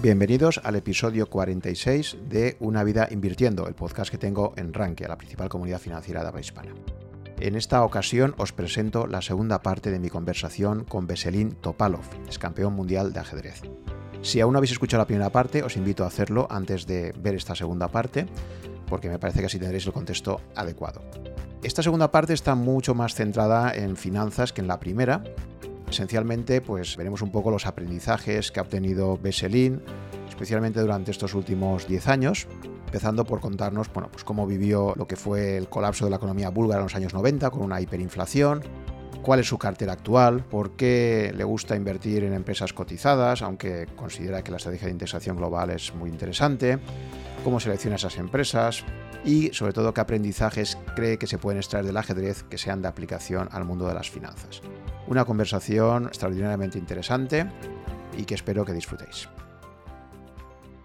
Bienvenidos 0.00 0.58
al 0.64 0.74
episodio 0.76 1.28
46 1.28 2.16
de 2.28 2.56
Una 2.60 2.82
vida 2.82 3.08
invirtiendo, 3.10 3.68
el 3.68 3.74
podcast 3.74 4.10
que 4.10 4.16
tengo 4.16 4.54
en 4.56 4.72
Rankia, 4.72 5.06
la 5.06 5.18
principal 5.18 5.50
comunidad 5.50 5.80
financiera 5.80 6.22
de 6.22 6.28
habla 6.28 6.40
hispana. 6.40 6.72
En 7.38 7.56
esta 7.56 7.84
ocasión 7.84 8.34
os 8.38 8.52
presento 8.52 9.06
la 9.06 9.20
segunda 9.20 9.60
parte 9.60 9.90
de 9.90 9.98
mi 9.98 10.08
conversación 10.08 10.84
con 10.84 11.06
Veselin 11.06 11.52
Topalov, 11.52 12.04
ex 12.26 12.38
campeón 12.38 12.72
mundial 12.72 13.12
de 13.12 13.20
ajedrez. 13.20 13.60
Si 14.22 14.40
aún 14.40 14.54
no 14.54 14.58
habéis 14.58 14.72
escuchado 14.72 15.02
la 15.02 15.06
primera 15.06 15.30
parte, 15.30 15.62
os 15.62 15.76
invito 15.76 16.04
a 16.04 16.06
hacerlo 16.06 16.48
antes 16.50 16.86
de 16.86 17.12
ver 17.18 17.34
esta 17.34 17.54
segunda 17.54 17.88
parte, 17.88 18.26
porque 18.88 19.10
me 19.10 19.18
parece 19.18 19.40
que 19.40 19.46
así 19.46 19.58
tendréis 19.58 19.86
el 19.86 19.92
contexto 19.92 20.40
adecuado. 20.56 21.02
Esta 21.62 21.82
segunda 21.82 22.10
parte 22.10 22.32
está 22.32 22.54
mucho 22.54 22.94
más 22.94 23.14
centrada 23.14 23.72
en 23.74 23.96
finanzas 23.96 24.54
que 24.54 24.62
en 24.62 24.68
la 24.68 24.80
primera, 24.80 25.22
Esencialmente, 25.92 26.62
pues 26.62 26.96
veremos 26.96 27.20
un 27.20 27.30
poco 27.30 27.50
los 27.50 27.66
aprendizajes 27.66 28.50
que 28.50 28.60
ha 28.60 28.62
obtenido 28.62 29.18
Veselin, 29.18 29.82
especialmente 30.26 30.80
durante 30.80 31.10
estos 31.10 31.34
últimos 31.34 31.86
10 31.86 32.08
años, 32.08 32.48
empezando 32.86 33.26
por 33.26 33.40
contarnos 33.40 33.92
bueno, 33.92 34.08
pues 34.10 34.24
cómo 34.24 34.46
vivió 34.46 34.94
lo 34.96 35.06
que 35.06 35.16
fue 35.16 35.58
el 35.58 35.68
colapso 35.68 36.06
de 36.06 36.10
la 36.10 36.16
economía 36.16 36.48
búlgara 36.48 36.80
en 36.80 36.84
los 36.84 36.94
años 36.94 37.12
90 37.12 37.50
con 37.50 37.60
una 37.60 37.78
hiperinflación, 37.82 38.62
cuál 39.20 39.40
es 39.40 39.48
su 39.48 39.58
cartera 39.58 39.92
actual, 39.92 40.42
por 40.46 40.76
qué 40.76 41.30
le 41.36 41.44
gusta 41.44 41.76
invertir 41.76 42.24
en 42.24 42.32
empresas 42.32 42.72
cotizadas, 42.72 43.42
aunque 43.42 43.86
considera 43.94 44.42
que 44.42 44.50
la 44.50 44.56
estrategia 44.56 44.86
de 44.86 44.92
indexación 44.92 45.36
global 45.36 45.68
es 45.68 45.94
muy 45.94 46.08
interesante, 46.08 46.78
cómo 47.44 47.60
selecciona 47.60 47.96
esas 47.96 48.16
empresas 48.16 48.82
y 49.26 49.50
sobre 49.52 49.74
todo 49.74 49.92
qué 49.92 50.00
aprendizajes 50.00 50.78
cree 50.96 51.18
que 51.18 51.26
se 51.26 51.36
pueden 51.36 51.58
extraer 51.58 51.84
del 51.84 51.98
ajedrez 51.98 52.44
que 52.44 52.56
sean 52.56 52.80
de 52.80 52.88
aplicación 52.88 53.50
al 53.52 53.66
mundo 53.66 53.86
de 53.86 53.92
las 53.92 54.08
finanzas. 54.08 54.62
Una 55.06 55.24
conversación 55.24 56.06
extraordinariamente 56.06 56.78
interesante 56.78 57.46
y 58.16 58.24
que 58.24 58.34
espero 58.34 58.64
que 58.64 58.72
disfrutéis. 58.72 59.28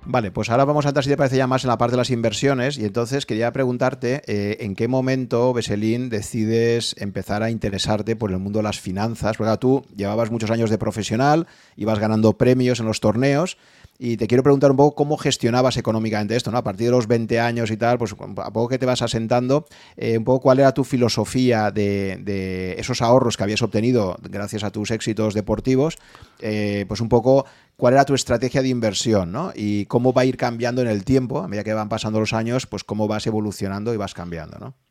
Vale, 0.09 0.31
pues 0.31 0.49
ahora 0.49 0.63
vamos 0.63 0.85
a 0.85 0.89
entrar, 0.89 1.03
si 1.03 1.09
te 1.09 1.17
parece, 1.17 1.35
ya 1.35 1.47
más 1.47 1.65
en 1.65 1.67
la 1.67 1.77
parte 1.77 1.91
de 1.91 1.97
las 1.97 2.11
inversiones. 2.11 2.77
Y 2.77 2.85
entonces 2.85 3.25
quería 3.25 3.51
preguntarte 3.51 4.21
eh, 4.25 4.55
en 4.61 4.73
qué 4.73 4.87
momento, 4.87 5.51
Beselín, 5.51 6.07
decides 6.07 6.95
empezar 6.97 7.43
a 7.43 7.51
interesarte 7.51 8.15
por 8.15 8.31
el 8.31 8.37
mundo 8.37 8.59
de 8.59 8.63
las 8.63 8.79
finanzas. 8.79 9.35
Porque 9.35 9.57
tú 9.57 9.85
llevabas 9.97 10.31
muchos 10.31 10.49
años 10.49 10.69
de 10.69 10.77
profesional, 10.77 11.45
ibas 11.75 11.99
ganando 11.99 12.37
premios 12.37 12.79
en 12.79 12.85
los 12.85 13.01
torneos, 13.01 13.57
y 13.99 14.17
te 14.17 14.27
quiero 14.27 14.43
preguntar 14.43 14.71
un 14.71 14.77
poco 14.77 14.95
cómo 14.95 15.17
gestionabas 15.17 15.77
económicamente 15.77 16.35
esto, 16.35 16.51
¿no? 16.51 16.57
A 16.57 16.63
partir 16.63 16.87
de 16.87 16.91
los 16.91 17.07
20 17.07 17.39
años 17.39 17.71
y 17.71 17.77
tal, 17.77 17.97
pues 17.97 18.13
a 18.13 18.51
poco 18.51 18.67
que 18.67 18.77
te 18.77 18.85
vas 18.85 19.01
asentando, 19.01 19.65
eh, 19.95 20.17
un 20.17 20.23
poco 20.23 20.41
cuál 20.41 20.59
era 20.59 20.73
tu 20.73 20.83
filosofía 20.83 21.71
de, 21.71 22.75
esos 22.77 23.01
ahorros 23.01 23.37
que 23.37 23.43
habías 23.43 23.61
obtenido 23.61 24.17
gracias 24.21 24.63
a 24.63 24.71
tus 24.71 24.91
éxitos 24.91 25.33
deportivos, 25.33 25.97
eh, 26.39 26.85
pues 26.87 27.01
un 27.01 27.09
poco 27.09 27.45
cuál 27.75 27.95
era 27.95 28.05
tu 28.05 28.13
estrategia 28.13 28.61
de 28.61 28.69
inversión, 28.69 29.31
¿no? 29.31 29.51
Y 29.55 29.85
cómo 29.85 30.13
va 30.13 30.21
a 30.23 30.25
ir 30.25 30.37
cambiando 30.37 30.81
en 30.81 30.87
el 30.87 31.03
tiempo, 31.03 31.39
a 31.39 31.47
medida 31.47 31.63
que 31.63 31.73
van 31.73 31.89
pasando 31.89 32.19
los 32.19 32.33
años, 32.33 32.67
pues 32.67 32.83
cómo 32.83 33.07
vas 33.07 33.25
evolucionando 33.27 33.93
y 33.93 33.97
vas 33.97 34.13
cambiando, 34.13 34.57
¿no? 34.59 34.86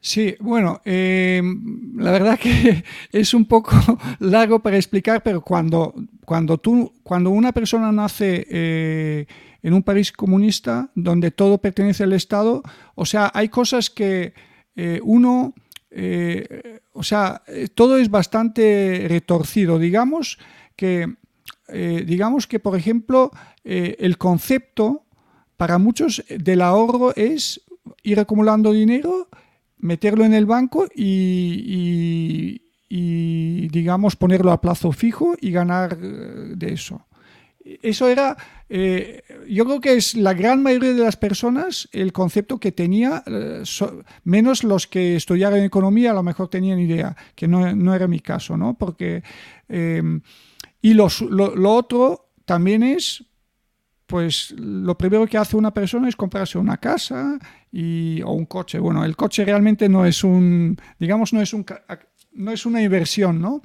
Sí, 0.00 0.36
bueno, 0.38 0.80
eh, 0.84 1.42
la 1.96 2.12
verdad 2.12 2.38
que 2.38 2.84
es 3.12 3.34
un 3.34 3.46
poco 3.46 3.72
largo 4.20 4.60
para 4.60 4.76
explicar, 4.76 5.22
pero 5.22 5.40
cuando, 5.40 5.94
cuando, 6.24 6.58
tú, 6.58 6.92
cuando 7.02 7.30
una 7.30 7.52
persona 7.52 7.90
nace 7.90 8.46
eh, 8.48 9.26
en 9.62 9.74
un 9.74 9.82
país 9.82 10.12
comunista 10.12 10.90
donde 10.94 11.32
todo 11.32 11.58
pertenece 11.58 12.04
al 12.04 12.12
Estado, 12.12 12.62
o 12.94 13.04
sea, 13.04 13.30
hay 13.34 13.48
cosas 13.48 13.90
que 13.90 14.34
eh, 14.76 15.00
uno, 15.02 15.54
o 16.92 17.02
sea, 17.02 17.42
todo 17.74 17.96
es 17.98 18.08
bastante 18.08 19.06
retorcido. 19.08 19.80
Digamos 19.80 20.38
que, 20.76 21.12
digamos 21.72 22.46
que 22.46 22.60
por 22.60 22.76
ejemplo, 22.76 23.32
el 23.64 24.16
concepto 24.16 25.06
para 25.56 25.78
muchos 25.78 26.22
del 26.28 26.62
ahorro 26.62 27.16
es 27.16 27.62
ir 28.04 28.20
acumulando 28.20 28.72
dinero 28.72 29.28
meterlo 29.78 30.24
en 30.24 30.34
el 30.34 30.46
banco 30.46 30.86
y, 30.94 32.60
digamos, 32.88 34.16
ponerlo 34.16 34.52
a 34.52 34.60
plazo 34.60 34.92
fijo 34.92 35.36
y 35.40 35.50
ganar 35.50 35.98
eh, 36.00 36.52
de 36.56 36.72
eso. 36.72 37.06
Eso 37.82 38.08
era, 38.08 38.36
eh, 38.70 39.22
yo 39.46 39.66
creo 39.66 39.80
que 39.80 39.94
es 39.94 40.14
la 40.14 40.32
gran 40.32 40.62
mayoría 40.62 40.94
de 40.94 41.02
las 41.02 41.16
personas 41.16 41.86
el 41.92 42.14
concepto 42.14 42.58
que 42.58 42.72
tenía, 42.72 43.22
eh, 43.26 43.62
menos 44.24 44.64
los 44.64 44.86
que 44.86 45.16
estudiaron 45.16 45.60
economía 45.60 46.12
a 46.12 46.14
lo 46.14 46.22
mejor 46.22 46.48
tenían 46.48 46.80
idea, 46.80 47.14
que 47.34 47.46
no, 47.46 47.94
era 47.94 48.08
mi 48.08 48.20
caso, 48.20 48.56
¿no? 48.56 48.78
Porque, 48.78 49.22
y 50.80 50.94
lo, 50.94 51.08
lo 51.28 51.74
otro 51.74 52.30
también 52.46 52.82
es 52.82 53.27
pues 54.08 54.50
lo 54.52 54.96
primero 54.96 55.26
que 55.26 55.36
hace 55.36 55.56
una 55.56 55.72
persona 55.72 56.08
es 56.08 56.16
comprarse 56.16 56.56
una 56.56 56.78
casa 56.78 57.38
y, 57.70 58.22
o 58.22 58.32
un 58.32 58.46
coche. 58.46 58.78
Bueno, 58.78 59.04
el 59.04 59.14
coche 59.14 59.44
realmente 59.44 59.86
no 59.86 60.06
es 60.06 60.24
un, 60.24 60.80
digamos, 60.98 61.34
no 61.34 61.42
es, 61.42 61.52
un, 61.52 61.66
no 62.32 62.50
es 62.50 62.64
una 62.64 62.80
inversión, 62.82 63.38
¿no? 63.38 63.60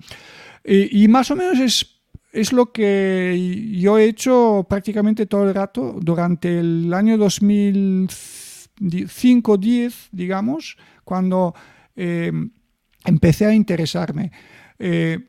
Y, 0.66 1.08
más 1.08 1.31
o 1.31 1.38
menos 1.38 1.59
es, 1.59 2.02
es 2.34 2.52
lo 2.52 2.74
que 2.74 3.70
yo 3.72 3.98
he 3.98 4.04
hecho 4.04 4.68
prácticamente 4.70 5.28
todo 5.28 5.48
el 5.48 5.56
rato 5.56 5.96
durante 6.02 6.60
el 6.60 6.94
año 6.94 7.16
2005-10, 7.18 10.10
digamos, 10.12 10.75
cuando 11.06 11.56
eh, 11.96 12.34
empecé 13.06 13.46
a 13.46 13.54
interesarme. 13.54 14.34
Eh, 14.78 15.20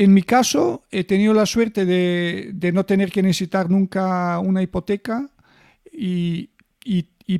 en 0.00 0.14
mi 0.14 0.22
caso, 0.22 0.86
he 0.90 1.04
tenido 1.04 1.34
la 1.34 1.44
suerte 1.44 1.84
de, 1.84 2.70
no 2.72 2.86
tener 2.86 3.12
que 3.12 3.22
necesitar 3.22 3.68
nunca 3.68 4.38
una 4.38 4.62
hipoteca 4.62 5.28
y, 5.92 6.48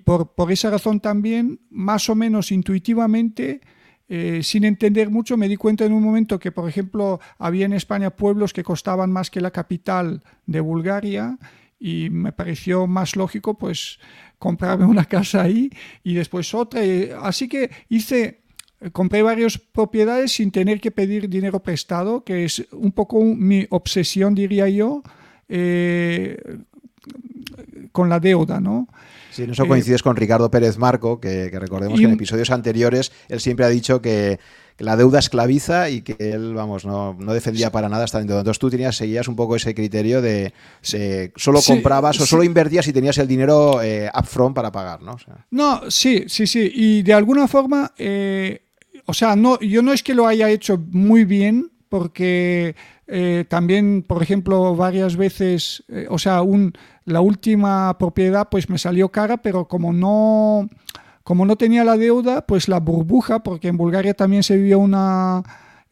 por, 0.04 0.53
esa 0.53 0.69
razón 0.69 1.00
también, 1.00 1.60
más 1.71 2.10
o 2.10 2.15
menos 2.15 2.53
intuitivamente, 2.53 3.62
eh, 4.10 4.41
sin 4.43 4.65
entender 4.65 5.09
mucho, 5.09 5.38
me 5.38 5.48
di 5.48 5.56
cuenta 5.56 5.87
en 5.87 5.94
un 5.94 6.03
momento 6.03 6.38
que, 6.38 6.53
por 6.53 6.69
ejemplo, 6.69 7.19
había 7.38 7.65
en 7.65 7.72
España 7.72 8.10
pueblos 8.10 8.53
que 8.53 8.62
costaban 8.62 9.10
más 9.10 9.31
que 9.31 9.41
la 9.41 9.53
capital 9.53 10.22
de 10.44 10.60
Bulgaria 10.60 11.38
y 11.78 12.10
me 12.10 12.31
pareció 12.31 12.87
más 12.87 13.16
lógico 13.16 13.56
pues 13.56 13.98
comprarme 14.38 14.84
una 14.84 15.04
casa 15.16 15.41
ahí 15.41 15.71
y 16.04 16.12
después 16.12 16.53
otra. 16.53 16.82
Así 17.22 17.48
que 17.48 17.71
hice 17.88 18.42
compré 18.92 19.22
varias 19.22 19.58
propiedades 19.58 20.32
sin 20.32 20.50
tener 20.50 20.80
que 20.80 20.91
pedir 20.91 21.28
dinero 21.28 21.60
prestado, 21.60 22.24
que 22.24 22.44
es 22.44 22.66
un 22.72 22.92
poco 22.92 23.22
mi 23.22 23.66
obsesión, 23.70 24.34
diría 24.34 24.68
yo, 24.68 25.02
eh, 25.48 26.38
con 27.92 28.08
la 28.08 28.20
deuda, 28.20 28.60
¿no? 28.60 28.88
Sí, 29.30 29.44
en 29.44 29.50
eso 29.50 29.66
coincides 29.66 30.02
con 30.02 30.16
Ricardo 30.16 30.50
Pérez 30.50 30.76
Marco, 30.78 31.20
que, 31.20 31.50
recordemos 31.50 31.98
que 31.98 32.06
en 32.06 32.12
episodios 32.12 32.50
anteriores 32.50 33.12
él 33.28 33.41
siempre 33.41 33.64
ha 33.64 33.68
dicho 33.68 34.00
que, 34.00 34.41
la 34.78 34.97
deuda 34.97 35.18
esclaviza 35.18 35.91
y 35.91 36.00
que 36.00 36.16
él, 36.18 36.54
vamos, 36.54 36.86
no, 36.86 37.14
defendía 37.34 37.70
para 37.70 37.91
nada 37.91 38.06
estar 38.06 38.22
en 38.22 38.26
deuda. 38.26 38.41
Entonces 38.41 38.58
tú 38.58 38.70
tenías, 38.70 38.97
seguías 38.97 39.28
un 39.28 39.36
poco 39.36 39.54
ese 39.54 39.74
criterio 39.74 40.22
de, 40.22 40.54
solo 41.36 41.60
comprabas 41.60 42.18
o 42.18 42.24
solo 42.24 42.44
invertías 42.44 42.88
y 42.88 42.92
tenías 42.94 43.18
el 43.18 43.28
dinero 43.28 43.82
eh, 43.82 44.10
upfront 44.18 44.54
para 44.54 44.72
pagar, 44.72 45.02
¿no? 45.02 45.18
no, 45.50 45.91
sí, 45.91 46.24
sí, 46.28 46.47
sí. 46.47 46.72
Y 46.74 47.02
de 47.02 47.12
alguna 47.12 47.47
forma... 47.47 47.92
Eh, 47.98 48.62
o 49.06 49.15
sea, 49.15 49.37
no, 49.37 49.59
yo 49.61 49.83
no 49.83 49.93
es 49.93 50.03
que 50.03 50.15
lo 50.15 50.27
haya 50.27 50.50
hecho 50.50 50.78
muy 50.91 51.25
bien, 51.25 51.71
porque 51.91 52.77
eh, 53.09 53.44
también, 53.49 54.03
por 54.06 54.22
ejemplo, 54.22 54.77
varias 54.77 55.16
veces, 55.16 55.83
eh, 55.88 56.06
o 56.09 56.19
sea, 56.19 56.43
un, 56.43 56.72
la 57.05 57.21
última 57.21 57.99
propiedad 57.99 58.49
pues 58.49 58.71
me 58.71 58.78
salió 58.78 59.09
cara, 59.10 59.39
pero 59.39 59.66
como 59.66 59.93
no, 59.93 60.69
como 61.25 61.44
no 61.44 61.56
tenía 61.56 61.83
la 61.83 61.97
deuda, 61.97 62.47
pues 62.47 62.69
la 62.69 62.78
burbuja, 62.78 63.43
porque 63.43 63.66
en 63.66 63.77
Bulgaria 63.77 64.15
también 64.15 64.44
se 64.44 64.56
vivió 64.56 64.78
una 64.78 65.43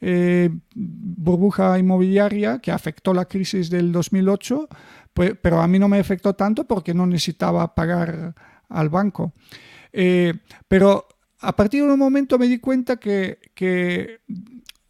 eh, 0.00 0.50
burbuja 0.74 1.76
inmobiliaria 1.80 2.60
que 2.60 2.70
afectó 2.70 3.12
la 3.12 3.24
crisis 3.24 3.68
del 3.68 3.90
2008, 3.90 4.68
pues, 5.12 5.32
pero 5.42 5.60
a 5.60 5.66
mí 5.66 5.80
no 5.80 5.88
me 5.88 5.98
afectó 5.98 6.34
tanto 6.34 6.64
porque 6.64 6.94
no 6.94 7.04
necesitaba 7.08 7.74
pagar 7.74 8.36
al 8.68 8.88
banco. 8.88 9.32
pero 10.68 11.08
a 11.40 11.54
partir 11.54 11.84
de 11.84 11.92
un 11.92 11.98
momento 11.98 12.38
me 12.38 12.48
di 12.48 12.58
cuenta 12.58 12.96
que, 12.96 14.20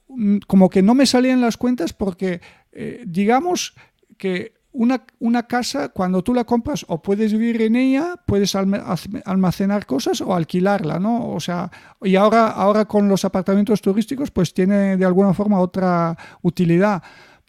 mm, 0.09 0.39
como 0.47 0.69
que 0.71 0.83
no 0.83 0.95
me 0.95 1.07
salían 1.07 1.41
las 1.41 1.57
cuentas 1.57 1.93
porque 1.93 2.41
eh, 2.73 3.05
digamos 3.07 3.75
que 4.17 4.55
una, 4.73 5.03
una, 5.19 5.47
casa, 5.47 5.89
cuando 5.89 6.23
tú 6.23 6.35
la 6.35 6.45
compras 6.45 6.85
o 6.89 7.03
puedes 7.03 7.33
vivir 7.33 7.63
en 7.63 7.75
ella, 7.75 8.15
puedes 8.27 8.55
almacenar 8.55 9.87
cosas 9.87 10.21
o 10.21 10.35
alquilarla, 10.35 11.01
¿no? 11.01 11.31
O 11.31 11.41
sea, 11.41 11.71
y 12.03 12.15
ahora, 12.17 12.49
ahora 12.49 12.85
con 12.85 13.09
los 13.09 13.25
apartamentos 13.25 13.81
turísticos, 13.81 14.31
pues 14.31 14.55
tiene 14.55 14.97
de 14.97 15.05
alguna 15.05 15.35
forma 15.35 15.59
otra 15.59 16.17
utilidad. 16.43 17.03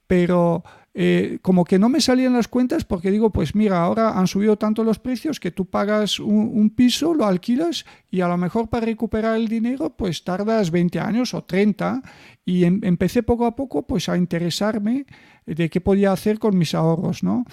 Pero 0.08 0.64
eh, 1.02 1.40
como 1.42 1.64
que 1.64 1.80
no 1.80 1.88
me 1.88 2.02
salían 2.02 2.34
las 2.34 2.50
cuentas 2.50 2.84
porque 2.84 3.10
digo, 3.10 3.30
pues 3.30 3.56
mira, 3.56 3.82
ahora 3.82 4.20
han 4.20 4.28
subido 4.28 4.58
tanto 4.58 4.84
los 4.84 5.00
precios 5.00 5.40
que 5.40 5.50
tú 5.50 5.64
pagas 5.66 6.20
un, 6.20 6.70
piso, 6.76 7.14
lo 7.14 7.26
alquilas 7.26 7.86
y 8.12 8.20
a 8.20 8.28
lo 8.28 8.36
mejor 8.36 8.68
para 8.68 8.86
recuperar 8.86 9.38
el 9.38 9.48
dinero 9.48 9.96
pues 9.96 10.26
tardas 10.26 10.72
20 10.72 11.00
años 11.00 11.34
o 11.34 11.46
30 11.46 12.02
y 12.44 12.66
em, 12.66 12.82
empecé 12.84 13.24
poco 13.24 13.46
a 13.46 13.56
poco 13.56 13.88
pues 13.88 14.10
a 14.10 14.18
interesarme 14.18 15.06
de 15.46 15.70
qué 15.70 15.80
podía 15.80 16.12
hacer 16.12 16.38
con 16.38 16.58
mis 16.58 16.76
ahorros, 16.76 17.24
¿no? 17.24 17.46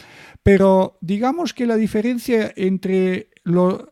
Pero 0.43 0.99
digamos 1.01 1.55
que 1.55 1.67
la 1.67 1.77
diferencia 1.77 2.53
entre 2.57 3.31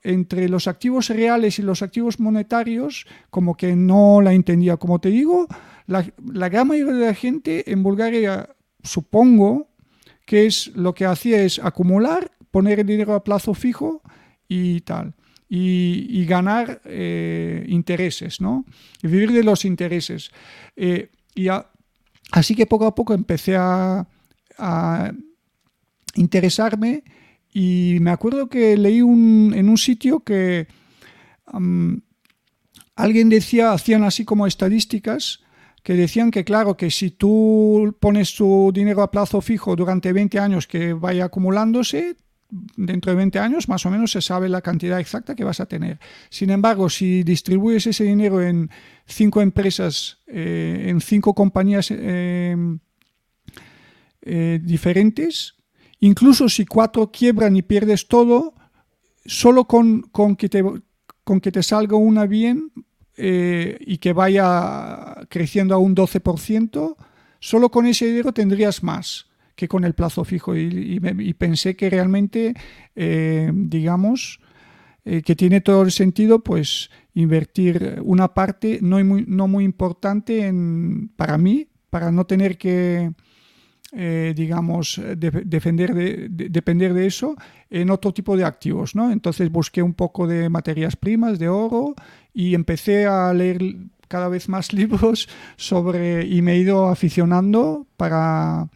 entre 0.02 0.48
los 0.48 0.66
activos 0.66 1.10
reales 1.10 1.60
y 1.60 1.62
los 1.62 1.80
activos 1.82 2.18
monetarios, 2.18 3.06
como 3.30 3.56
que 3.56 3.76
no 3.76 4.20
la 4.20 4.32
entendía. 4.32 4.78
Como 4.78 4.98
te 4.98 5.10
digo, 5.10 5.46
la, 5.86 6.02
gran 6.48 6.66
mayoría 6.66 6.94
de 6.94 7.06
la 7.06 7.14
gente 7.14 7.70
en 7.70 7.84
Bulgaria, 7.84 8.48
supongo, 8.84 9.68
que 10.24 10.46
es 10.46 10.68
lo 10.74 10.94
que 10.94 11.06
hacía 11.06 11.42
es 11.42 11.58
acumular, 11.58 12.30
poner 12.50 12.80
el 12.80 12.86
dinero 12.86 13.14
a 13.14 13.24
plazo 13.24 13.54
fijo 13.54 14.02
y 14.48 14.80
tal. 14.82 15.14
Y, 15.48 16.24
ganar 16.24 16.80
eh, 16.84 17.64
intereses, 17.68 18.40
¿no? 18.40 18.64
Y 19.02 19.08
vivir 19.08 19.30
de 19.30 19.44
los 19.44 19.64
intereses. 19.64 20.30
Eh, 20.74 21.10
y 21.34 21.46
así 22.32 22.56
que 22.56 22.66
poco 22.66 22.86
a 22.86 22.94
poco 22.94 23.14
empecé 23.14 23.54
a, 23.56 24.08
a 24.58 25.12
interesarme 26.16 27.04
y 27.52 27.98
me 28.00 28.10
acuerdo 28.10 28.48
que 28.48 28.76
leí 28.76 28.98
en 28.98 29.68
un 29.68 29.78
sitio 29.78 30.20
que 30.20 30.66
alguien 32.96 33.28
decía, 33.28 33.72
hacían 33.72 34.02
así 34.02 34.24
como 34.24 34.48
estadísticas, 34.48 35.43
que 35.84 35.92
decían 35.92 36.30
que 36.30 36.44
claro, 36.44 36.76
que 36.76 36.90
si 36.90 37.10
tú 37.10 37.94
pones 38.00 38.34
tu 38.34 38.72
dinero 38.72 39.02
a 39.02 39.10
plazo 39.10 39.42
fijo 39.42 39.76
durante 39.76 40.14
20 40.14 40.38
años 40.40 40.66
que 40.66 40.94
vaya 40.94 41.26
acumulándose, 41.26 42.16
dentro 42.76 43.12
de 43.12 43.16
20 43.16 43.38
años 43.38 43.68
más 43.68 43.84
o 43.84 43.90
menos 43.90 44.12
se 44.12 44.22
sabe 44.22 44.48
la 44.48 44.62
cantidad 44.62 44.98
exacta 44.98 45.34
que 45.34 45.44
vas 45.44 45.60
a 45.60 45.66
tener. 45.66 46.00
Sin 46.30 46.48
embargo, 46.48 46.88
si 46.88 47.22
distribuyes 47.22 47.86
ese 47.86 48.04
dinero 48.04 48.40
en 48.40 48.70
cinco 49.04 49.42
empresas, 49.42 50.22
eh, 50.26 50.86
en 50.88 51.02
cinco 51.02 51.34
compañías 51.34 51.90
eh, 51.90 52.56
eh, 54.22 54.60
diferentes, 54.62 55.54
Incluso 56.00 56.50
si 56.50 56.66
cuatro 56.66 57.10
quiebran 57.10 57.56
y 57.56 57.62
pierdes 57.62 58.08
todo, 58.08 58.52
solo 59.24 59.64
con, 59.64 60.02
que, 60.36 60.50
te, 60.50 60.62
con 61.24 61.40
que 61.40 61.50
te 61.50 61.62
salga 61.62 61.96
una 61.96 62.26
bien 62.26 62.70
y 63.16 63.96
que 63.96 64.12
vaya 64.12 65.03
creciendo 65.28 65.74
a 65.74 65.78
un 65.78 65.94
12%, 65.94 66.96
solo 67.40 67.70
con 67.70 67.86
ese 67.86 68.06
dinero 68.06 68.32
tendrías 68.32 68.82
más 68.82 69.26
que 69.56 69.68
con 69.68 69.84
el 69.84 69.94
plazo 69.94 70.24
fijo. 70.24 70.56
Y, 70.56 70.98
pensé 71.38 71.76
que 71.76 71.90
realmente, 71.90 72.54
eh, 72.96 73.50
digamos, 73.54 74.40
eh, 75.04 75.22
que 75.22 75.36
tiene 75.36 75.60
todo 75.60 75.82
el 75.82 75.92
sentido, 75.92 76.40
pues 76.42 76.90
invertir 77.14 78.00
una 78.02 78.34
parte 78.34 78.78
no 78.82 79.02
muy, 79.04 79.24
no 79.26 79.46
muy 79.48 79.64
importante 79.64 80.46
en, 80.46 81.10
para 81.16 81.38
mí, 81.38 81.68
para 81.90 82.10
no 82.10 82.24
tener 82.26 82.58
que 82.58 83.12
eh, 83.96 84.32
digamos, 84.34 85.00
defender 85.16 85.94
de, 85.94 86.26
depender 86.28 86.92
de 86.94 87.06
eso 87.06 87.36
en 87.70 87.90
otro 87.90 88.12
tipo 88.12 88.36
de 88.36 88.42
activos. 88.42 88.96
¿no? 88.96 89.12
Entonces 89.12 89.52
busqué 89.52 89.82
un 89.82 89.94
poco 89.94 90.26
de 90.26 90.48
materias 90.48 90.96
primas, 90.96 91.38
de 91.38 91.48
oro, 91.48 91.94
y 92.32 92.56
empecé 92.56 93.06
a 93.06 93.32
leer 93.32 93.62
cada 94.08 94.28
vez 94.28 94.48
más 94.48 94.72
libros 94.72 95.28
sobre 95.56 96.26
y 96.26 96.42
me 96.42 96.52
he 96.52 96.58
ido 96.58 96.88
aficionando 96.88 97.86
para 97.96 98.68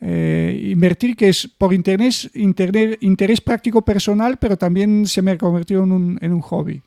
eh, 0.00 0.70
invertir, 0.72 1.16
que 1.16 1.28
es 1.28 1.48
por 1.48 1.74
interés, 1.74 2.30
interés, 2.34 2.98
interés 3.00 3.40
práctico 3.40 3.82
personal, 3.82 4.36
pero 4.38 4.56
también 4.56 5.06
se 5.06 5.22
me 5.22 5.32
ha 5.32 5.38
convertido 5.38 5.82
en 5.84 5.92
un, 5.92 6.18
en 6.20 6.32
un 6.32 6.40
hobby. 6.40 6.82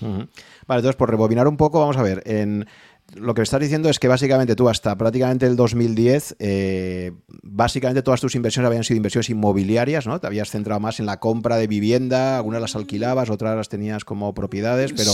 Vale, 0.00 0.80
entonces 0.80 0.96
por 0.96 1.10
rebobinar 1.10 1.46
un 1.46 1.56
poco, 1.56 1.80
vamos 1.80 1.96
a 1.96 2.02
ver, 2.02 2.22
en 2.24 2.66
lo 3.14 3.34
que 3.34 3.42
estás 3.42 3.60
diciendo 3.60 3.88
es 3.88 3.98
que 3.98 4.08
básicamente 4.08 4.54
tú 4.54 4.68
hasta 4.68 4.96
prácticamente 4.96 5.46
el 5.46 5.56
2010, 5.56 6.36
eh, 6.38 7.12
básicamente 7.42 8.02
todas 8.02 8.20
tus 8.20 8.34
inversiones 8.34 8.66
habían 8.68 8.84
sido 8.84 8.96
inversiones 8.96 9.30
inmobiliarias, 9.30 10.06
¿no? 10.06 10.20
Te 10.20 10.26
habías 10.26 10.50
centrado 10.50 10.80
más 10.80 11.00
en 11.00 11.06
la 11.06 11.18
compra 11.18 11.56
de 11.56 11.66
vivienda, 11.66 12.36
algunas 12.36 12.60
las 12.60 12.76
alquilabas, 12.76 13.30
otras 13.30 13.56
las 13.56 13.68
tenías 13.68 14.04
como 14.04 14.32
propiedades, 14.34 14.92
pero 14.92 15.12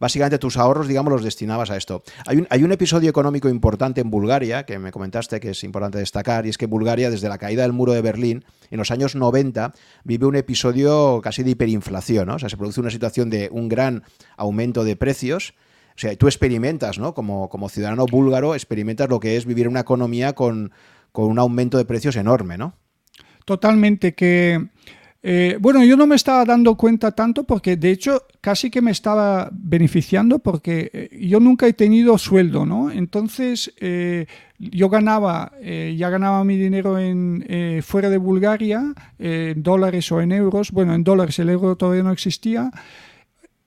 básicamente 0.00 0.38
tus 0.38 0.56
ahorros, 0.56 0.88
digamos, 0.88 1.12
los 1.12 1.22
destinabas 1.22 1.70
a 1.70 1.76
esto. 1.76 2.02
Hay 2.26 2.38
un, 2.38 2.46
hay 2.50 2.62
un 2.62 2.72
episodio 2.72 3.10
económico 3.10 3.48
importante 3.48 4.00
en 4.00 4.10
Bulgaria, 4.10 4.64
que 4.64 4.78
me 4.78 4.90
comentaste 4.90 5.40
que 5.40 5.50
es 5.50 5.64
importante 5.64 5.98
destacar, 5.98 6.46
y 6.46 6.48
es 6.48 6.58
que 6.58 6.66
Bulgaria, 6.66 7.10
desde 7.10 7.28
la 7.28 7.38
caída 7.38 7.62
del 7.62 7.72
muro 7.72 7.92
de 7.92 8.00
Berlín, 8.00 8.44
en 8.70 8.78
los 8.78 8.90
años 8.90 9.14
90, 9.14 9.74
vive 10.04 10.26
un 10.26 10.36
episodio 10.36 11.20
casi 11.22 11.42
de 11.42 11.50
hiperinflación, 11.50 12.26
¿no? 12.26 12.36
O 12.36 12.38
sea, 12.38 12.48
se 12.48 12.56
produce 12.56 12.80
una 12.80 12.90
situación 12.90 13.28
de 13.30 13.48
un 13.52 13.68
gran 13.68 14.02
aumento 14.36 14.84
de 14.84 14.96
precios, 14.96 15.54
o 15.96 15.98
sea, 15.98 16.16
tú 16.16 16.26
experimentas, 16.26 16.98
¿no? 16.98 17.14
Como, 17.14 17.48
como 17.48 17.68
ciudadano 17.68 18.06
búlgaro, 18.06 18.54
experimentas 18.54 19.08
lo 19.08 19.20
que 19.20 19.36
es 19.36 19.46
vivir 19.46 19.68
una 19.68 19.80
economía 19.80 20.32
con, 20.32 20.72
un 21.12 21.38
aumento 21.38 21.78
de 21.78 21.84
precios 21.84 22.16
enorme, 22.16 22.58
¿no? 22.58 22.74
Totalmente, 23.44 24.14
que... 24.14 24.68
Eh, 25.26 25.56
bueno, 25.58 25.82
yo 25.82 25.96
no 25.96 26.06
me 26.06 26.16
estaba 26.16 26.44
dando 26.44 26.74
cuenta 26.74 27.12
tanto 27.12 27.44
porque 27.44 27.78
de 27.78 27.90
hecho 27.90 28.26
casi 28.42 28.70
que 28.70 28.82
me 28.82 28.90
estaba 28.90 29.48
beneficiando 29.52 30.38
porque 30.38 30.90
eh, 30.92 31.18
yo 31.18 31.40
nunca 31.40 31.66
he 31.66 31.72
tenido 31.72 32.18
sueldo, 32.18 32.66
¿no? 32.66 32.90
Entonces 32.90 33.72
eh, 33.80 34.26
yo 34.58 34.90
ganaba, 34.90 35.52
ya 35.62 36.10
ganaba 36.10 36.44
mi 36.44 36.58
dinero 36.58 36.98
en, 36.98 37.82
fuera 37.82 38.10
de 38.10 38.18
Bulgaria, 38.18 38.92
en 39.18 39.62
dólares 39.62 40.12
o 40.12 40.20
en 40.20 40.30
euros. 40.30 40.72
Bueno, 40.72 40.94
en 40.94 41.04
dólares 41.04 41.38
el 41.38 41.48
euro 41.48 41.76
todavía 41.76 42.02
no 42.02 42.12
existía. 42.12 42.70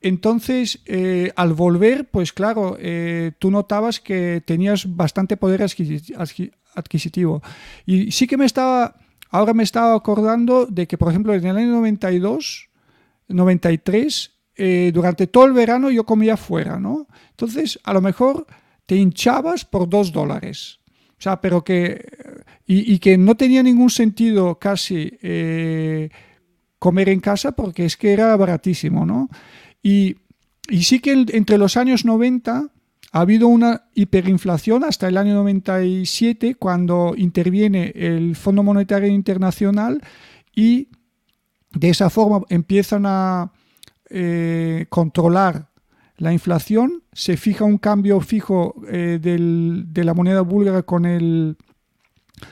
Entonces, 0.01 0.79
eh, 0.85 1.31
al 1.35 1.53
volver, 1.53 2.09
pues 2.09 2.31
claro, 2.31 2.77
eh, 2.79 3.31
tú 3.39 3.49
notabas 3.49 3.99
que 3.99 4.43
tenías 4.45 4.95
bastante 4.95 5.37
poder 5.37 5.63
adquisitivo. 6.75 7.41
Y 7.85 8.11
sí 8.11 8.27
que 8.27 8.37
me 8.37 8.45
estaba, 8.45 8.95
ahora 9.31 9.53
me 9.53 9.63
estaba 9.63 9.95
acordando 9.95 10.67
de 10.67 10.87
que, 10.87 10.97
por 10.97 11.09
ejemplo, 11.09 11.33
en 11.33 11.45
el 11.45 11.57
año 11.57 11.71
92, 11.71 12.69
93, 13.27 14.31
eh, 14.55 14.91
durante 14.93 15.27
todo 15.27 15.45
el 15.45 15.53
verano 15.53 15.89
yo 15.89 16.05
comía 16.05 16.37
fuera, 16.37 16.79
¿no? 16.79 17.07
Entonces, 17.31 17.79
a 17.83 17.93
lo 17.93 18.01
mejor 18.01 18.45
te 18.85 18.95
hinchabas 18.95 19.65
por 19.65 19.89
dos 19.89 20.11
dólares. 20.11 20.79
O 21.11 21.21
sea, 21.21 21.41
pero 21.41 21.63
que... 21.63 22.05
Y, 22.67 22.93
y 22.93 22.99
que 22.99 23.17
no 23.17 23.35
tenía 23.35 23.63
ningún 23.63 23.89
sentido 23.89 24.59
casi 24.59 25.17
comer 26.79 27.09
en 27.09 27.19
casa 27.21 27.53
porque 27.53 27.85
es 27.85 27.97
que 27.97 28.11
era 28.11 28.35
baratísimo, 28.35 29.05
¿no? 29.05 29.29
Y, 29.81 30.17
sí 30.81 30.99
que 30.99 31.25
entre 31.29 31.57
los 31.57 31.77
años 31.77 32.05
90 32.05 32.69
ha 33.13 33.19
habido 33.19 33.47
una 33.47 33.83
hiperinflación 33.93 34.83
hasta 34.83 35.07
el 35.07 35.17
año 35.17 35.33
97 35.35 36.55
cuando 36.55 37.13
interviene 37.15 37.93
el 37.95 38.35
Fondo 38.35 38.63
Monetario 38.63 39.07
Internacional 39.07 40.01
y 40.53 40.89
de 41.73 41.89
esa 41.89 42.09
forma 42.09 42.41
empiezan 42.49 43.05
a 43.05 43.51
eh, 44.09 44.87
controlar 44.89 45.69
la 46.17 46.33
inflación, 46.33 47.03
se 47.13 47.37
fija 47.37 47.63
un 47.63 47.77
cambio 47.77 48.19
fijo 48.21 48.75
eh, 48.89 49.19
de 49.21 50.03
la 50.03 50.13
moneda 50.13 50.41
búlgara 50.41 50.81
con 50.81 51.05
el, 51.05 51.57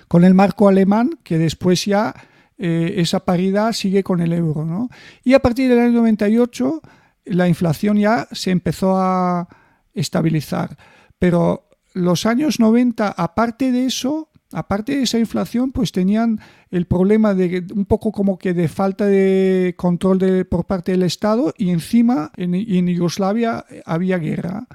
con 0.08 0.24
el 0.24 0.34
marco 0.34 0.68
alemán, 0.68 1.18
que 1.24 1.38
después 1.38 1.86
ya 1.86 2.14
eh, 2.58 2.96
esa 2.98 3.22
paridad 3.22 3.74
sigue 3.74 4.04
con 4.04 4.22
el 4.22 4.34
euro. 4.34 4.90
Y 5.24 5.34
a 5.34 5.40
partir 5.40 5.70
del 5.70 5.80
año 5.80 5.94
98 5.94 6.82
la 7.26 7.48
inflación 7.48 7.98
ya 7.98 8.28
se 8.32 8.52
empezó 8.52 8.98
a 8.98 9.48
estabilizar. 9.94 10.78
Pero 11.20 11.70
los 11.94 12.26
años 12.26 12.60
90, 12.60 13.10
aparte 13.10 13.72
de 13.72 13.86
eso, 13.86 14.30
aparte 14.52 14.98
de 14.98 15.04
esa 15.04 15.18
inflación, 15.18 15.72
pues 15.72 15.92
tenían 15.92 16.40
el 16.70 16.86
problema 16.86 17.34
de 17.34 17.66
un 17.74 17.86
poco 17.86 18.12
como 18.12 18.38
que 18.38 18.54
de 18.54 18.68
falta 18.68 19.06
de 19.06 19.76
control 19.78 20.20
de, 20.20 20.46
por 20.46 20.66
parte 20.66 20.92
del 20.92 21.04
Estado 21.04 21.54
y 21.58 21.70
encima 21.70 22.32
en, 22.36 22.88
Yugoslavia 22.88 23.66
había 23.86 24.18
guerra. 24.18 24.68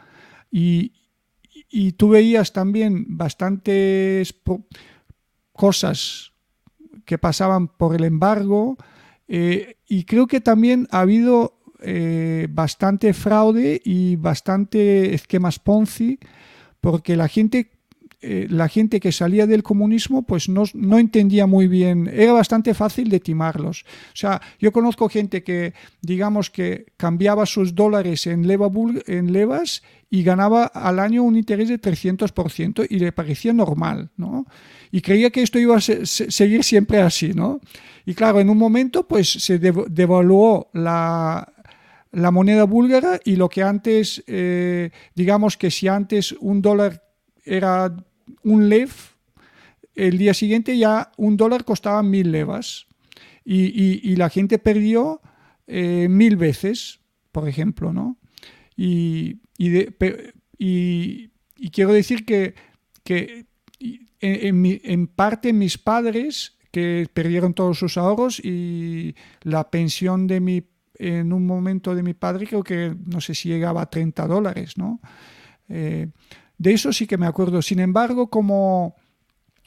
Y, 0.50 0.92
y 1.70 1.92
tú 1.92 2.10
veías 2.10 2.52
también 2.52 3.16
bastantes 3.16 4.34
cosas 5.52 6.32
que 7.04 7.18
pasaban 7.18 7.68
por 7.68 7.94
el 7.94 8.04
embargo 8.04 8.76
eh, 9.32 9.76
y 9.86 10.04
creo 10.06 10.26
que 10.26 10.40
también 10.40 10.88
ha 10.90 11.02
habido 11.02 11.59
eh, 11.82 12.46
bastante 12.50 13.12
fraude 13.12 13.80
y 13.84 14.16
bastante 14.16 15.14
esquemas 15.14 15.58
Ponzi, 15.58 16.18
porque 16.80 17.16
la 17.16 17.28
gente 17.28 17.70
eh, 18.22 18.46
la 18.50 18.68
gente 18.68 19.00
que 19.00 19.12
salía 19.12 19.46
del 19.46 19.62
comunismo 19.62 20.24
pues 20.24 20.50
no, 20.50 20.64
no, 20.74 20.98
entendía 20.98 21.46
muy 21.46 21.68
bien, 21.68 22.06
era 22.12 22.34
bastante 22.34 22.74
fácil 22.74 23.08
de 23.08 23.18
timarlos. 23.18 23.86
O 24.12 24.16
sea, 24.16 24.42
yo 24.58 24.72
conozco 24.72 25.08
gente 25.08 25.42
que, 25.42 25.72
digamos 26.02 26.50
que 26.50 26.92
cambiaba 26.98 27.46
sus 27.46 27.74
dólares 27.74 28.26
en, 28.26 28.46
leva, 28.46 28.70
en 29.06 29.32
levas 29.32 29.82
y 30.10 30.22
ganaba 30.22 30.64
al 30.64 30.98
año 30.98 31.22
un 31.22 31.34
interés 31.34 31.70
de 31.70 31.80
300% 31.80 32.86
y 32.90 32.98
le 32.98 33.12
parecía 33.12 33.54
normal, 33.54 34.10
¿no? 34.18 34.44
Y 34.92 35.00
creía 35.00 35.30
que 35.30 35.42
esto 35.42 35.58
iba 35.58 35.78
a 35.78 35.80
seguir 35.80 36.62
siempre 36.62 37.00
así, 37.00 37.32
¿no? 37.32 37.60
Y 38.04 38.12
claro, 38.12 38.40
en 38.40 38.50
un 38.50 38.58
momento 38.58 39.08
pues 39.08 39.30
se 39.30 39.58
devaluó 39.58 40.68
la, 40.74 41.50
la 42.12 42.30
moneda 42.30 42.64
búlgara 42.64 43.20
y 43.24 43.36
lo 43.36 43.48
que 43.48 43.62
antes, 43.62 44.22
eh, 44.26 44.90
digamos 45.14 45.56
que 45.56 45.70
si 45.70 45.88
antes 45.88 46.32
un 46.40 46.60
dólar 46.62 47.04
era 47.44 47.94
un 48.42 48.68
lev, 48.68 48.90
el 49.94 50.18
día 50.18 50.34
siguiente 50.34 50.76
ya 50.76 51.12
un 51.16 51.36
dólar 51.36 51.64
costaba 51.64 52.02
mil 52.02 52.32
levas 52.32 52.86
y, 53.44 54.16
la 54.16 54.28
gente 54.28 54.58
perdió 54.58 55.20
eh, 55.66 56.08
mil 56.08 56.36
veces, 56.36 57.00
por 57.32 57.48
ejemplo, 57.48 57.92
¿no? 57.92 58.18
Y, 58.76 59.40
quiero 61.72 61.92
decir 61.92 62.24
que, 62.24 62.54
en, 64.20 64.80
en, 64.84 65.06
parte 65.06 65.52
mis 65.52 65.78
padres 65.78 66.56
que 66.70 67.08
perdieron 67.12 67.54
todos 67.54 67.78
sus 67.78 67.96
ahorros 67.98 68.40
y 68.40 69.14
la 69.42 69.70
pensión 69.70 70.26
de 70.26 70.40
mi 70.40 70.62
en 71.00 71.32
un 71.32 71.46
momento 71.46 71.94
de 71.94 72.02
mi 72.02 72.12
padre 72.12 72.46
creo 72.46 72.62
que 72.62 72.94
no 73.06 73.20
sé 73.20 73.34
si 73.34 73.48
llegaba 73.48 73.82
a 73.82 73.90
30 73.90 74.26
dólares, 74.26 74.76
¿no? 74.76 75.00
Eh, 75.68 76.08
de 76.58 76.72
eso 76.72 76.92
sí 76.92 77.06
que 77.06 77.16
me 77.16 77.26
acuerdo. 77.26 77.62
Sin 77.62 77.80
embargo, 77.80 78.28
como 78.28 78.96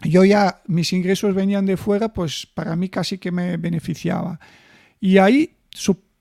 yo 0.04 0.24
ya 0.24 0.62
mis 0.68 0.94
ingresos 0.94 1.34
venían 1.34 1.66
de 1.66 1.76
fuera, 1.76 2.14
pues 2.14 2.46
para 2.46 2.76
mí 2.76 2.90
casi 2.90 3.18
que 3.18 3.32
me 3.32 3.58
beneficiaba. 3.58 4.40
Y 5.00 5.18
ahí 5.18 5.56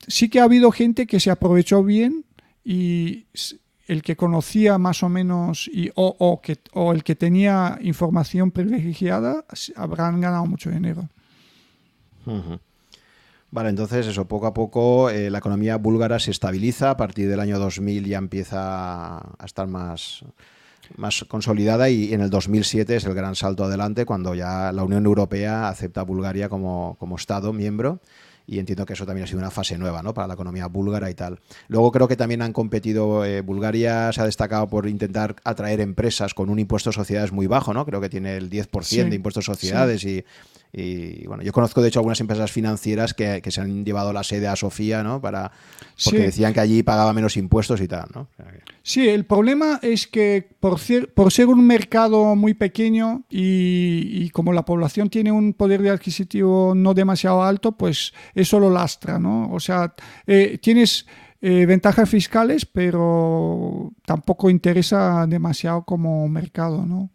sí 0.09 0.31
que 0.31 0.41
ha 0.41 0.45
habido 0.45 0.73
gente 0.73 1.07
que 1.07 1.21
se 1.21 1.31
aprovechó 1.31 1.85
bien 1.85 2.25
y 2.65 3.27
el 3.87 4.03
que 4.03 4.17
conocía 4.17 4.79
más 4.79 5.03
o 5.03 5.11
menos 5.11 5.69
y, 5.69 5.91
o, 5.95 6.41
que, 6.43 6.59
o 6.73 6.93
el 6.93 7.05
que 7.05 7.17
tenía 7.17 7.79
información 7.83 8.51
privilegiada 8.51 9.45
habrán 9.77 10.23
ganado 10.23 10.47
mucho 10.47 10.71
dinero. 10.71 11.09
Vale, 13.53 13.69
entonces 13.69 14.07
eso, 14.07 14.27
poco 14.27 14.47
a 14.47 14.55
poco 14.55 15.11
eh, 15.11 15.29
la 15.29 15.39
economía 15.39 15.77
búlgara 15.77 16.19
se 16.19 16.31
estabiliza, 16.31 16.89
a 16.89 16.97
partir 16.97 17.29
del 17.29 17.39
año 17.39 17.59
2000 17.59 18.07
ya 18.07 18.17
empieza 18.17 19.19
a 19.19 19.45
estar 19.45 19.67
más, 19.67 20.25
más 20.97 21.27
consolidada 21.29 21.91
y 21.91 22.15
en 22.15 22.23
el 22.23 22.31
2007 22.31 22.97
es 22.97 23.05
el 23.05 23.13
gran 23.13 23.37
salto 23.37 23.65
adelante 23.65 24.07
cuando 24.07 24.35
ya 24.35 24.73
la 24.73 24.85
Unión 24.85 25.05
Europea 25.05 25.69
acepta 25.69 26.01
a 26.01 26.05
Bulgaria 26.05 26.49
como, 26.49 26.97
como 26.99 27.17
Estado 27.17 27.53
miembro 27.53 28.01
y 28.47 28.59
entiendo 28.59 28.87
que 28.87 28.95
eso 28.95 29.05
también 29.05 29.25
ha 29.25 29.27
sido 29.27 29.41
una 29.41 29.51
fase 29.51 29.77
nueva 29.77 30.03
¿no? 30.03 30.15
para 30.15 30.27
la 30.27 30.35
economía 30.35 30.67
búlgara 30.67 31.11
y 31.11 31.15
tal. 31.15 31.39
Luego 31.69 31.93
creo 31.93 32.09
que 32.09 32.17
también 32.17 32.41
han 32.41 32.55
competido, 32.55 33.25
eh, 33.27 33.43
Bulgaria 33.43 34.13
se 34.15 34.23
ha 34.23 34.25
destacado 34.25 34.67
por 34.69 34.89
intentar 34.89 35.37
atraer 35.45 35.81
empresas 35.81 36.33
con 36.33 36.49
un 36.49 36.59
impuesto 36.59 36.89
de 36.89 36.95
sociedades 36.95 37.33
muy 37.33 37.47
bajo, 37.47 37.75
¿no? 37.75 37.85
creo 37.85 38.01
que 38.01 38.09
tiene 38.09 38.37
el 38.37 38.49
10% 38.49 39.11
de 39.11 39.17
impuestos 39.17 39.45
de 39.45 39.53
sociedades 39.53 40.05
y 40.05 40.25
y 40.75 41.27
bueno, 41.27 41.43
yo 41.43 41.53
conozco 41.53 41.83
de 41.83 41.89
hecho 41.89 41.99
algunas 41.99 42.21
empresas 42.21 42.51
financieras 42.51 43.13
que, 43.13 43.43
se 43.47 43.61
han 43.61 43.85
llevado 43.85 44.13
la 44.13 44.25
sede 44.25 44.49
a 44.49 44.57
Sofía, 44.57 45.03
¿no? 45.03 45.21
Para, 45.21 45.53
porque 46.03 46.21
decían 46.21 46.55
que 46.55 46.61
allí 46.61 46.83
pagaba 46.83 47.13
menos 47.13 47.37
impuestos 47.37 47.83
y 47.83 47.89
tal, 47.89 48.09
¿no? 48.15 48.29
Sí, 48.83 49.07
el 49.07 49.27
problema 49.27 49.79
es 49.83 50.07
que 50.07 50.49
por 50.61 50.79
ser, 50.79 51.13
por 51.13 51.31
ser 51.31 51.49
un 51.49 51.67
mercado 51.67 52.35
muy 52.37 52.55
pequeño 52.55 53.25
y, 53.29 54.31
como 54.31 54.55
la 54.55 54.65
población 54.65 55.11
tiene 55.11 55.31
un 55.31 55.53
poder 55.53 55.83
de 55.83 55.91
adquisitivo 55.91 56.73
no 56.75 56.95
demasiado 56.95 57.43
alto, 57.43 57.73
pues 57.73 58.15
eso 58.35 58.59
lo 58.59 58.71
lastra, 58.71 59.19
¿no? 59.19 59.53
O 59.53 59.61
sea, 59.61 59.95
eh, 60.27 60.59
tienes... 60.61 61.07
Eh, 61.45 61.67
ventajas 61.67 62.09
fiscales, 62.09 62.65
pero 62.65 63.91
tampoco 64.07 64.49
interesa 64.49 65.27
demasiado 65.27 65.83
como 65.83 66.29
mercado, 66.29 66.87
¿no? 66.87 67.11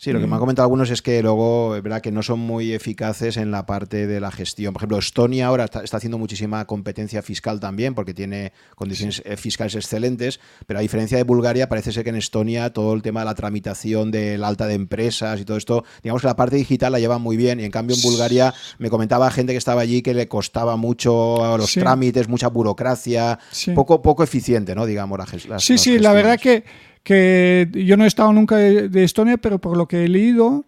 Sí, 0.00 0.14
lo 0.14 0.18
que 0.18 0.26
me 0.26 0.32
han 0.32 0.38
mm. 0.38 0.40
comentado 0.40 0.64
algunos 0.64 0.88
es 0.88 1.02
que 1.02 1.22
luego, 1.22 1.76
es 1.76 1.82
verdad 1.82 2.00
que 2.00 2.10
no 2.10 2.22
son 2.22 2.40
muy 2.40 2.72
eficaces 2.72 3.36
en 3.36 3.50
la 3.50 3.66
parte 3.66 4.06
de 4.06 4.18
la 4.18 4.30
gestión. 4.30 4.72
Por 4.72 4.80
ejemplo, 4.80 4.98
Estonia 4.98 5.46
ahora 5.46 5.66
está, 5.66 5.82
haciendo 5.94 6.16
muchísima 6.16 6.64
competencia 6.64 7.20
fiscal 7.20 7.60
también 7.60 7.94
porque 7.94 8.14
tiene 8.14 8.54
condiciones 8.76 9.20
eh, 9.26 9.36
fiscales 9.36 9.74
excelentes, 9.74 10.40
pero 10.66 10.78
a 10.78 10.80
diferencia 10.80 11.18
de 11.18 11.24
Bulgaria, 11.24 11.68
parece 11.68 11.92
ser 11.92 12.02
que 12.02 12.08
en 12.08 12.16
Estonia 12.16 12.72
todo 12.72 12.94
el 12.94 13.02
tema 13.02 13.20
de 13.20 13.26
la 13.26 13.34
tramitación 13.34 14.10
del 14.10 14.42
alta 14.42 14.66
de 14.66 14.72
empresas 14.72 15.38
y 15.38 15.44
todo 15.44 15.58
esto, 15.58 15.84
digamos 16.02 16.22
que 16.22 16.28
la 16.28 16.36
parte 16.36 16.56
digital 16.56 16.92
la 16.92 16.98
llevan 16.98 17.20
muy 17.20 17.36
bien 17.36 17.60
y 17.60 17.64
en 17.64 17.70
cambio 17.70 17.94
en 17.94 18.00
Bulgaria 18.00 18.54
me 18.78 18.88
comentaba 18.88 19.30
gente 19.30 19.52
que 19.52 19.58
estaba 19.58 19.82
allí 19.82 20.00
que 20.00 20.14
le 20.14 20.28
costaba 20.28 20.76
mucho 20.76 21.58
los 21.58 21.74
trámites, 21.74 22.26
mucha 22.26 22.48
burocracia, 22.48 23.38
poco, 23.74 24.00
poco 24.00 24.24
eficiente, 24.24 24.74
¿no? 24.74 24.86
Digamos, 24.86 25.18
la, 25.46 25.58
Sí, 25.58 25.76
sí, 25.76 25.98
la 25.98 26.14
verdad 26.14 26.40
que 26.40 26.64
que 27.02 27.68
yo 27.72 27.96
no 27.96 28.04
he 28.04 28.08
estado 28.08 28.32
nunca 28.32 28.56
de, 28.56 29.04
Estonia, 29.04 29.36
pero 29.36 29.58
por 29.58 29.76
lo 29.76 29.88
que 29.88 30.04
he 30.04 30.08
leído, 30.08 30.64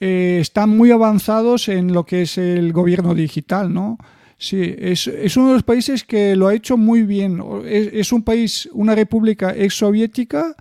eh, 0.00 0.38
están 0.40 0.76
muy 0.76 0.90
avanzados 0.90 1.68
en 1.68 1.92
lo 1.92 2.04
que 2.04 2.22
es 2.22 2.38
el 2.38 2.72
gobierno 2.72 3.14
digital, 3.14 3.72
¿no? 3.72 3.98
Sí, 4.42 4.74
es, 4.76 5.06
uno 5.36 5.48
de 5.48 5.54
los 5.54 5.62
países 5.62 6.02
que 6.02 6.34
lo 6.34 6.48
ha 6.48 6.54
hecho 6.54 6.76
muy 6.76 7.02
bien. 7.02 7.40
Es, 7.64 8.12
un 8.12 8.24
país, 8.24 8.68
una 8.72 8.96
república 8.96 9.54
ex 9.56 9.74
soviética, 9.74 10.56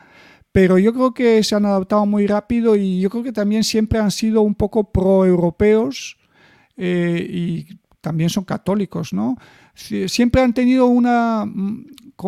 pero 0.51 0.77
yo 0.77 0.93
creo 0.93 1.15
que 1.15 1.43
se 1.43 1.55
han 1.55 1.65
adaptado 1.65 2.05
muy 2.05 2.27
rápido 2.27 2.75
y 2.75 3.01
yo 3.01 3.09
creo 3.09 3.23
que 3.23 3.31
también 3.31 3.63
siempre 3.63 3.97
han 3.97 4.11
sido 4.11 4.43
un 4.43 4.53
poco 4.53 4.91
pro-europeos 4.91 6.17
eh, 6.77 7.25
y 7.27 7.79
también 8.01 8.29
son 8.29 8.43
católicos, 8.43 9.13
¿no? 9.13 9.37
Siempre 9.73 10.41
han 10.41 10.53
tenido 10.53 10.87
una, 10.87 11.45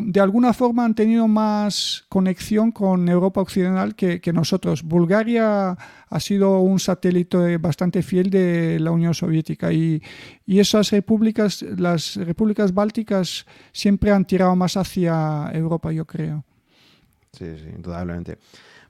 de 0.02 0.20
alguna 0.20 0.54
forma 0.54 0.86
han 0.86 0.96
tenido 0.96 1.28
más 1.28 2.06
conexión 2.10 2.72
con 2.72 3.08
Europa 3.10 3.42
Occidental 3.42 3.96
que, 3.96 4.34
nosotros. 4.34 4.84
Bulgaria 4.84 5.78
ha 6.10 6.20
sido 6.20 6.60
un 6.60 6.80
satélite 6.80 7.58
bastante 7.58 8.02
fiel 8.02 8.30
de 8.30 8.80
la 8.80 8.92
Unión 8.92 9.14
Soviética 9.14 9.72
y, 9.72 10.02
esas 10.48 10.92
repúblicas, 10.92 11.62
las 11.62 12.16
repúblicas 12.16 12.74
bálticas, 12.74 13.46
siempre 13.72 14.12
han 14.12 14.26
tirado 14.26 14.56
más 14.56 14.78
hacia 14.78 15.50
Europa, 15.54 15.92
yo 15.92 16.06
creo. 16.06 16.44
Sí, 17.32 17.46
sí, 17.58 17.70
indudablemente. 17.76 18.38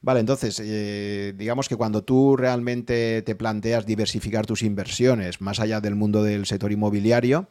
Vale, 0.01 0.19
entonces, 0.19 0.62
eh, 0.62 1.33
digamos 1.38 1.69
que 1.69 1.77
cuando 1.77 2.03
tú 2.03 2.36
realmente 2.36 3.22
te 3.22 3.36
planteas 3.36 3.86
diversificar 3.86 4.45
tus 4.45 4.62
inversiones 4.62 5.39
más 5.39 5.62
allá 5.62 5.79
del 5.79 5.95
mundo 5.95 6.24
del 6.24 6.45
sector 6.45 6.74
inmobiliario, 6.74 7.48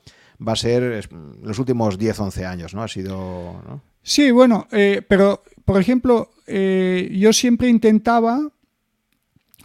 va 0.47 0.53
a 0.53 0.57
ser 0.57 1.09
los 1.43 1.59
últimos 1.59 1.99
10, 1.99 2.21
11 2.21 2.47
años, 2.47 2.75
¿no? 2.75 2.83
Ha 2.83 2.89
sido... 2.89 3.81
Sí, 4.03 4.31
bueno, 4.31 4.67
eh, 4.73 5.03
pero 5.07 5.43
por 5.65 5.81
ejemplo, 5.81 6.31
eh, 6.47 7.09
yo 7.19 7.33
siempre 7.33 7.69
intentaba 7.69 8.51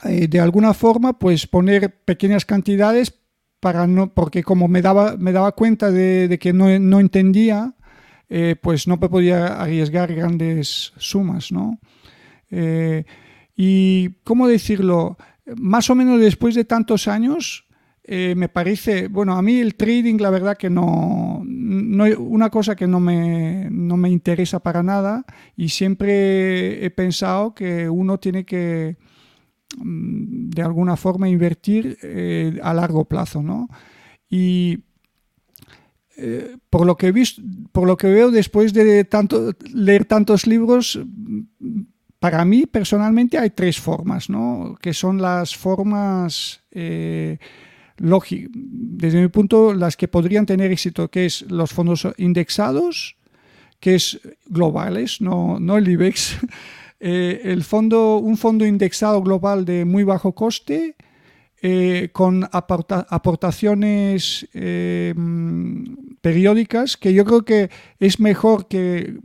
eh, 0.04 0.28
de 0.28 0.40
alguna 0.40 0.74
forma 0.74 1.18
pues 1.18 1.48
poner 1.48 1.96
pequeñas 2.06 2.46
cantidades 2.46 3.14
para 3.60 3.88
no, 3.88 4.14
porque 4.14 4.44
como 4.44 4.68
me 4.68 4.84
daba, 4.84 5.18
me 5.18 5.32
daba 5.32 5.54
cuenta 5.54 5.92
de, 5.92 6.38
que 6.40 6.54
no, 6.54 6.78
no 6.80 7.00
entendía, 7.00 7.74
pues 8.62 8.88
no 8.88 9.00
podía 9.00 9.60
arriesgar 9.60 10.14
grandes 10.14 10.94
sumas, 10.98 11.52
¿no? 11.52 11.80
y, 13.56 14.10
¿cómo 14.24 14.48
decirlo? 14.48 15.18
Más 15.56 15.90
o 15.90 15.96
menos 15.96 16.20
después 16.20 16.54
de 16.54 16.66
tantos 16.66 17.08
años, 17.08 17.67
eh, 18.10 18.36
me 18.38 18.48
parece, 18.48 19.10
bueno, 19.10 19.38
a 19.38 19.42
mí 19.42 19.60
el 19.60 19.76
trading 19.76 20.18
la 20.20 20.30
verdad 20.30 20.56
que 20.56 20.70
no, 20.70 21.42
no 21.44 22.06
una 22.20 22.50
cosa 22.50 22.74
que 22.74 22.88
no 22.88 23.02
me, 23.02 23.68
no 23.70 23.98
me 23.98 24.10
interesa 24.10 24.62
para 24.62 24.82
nada 24.82 25.26
y 25.58 25.68
siempre 25.68 26.86
he 26.86 26.90
pensado 26.90 27.54
que 27.54 27.90
uno 27.90 28.18
tiene 28.18 28.46
que 28.46 28.96
mm, 29.78 30.52
de 30.52 30.62
alguna 30.62 30.96
forma 30.96 31.28
invertir 31.28 31.98
eh, 32.02 32.58
a 32.64 32.74
largo 32.74 33.04
plazo, 33.04 33.44
¿no? 33.44 33.68
Y 34.30 34.86
eh, 36.16 36.56
por 36.70 36.86
lo 36.86 36.96
que 36.96 37.08
he 37.08 37.12
visto, 37.12 37.42
por 37.74 37.88
lo 37.88 37.98
que 37.98 38.08
veo 38.08 38.32
después 38.32 38.72
de 38.72 39.04
tanto, 39.04 39.52
leer 39.74 40.06
tantos 40.06 40.48
libros, 40.48 40.98
para 42.20 42.46
mí 42.46 42.68
personalmente 42.68 43.38
hay 43.38 43.50
tres 43.50 43.78
formas, 43.82 44.30
¿no? 44.30 44.78
Que 44.82 44.94
son 44.94 45.22
las 45.22 45.58
formas 45.58 46.62
desde 47.98 49.22
mi 49.22 49.27
punto, 49.27 49.74
las 49.74 49.98
que 49.98 50.08
podrían 50.08 50.46
tener 50.46 50.72
éxito, 50.72 51.10
que 51.10 51.25
es 51.25 51.44
los 51.50 51.72
fondos 51.72 52.08
indexados, 52.18 53.18
que 53.80 53.96
es 53.96 54.20
globales, 54.48 55.22
no, 55.22 55.60
no 55.60 55.77
el 55.77 55.88
IBEX, 55.88 56.38
eh, 57.00 57.42
el 57.44 57.63
fondo, 57.63 58.18
un 58.18 58.38
fondo 58.38 58.66
indexado 58.66 59.22
global 59.22 59.66
de 59.66 59.86
muy 59.86 60.04
bajo 60.04 60.34
coste, 60.34 60.96
eh, 61.60 62.10
con 62.12 62.48
aportaciones 62.51 64.48
eh, 64.54 65.16
periódicas, 66.22 66.98
que 66.98 67.16
yo 67.16 67.25
creo 67.25 67.46
que 67.46 67.72
es 68.00 68.20
mejor 68.20 68.68
que 68.68 69.18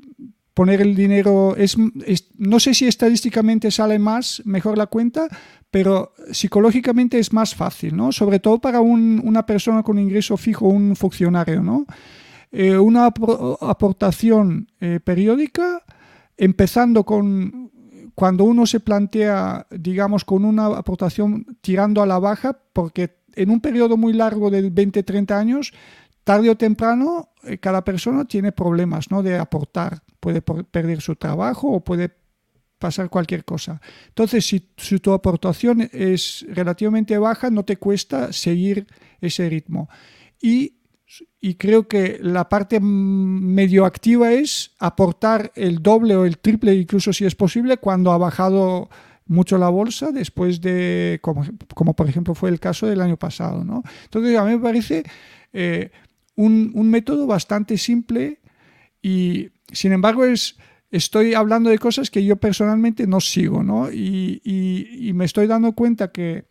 poner 0.55 0.81
el 0.81 0.95
dinero, 0.95 1.57
es, 1.57 1.77
no 2.37 2.61
sé 2.61 2.75
si 2.75 2.87
estadísticamente 2.87 3.71
sale 3.71 3.99
más, 3.99 4.43
mejor 4.45 4.77
la 4.77 4.87
cuenta, 4.87 5.29
pero 5.71 6.13
psicológicamente 6.31 7.19
es 7.19 7.33
más 7.33 7.55
fácil, 7.55 7.97
¿no? 7.97 8.13
Sobre 8.13 8.39
todo 8.39 8.61
para 8.61 8.81
una 8.81 9.47
persona 9.47 9.83
con 9.83 9.99
ingreso 9.99 10.37
fijo, 10.37 10.69
un 10.69 10.95
funcionario, 10.97 11.63
¿no? 11.63 11.87
Eh, 12.51 12.77
una 12.77 13.07
aportación 13.07 14.71
eh, 14.81 15.01
periódica, 15.03 15.83
empezando 16.37 17.05
con 17.05 17.71
cuando 18.15 18.45
uno 18.45 18.67
se 18.67 18.81
plantea, 18.81 19.67
digamos, 19.71 20.25
con 20.25 20.45
una 20.45 20.67
aportación 20.67 21.47
tirando 21.63 22.03
a 22.03 22.07
la 22.07 22.19
baja, 22.19 22.59
porque 22.75 23.17
en 23.35 23.49
un 23.49 23.61
periodo 23.61 23.97
muy 23.97 24.13
largo 24.13 24.51
de 24.51 24.71
20-30 24.71 25.33
años, 25.33 25.73
tarde 26.25 26.51
o 26.51 26.57
temprano, 26.57 27.31
eh, 27.45 27.59
cada 27.59 27.85
persona 27.85 28.25
tiene 28.25 28.53
problemas 28.53 29.11
¿no? 29.11 29.23
de 29.23 29.39
aportar. 29.39 30.03
Puede 30.21 30.41
perder 30.43 31.01
su 31.01 31.17
trabajo 31.17 31.69
o 31.69 31.81
puede 31.81 32.11
pasar 32.79 33.09
cualquier 33.09 33.45
cosa. 33.45 33.81
Entonces, 34.09 34.45
si, 34.45 34.99
tu 34.99 35.13
aportación 35.13 35.89
es 35.93 36.45
relativamente 36.49 37.17
baja, 37.17 37.49
no 37.49 37.65
te 37.65 37.77
cuesta 37.77 38.33
seguir 38.33 38.87
ese 39.21 39.49
ritmo. 39.49 39.89
Y, 40.41 40.75
creo 41.59 41.87
que 41.87 42.19
la 42.23 42.49
parte 42.49 42.81
medio 42.81 43.85
activa 43.85 44.33
es 44.33 44.73
aportar 44.79 45.53
el 45.55 45.83
doble 45.83 46.17
o 46.17 46.25
el 46.25 46.39
triple, 46.39 46.75
incluso 46.75 47.13
si 47.13 47.25
es 47.25 47.35
posible, 47.35 47.77
cuando 47.77 48.11
ha 48.13 48.19
bajado 48.19 48.89
mucho 49.27 49.59
la 49.59 49.69
bolsa 49.69 50.11
después 50.11 50.61
de, 50.61 51.21
como, 51.23 51.45
como 51.75 51.95
por 51.95 52.09
ejemplo 52.09 52.35
fue 52.35 52.51
el 52.51 52.59
caso 52.59 52.87
del 52.87 53.01
año 53.01 53.17
pasado. 53.17 53.65
¿no? 53.65 53.83
Entonces, 54.05 54.37
a 54.37 54.45
mí 54.45 54.53
me 54.53 54.59
parece 54.59 55.05
eh, 55.53 55.91
un, 56.35 56.73
un 56.75 56.91
método 56.91 57.27
bastante 57.27 57.79
simple 57.79 58.41
y, 59.03 59.51
sin 59.73 59.93
embargo, 59.93 60.25
es 60.25 60.57
estoy 60.93 61.35
hablando 61.35 61.71
de 61.71 61.79
cosas 61.79 62.11
que 62.11 62.25
yo 62.25 62.37
personalmente 62.37 63.07
no 63.07 63.21
sigo, 63.21 63.65
¿no? 63.65 63.91
Y, 63.91 65.11
me 65.15 65.25
estoy 65.25 65.47
dando 65.47 65.73
cuenta 65.73 66.13
que 66.13 66.45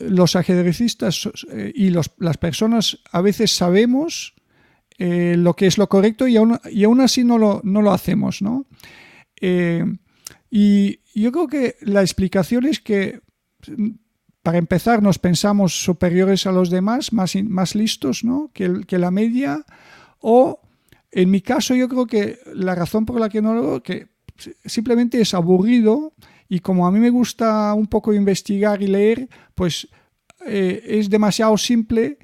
los 0.00 0.36
ajedrecistas 0.36 1.28
eh, 1.50 1.72
y 1.74 1.90
las 1.90 2.36
personas 2.38 2.98
a 3.10 3.20
veces 3.20 3.50
sabemos 3.50 4.34
eh, 4.98 5.34
lo 5.36 5.54
que 5.54 5.66
es 5.66 5.76
lo 5.76 5.88
correcto 5.88 6.26
y 6.26 6.36
aún, 6.36 6.58
y 6.70 6.84
aún 6.84 7.00
así 7.00 7.24
no 7.24 7.36
lo, 7.36 7.60
no 7.64 7.82
lo 7.82 7.92
hacemos, 7.92 8.40
¿no? 8.40 8.66
Eh, 9.40 9.84
y 10.50 11.00
yo 11.14 11.32
creo 11.32 11.48
que 11.48 11.76
la 11.80 12.00
explicación 12.00 12.64
es 12.64 12.80
que 12.80 13.20
para 14.46 14.58
empezar 14.58 15.02
nos 15.02 15.18
pensamos 15.18 15.82
superiores 15.82 16.46
a 16.46 16.52
los 16.52 16.70
demás, 16.70 17.12
más, 17.12 17.34
más 17.34 17.74
listos 17.74 18.22
¿no? 18.22 18.52
que, 18.54 18.82
que 18.86 18.96
la 18.96 19.10
media, 19.10 19.64
o 20.20 20.60
en 21.10 21.32
mi 21.32 21.40
caso 21.40 21.74
yo 21.74 21.88
creo 21.88 22.06
que 22.06 22.38
la 22.54 22.76
razón 22.76 23.06
por 23.06 23.18
la 23.18 23.28
que 23.28 23.42
no 23.42 23.54
lo 23.54 23.82
que 23.82 24.06
simplemente 24.64 25.20
es 25.20 25.34
aburrido 25.34 26.12
y 26.48 26.60
como 26.60 26.86
a 26.86 26.92
mí 26.92 27.00
me 27.00 27.10
gusta 27.10 27.74
un 27.74 27.88
poco 27.88 28.14
investigar 28.14 28.80
y 28.82 28.86
leer, 28.86 29.28
pues 29.56 29.88
eh, 30.46 30.80
es 30.90 31.10
demasiado 31.10 31.58
simple 31.58 32.16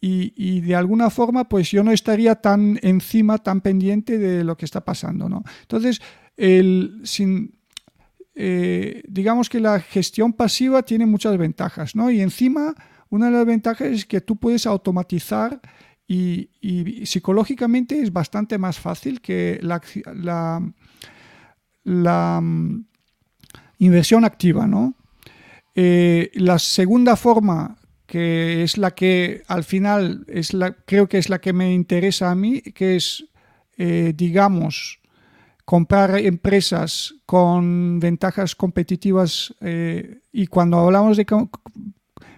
y, 0.00 0.60
de 0.60 0.76
alguna 0.76 1.10
forma 1.10 1.48
pues 1.48 1.72
yo 1.72 1.82
no 1.82 1.90
estaría 1.90 2.36
tan 2.36 2.78
encima, 2.82 3.38
tan 3.38 3.62
pendiente 3.62 4.16
de 4.16 4.44
lo 4.44 4.56
que 4.56 4.64
está 4.64 4.84
pasando. 4.84 5.28
¿no? 5.28 5.42
Entonces, 5.62 6.00
el, 6.36 7.00
sin, 7.02 7.58
eh, 8.34 9.02
digamos 9.06 9.48
que 9.48 9.60
la 9.60 9.80
gestión 9.80 10.32
pasiva 10.32 10.82
tiene 10.82 11.06
muchas 11.06 11.36
ventajas 11.38 11.94
¿no? 11.94 12.10
y 12.10 12.20
encima 12.20 12.74
una 13.10 13.26
de 13.26 13.32
las 13.32 13.46
ventajas 13.46 13.88
es 13.88 14.06
que 14.06 14.20
tú 14.20 14.36
puedes 14.36 14.66
automatizar 14.66 15.60
y, 16.06 16.50
psicológicamente 17.06 18.00
es 18.00 18.12
bastante 18.12 18.58
más 18.58 18.78
fácil 18.78 19.20
que 19.20 19.58
la, 19.62 19.80
la, 21.84 22.40
mm, 22.40 22.84
inversión 23.78 24.24
activa. 24.24 24.66
¿no? 24.66 24.94
Eh, 25.74 26.30
la 26.34 26.58
segunda 26.58 27.16
forma, 27.16 27.78
que 28.06 28.62
es 28.62 28.76
la 28.78 28.90
que 28.92 29.42
al 29.46 29.64
final 29.64 30.24
es 30.28 30.52
la, 30.52 30.72
creo 30.72 31.08
que 31.08 31.18
es 31.18 31.28
la 31.28 31.40
que 31.40 31.52
me 31.52 31.72
interesa 31.72 32.30
a 32.30 32.34
mí, 32.34 32.60
que 32.60 32.96
es, 32.96 33.26
eh, 33.76 34.12
digamos, 34.14 35.00
comprar 35.64 36.18
empresas 36.18 37.14
con 37.26 37.98
ventajas 38.00 38.54
competitivas 38.54 39.54
eh, 39.60 40.20
y 40.32 40.46
cuando 40.46 40.78
hablamos 40.78 41.16
de 41.16 41.26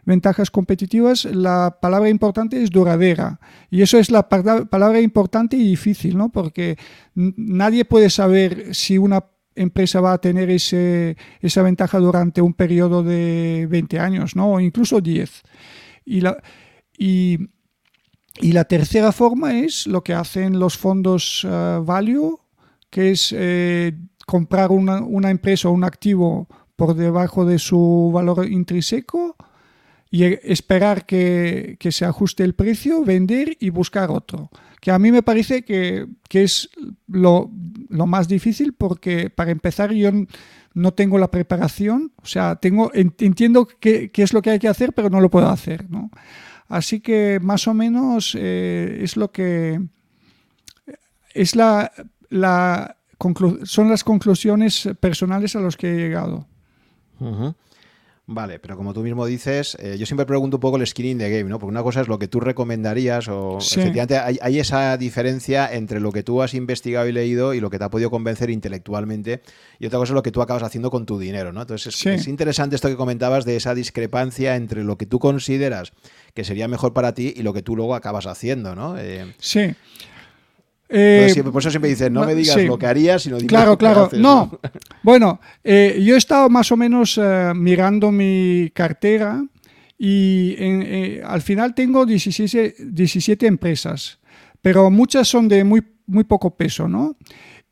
ventajas 0.04 0.50
competitivas, 0.50 1.24
la 1.24 1.78
palabra 1.80 2.08
importante 2.08 2.62
es 2.62 2.70
duradera. 2.70 3.40
Y 3.70 3.82
eso 3.82 3.98
es 3.98 4.10
la 4.10 4.28
palabra 4.28 5.00
importante 5.00 5.56
y 5.56 5.64
difícil, 5.68 6.16
¿no? 6.16 6.30
Porque 6.30 6.78
nadie 7.14 7.84
puede 7.84 8.08
saber 8.08 8.74
si 8.74 8.98
una 8.98 9.24
empresa 9.56 10.00
va 10.00 10.12
a 10.12 10.18
tener 10.18 10.50
ese, 10.50 11.16
esa 11.40 11.62
ventaja 11.62 11.98
durante 11.98 12.40
un 12.40 12.54
periodo 12.54 13.02
de 13.02 13.66
20 13.68 13.98
años, 13.98 14.36
¿no? 14.36 14.52
O 14.52 14.60
incluso 14.60 15.00
10. 15.00 15.42
Y 16.04 16.20
la, 16.20 16.40
y, 16.96 17.38
la 18.40 18.64
tercera 18.64 19.12
forma 19.12 19.58
es 19.58 19.86
lo 19.86 20.04
que 20.04 20.14
hacen 20.14 20.58
los 20.58 20.76
fondos 20.76 21.44
eh, 21.48 21.80
value, 21.82 22.38
que 22.96 23.10
es 23.10 23.34
eh, 23.36 23.92
comprar 24.24 24.70
una, 24.70 25.30
empresa 25.30 25.68
o 25.68 25.72
un 25.72 25.84
activo 25.84 26.48
por 26.76 26.94
debajo 26.94 27.44
de 27.44 27.58
su 27.58 28.10
valor 28.10 28.50
intrínseco 28.50 29.36
y 30.10 30.24
esperar 30.24 31.04
que, 31.04 31.76
se 31.90 32.06
ajuste 32.06 32.42
el 32.42 32.54
precio, 32.54 33.04
vender 33.04 33.54
y 33.60 33.68
buscar 33.68 34.10
otro. 34.10 34.48
Que 34.80 34.92
a 34.92 34.98
mí 34.98 35.12
me 35.12 35.22
parece 35.22 35.62
que, 35.62 36.06
es 36.30 36.70
lo, 37.06 37.50
más 37.90 38.28
difícil 38.28 38.72
porque 38.72 39.28
para 39.28 39.50
empezar 39.50 39.92
yo 39.92 40.10
no 40.72 40.94
tengo 40.94 41.18
la 41.18 41.30
preparación, 41.30 42.12
o 42.22 42.26
sea, 42.26 42.56
tengo, 42.56 42.90
entiendo 42.94 43.68
qué, 43.78 44.10
es 44.14 44.32
lo 44.32 44.40
que 44.40 44.52
hay 44.52 44.58
que 44.58 44.68
hacer, 44.68 44.94
pero 44.94 45.10
no 45.10 45.20
lo 45.20 45.28
puedo 45.28 45.50
hacer. 45.50 45.90
¿no? 45.90 46.10
Así 46.66 47.00
que 47.00 47.40
más 47.42 47.68
o 47.68 47.74
menos 47.74 48.34
eh, 48.40 49.00
es 49.02 49.18
lo 49.18 49.32
que... 49.32 49.82
Es 51.34 51.54
la, 51.54 51.92
la 52.30 52.96
son 53.64 53.88
las 53.88 54.04
conclusiones 54.04 54.88
personales 55.00 55.56
a 55.56 55.60
las 55.60 55.76
que 55.76 55.90
he 55.90 55.96
llegado. 55.96 56.46
Vale, 58.28 58.58
pero 58.58 58.76
como 58.76 58.92
tú 58.92 59.02
mismo 59.02 59.24
dices, 59.24 59.76
eh, 59.80 59.96
yo 59.98 60.04
siempre 60.04 60.26
pregunto 60.26 60.56
un 60.56 60.60
poco 60.60 60.76
el 60.78 60.84
skin 60.84 61.06
in 61.06 61.18
the 61.18 61.30
game, 61.30 61.48
¿no? 61.48 61.60
Porque 61.60 61.70
una 61.70 61.84
cosa 61.84 62.00
es 62.00 62.08
lo 62.08 62.18
que 62.18 62.26
tú 62.26 62.40
recomendarías, 62.40 63.28
o 63.28 63.58
efectivamente 63.58 64.18
hay, 64.18 64.58
esa 64.58 64.96
diferencia 64.96 65.72
entre 65.72 66.00
lo 66.00 66.10
que 66.10 66.24
tú 66.24 66.42
has 66.42 66.52
investigado 66.52 67.06
y 67.06 67.12
leído 67.12 67.54
y 67.54 67.60
lo 67.60 67.70
que 67.70 67.78
te 67.78 67.84
ha 67.84 67.88
podido 67.88 68.10
convencer 68.10 68.50
intelectualmente, 68.50 69.42
y 69.78 69.86
otra 69.86 70.00
cosa 70.00 70.10
es 70.10 70.14
lo 70.14 70.24
que 70.24 70.32
tú 70.32 70.42
acabas 70.42 70.64
haciendo 70.64 70.90
con 70.90 71.06
tu 71.06 71.20
dinero, 71.20 71.52
¿no? 71.52 71.60
Entonces 71.60 72.04
es, 72.04 72.26
interesante 72.26 72.74
esto 72.74 72.88
que 72.88 72.96
comentabas 72.96 73.44
de 73.44 73.54
esa 73.54 73.76
discrepancia 73.76 74.56
entre 74.56 74.82
lo 74.82 74.98
que 74.98 75.06
tú 75.06 75.20
consideras 75.20 75.92
que 76.34 76.42
sería 76.42 76.66
mejor 76.66 76.92
para 76.92 77.14
ti 77.14 77.32
y 77.36 77.44
lo 77.44 77.52
que 77.52 77.62
tú 77.62 77.76
luego 77.76 77.94
acabas 77.94 78.26
haciendo, 78.26 78.74
¿no? 78.74 78.98
Eh, 78.98 79.34
sí. 79.38 79.76
Eh, 80.88 81.42
por 81.52 81.60
eso 81.60 81.70
siempre 81.70 81.90
dices, 81.90 82.10
no 82.10 82.24
me 82.24 82.34
digas 82.34 82.56
lo 82.64 82.78
que 82.78 82.86
harías, 82.86 83.22
sino 83.22 83.36
dime 83.36 83.48
Claro, 83.48 83.76
claro. 83.76 84.08
no. 84.12 84.58
Bueno, 85.02 85.40
eh, 85.62 86.00
yo 86.04 86.14
he 86.14 86.18
estado 86.18 86.48
más 86.48 86.70
o 86.72 86.76
menos 86.76 87.18
eh, 87.22 87.52
mirando 87.54 88.10
mi 88.10 88.70
cartera 88.74 89.44
y 89.98 91.20
al 91.24 91.42
final 91.42 91.74
tengo 91.74 92.04
17, 92.04 92.76
17, 92.78 93.46
empresas, 93.46 94.18
pero 94.60 94.90
muchas 94.90 95.28
son 95.28 95.48
de 95.48 95.64
muy, 95.64 95.82
muy 96.06 96.24
poco 96.24 96.56
peso, 96.56 96.88
¿no? 96.88 97.16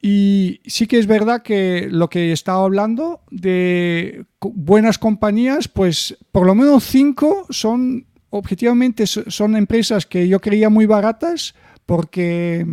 Y 0.06 0.60
sí 0.66 0.86
que 0.86 0.98
es 0.98 1.06
verdad 1.06 1.42
que 1.42 1.88
lo 1.90 2.10
que 2.10 2.28
he 2.28 2.32
estado 2.32 2.64
hablando 2.64 3.22
de 3.30 4.26
buenas 4.40 4.98
compañías, 4.98 5.66
pues 5.66 6.18
por 6.30 6.46
lo 6.46 6.54
menos 6.54 6.84
cinco 6.84 7.46
son, 7.48 8.06
objetivamente, 8.28 9.06
son 9.06 9.56
empresas 9.56 10.04
que 10.04 10.28
yo 10.28 10.40
creía 10.40 10.68
muy 10.68 10.84
baratas, 10.84 11.54
porque 11.86 12.66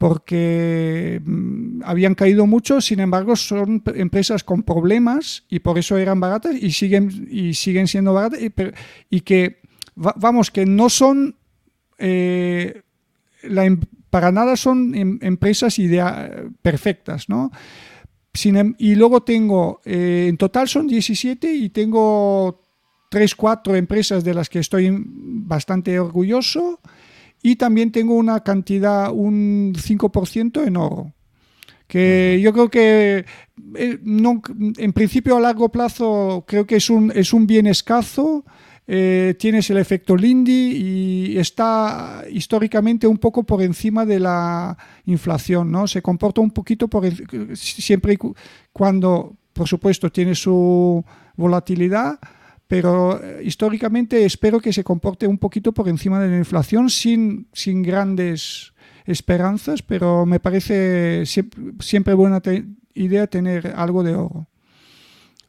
porque 0.00 1.20
mm, 1.22 1.82
habían 1.84 2.14
caído 2.14 2.46
mucho, 2.46 2.80
sin 2.80 3.00
embargo 3.00 3.36
son 3.36 3.82
empresas 3.94 4.42
con 4.42 4.62
problemas 4.62 5.44
y 5.50 5.58
por 5.58 5.78
eso 5.78 5.98
eran 5.98 6.18
baratas 6.20 6.54
y 6.58 6.72
siguen, 6.72 7.28
y 7.30 7.52
siguen 7.52 7.86
siendo 7.86 8.14
baratas 8.14 8.40
y, 9.10 9.20
que, 9.20 9.60
vamos, 9.94 10.50
que 10.50 10.64
no 10.64 10.88
son, 10.88 11.36
eh, 11.98 12.80
em, 13.42 13.78
para 14.08 14.32
nada 14.32 14.56
son 14.56 14.94
em, 14.94 15.18
empresas 15.20 15.76
perfectas, 16.62 17.28
¿no? 17.28 17.50
Em, 18.42 18.74
y 18.78 18.94
luego 18.94 19.22
tengo, 19.22 19.82
eh, 19.84 20.28
en 20.30 20.38
total 20.38 20.66
son 20.66 20.86
17 20.86 21.52
y 21.52 21.68
tengo 21.68 22.62
3, 23.10 23.34
4 23.34 23.76
empresas 23.76 24.24
de 24.24 24.32
las 24.32 24.48
que 24.48 24.60
estoy 24.60 24.90
bastante 24.96 26.00
orgulloso 26.00 26.80
y 27.42 27.56
también 27.56 27.92
tengo 27.92 28.14
una 28.14 28.40
cantidad, 28.40 29.12
un 29.12 29.72
5% 29.74 30.66
en 30.66 30.76
oro. 30.76 31.12
Que 31.86 32.40
yo 32.42 32.52
creo 32.52 32.70
que 32.70 33.24
eh, 33.74 33.98
no, 34.02 34.40
en 34.78 34.92
principio 34.92 35.36
a 35.36 35.40
largo 35.40 35.70
plazo 35.70 36.44
creo 36.46 36.64
que 36.66 36.76
es 36.76 36.88
un, 36.88 37.12
es 37.14 37.32
un 37.32 37.46
bien 37.46 37.66
escaso. 37.66 38.44
eh, 38.86 39.34
tienes 39.38 39.70
el 39.70 39.78
efecto 39.78 40.16
Lindy 40.16 40.72
y 41.32 41.38
está 41.38 42.24
históricamente 42.30 43.06
un 43.06 43.18
poco 43.18 43.44
por 43.44 43.62
encima 43.62 44.04
de 44.04 44.18
la 44.18 44.76
inflación, 45.06 45.70
¿no? 45.70 45.86
Se 45.86 46.02
comporta 46.02 46.40
un 46.40 46.50
poquito 46.50 46.88
por 46.88 47.04
siempre 47.56 48.14
y 48.14 48.18
cuando, 48.72 49.36
por 49.52 49.68
supuesto, 49.68 50.10
tiene 50.10 50.34
su 50.34 51.04
volatilidad, 51.36 52.18
pero 52.70 53.20
eh, 53.20 53.42
históricamente 53.42 54.24
espero 54.24 54.60
que 54.60 54.72
se 54.72 54.84
comporte 54.84 55.26
un 55.26 55.38
poquito 55.38 55.72
por 55.72 55.88
encima 55.88 56.20
de 56.20 56.28
la 56.28 56.38
inflación 56.38 56.88
sin, 56.88 57.48
sin 57.52 57.82
grandes 57.82 58.74
esperanzas, 59.06 59.82
pero 59.82 60.24
me 60.24 60.38
parece 60.38 61.24
siempre, 61.26 62.14
buena 62.14 62.40
idea 62.94 63.26
tener 63.26 63.74
algo 63.74 64.04
de 64.04 64.14
oro. 64.14 64.46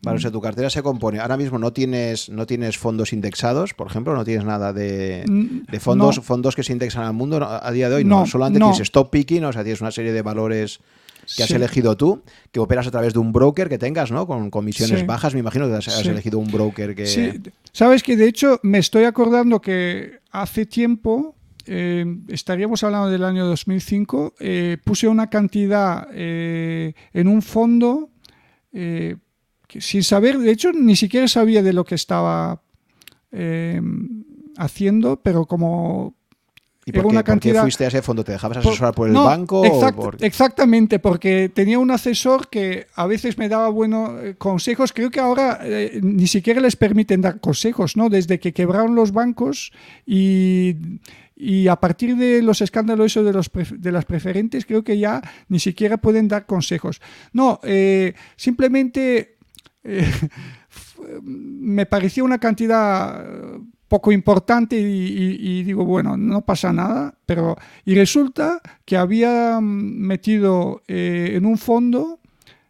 Vale, 0.01 0.17
o 0.17 0.19
sea, 0.19 0.31
tu 0.31 0.41
cartera 0.41 0.71
se 0.71 0.81
compone. 0.81 1.19
Ahora 1.19 1.37
mismo 1.37 1.59
no 1.59 1.71
tienes, 1.71 2.27
no 2.27 2.47
tienes 2.47 2.79
fondos 2.79 3.13
indexados, 3.13 3.75
por 3.75 3.85
ejemplo, 3.85 4.15
no 4.15 4.25
tienes 4.25 4.43
nada 4.43 4.73
de, 4.73 5.23
mm, 5.29 5.75
fondos, 5.75 6.21
fondos 6.21 6.55
que 6.55 6.63
se 6.63 6.73
indexan 6.73 7.03
al 7.03 7.13
mundo 7.13 7.47
a 7.47 7.71
día 7.71 7.87
de 7.87 7.97
hoy. 7.97 8.03
No, 8.03 8.25
solamente 8.25 8.61
tienes 8.61 8.79
stop 8.79 9.11
picking, 9.11 9.43
o 9.45 9.53
sea, 9.53 9.61
tienes 9.61 9.81
una 9.81 9.91
serie 9.91 10.11
de 10.11 10.23
valores 10.23 10.79
que 11.35 11.43
has 11.43 11.51
elegido 11.51 11.95
tú, 11.97 12.23
que 12.51 12.59
operas 12.59 12.87
a 12.87 12.91
través 12.91 13.13
de 13.13 13.19
un 13.19 13.31
broker 13.31 13.69
que 13.69 13.77
tengas, 13.77 14.11
¿no? 14.11 14.27
Con 14.27 14.49
comisiones 14.49 15.05
bajas, 15.05 15.33
me 15.33 15.39
imagino 15.39 15.67
que 15.67 15.75
has, 15.75 16.05
elegido 16.05 16.39
un 16.39 16.51
broker 16.51 16.95
que... 16.95 17.05
Sí, 17.05 17.33
sabes 17.71 18.03
que 18.03 18.15
de 18.17 18.27
hecho 18.27 18.59
me 18.63 18.77
estoy 18.77 19.05
acordando 19.05 19.61
que 19.61 20.19
hace 20.31 20.65
tiempo, 20.65 21.35
eh, 21.65 22.05
estaríamos 22.27 22.83
hablando 22.83 23.09
del 23.09 23.23
año 23.23 23.45
2005, 23.45 24.35
eh, 24.39 24.77
puse 24.83 25.07
una 25.07 25.29
cantidad 25.29 26.07
eh, 26.13 26.93
en 27.13 27.27
un 27.27 27.41
fondo 27.41 28.09
sin 29.67 30.03
saber, 30.03 30.37
de 30.37 30.51
hecho 30.51 30.71
ni 30.71 30.95
siquiera 30.95 31.27
sabía 31.27 31.61
de 31.61 31.73
lo 31.73 31.83
que 31.83 31.95
estaba 31.95 32.61
haciendo, 34.57 35.21
pero 35.21 35.45
como 35.45 36.15
¿Y 36.85 36.91
por, 36.91 37.05
una 37.05 37.23
cantidad... 37.23 37.61
fuiste 37.61 37.85
a 37.85 37.89
ese 37.89 38.01
fondo? 38.01 38.23
¿Te 38.23 38.31
dejabas 38.31 38.57
asesorar 38.57 38.93
por, 38.93 39.07
el 39.07 39.13
banco? 39.13 39.63
Exactamente, 40.19 40.99
porque 40.99 41.49
tenía 41.49 41.77
un 41.77 41.91
asesor 41.91 42.49
que 42.49 42.87
a 42.95 43.05
veces 43.05 43.37
me 43.37 43.49
daba 43.49 43.69
buenos 43.69 44.11
eh, 44.23 44.35
consejos. 44.37 44.91
Creo 44.91 45.11
que 45.11 45.19
ahora 45.19 45.59
eh, 45.61 45.99
ni 46.01 46.27
siquiera 46.27 46.59
les 46.59 46.75
permiten 46.75 47.21
dar 47.21 47.39
consejos, 47.39 47.95
¿no? 47.97 48.09
Desde 48.09 48.39
que 48.39 48.51
quebraron 48.51 48.95
los 48.95 49.11
bancos 49.11 49.71
y, 50.07 50.75
y 51.41 51.67
a 51.69 51.75
partir 51.75 52.15
de 52.17 52.43
los 52.43 52.61
escándalos 52.61 53.15
de, 53.15 53.33
los 53.33 53.49
de 53.51 53.91
las 53.91 54.05
preferentes, 54.05 54.63
creo 54.63 54.83
que 54.83 54.99
ya 54.99 55.23
ni 55.49 55.59
siquiera 55.59 55.97
pueden 55.97 56.27
dar 56.27 56.45
consejos. 56.45 57.01
No, 57.33 57.59
eh, 57.63 58.13
simplemente 58.35 59.37
eh, 59.83 60.11
me 61.23 61.87
parecía 61.87 62.23
una 62.23 62.37
cantidad 62.37 63.25
poco 63.91 64.13
importante 64.13 64.79
y, 64.79 65.63
digo, 65.63 65.83
bueno, 65.83 66.15
no 66.15 66.45
pasa 66.45 66.71
nada, 66.71 67.13
pero 67.25 67.57
y 67.83 67.93
resulta 67.93 68.61
que 68.85 68.95
había 68.95 69.59
metido 69.61 70.81
eh, 70.87 71.33
en 71.35 71.45
un 71.45 71.57
fondo 71.57 72.21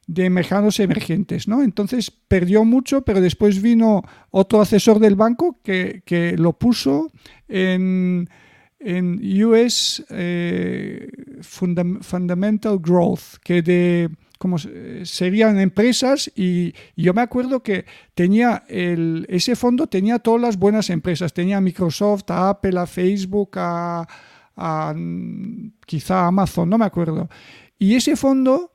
de 0.08 0.32
mercados 0.32 0.80
emergentes, 0.80 1.48
¿no? 1.48 1.62
Entonces 1.62 2.10
perdió 2.10 2.66
mucho, 2.66 3.04
pero 3.04 3.22
después 3.22 3.62
vino 3.62 4.02
otro 4.32 4.62
asesor 4.62 4.98
del 4.98 5.16
banco 5.16 5.60
que, 5.62 6.02
lo 6.40 6.54
puso 6.54 7.12
en, 7.48 8.28
en 8.80 9.44
US 9.44 10.04
eh, 10.10 11.08
Fundamental 11.44 12.80
Growth, 12.80 13.38
que 13.44 13.62
de 13.62 14.10
como 14.42 14.58
serían 14.58 15.60
empresas 15.60 16.32
y, 16.36 16.74
yo 16.96 17.14
me 17.14 17.22
acuerdo 17.22 17.62
que 17.62 17.86
tenía 18.16 18.64
el, 18.70 19.28
ese 19.30 19.56
fondo 19.56 19.86
tenía 19.86 20.18
todas 20.18 20.42
las 20.42 20.58
buenas 20.58 20.90
empresas, 20.90 21.32
tenía 21.32 21.62
Microsoft, 21.62 22.24
a 22.32 22.50
Apple, 22.50 22.80
a 22.80 22.88
Facebook, 22.88 23.52
a, 23.58 24.08
quizá 25.86 26.26
Amazon, 26.26 26.72
no 26.72 26.80
me 26.80 26.86
acuerdo. 26.86 27.30
Y 27.78 27.94
ese 27.94 28.16
fondo 28.16 28.74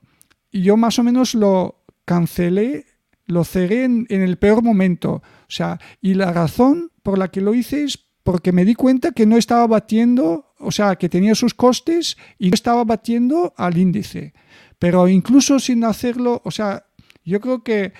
yo 0.53 0.77
más 0.77 0.99
o 0.99 1.03
menos 1.03 1.35
lo 1.35 1.83
cancelé, 2.05 2.85
lo 3.25 3.43
cerré 3.43 3.83
en, 3.83 4.05
en 4.07 4.21
el 4.21 4.37
peor 4.37 4.63
momento. 4.63 5.15
O 5.15 5.49
sea, 5.49 5.79
y 6.01 6.13
la 6.13 6.31
razón 6.31 6.91
por 7.03 7.17
la 7.17 7.27
que 7.27 7.41
lo 7.41 7.53
hice 7.53 7.83
es 7.83 8.07
porque 8.23 8.53
me 8.53 8.63
di 8.63 8.73
cuenta 8.73 9.11
que 9.11 9.25
no 9.25 9.35
estaba 9.35 9.67
batiendo, 9.67 10.53
o 10.59 10.71
sea, 10.71 10.95
que 10.95 11.09
tenía 11.09 11.35
sus 11.35 11.53
costes 11.53 12.17
y 12.37 12.49
no 12.49 12.55
estaba 12.55 12.85
batiendo 12.85 13.53
al 13.57 13.77
índice. 13.77 14.33
Pero 14.79 15.07
incluso 15.07 15.59
sin 15.59 15.83
hacerlo, 15.83 16.41
o 16.45 16.51
sea, 16.51 16.85
yo 17.23 17.41
creo 17.41 17.63
que 17.63 17.93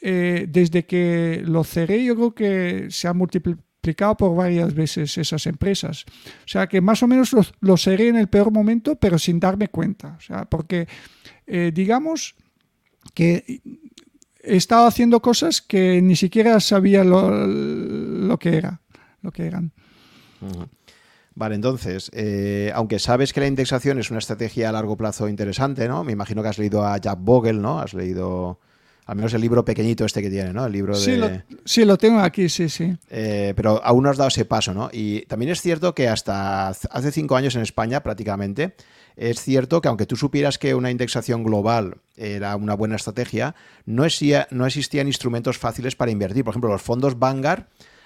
eh, 0.00 0.46
desde 0.48 0.84
que 0.84 1.42
lo 1.44 1.64
cerré, 1.64 2.04
yo 2.04 2.14
creo 2.16 2.34
que 2.34 2.86
se 2.90 3.08
ha 3.08 3.12
multiplicado 3.12 4.16
por 4.16 4.36
varias 4.36 4.74
veces 4.74 5.18
esas 5.18 5.46
empresas. 5.46 6.04
O 6.44 6.48
sea, 6.48 6.66
que 6.68 6.80
más 6.80 7.02
o 7.02 7.08
menos 7.08 7.34
lo, 7.60 7.76
cerré 7.76 8.08
en 8.08 8.16
el 8.16 8.28
peor 8.28 8.52
momento, 8.52 8.96
pero 8.96 9.18
sin 9.18 9.40
darme 9.40 9.68
cuenta. 9.68 10.16
O 10.18 10.20
sea, 10.20 10.44
porque 10.44 10.86
eh, 11.46 11.72
digamos 11.74 12.36
que 13.14 13.60
he 14.42 14.56
estado 14.56 14.86
haciendo 14.86 15.20
cosas 15.20 15.62
que 15.62 16.00
ni 16.02 16.16
siquiera 16.16 16.58
sabía 16.60 17.04
lo, 17.04 18.38
que 18.38 18.56
era, 18.56 18.80
lo 19.22 19.32
que 19.32 19.46
eran. 19.46 19.72
Vale, 21.34 21.54
entonces, 21.54 22.10
eh, 22.12 22.70
aunque 22.74 22.98
sabes 22.98 23.32
que 23.32 23.40
la 23.40 23.46
indexación 23.46 23.98
es 23.98 24.10
una 24.10 24.18
estrategia 24.18 24.68
a 24.68 24.72
largo 24.72 24.96
plazo 24.96 25.28
interesante, 25.28 25.88
¿no? 25.88 26.04
Me 26.04 26.12
imagino 26.12 26.42
que 26.42 26.48
has 26.48 26.58
leído 26.58 26.84
a 26.84 26.98
Jack 26.98 27.18
Bogle, 27.20 27.54
¿no? 27.54 27.80
Has 27.80 27.94
leído 27.94 28.58
al 29.06 29.16
menos 29.16 29.34
el 29.34 29.40
libro 29.40 29.64
pequeñito 29.64 30.04
este 30.04 30.22
que 30.22 30.30
tiene, 30.30 30.52
¿no? 30.52 30.66
El 30.66 30.72
libro 30.72 30.94
sí, 30.94 31.16
Lo, 31.16 31.28
sí, 31.64 31.84
lo 31.84 31.96
tengo 31.96 32.20
aquí, 32.20 32.48
sí, 32.48 32.68
sí. 32.68 32.96
Eh, 33.10 33.52
pero 33.56 33.82
aún 33.82 34.04
no 34.04 34.10
has 34.10 34.16
dado 34.16 34.28
ese 34.28 34.44
paso, 34.44 34.74
¿no? 34.74 34.90
Y 34.92 35.22
también 35.22 35.50
es 35.50 35.60
cierto 35.60 35.94
que 35.94 36.08
hasta 36.08 36.68
hace 36.68 37.12
cinco 37.12 37.34
años 37.34 37.56
en 37.56 37.62
España, 37.62 38.02
prácticamente, 38.02 38.74
es 39.16 39.40
cierto 39.40 39.80
que 39.80 39.88
aunque 39.88 40.06
tú 40.06 40.16
supieras 40.16 40.58
que 40.58 40.74
una 40.74 40.90
indexación 40.90 41.42
global 41.44 41.96
era 42.16 42.54
una 42.56 42.74
buena 42.74 42.96
estrategia, 42.96 43.54
no, 43.86 44.04
no 44.50 44.66
existían 44.66 45.06
instrumentos 45.06 45.58
fáciles 45.58 45.96
para 45.96 46.10
invertir. 46.10 46.44
Por 46.44 46.52
ejemplo, 46.52 46.70
los 46.70 46.82
fondos 46.82 47.18
Vanguard 47.18 47.64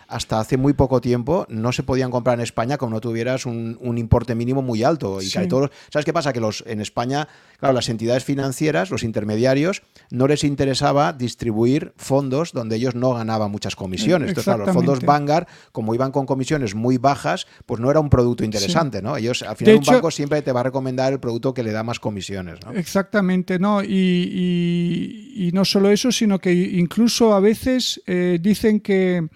hasta 0.08 0.40
hace 0.40 0.56
muy 0.56 0.72
poco 0.72 1.00
tiempo 1.00 1.46
no 1.48 1.72
se 1.72 1.82
podían 1.82 2.10
comprar 2.10 2.38
en 2.38 2.42
España 2.42 2.78
como 2.78 2.92
no 2.92 3.00
tuvieras 3.00 3.46
un, 3.46 3.76
importe 3.96 4.34
mínimo 4.34 4.62
muy 4.62 4.82
alto. 4.82 5.18
Y 5.20 5.30
todos, 5.48 5.70
¿Sabes 5.90 6.04
qué 6.04 6.12
pasa? 6.12 6.32
Que 6.32 6.40
los 6.40 6.62
en 6.66 6.80
España, 6.80 7.28
claro, 7.58 7.74
las 7.74 7.88
entidades 7.88 8.24
financieras, 8.24 8.90
los 8.90 9.02
intermediarios, 9.02 9.82
no 10.10 10.26
les 10.26 10.44
interesaba 10.44 11.12
distribuir 11.12 11.92
fondos 11.96 12.52
donde 12.52 12.76
ellos 12.76 12.94
no 12.94 13.14
ganaban 13.14 13.50
muchas 13.50 13.76
comisiones. 13.76 14.28
Entonces, 14.28 14.44
claro, 14.44 14.66
los 14.66 14.74
fondos 14.74 15.00
Vanguard, 15.00 15.46
como 15.72 15.94
iban 15.94 16.12
con 16.12 16.26
comisiones 16.26 16.74
muy 16.74 16.98
bajas, 16.98 17.46
pues 17.64 17.80
no 17.80 17.90
era 17.90 18.00
un 18.00 18.10
producto 18.10 18.44
interesante, 18.44 19.02
¿no? 19.02 19.16
Ellos, 19.16 19.42
al 19.42 19.56
final, 19.56 19.76
un 19.76 19.84
banco 19.84 20.10
siempre 20.10 20.42
te 20.42 20.52
va 20.52 20.60
a 20.60 20.64
recomendar 20.64 21.12
el 21.12 21.20
producto 21.20 21.54
que 21.54 21.62
le 21.62 21.72
da 21.72 21.82
más 21.82 22.00
comisiones, 22.00 22.58
¿no? 22.64 22.72
Exactamente, 22.72 23.58
¿no? 23.58 23.82
Y, 23.82 25.50
no 25.52 25.64
solo 25.64 25.90
eso, 25.90 26.12
sino 26.12 26.38
que 26.38 26.52
incluso 26.52 27.32
a 27.32 27.40
veces 27.40 28.02
eh, 28.06 28.38
dicen 28.40 28.80
que 28.80 29.28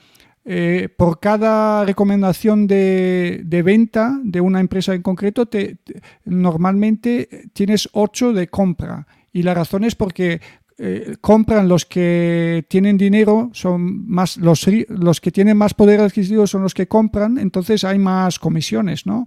eh, 0.44 0.88
por 0.96 1.20
cada 1.20 1.84
recomendación 1.84 2.66
de, 2.66 3.62
venta 3.64 4.18
de 4.22 4.40
una 4.40 4.60
empresa 4.60 4.94
en 4.94 5.02
concreto, 5.02 5.46
te, 5.46 5.78
normalmente 6.24 7.50
tienes 7.52 7.88
8 7.92 8.32
de 8.32 8.48
compra. 8.48 9.06
Y 9.32 9.42
la 9.42 9.54
razón 9.54 9.84
es 9.84 9.94
porque 9.94 10.40
eh, 10.78 11.16
compran 11.20 11.68
los 11.68 11.84
que 11.84 12.64
tienen 12.68 12.96
dinero, 12.96 13.50
son 13.52 14.08
más 14.08 14.38
los, 14.38 14.66
los 14.88 15.20
que 15.20 15.30
tienen 15.30 15.56
más 15.56 15.74
poder 15.74 16.00
adquisitivo 16.00 16.46
son 16.46 16.62
los 16.62 16.72
que 16.72 16.88
compran, 16.88 17.36
entonces 17.36 17.84
hay 17.84 17.98
más 17.98 18.38
comisiones, 18.38 19.04
¿no? 19.04 19.26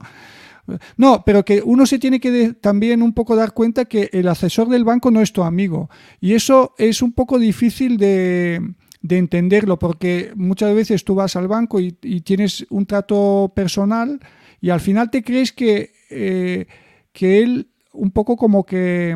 No, 0.98 1.24
pero 1.26 1.44
que 1.44 1.62
uno 1.64 1.86
se 1.86 2.00
tiene 2.00 2.20
que 2.20 2.54
también 2.54 3.02
un 3.02 3.14
poco 3.14 3.36
dar 3.36 3.54
cuenta 3.54 3.86
que 3.86 4.10
el 4.14 4.28
asesor 4.28 4.70
del 4.70 4.86
banco 4.86 5.12
no 5.12 5.22
es 5.22 5.34
tu 5.34 5.44
amigo. 5.44 5.90
Y 6.22 6.34
eso 6.34 6.74
es 6.78 7.02
un 7.02 7.12
poco 7.12 7.38
difícil 7.38 7.98
de, 7.98 8.62
de 9.04 9.18
entenderlo, 9.18 9.78
porque 9.78 10.32
muchas 10.36 10.74
veces 10.74 11.04
tú 11.04 11.14
vas 11.14 11.36
al 11.36 11.48
banco 11.48 11.80
y, 11.80 11.92
tienes 12.22 12.66
un 12.70 12.86
trato 12.86 13.52
personal 13.54 14.20
y 14.62 14.70
al 14.70 14.80
final 14.80 15.12
te 15.12 15.24
crees 15.24 15.52
que, 15.52 15.92
eh, 16.10 16.66
que 17.12 17.44
él 17.44 17.68
un 17.92 18.10
poco 18.10 18.36
como 18.36 18.66
que... 18.66 19.16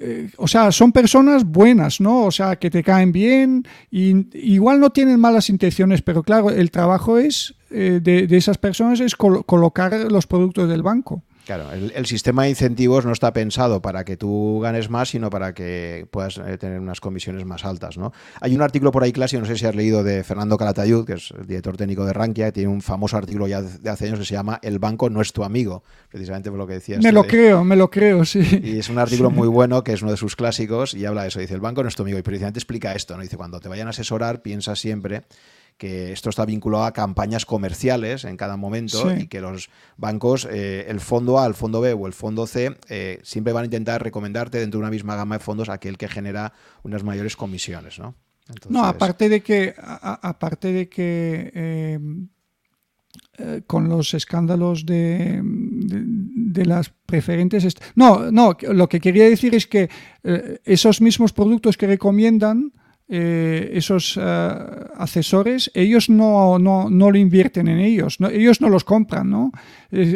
Eh, 0.00 0.30
o 0.36 0.46
sea, 0.46 0.70
son 0.70 0.92
personas 0.92 1.42
buenas, 1.42 2.00
¿no? 2.00 2.26
O 2.26 2.30
sea, 2.30 2.54
que 2.54 2.70
te 2.70 2.84
caen 2.84 3.10
bien, 3.10 3.64
y 3.90 4.28
igual 4.54 4.78
no 4.78 4.90
tienen 4.90 5.18
malas 5.18 5.50
intenciones, 5.50 6.02
pero 6.02 6.22
claro, 6.22 6.50
el 6.50 6.70
trabajo 6.70 7.18
es 7.18 7.56
eh, 7.70 7.98
de, 8.00 8.28
esas 8.36 8.58
personas 8.58 9.00
es 9.00 9.16
colocar 9.16 9.92
los 10.08 10.28
productos 10.28 10.68
del 10.68 10.82
banco. 10.82 11.24
Claro, 11.48 11.72
el, 11.72 12.04
sistema 12.04 12.42
de 12.42 12.50
incentivos 12.50 13.06
no 13.06 13.12
está 13.12 13.32
pensado 13.32 13.80
para 13.80 14.04
que 14.04 14.18
tú 14.18 14.60
ganes 14.62 14.90
más, 14.90 15.08
sino 15.08 15.30
para 15.30 15.54
que 15.54 16.06
puedas 16.10 16.36
eh, 16.36 16.58
tener 16.58 16.78
unas 16.78 17.00
comisiones 17.00 17.46
más 17.46 17.64
altas. 17.64 17.96
¿no? 17.96 18.12
Hay 18.42 18.54
un 18.54 18.60
artículo 18.60 18.92
por 18.92 19.02
ahí, 19.02 19.12
clásico, 19.12 19.40
no 19.40 19.46
sé 19.46 19.56
si 19.56 19.64
has 19.64 19.74
leído, 19.74 20.04
de 20.04 20.24
Fernando 20.24 20.58
Calatayud, 20.58 21.06
que 21.06 21.14
es 21.14 21.30
el 21.30 21.46
director 21.46 21.78
técnico 21.78 22.04
de 22.04 22.12
Rankia, 22.12 22.44
que 22.44 22.52
tiene 22.52 22.68
un 22.68 22.82
famoso 22.82 23.16
artículo 23.16 23.48
ya 23.48 23.62
de 23.62 23.88
hace 23.88 24.08
años 24.08 24.18
que 24.18 24.26
se 24.26 24.34
llama 24.34 24.58
El 24.60 24.78
banco 24.78 25.08
no 25.08 25.22
es 25.22 25.32
tu 25.32 25.42
amigo, 25.42 25.84
precisamente 26.10 26.50
por 26.50 26.58
lo 26.58 26.66
que 26.66 26.74
decías. 26.74 27.02
Me 27.02 27.12
lo 27.12 27.24
creo, 27.24 27.64
me 27.64 27.76
lo 27.76 27.88
creo, 27.90 28.26
sí. 28.26 28.42
Y 28.62 28.78
es 28.78 28.90
un 28.90 28.98
artículo 28.98 29.30
muy 29.30 29.48
bueno, 29.48 29.82
que 29.82 29.94
es 29.94 30.02
uno 30.02 30.10
de 30.10 30.18
sus 30.18 30.36
clásicos, 30.36 30.92
y 30.92 31.06
habla 31.06 31.22
de 31.22 31.28
eso. 31.28 31.40
Dice, 31.40 31.54
el 31.54 31.60
banco 31.60 31.82
no 31.82 31.88
es 31.88 31.94
tu 31.94 32.02
amigo, 32.02 32.18
y 32.18 32.22
precisamente 32.22 32.58
explica 32.58 32.92
esto, 32.92 33.16
¿no? 33.16 33.22
Dice, 33.22 33.38
cuando 33.38 33.58
te 33.58 33.70
vayan 33.70 33.86
a 33.86 33.90
asesorar, 33.90 34.42
piensa 34.42 34.76
siempre 34.76 35.22
que 35.78 36.12
esto 36.12 36.28
está 36.28 36.44
vinculado 36.44 36.84
a 36.84 36.92
campañas 36.92 37.46
comerciales 37.46 38.24
en 38.24 38.36
cada 38.36 38.56
momento 38.56 39.14
y 39.16 39.28
que 39.28 39.40
los 39.40 39.70
bancos, 39.96 40.46
eh, 40.50 40.86
el 40.88 41.00
fondo 41.00 41.38
A, 41.38 41.46
el 41.46 41.54
fondo 41.54 41.80
B 41.80 41.92
o 41.92 42.06
el 42.08 42.12
fondo 42.12 42.46
C, 42.48 42.76
eh, 42.88 43.20
siempre 43.22 43.52
van 43.52 43.62
a 43.62 43.64
intentar 43.66 44.02
recomendarte 44.02 44.58
dentro 44.58 44.78
de 44.78 44.82
una 44.82 44.90
misma 44.90 45.14
gama 45.14 45.36
de 45.36 45.44
fondos 45.44 45.68
aquel 45.68 45.96
que 45.96 46.08
genera 46.08 46.52
unas 46.82 47.04
mayores 47.04 47.36
comisiones, 47.36 47.98
¿no? 47.98 48.14
No, 48.68 48.84
aparte 48.84 49.28
de 49.28 49.42
que, 49.42 49.74
aparte 49.78 50.72
de 50.72 50.88
que 50.88 51.52
eh, 53.38 53.60
con 53.66 53.88
los 53.90 54.14
escándalos 54.14 54.86
de, 54.86 55.42
de, 55.44 56.64
las 56.64 56.88
preferentes. 56.88 57.76
No, 57.94 58.32
no, 58.32 58.56
lo 58.62 58.88
que 58.88 59.00
quería 59.00 59.28
decir 59.28 59.54
es 59.54 59.66
que 59.66 59.90
esos 60.64 61.02
mismos 61.02 61.34
productos 61.34 61.76
que 61.76 61.86
recomiendan 61.86 62.72
eh, 63.08 63.70
esos 63.72 64.16
uh, 64.16 64.20
asesores, 64.96 65.70
ellos 65.74 66.10
no, 66.10 66.58
no, 66.58 66.90
no, 66.90 67.10
lo 67.10 67.16
invierten 67.16 67.68
en 67.68 67.78
ellos, 67.78 68.18
ellos 68.32 68.60
no 68.60 68.68
los 68.68 68.84
compran. 68.84 69.30
¿no? 69.30 69.50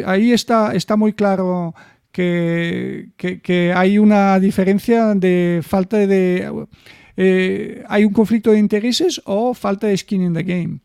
Ahí 0.05 0.31
está, 0.31 0.73
está 0.75 0.95
muy 0.95 1.13
claro 1.13 1.73
que, 2.11 3.09
que, 3.17 3.41
que, 3.41 3.73
hay 3.73 3.97
una 3.97 4.39
diferencia 4.39 5.15
de 5.15 5.61
falta 5.63 5.97
de... 5.97 6.67
Eh, 7.15 7.83
hay 7.87 8.05
un 8.05 8.13
conflicto 8.13 8.51
de 8.51 8.59
intereses 8.59 9.21
o 9.25 9.53
falta 9.53 9.87
de 9.87 9.97
skin 9.97 10.23
in 10.23 10.33
the 10.33 10.43
game. 10.43 10.79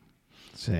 Sí. 0.54 0.72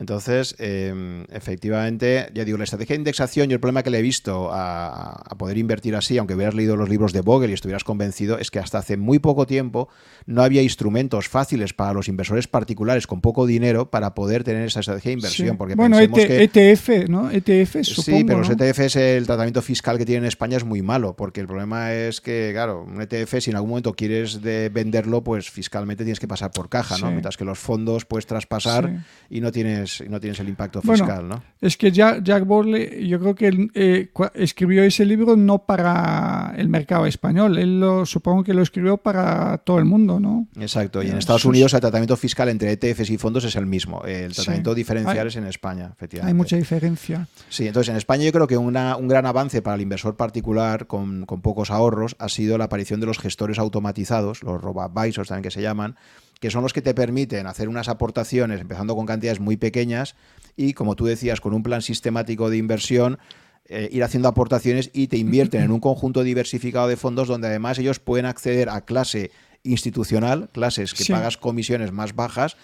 Entonces, 0.00 0.56
em, 0.58 1.24
efectivamente, 1.30 2.30
ya 2.32 2.46
digo, 2.46 2.56
la 2.56 2.64
estrategia 2.64 2.94
de 2.94 3.00
indexación 3.00 3.50
y 3.50 3.52
el 3.52 3.60
problema 3.60 3.82
que 3.82 3.90
le 3.90 3.98
he 3.98 4.02
visto 4.02 4.48
a, 4.50 5.36
poder 5.36 5.58
invertir 5.58 5.94
así, 5.94 6.16
aunque 6.16 6.34
hubieras 6.34 6.54
leído 6.54 6.74
los 6.74 6.88
libros 6.88 7.12
de 7.12 7.20
Vogel 7.20 7.50
y 7.50 7.52
estuvieras 7.52 7.84
convencido, 7.84 8.38
es 8.38 8.50
que 8.50 8.58
hasta 8.58 8.78
hace 8.78 8.96
muy 8.96 9.18
poco 9.18 9.46
tiempo 9.46 9.88
no 10.24 10.42
había 10.42 10.62
instrumentos 10.62 11.28
fáciles 11.28 11.74
para 11.74 11.92
los 11.92 12.08
inversores 12.08 12.48
particulares 12.48 13.06
con 13.06 13.20
poco 13.20 13.46
dinero 13.46 13.90
para 13.90 14.14
poder 14.14 14.42
tener 14.42 14.66
esa 14.66 14.80
estrategia 14.80 15.10
de 15.10 15.14
inversión. 15.14 15.58
Porque 15.58 15.74
bueno, 15.74 15.98
ETF, 16.00 16.88
e 16.88 17.08
¿no? 17.08 17.30
ETF, 17.30 17.82
supongo, 17.82 18.18
Sí, 18.18 18.24
pero 18.24 18.38
los 18.38 18.48
ETFs, 18.48 18.96
el 18.96 19.26
tratamiento 19.26 19.60
fiscal 19.60 19.98
que 19.98 20.06
tienen 20.06 20.24
en 20.24 20.28
España 20.28 20.56
es 20.56 20.64
muy 20.64 20.80
malo, 20.80 21.14
porque 21.14 21.42
el 21.42 21.46
problema 21.46 21.92
es 21.92 22.22
que, 22.22 22.50
claro, 22.54 22.84
un 22.84 23.02
ETF, 23.02 23.40
si 23.40 23.50
en 23.50 23.56
algún 23.56 23.70
momento 23.70 23.92
quieres 23.92 24.40
de 24.40 24.70
venderlo, 24.70 25.22
pues 25.22 25.50
fiscalmente 25.50 26.04
tienes 26.04 26.20
que 26.20 26.28
pasar 26.28 26.52
por 26.52 26.70
caja, 26.70 26.96
¿no? 26.96 27.10
Mientras 27.10 27.36
que 27.36 27.44
los 27.44 27.58
fondos 27.58 28.06
puedes 28.06 28.24
traspasar 28.24 29.04
y 29.28 29.40
no 29.40 29.52
tienes 29.52 29.89
no 30.08 30.20
tienes 30.20 30.38
el 30.40 30.48
impacto 30.48 30.80
fiscal, 30.82 31.28
¿no? 31.28 31.42
Es 31.60 31.76
que 31.76 31.90
Jack, 31.90 32.22
Jack 32.22 32.44
Borley, 32.44 33.08
yo 33.08 33.18
creo 33.18 33.34
que 33.34 33.68
eh, 33.74 34.10
escribió 34.34 34.82
ese 34.82 35.04
libro 35.04 35.36
no 35.36 35.58
para 35.58 36.54
el 36.56 36.68
mercado 36.68 37.06
español, 37.06 37.58
él 37.58 37.80
lo 37.80 38.06
supongo 38.06 38.44
que 38.44 38.54
lo 38.54 38.62
escribió 38.62 38.96
para 38.96 39.58
todo 39.58 39.78
el 39.78 39.84
mundo, 39.84 40.20
¿no? 40.20 40.46
Exacto, 40.58 41.02
y 41.02 41.08
en 41.08 41.18
Estados 41.18 41.44
Unidos 41.44 41.74
el 41.74 41.80
tratamiento 41.80 42.16
fiscal 42.16 42.48
entre 42.48 42.72
ETFs 42.72 43.10
y 43.10 43.18
fondos 43.18 43.44
es 43.44 43.56
el 43.56 43.66
mismo, 43.66 44.02
el 44.04 44.32
tratamiento 44.34 44.74
diferencial 44.74 45.26
es 45.26 45.36
en 45.36 45.46
España, 45.46 45.90
efectivamente. 45.92 46.30
Hay 46.30 46.34
mucha 46.34 46.56
diferencia. 46.56 47.26
Sí, 47.48 47.66
entonces 47.66 47.90
en 47.90 47.96
España 47.96 48.24
yo 48.24 48.32
creo 48.32 48.46
que 48.46 48.56
un 48.56 48.72
gran 48.72 49.26
avance 49.26 49.62
para 49.62 49.76
el 49.76 49.82
inversor 49.82 50.16
particular 50.16 50.86
con, 50.86 51.26
con 51.26 51.40
pocos 51.40 51.70
ahorros 51.70 52.16
ha 52.18 52.28
sido 52.28 52.58
la 52.58 52.64
aparición 52.64 53.00
de 53.00 53.06
los 53.06 53.18
gestores 53.18 53.58
automatizados, 53.58 54.42
los 54.42 54.60
robo-advisors 54.60 55.28
también 55.28 55.42
que 55.42 55.50
se 55.50 55.62
llaman, 55.62 55.96
que 56.40 56.50
son 56.50 56.62
los 56.62 56.72
que 56.72 56.82
te 56.82 56.94
permiten 56.94 57.46
hacer 57.46 57.68
unas 57.68 57.88
aportaciones, 57.88 58.60
empezando 58.60 58.96
con 58.96 59.06
cantidades 59.06 59.40
muy 59.40 59.56
pequeñas 59.56 60.16
y, 60.56 60.72
como 60.72 60.96
tú 60.96 61.04
decías, 61.04 61.40
con 61.40 61.54
un 61.54 61.62
plan 61.62 61.82
sistemático 61.82 62.50
de 62.50 62.56
inversión, 62.56 63.18
eh, 63.66 63.88
ir 63.92 64.02
haciendo 64.02 64.28
aportaciones 64.28 64.90
y 64.92 65.06
te 65.06 65.18
invierten 65.18 65.62
en 65.62 65.70
un 65.70 65.80
conjunto 65.80 66.24
diversificado 66.24 66.88
de 66.88 66.96
fondos 66.96 67.28
donde 67.28 67.46
además 67.46 67.78
ellos 67.78 68.00
pueden 68.00 68.26
acceder 68.26 68.70
a 68.70 68.80
clase 68.84 69.30
institucional, 69.62 70.48
clases 70.50 70.94
que 70.94 71.04
pagas 71.04 71.36
comisiones 71.36 71.92
más 71.92 72.14
bajas. 72.16 72.56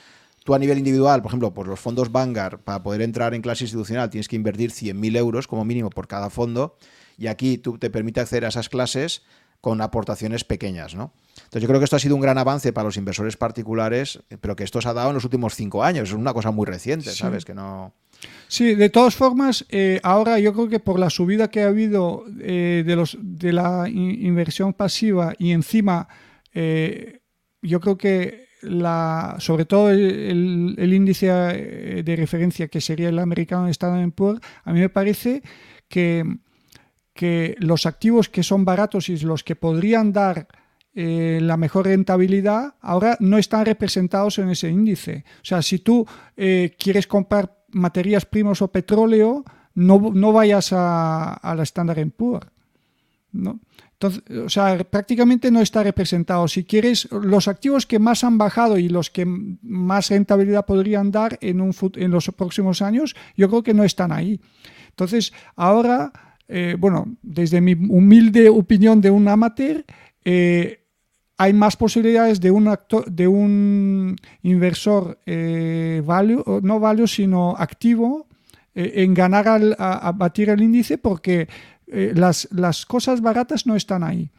Tú 0.43 0.55
a 0.55 0.59
nivel 0.59 0.79
individual, 0.79 1.21
por 1.23 1.31
ejemplo, 1.31 1.53
por 1.53 1.69
los 1.69 1.79
fondos 1.79 2.11
Vanguard, 2.11 2.61
para 2.61 2.83
poder 2.83 3.03
entrar 3.03 3.35
en 3.35 3.43
clase 3.43 3.65
institucional 3.65 4.09
tienes 4.09 4.27
que 4.27 4.37
invertir 4.37 4.71
100.000 4.71 5.17
euros 5.17 5.47
como 5.47 5.65
mínimo 5.65 5.91
por 5.91 6.09
cada 6.09 6.31
fondo 6.31 6.79
y 7.19 7.27
aquí 7.27 7.59
tú 7.59 7.79
te 7.79 7.91
permite 7.91 8.21
acceder 8.21 8.47
a 8.47 8.49
esas 8.49 8.69
clases 8.69 9.23
con 9.61 9.81
aportaciones 9.83 10.45
pequeñas, 10.45 10.95
¿no? 10.95 11.13
Entonces 11.47 11.63
yo 11.63 11.69
creo 11.69 11.81
que 11.81 11.85
esto 11.85 11.97
ha 11.97 12.01
sido 12.01 12.17
un 12.17 12.21
gran 12.21 12.39
avance 12.39 12.73
para 12.73 12.87
los 12.87 12.97
inversores 12.97 13.37
particulares, 13.37 14.21
pero 14.41 14.57
que 14.57 14.65
esto 14.65 14.81
se 14.81 14.89
ha 14.89 14.93
dado 14.93 15.11
en 15.11 15.15
los 15.15 15.25
últimos 15.25 15.55
cinco 15.55 15.85
años. 15.85 16.09
Es 16.09 16.15
una 16.15 16.35
cosa 16.35 16.51
muy 16.51 16.67
reciente, 16.67 17.11
¿sabes? 17.11 17.45
Que 17.45 17.55
no. 17.55 17.95
Sí, 18.49 18.75
de 18.75 18.91
todas 18.91 19.15
formas, 19.15 19.65
eh, 19.69 20.01
ahora 20.03 20.39
yo 20.39 20.53
creo 20.53 20.69
que 20.69 20.81
por 20.81 20.99
la 20.99 21.11
subida 21.11 21.49
que 21.49 21.63
ha 21.63 21.69
habido 21.69 22.25
eh, 22.41 22.83
de, 22.85 22.97
los, 22.97 23.17
de 23.21 23.53
la 23.53 23.89
inversión 23.89 24.73
pasiva 24.73 25.35
y 25.39 25.53
encima, 25.53 26.09
eh, 26.53 27.21
yo 27.63 27.81
creo 27.81 27.97
que 27.97 28.47
la, 28.63 29.37
sobre 29.39 29.67
todo 29.67 29.91
el, 29.91 30.93
índice 30.93 31.27
de 31.27 32.17
referencia 32.17 32.69
que 32.69 32.81
sería 32.81 33.09
el 33.09 33.19
americano 33.19 33.69
Standard 33.69 34.13
Poor's, 34.13 34.41
a 34.65 34.73
mí 34.73 34.81
me 34.81 34.89
parece 34.89 35.43
que, 35.89 36.25
que 37.13 37.57
los 37.59 37.87
activos 37.87 38.29
que 38.29 38.43
son 38.43 38.65
baratos 38.65 39.09
y 39.09 39.19
los 39.19 39.45
que 39.45 39.57
podrían 39.57 40.13
dar 40.13 40.49
eh, 40.99 41.41
la 41.43 41.59
mejor 41.59 41.85
rentabilidad 41.85 42.77
ahora 42.81 43.19
no 43.21 43.37
están 43.37 43.67
representados 43.67 44.39
en 44.39 44.49
ese 44.49 44.71
índice. 44.71 45.27
O 45.43 45.45
sea, 45.45 45.61
si 45.61 45.81
tú 45.81 46.07
eh, 46.39 46.75
quieres 46.79 47.07
comprar 47.07 47.55
materias 47.69 48.25
primas 48.25 48.63
o 48.63 48.69
petróleo, 48.69 49.45
no, 49.75 50.11
no 50.15 50.33
vayas 50.33 50.71
a, 50.73 51.39
la 51.55 51.63
Standard 51.65 52.11
Poor's. 52.13 52.47
¿no? 53.33 53.61
Entonces, 53.93 54.23
o 54.39 54.49
sea, 54.49 54.79
prácticamente 54.85 55.51
no 55.51 55.61
está 55.61 55.83
representado. 55.83 56.49
Si 56.49 56.65
quieres, 56.65 57.11
los 57.13 57.47
activos 57.47 57.85
que 57.85 57.99
más 57.99 58.25
han 58.25 58.39
bajado 58.39 58.79
y 58.79 58.89
los 58.89 59.11
que 59.11 59.27
más 59.27 60.09
rentabilidad 60.09 60.65
podrían 60.65 61.11
dar 61.11 61.37
en, 61.43 61.61
un, 61.61 61.75
en 61.97 62.11
los 62.11 62.29
próximos 62.29 62.81
años, 62.81 63.15
yo 63.37 63.51
creo 63.51 63.63
que 63.63 63.75
no 63.75 63.85
están 63.85 64.13
ahí. 64.13 64.41
Entonces, 64.89 65.35
ahora, 65.57 66.11
eh, 66.49 66.75
bueno, 66.79 67.19
desde 67.21 67.61
mi 67.61 67.75
humilde 67.75 68.49
opinión 68.49 69.03
de 69.03 69.11
un 69.11 69.29
amateur, 69.29 69.85
hay 71.39 71.53
más 71.53 71.77
posibilidades 71.77 72.41
de 72.41 72.51
un, 72.51 72.69
actor, 72.69 73.11
de 73.11 73.29
un 73.29 74.17
inversor 74.43 75.19
eh, 75.27 76.03
no 76.63 76.81
value, 76.81 77.07
sino 77.07 77.55
activo 77.57 78.27
eh, 78.75 78.93
en 78.97 79.15
ganar 79.15 79.47
a, 79.79 80.13
batir 80.13 80.51
el 80.51 80.63
índice 80.63 80.99
porque 80.99 81.49
eh, 81.87 82.13
las, 82.15 82.87
cosas 82.87 83.21
baratas 83.21 83.67
no 83.67 83.77
están 83.77 84.03
ahí. 84.03 84.31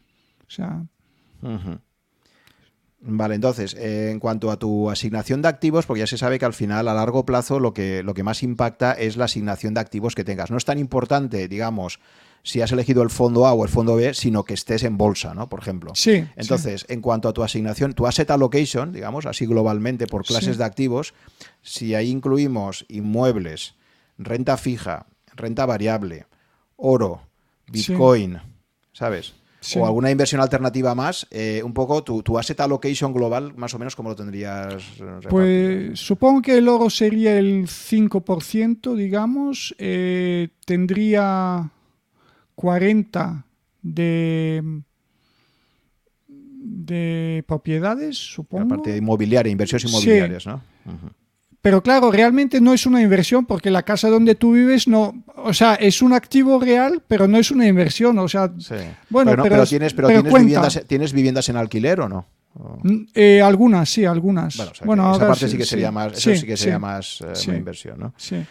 Vale, 2.99 3.35
entonces, 3.35 3.75
en 3.75 4.19
cuanto 4.19 4.49
a 4.49 4.57
tu 4.57 4.89
asignación 4.89 5.41
de 5.43 5.47
activos, 5.47 5.85
porque 5.85 5.99
ya 5.99 6.07
se 6.07 6.17
sabe 6.17 6.39
que 6.39 6.45
al 6.45 6.53
final, 6.53 6.87
a 6.87 6.93
largo 6.95 7.25
plazo, 7.25 7.59
lo 7.59 7.73
que, 7.73 8.01
lo 8.01 8.15
que 8.15 8.23
más 8.23 8.41
impacta 8.41 8.93
es 8.93 9.17
la 9.17 9.25
asignación 9.25 9.75
de 9.75 9.81
activos 9.81 10.15
que 10.15 10.23
tengas. 10.23 10.49
No 10.49 10.57
es 10.57 10.65
tan 10.65 10.79
importante, 10.79 11.47
digamos, 11.47 11.99
si 12.47 12.61
has 12.61 12.71
elegido 12.71 13.03
el 13.03 13.09
fondo 13.09 13.45
A 13.45 13.51
o 13.51 13.65
el 13.65 13.69
fondo 13.69 13.97
B, 13.97 14.13
sino 14.13 14.45
que 14.45 14.53
estés 14.53 14.83
en 14.83 14.97
bolsa, 14.97 15.33
¿no? 15.33 15.49
Por 15.49 15.59
ejemplo. 15.59 15.91
Sí. 15.95 16.25
Entonces, 16.37 16.85
en 16.87 17.01
cuanto 17.01 17.27
a 17.27 17.33
tu 17.33 17.43
asignación, 17.43 17.91
tu 17.91 18.07
asset 18.07 18.31
allocation, 18.31 18.93
digamos, 18.93 19.25
así 19.25 19.45
globalmente 19.45 20.07
por 20.07 20.23
clases 20.23 20.57
de 20.57 20.63
activos, 20.63 21.13
si 21.61 21.93
ahí 21.93 22.09
incluimos 22.09 22.85
inmuebles, 22.87 23.75
renta 24.17 24.55
fija, 24.55 25.07
renta 25.35 25.65
variable, 25.65 26.25
oro, 26.77 27.21
bitcoin, 27.69 28.39
¿sabes? 28.93 29.33
o 29.75 29.85
alguna 29.85 30.09
inversión 30.09 30.39
alternativa 30.39 30.95
más, 30.95 31.27
eh, 31.29 31.61
un 31.65 31.73
poco 31.73 32.01
tu, 32.01 32.23
tu, 32.23 32.37
asset 32.37 32.57
allocation 32.61 33.11
global, 33.11 33.53
más 33.57 33.73
o 33.73 33.79
menos, 33.79 33.93
¿cómo 33.93 34.07
lo 34.07 34.15
tendrías? 34.15 34.97
Repartido? 34.97 35.29
Pues 35.29 35.99
supongo 35.99 36.41
que 36.41 36.59
el 36.59 36.69
oro 36.69 36.89
sería 36.89 37.37
el 37.37 37.67
5%, 37.67 38.95
digamos. 38.95 39.75
Eh, 39.79 40.47
tendría 40.63 41.71
40 42.57 43.45
de, 43.83 44.81
de 46.27 47.43
propiedades, 47.47 48.17
supongo. 48.17 48.63
La 48.63 48.69
parte 48.69 48.97
inmobiliaria, 48.97 49.51
inversiones 49.51 49.85
inmobiliarias, 49.85 50.47
¿no? 50.47 50.59
Pero 51.61 51.83
claro, 51.83 52.11
realmente 52.11 52.59
no 52.59 52.73
es 52.73 52.87
una 52.87 52.99
inversión 52.99 53.45
porque 53.45 53.69
la 53.69 53.83
casa 53.83 54.09
donde 54.09 54.33
tú 54.33 54.53
vives 54.53 54.87
no, 54.87 55.23
o 55.35 55.53
sea, 55.53 55.75
es 55.75 56.01
un 56.01 56.13
activo 56.13 56.59
real, 56.59 57.03
pero 57.07 57.27
no 57.27 57.37
es 57.37 57.51
una 57.51 57.67
inversión, 57.67 58.17
o 58.17 58.27
sea, 58.27 58.51
bueno, 59.09 59.35
pero, 59.43 59.63
tienes, 59.67 59.93
pero, 59.93 60.07
tienes, 60.07 60.33
viviendas, 60.33 60.83
tienes, 60.87 61.13
viviendas, 61.13 61.49
en 61.49 61.57
alquiler 61.57 62.01
o 62.01 62.09
no? 62.09 62.25
Mm, 62.81 63.01
eh, 63.13 63.39
algunas, 63.39 63.87
sí, 63.87 64.03
algunas. 64.03 64.57
Bueno, 64.83 65.15
esa 65.15 65.27
parte 65.27 65.47
sí, 65.47 65.57
que 65.57 65.65
sería 65.65 65.91
más, 65.91 66.13
eso 66.13 66.33
sí, 66.35 66.47
que 66.47 66.57
sería 66.57 66.79
más 66.79 67.21
eh, 67.21 67.49
una 67.49 67.57
inversión, 67.57 67.99
¿no? 67.99 68.13
Sí. 68.17 68.43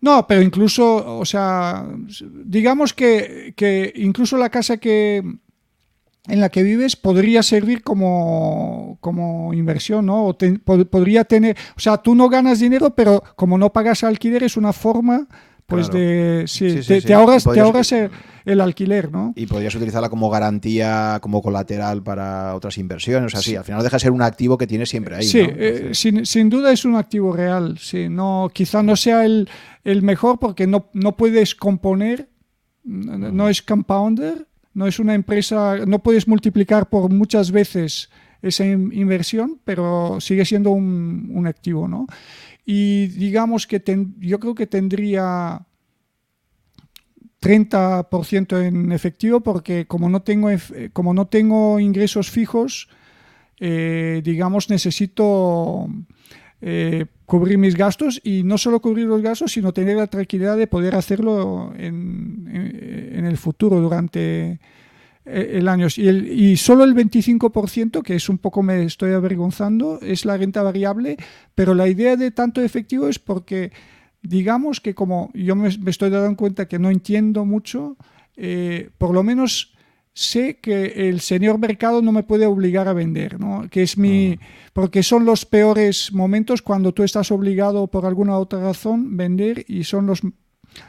No, 0.00 0.26
pero 0.26 0.42
incluso, 0.42 1.18
o 1.18 1.24
sea, 1.24 1.86
digamos 2.44 2.92
que, 2.92 3.54
que 3.56 3.92
incluso 3.96 4.36
la 4.36 4.50
casa 4.50 4.76
que 4.76 5.22
en 6.28 6.40
la 6.40 6.48
que 6.48 6.62
vives 6.62 6.96
podría 6.96 7.42
servir 7.42 7.82
como, 7.82 8.98
como 9.00 9.54
inversión, 9.54 10.06
¿no? 10.06 10.26
O 10.26 10.36
podría 10.36 11.24
tener, 11.24 11.56
o 11.76 11.80
sea, 11.80 11.98
tú 11.98 12.14
no 12.14 12.28
ganas 12.28 12.58
dinero, 12.60 12.94
pero 12.94 13.22
como 13.36 13.58
no 13.58 13.72
pagas 13.72 14.04
alquiler 14.04 14.42
es 14.42 14.56
una 14.56 14.72
forma 14.72 15.28
pues 15.66 15.90
de 15.90 16.44
sí, 16.46 16.80
te, 17.00 17.12
ahorras, 17.12 17.44
te 17.44 17.58
ahorras 17.58 17.92
el, 18.44 18.60
alquiler, 18.60 19.10
¿no? 19.10 19.32
Y 19.34 19.46
podrías 19.46 19.74
utilizarla 19.74 20.08
como 20.08 20.30
garantía, 20.30 21.18
como 21.20 21.42
colateral 21.42 22.02
para 22.04 22.54
otras 22.54 22.78
inversiones, 22.78 23.26
o 23.26 23.36
sea, 23.36 23.40
sí, 23.40 23.56
al 23.56 23.64
final 23.64 23.82
deja 23.82 23.96
de 23.96 24.00
ser 24.00 24.12
un 24.12 24.22
activo 24.22 24.56
que 24.56 24.68
tienes 24.68 24.88
siempre 24.88 25.16
ahí. 25.16 25.24
Sí, 25.24 25.40
eh, 25.42 25.90
sin, 25.92 26.50
duda 26.50 26.72
es 26.72 26.84
un 26.84 26.94
activo 26.94 27.32
real, 27.32 27.78
sí, 27.80 28.08
no, 28.08 28.48
quizá 28.52 28.82
no 28.84 28.94
sea 28.94 29.24
el, 29.24 29.48
mejor 29.84 30.38
porque 30.38 30.68
no, 30.68 30.88
no 30.92 31.16
puedes 31.16 31.56
componer, 31.56 32.28
no 32.84 33.48
es 33.48 33.62
compounder, 33.62 34.46
no 34.72 34.86
es 34.86 35.00
una 35.00 35.14
empresa, 35.14 35.78
no 35.84 35.98
puedes 35.98 36.28
multiplicar 36.28 36.88
por 36.88 37.10
muchas 37.10 37.50
veces 37.50 38.08
esa 38.40 38.64
inversión, 38.64 39.58
pero 39.64 40.20
sigue 40.20 40.44
siendo 40.44 40.70
un, 40.70 41.32
un 41.34 41.46
activo, 41.48 41.88
¿no? 41.88 42.06
Y 42.66 43.06
digamos 43.06 43.68
que 43.68 43.80
yo 44.18 44.40
creo 44.40 44.56
que 44.56 44.66
tendría 44.66 45.64
30% 47.40 48.60
en 48.60 48.90
efectivo 48.90 49.40
porque 49.40 49.86
como 49.86 50.08
no 50.08 50.22
tengo, 50.22 50.48
como 50.92 51.14
no 51.14 51.28
tengo 51.28 51.78
ingresos 51.78 52.28
fijos, 52.28 52.88
eh, 53.60 54.20
digamos, 54.24 54.68
necesito 54.68 55.86
eh, 56.60 57.06
cubrir 57.24 57.56
mis 57.56 57.76
gastos 57.76 58.20
y 58.24 58.42
no 58.42 58.58
solo 58.58 58.80
cubrir 58.80 59.06
los 59.06 59.22
gastos, 59.22 59.52
sino 59.52 59.72
tener 59.72 59.96
la 59.96 60.08
tranquilidad 60.08 60.56
de 60.56 60.66
poder 60.66 60.96
hacerlo 60.96 61.72
en, 61.78 62.50
en 62.52 63.24
el 63.24 63.36
futuro 63.36 63.80
durante 63.80 64.44
eh, 64.50 64.58
el 65.26 65.68
año. 65.68 65.88
Y, 65.96 66.08
el, 66.08 66.28
y 66.28 66.56
solo 66.56 66.84
el 66.84 66.94
25%, 66.94 68.02
que 68.02 68.14
es 68.14 68.28
un 68.28 68.38
poco 68.38 68.62
me 68.62 68.84
estoy 68.84 69.12
avergonzando, 69.12 69.98
es 70.00 70.24
la 70.24 70.36
renta 70.36 70.62
variable, 70.62 71.16
pero 71.54 71.74
la 71.74 71.88
idea 71.88 72.16
de 72.16 72.30
tanto 72.30 72.62
efectivo 72.62 73.08
es 73.08 73.18
porque, 73.18 73.72
digamos 74.22 74.80
que 74.80 74.94
como 74.94 75.30
yo 75.34 75.56
me, 75.56 75.68
estoy 75.68 76.10
dando 76.10 76.36
cuenta 76.36 76.68
que 76.68 76.78
no 76.78 76.90
entiendo 76.90 77.44
mucho, 77.44 77.96
eh, 78.36 78.90
por 78.98 79.12
lo 79.12 79.22
menos 79.22 79.74
sé 80.12 80.60
que 80.60 81.08
el 81.10 81.20
señor 81.20 81.58
mercado 81.58 82.00
no 82.00 82.10
me 82.10 82.22
puede 82.22 82.46
obligar 82.46 82.88
a 82.88 82.94
vender, 82.94 83.38
¿no? 83.38 83.68
que 83.68 83.82
es 83.82 83.98
mi, 83.98 84.38
ah. 84.40 84.46
porque 84.72 85.02
son 85.02 85.26
los 85.26 85.44
peores 85.44 86.10
momentos 86.10 86.62
cuando 86.62 86.94
tú 86.94 87.02
estás 87.02 87.30
obligado 87.30 87.88
por 87.88 88.06
alguna 88.06 88.38
otra 88.38 88.60
razón 88.60 89.18
vender 89.18 89.66
y 89.68 89.84
son 89.84 90.06
los 90.06 90.22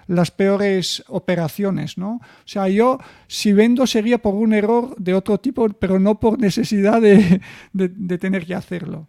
las 0.08 0.32
peores 0.32 1.04
operaciones, 1.08 1.98
¿no? 1.98 2.16
O 2.16 2.48
sea, 2.48 2.68
yo 2.70 3.00
si 3.28 3.54
vendo 3.54 3.88
sería 3.88 4.18
por 4.20 4.34
un 4.36 4.54
error 4.54 4.96
de 4.98 5.14
otro 5.14 5.40
tipo, 5.40 5.68
pero 5.70 6.00
no 6.00 6.20
por 6.20 6.40
necesidad 6.40 7.02
de, 7.02 7.42
tener 8.18 8.46
que 8.46 8.56
hacerlo. 8.56 9.08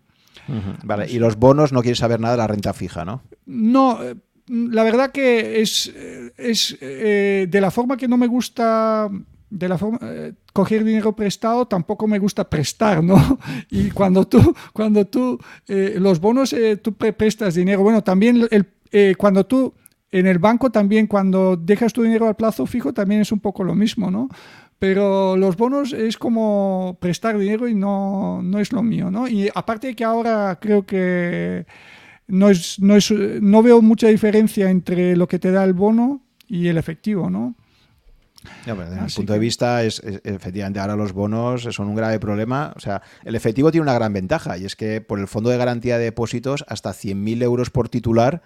Vale, 0.82 1.10
y 1.10 1.18
los 1.18 1.36
bonos 1.36 1.72
no 1.72 1.82
quieres 1.82 1.98
saber 1.98 2.20
nada 2.20 2.34
de 2.34 2.38
la 2.38 2.46
renta 2.46 2.72
fija, 2.72 3.04
¿no? 3.04 3.22
No, 3.44 4.02
eh, 4.02 4.14
la 4.48 4.82
verdad 4.82 5.10
que 5.12 5.60
es, 5.60 5.92
es 6.38 6.76
eh, 6.80 7.46
de 7.50 7.60
la 7.60 7.70
forma 7.70 7.96
que 7.96 8.08
no 8.08 8.16
me 8.16 8.26
gusta 8.26 9.10
de 9.50 9.68
la 9.68 9.78
forma 9.78 9.98
eh, 10.02 10.34
coger 10.52 10.84
dinero 10.84 11.16
prestado 11.16 11.66
tampoco 11.66 12.06
me 12.06 12.18
gusta 12.18 12.48
prestar, 12.48 13.02
¿no? 13.02 13.38
Y 13.70 13.90
cuando 13.90 14.26
tú 14.26 14.54
cuando 14.72 15.06
tú 15.06 15.38
los 15.66 16.20
bonos 16.20 16.54
tú 16.82 16.94
prestas 16.94 17.54
dinero, 17.54 17.82
bueno, 17.82 18.02
también 18.02 18.48
el, 18.50 19.16
cuando 19.16 19.44
tú 19.44 19.74
en 20.10 20.26
el 20.26 20.38
banco 20.38 20.70
también, 20.70 21.06
cuando 21.06 21.56
dejas 21.56 21.92
tu 21.92 22.02
dinero 22.02 22.28
al 22.28 22.36
plazo 22.36 22.66
fijo, 22.66 22.92
también 22.92 23.20
es 23.20 23.32
un 23.32 23.40
poco 23.40 23.64
lo 23.64 23.74
mismo, 23.74 24.10
¿no? 24.10 24.28
Pero 24.78 25.36
los 25.36 25.56
bonos 25.56 25.92
es 25.92 26.16
como 26.16 26.96
prestar 27.00 27.36
dinero 27.36 27.68
y 27.68 27.74
no, 27.74 28.40
no 28.42 28.58
es 28.60 28.72
lo 28.72 28.82
mío, 28.82 29.10
¿no? 29.10 29.28
Y 29.28 29.50
aparte 29.54 29.88
de 29.88 29.96
que 29.96 30.04
ahora 30.04 30.58
creo 30.60 30.86
que 30.86 31.66
no, 32.28 32.48
es, 32.48 32.78
no, 32.78 32.96
es, 32.96 33.10
no 33.10 33.62
veo 33.62 33.82
mucha 33.82 34.08
diferencia 34.08 34.70
entre 34.70 35.16
lo 35.16 35.26
que 35.26 35.38
te 35.38 35.50
da 35.50 35.64
el 35.64 35.74
bono 35.74 36.22
y 36.46 36.68
el 36.68 36.78
efectivo, 36.78 37.28
¿no? 37.28 37.54
desde 38.64 39.00
mi 39.00 39.10
punto 39.10 39.32
de 39.32 39.38
vista, 39.38 39.82
es, 39.82 40.00
efectivamente 40.24 40.78
ahora 40.78 40.96
los 40.96 41.12
bonos 41.12 41.62
son 41.70 41.88
un 41.88 41.96
grave 41.96 42.18
problema. 42.20 42.72
O 42.76 42.80
sea, 42.80 43.02
el 43.24 43.34
efectivo 43.34 43.70
tiene 43.70 43.82
una 43.82 43.94
gran 43.94 44.12
ventaja 44.12 44.56
y 44.56 44.64
es 44.64 44.76
que 44.76 45.00
por 45.00 45.18
el 45.18 45.26
Fondo 45.26 45.50
de 45.50 45.58
Garantía 45.58 45.98
de 45.98 46.04
Depósitos, 46.04 46.64
hasta 46.68 46.90
100.000 46.90 47.42
euros 47.42 47.70
por 47.70 47.88
titular 47.88 48.42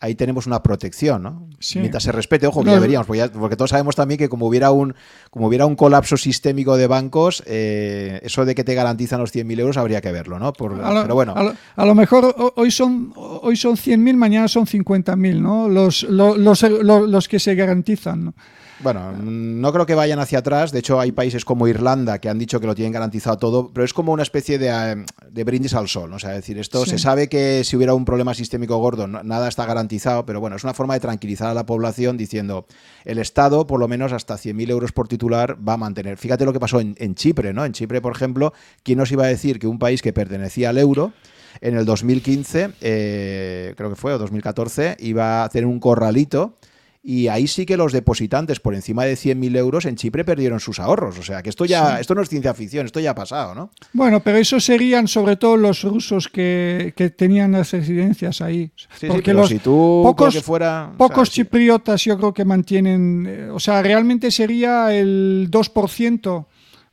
ahí 0.00 0.14
tenemos 0.14 0.46
una 0.46 0.62
protección, 0.62 1.22
¿no? 1.22 1.48
Mientras 1.74 2.02
se 2.02 2.12
respete, 2.12 2.46
ojo, 2.46 2.62
que 2.62 2.70
deberíamos, 2.70 3.06
porque, 3.06 3.56
todos 3.56 3.70
sabemos 3.70 3.96
también 3.96 4.18
que 4.18 4.28
como 4.28 4.46
hubiera 4.46 4.70
un, 4.70 4.94
como 5.30 5.46
hubiera 5.46 5.66
un 5.66 5.74
colapso 5.74 6.16
sistémico 6.16 6.76
de 6.76 6.86
bancos, 6.86 7.42
eh, 7.46 8.20
eso 8.22 8.44
de 8.44 8.54
que 8.54 8.64
te 8.64 8.74
garantizan 8.74 9.20
los 9.20 9.34
100.000 9.34 9.60
euros 9.60 9.76
habría 9.76 10.00
que 10.00 10.12
verlo, 10.12 10.38
¿no? 10.38 10.52
pero 10.52 11.14
bueno. 11.14 11.34
A 11.76 11.84
lo, 11.84 11.94
mejor 11.94 12.34
hoy 12.56 12.70
son, 12.70 13.12
hoy 13.16 13.56
son 13.56 13.76
100.000, 13.76 14.16
mañana 14.16 14.48
son 14.48 14.66
50.000, 14.66 15.40
¿no? 15.40 15.68
Los, 15.68 16.02
los, 16.04 16.36
los, 16.38 16.62
los, 16.62 17.28
que 17.28 17.38
se 17.38 17.54
garantizan, 17.54 18.26
¿no? 18.26 18.34
Bueno, 18.80 19.12
no 19.12 19.72
creo 19.72 19.86
que 19.86 19.94
vayan 19.94 20.18
hacia 20.18 20.40
atrás. 20.40 20.70
De 20.70 20.80
hecho, 20.80 21.00
hay 21.00 21.10
países 21.10 21.44
como 21.46 21.66
Irlanda 21.66 22.18
que 22.18 22.28
han 22.28 22.38
dicho 22.38 22.60
que 22.60 22.66
lo 22.66 22.74
tienen 22.74 22.92
garantizado 22.92 23.38
todo, 23.38 23.70
pero 23.72 23.84
es 23.84 23.94
como 23.94 24.12
una 24.12 24.22
especie 24.22 24.58
de, 24.58 24.68
eh, 24.68 25.44
brindis 25.44 25.74
al 25.74 25.88
sol. 25.88 26.12
O 26.12 26.18
sea, 26.18 26.30
es 26.30 26.36
decir, 26.36 26.58
esto 26.58 26.84
se 26.84 26.98
sabe 26.98 27.28
que 27.28 27.64
si 27.64 27.76
hubiera 27.76 27.94
un 27.94 28.04
problema 28.04 28.34
sistémico 28.34 28.76
gordo, 28.76 29.06
nada 29.06 29.48
está 29.48 29.64
garantizado, 29.64 30.26
pero 30.26 30.40
bueno, 30.40 30.56
es 30.56 30.64
una 30.64 30.74
forma 30.74 30.94
de 30.94 31.00
tranquilizar 31.00 31.48
a 31.48 31.54
la 31.54 31.64
población 31.64 32.18
diciendo 32.18 32.66
el 33.04 33.18
Estado, 33.18 33.66
por 33.66 33.80
lo 33.80 33.88
menos 33.88 34.12
hasta 34.12 34.34
100.000 34.34 34.70
euros 34.70 34.92
por 34.92 35.08
titular, 35.08 35.56
va 35.66 35.74
a 35.74 35.78
mantener. 35.78 36.18
Fíjate 36.18 36.44
lo 36.44 36.52
que 36.52 36.60
pasó 36.60 36.80
en, 36.80 37.14
Chipre, 37.14 37.54
¿no? 37.54 37.64
En 37.64 37.72
Chipre, 37.72 38.02
por 38.02 38.14
ejemplo, 38.14 38.52
¿quién 38.82 38.98
nos 38.98 39.10
iba 39.10 39.24
a 39.24 39.28
decir 39.28 39.58
que 39.58 39.66
un 39.66 39.78
país 39.78 40.02
que 40.02 40.12
pertenecía 40.12 40.68
al 40.68 40.76
euro 40.76 41.12
en 41.62 41.78
el 41.78 41.86
2015, 41.86 42.72
eh, 42.82 43.72
creo 43.74 43.88
que 43.88 43.96
fue, 43.96 44.12
o 44.12 44.18
2014, 44.18 44.98
iba 45.00 45.40
a 45.40 45.44
hacer 45.46 45.64
un 45.64 45.80
corralito 45.80 46.58
y 47.08 47.28
ahí 47.28 47.46
sí 47.46 47.66
que 47.66 47.76
los 47.76 47.92
depositantes 47.92 48.58
por 48.58 48.74
encima 48.74 49.04
de 49.04 49.14
100.000 49.14 49.56
euros 49.56 49.84
en 49.84 49.94
Chipre 49.94 50.24
perdieron 50.24 50.58
sus 50.58 50.80
ahorros. 50.80 51.16
O 51.20 51.22
sea, 51.22 51.40
que 51.40 51.50
esto 51.50 51.64
ya 51.64 52.00
esto 52.00 52.16
no 52.16 52.22
es 52.22 52.28
ciencia 52.28 52.52
ficción, 52.52 52.84
esto 52.84 52.98
ya 52.98 53.12
ha 53.12 53.14
pasado, 53.14 53.54
¿no? 53.54 53.70
Bueno, 53.92 54.18
pero 54.18 54.38
eso 54.38 54.58
serían 54.58 55.06
sobre 55.06 55.36
todo 55.36 55.56
los 55.56 55.84
rusos 55.84 56.26
que, 56.26 56.92
tenían 57.16 57.52
las 57.52 57.70
residencias 57.70 58.40
ahí. 58.40 58.72
Porque 59.06 59.32
los 59.32 59.48
si 59.48 59.60
tú 59.60 60.00
pocos, 60.02 60.34
que 60.34 60.40
fuera, 60.40 60.90
pocos 60.96 61.30
chipriotas 61.30 62.02
yo 62.02 62.18
creo 62.18 62.34
que 62.34 62.44
mantienen, 62.44 63.24
eh, 63.28 63.50
o 63.52 63.60
sea, 63.60 63.82
realmente 63.82 64.32
sería 64.32 64.92
el 64.92 65.48
2% 65.48 66.46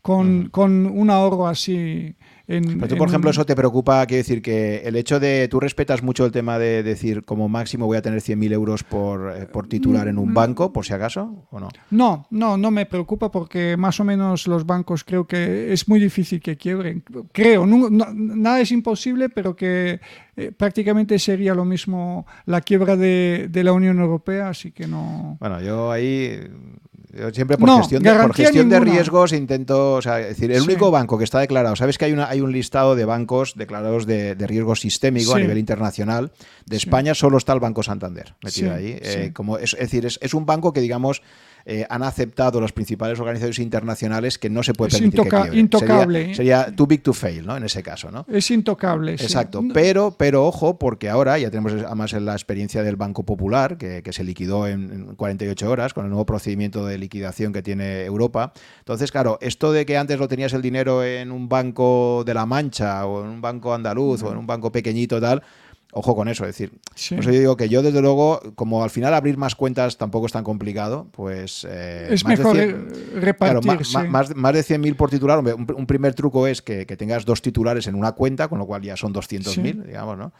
con, 0.04 0.49
con 0.49 0.86
un 0.86 1.10
ahorro 1.10 1.47
así 1.47 2.13
pero 2.45 2.88
tú, 2.88 2.97
por 2.97 3.08
ejemplo, 3.08 3.32
eso 3.32 3.45
te 3.45 3.56
preocupa, 3.56 4.06
quiere 4.06 4.17
decir 4.17 4.41
que 4.41 4.82
el 4.84 4.97
hecho 4.97 5.19
de, 5.19 5.47
tú 5.47 5.62
respetas 5.62 6.03
mucho 6.03 6.25
el 6.25 6.34
tema 6.34 6.60
de 6.60 6.84
decir 6.84 7.23
como 7.23 7.47
máximo 7.47 7.86
voy 7.86 7.95
a 7.95 8.01
tener 8.01 8.19
100.000 8.19 8.51
euros 8.51 8.84
por, 8.84 9.34
eh, 9.36 9.45
por 9.45 9.67
titular 9.67 10.10
en 10.10 10.17
un 10.17 10.32
mm, 10.32 10.34
banco, 10.34 10.73
por 10.73 10.86
si 10.86 10.93
acaso, 10.93 11.47
¿o 11.51 11.60
no? 11.60 11.69
No, 11.91 12.27
no, 12.32 12.58
no 12.58 12.69
me 12.69 12.86
preocupa 12.86 13.32
porque 13.32 13.77
más 13.77 13.99
o 14.01 14.03
menos 14.03 14.45
los 14.47 14.65
bancos 14.65 15.06
creo 15.06 15.25
que 15.25 15.71
es 15.71 15.88
muy 15.88 16.01
difícil 16.01 16.41
que 16.41 16.58
quiebren. 16.58 17.03
Creo, 17.32 17.65
nada 17.65 18.60
es 18.60 18.71
imposible, 18.73 19.29
pero 19.29 19.56
que 19.56 20.01
eh, 20.36 20.51
prácticamente 20.51 21.19
sería 21.19 21.56
lo 21.56 21.63
mismo 21.63 22.25
la 22.45 22.60
quiebra 22.60 22.97
de, 22.97 23.47
de 23.49 23.63
la 23.63 23.71
Unión 23.71 23.99
Europea, 23.99 24.49
así 24.49 24.71
que 24.71 24.86
no... 24.86 25.38
Bueno, 25.39 25.62
yo 25.62 25.91
ahí 25.91 26.41
siempre 27.34 27.58
por 27.58 27.69
gestión, 27.78 28.02
de, 28.02 28.13
por 28.13 28.34
gestión 28.34 28.69
de 28.69 28.80
riesgos 28.80 29.34
intento, 29.34 29.93
o 29.93 30.02
sea, 30.02 30.17
decir, 30.17 30.52
el 30.52 30.62
único 30.62 30.91
banco 30.91 31.17
que 31.17 31.23
está 31.23 31.39
declarado, 31.39 31.76
sabes 31.76 31.97
que 31.97 32.06
hay 32.06 32.12
una 32.12 32.30
hay 32.30 32.41
un 32.41 32.52
listado 32.52 32.95
de 32.95 33.06
bancos 33.06 33.54
declarados 33.56 34.06
de, 34.06 34.36
riesgo 34.36 34.76
sistémico 34.76 35.36
a 35.36 35.39
nivel 35.39 35.58
internacional. 35.58 36.32
De 36.65 36.78
España 36.78 37.13
solo 37.13 37.38
está 37.38 37.54
el 37.54 37.60
Banco 37.60 37.84
Santander 37.84 38.36
metido 38.43 38.73
ahí. 38.73 38.97
Eh, 39.02 39.32
como 39.34 39.58
es, 39.58 39.76
decir, 39.80 40.06
es, 40.06 40.19
es 40.21 40.34
un 40.34 40.45
banco 40.45 40.73
que 40.73 40.82
digamos 40.82 41.21
eh, 41.65 41.86
han 41.89 42.04
aceptado 42.04 42.60
las 42.60 42.73
principales 42.73 43.19
organizaciones 43.19 43.60
internacionales 43.60 44.38
que 44.38 44.49
no 44.49 44.63
se 44.63 44.73
puede 44.73 44.91
permitir 44.91 45.21
que 45.21 45.58
intocable. 45.58 46.36
Sería, 46.36 46.76
too 46.76 46.88
big 46.88 47.02
to 47.04 47.13
fail, 47.13 47.45
¿no? 47.45 47.56
En 47.56 47.63
ese 47.63 47.82
caso, 47.82 48.12
¿no? 48.12 48.26
Es 48.30 48.52
intocable. 48.52 49.13
Exacto. 49.13 49.63
Pero, 49.73 50.15
pero 50.17 50.45
ojo, 50.45 50.78
porque 50.78 51.10
ahora 51.10 51.38
ya 51.39 51.49
tenemos 51.49 51.73
además 51.73 52.13
la 52.13 52.34
experiencia 52.34 52.84
del 52.84 52.95
Banco 52.95 53.23
Popular, 53.23 53.78
que, 53.78 54.04
se 54.13 54.23
liquidó 54.23 54.67
en, 54.67 55.15
48 55.15 55.69
horas 55.69 55.93
con 55.93 56.06
el 56.06 56.12
nuevo 56.12 56.26
procedimiento 56.26 56.86
de 56.86 56.97
liquidación 56.97 57.54
que 57.54 57.63
tiene 57.63 58.04
Europa. 58.04 58.54
Entonces, 58.80 59.12
claro, 59.12 59.38
esto 59.41 59.71
de 59.71 59.86
que 59.86 59.97
antes 59.97 60.19
lo 60.19 60.28
tenías 60.28 60.54
el 60.54 60.62
dinero 60.62 61.04
en 61.04 61.32
un 61.32 61.49
banco 61.49 62.23
de 62.26 62.34
la 62.34 62.45
Mancha 62.45 63.06
o 63.06 63.23
en 63.23 63.30
un 63.30 63.41
banco 63.41 63.73
andaluz 63.73 64.21
o 64.23 64.32
en 64.32 64.38
un 64.38 64.45
banco 64.45 64.71
pequeñito 64.71 65.19
tal, 65.21 65.41
Ojo 65.95 66.15
con 66.15 66.27
eso, 66.27 66.43
es 66.45 66.58
decir, 66.58 66.71
yo 66.95 67.29
digo 67.29 67.56
que 67.56 67.69
yo 67.69 67.84
desde 67.84 68.01
luego, 68.01 68.41
como 68.56 68.84
al 68.84 68.89
final 68.89 69.13
abrir 69.13 69.38
más 69.38 69.53
cuentas 69.53 69.97
tampoco 69.97 70.25
es 70.25 70.32
tan 70.32 70.43
complicado, 70.43 71.08
pues... 71.12 71.67
Eh, 71.69 72.08
es 72.10 72.25
mejor 72.25 72.58
repartir. 73.13 73.69
más, 74.10 74.36
más, 74.36 74.53
de 74.53 74.62
100.000 74.62 74.95
por 74.95 75.12
titular, 75.12 75.38
un, 75.39 75.86
primer 75.86 76.15
truco 76.15 76.47
es 76.47 76.63
que, 76.63 76.88
que, 76.88 76.97
tengas 76.97 77.25
dos 77.25 77.43
titulares 77.43 77.86
en 77.86 77.93
una 77.93 78.13
cuenta, 78.13 78.47
con 78.47 78.58
lo 78.58 78.65
cual 78.65 78.82
ya 78.82 78.97
son 78.97 79.13
200.000, 79.13 79.86
digamos, 79.86 80.17
¿no? 80.17 80.34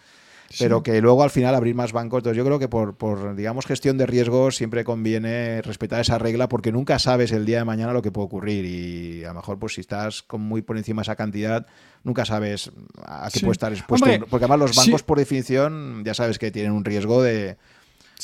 Pero 0.60 0.84
que 0.84 1.02
luego 1.02 1.24
al 1.24 1.30
final 1.30 1.56
abrir 1.56 1.76
más 1.76 1.92
bancos. 1.92 2.20
Entonces 2.20 2.38
yo 2.38 2.46
creo 2.46 2.60
que 2.60 2.68
por, 2.68 2.96
por, 2.96 3.36
digamos, 3.36 3.66
gestión 3.66 3.98
de 3.98 4.06
riesgos 4.06 4.56
siempre 4.56 4.84
conviene 4.84 5.62
respetar 5.62 6.02
esa 6.02 6.18
regla 6.18 6.50
porque 6.50 6.72
nunca 6.72 7.00
sabes 7.00 7.32
el 7.32 7.46
día 7.46 7.60
de 7.60 7.66
mañana 7.66 7.94
lo 7.94 8.02
que 8.02 8.12
puede 8.12 8.26
ocurrir 8.26 8.66
y 8.66 9.24
a 9.24 9.30
lo 9.30 9.36
mejor 9.36 9.60
pues 9.60 9.74
si 9.74 9.82
estás 9.82 10.24
con 10.24 10.42
muy 10.42 10.62
por 10.62 10.78
encima 10.78 11.02
de 11.02 11.04
esa 11.04 11.16
cantidad, 11.16 11.66
nunca 12.04 12.26
sabes 12.26 12.72
a 13.06 13.30
qué 13.32 13.39
puede 13.39 13.54
estar 13.54 13.72
expuesto. 13.72 14.08
porque 14.30 14.46
además 14.46 14.60
los 14.60 14.76
bancos 14.76 15.04
por 15.04 15.18
definición 15.18 16.04
ya 16.06 16.13
sabes 16.13 16.39
que 16.39 16.52
tienen 16.52 16.72
un 16.72 16.86
riesgo 16.86 17.22
de 17.22 17.58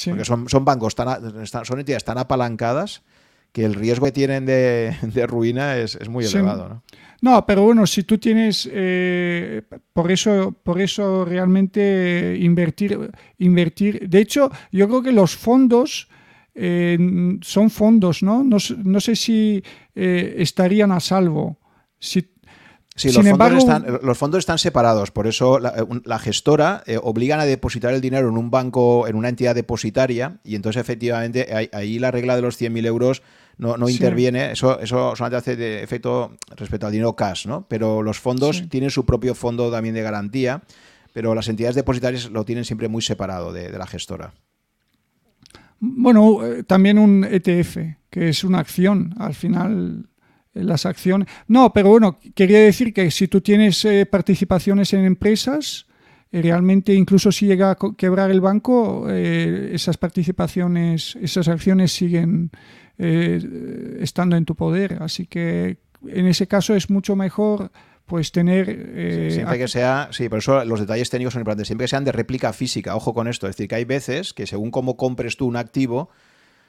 Porque 0.06 0.26
son, 0.26 0.50
son 0.50 0.66
bancos, 0.66 0.96
tan, 0.96 1.46
son 1.46 1.80
entidades 1.80 2.04
tan 2.04 2.18
apalancadas 2.18 3.02
que 3.52 3.66
el 3.66 3.74
riesgo 3.74 4.06
que 4.06 4.12
tienen 4.12 4.46
de, 4.46 4.96
ruina 5.28 5.78
es, 5.78 6.08
muy 6.10 6.26
elevado. 6.26 6.70
¿no? 6.70 6.84
No, 7.22 7.46
pero 7.46 7.64
bueno, 7.64 7.86
si 7.86 8.04
tú 8.04 8.18
tienes, 8.18 8.70
eh, 8.72 9.62
por 9.94 10.12
eso, 10.12 10.56
por 10.64 10.80
eso 10.80 11.26
realmente 11.26 12.38
invertir, 12.40 13.12
invertir. 13.40 14.08
De 14.10 14.20
hecho, 14.20 14.50
yo 14.72 14.88
creo 14.88 15.02
que 15.02 15.12
los 15.12 15.36
fondos 15.36 16.08
eh, 16.56 16.98
son 17.42 17.70
fondos, 17.70 18.24
¿no? 18.24 18.44
No, 18.44 18.60
sé 18.60 19.16
si 19.16 19.62
eh, 19.96 20.36
estarían 20.38 20.92
a 20.92 21.00
salvo. 21.00 21.60
Si, 22.00 22.34
Sí, 22.96 23.14
los, 23.14 23.26
fondos 23.30 23.54
están, 23.54 23.86
los, 24.04 24.18
fondos 24.18 24.40
están, 24.40 24.58
separados, 24.58 25.10
por 25.12 25.26
eso 25.26 25.58
la, 25.58 26.20
gestora 26.20 26.84
obligan 27.02 27.40
a 27.40 27.46
depositar 27.46 27.94
el 27.94 28.02
dinero 28.02 28.28
en 28.28 28.36
un 28.36 28.52
banco, 28.52 29.08
en 29.08 29.16
una 29.16 29.30
entidad 29.30 29.56
depositaria, 29.56 30.42
y 30.44 30.56
entonces 30.56 30.82
efectivamente 30.82 31.70
ahí, 31.72 31.98
la 31.98 32.12
regla 32.12 32.36
de 32.36 32.42
los 32.42 32.60
100.000 32.60 32.86
euros 32.86 33.22
no, 33.60 33.90
interviene, 33.90 34.52
eso, 34.54 34.80
eso 34.80 35.16
solamente 35.18 35.36
hace 35.36 35.56
de 35.58 35.84
efecto 35.84 36.32
respecto 36.56 36.86
al 36.86 36.94
dinero 36.94 37.14
cash, 37.14 37.46
¿no? 37.46 37.68
Pero 37.68 38.02
los 38.02 38.18
fondos 38.18 38.64
tienen 38.70 38.90
su 38.90 39.06
propio 39.06 39.36
fondo 39.36 39.70
también 39.70 39.94
de 39.94 40.02
garantía, 40.02 40.64
pero 41.12 41.36
las 41.36 41.50
entidades 41.50 41.76
depositarias 41.76 42.30
lo 42.32 42.46
tienen 42.46 42.64
siempre 42.64 42.88
muy 42.88 43.02
separado 43.02 43.52
de, 43.52 43.70
la 43.78 43.86
gestora. 43.86 44.34
Bueno, 45.82 46.46
eh, 46.46 46.64
también 46.64 46.98
un 46.98 47.26
ETF, 47.26 47.78
que 48.10 48.30
es 48.30 48.46
una 48.46 48.60
acción, 48.60 49.14
al 49.20 49.34
final 49.34 50.06
eh, 50.54 50.64
las 50.64 50.86
acciones. 50.86 51.28
No, 51.48 51.74
pero 51.74 51.90
bueno, 51.90 52.18
quería 52.34 52.60
decir 52.60 52.94
que 52.94 53.12
si 53.12 53.28
tú 53.28 53.42
tienes 53.42 53.84
eh, 53.84 54.06
participaciones 54.06 54.94
en 54.94 55.04
empresas, 55.04 55.86
realmente 56.32 56.94
incluso 56.94 57.30
si 57.34 57.46
llega 57.46 57.72
a 57.72 57.78
quebrar 57.98 58.32
el 58.32 58.40
banco, 58.40 59.10
esas 59.10 59.98
participaciones, 59.98 61.18
esas 61.20 61.48
acciones 61.48 61.92
siguen 61.92 62.52
eh, 63.00 63.98
estando 64.02 64.36
en 64.36 64.46
tu 64.46 64.56
poder. 64.56 64.98
Así 65.02 65.26
que 65.26 65.78
en 66.08 66.28
ese 66.28 66.48
caso 66.48 66.76
es 66.76 66.90
mucho 66.90 67.16
mejor 67.16 67.72
pues 68.06 68.32
tener... 68.32 68.66
Eh, 68.70 69.30
siempre 69.32 69.58
que 69.58 69.68
sea, 69.68 70.10
sí, 70.12 70.30
por 70.30 70.40
eso 70.40 70.66
los 70.66 70.80
detalles 70.80 71.10
técnicos 71.10 71.34
son 71.34 71.42
importantes, 71.42 71.68
siempre 71.68 71.86
que 71.86 71.90
sean 71.90 72.04
de 72.04 72.12
réplica 72.12 72.54
física, 72.54 72.96
ojo 72.96 73.14
con 73.14 73.28
esto, 73.28 73.48
es 73.48 73.56
decir, 73.56 73.68
que 73.68 73.76
hay 73.76 73.86
veces 73.86 74.34
que 74.34 74.48
según 74.48 74.72
cómo 74.72 74.98
compres 74.98 75.38
tú 75.38 75.46
un 75.46 75.56
activo, 75.56 76.10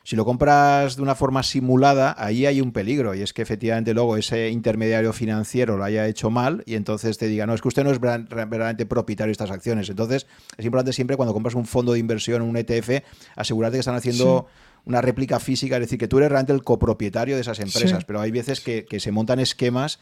si 0.03 0.17
lo 0.17 0.25
compras 0.25 0.97
de 0.97 1.03
una 1.03 1.15
forma 1.15 1.43
simulada, 1.43 2.15
ahí 2.19 2.47
hay 2.47 2.61
un 2.61 2.73
peligro 2.73 3.15
y 3.15 3.23
es 3.23 3.33
que 3.33 3.43
efectivamente 3.43 3.93
luego 3.93 4.17
ese 4.17 4.49
intermediario 4.51 5.13
financiero 5.13 5.77
lo 5.77 5.85
haya 5.85 6.07
hecho 6.07 6.31
mal 6.31 6.63
y 6.65 6.75
entonces 6.75 7.19
te 7.19 7.27
diga, 7.27 7.47
no, 7.47 7.55
es 7.55 7.61
que 7.61 7.69
usted 7.69 7.85
no 7.85 7.91
es 7.91 8.01
verdaderamente 8.01 8.87
propietario 8.87 9.29
de 9.29 9.33
estas 9.33 9.51
acciones. 9.51 9.91
Entonces 9.91 10.27
es 10.57 10.65
importante 10.65 10.95
siempre 10.95 11.17
cuando 11.17 11.35
compras 11.35 11.55
un 11.55 11.67
fondo 11.67 11.93
de 11.93 11.99
inversión, 11.99 12.41
un 12.41 12.57
ETF, 12.57 13.03
asegurarte 13.37 13.77
que 13.77 13.81
están 13.81 13.95
haciendo 13.95 14.47
una 14.85 15.01
réplica 15.01 15.39
física, 15.39 15.77
es 15.77 15.83
decir, 15.83 15.99
que 15.99 16.09
tú 16.09 16.19
eres 16.19 16.31
realmente 16.31 16.53
el 16.53 16.63
copropietario 16.63 17.35
de 17.35 17.43
esas 17.43 17.61
empresas, 17.61 18.05
pero 18.05 18.21
hay 18.21 18.31
veces 18.31 18.61
que, 18.61 18.87
se 19.01 19.13
montan 19.13 19.41
esquemas 19.41 19.99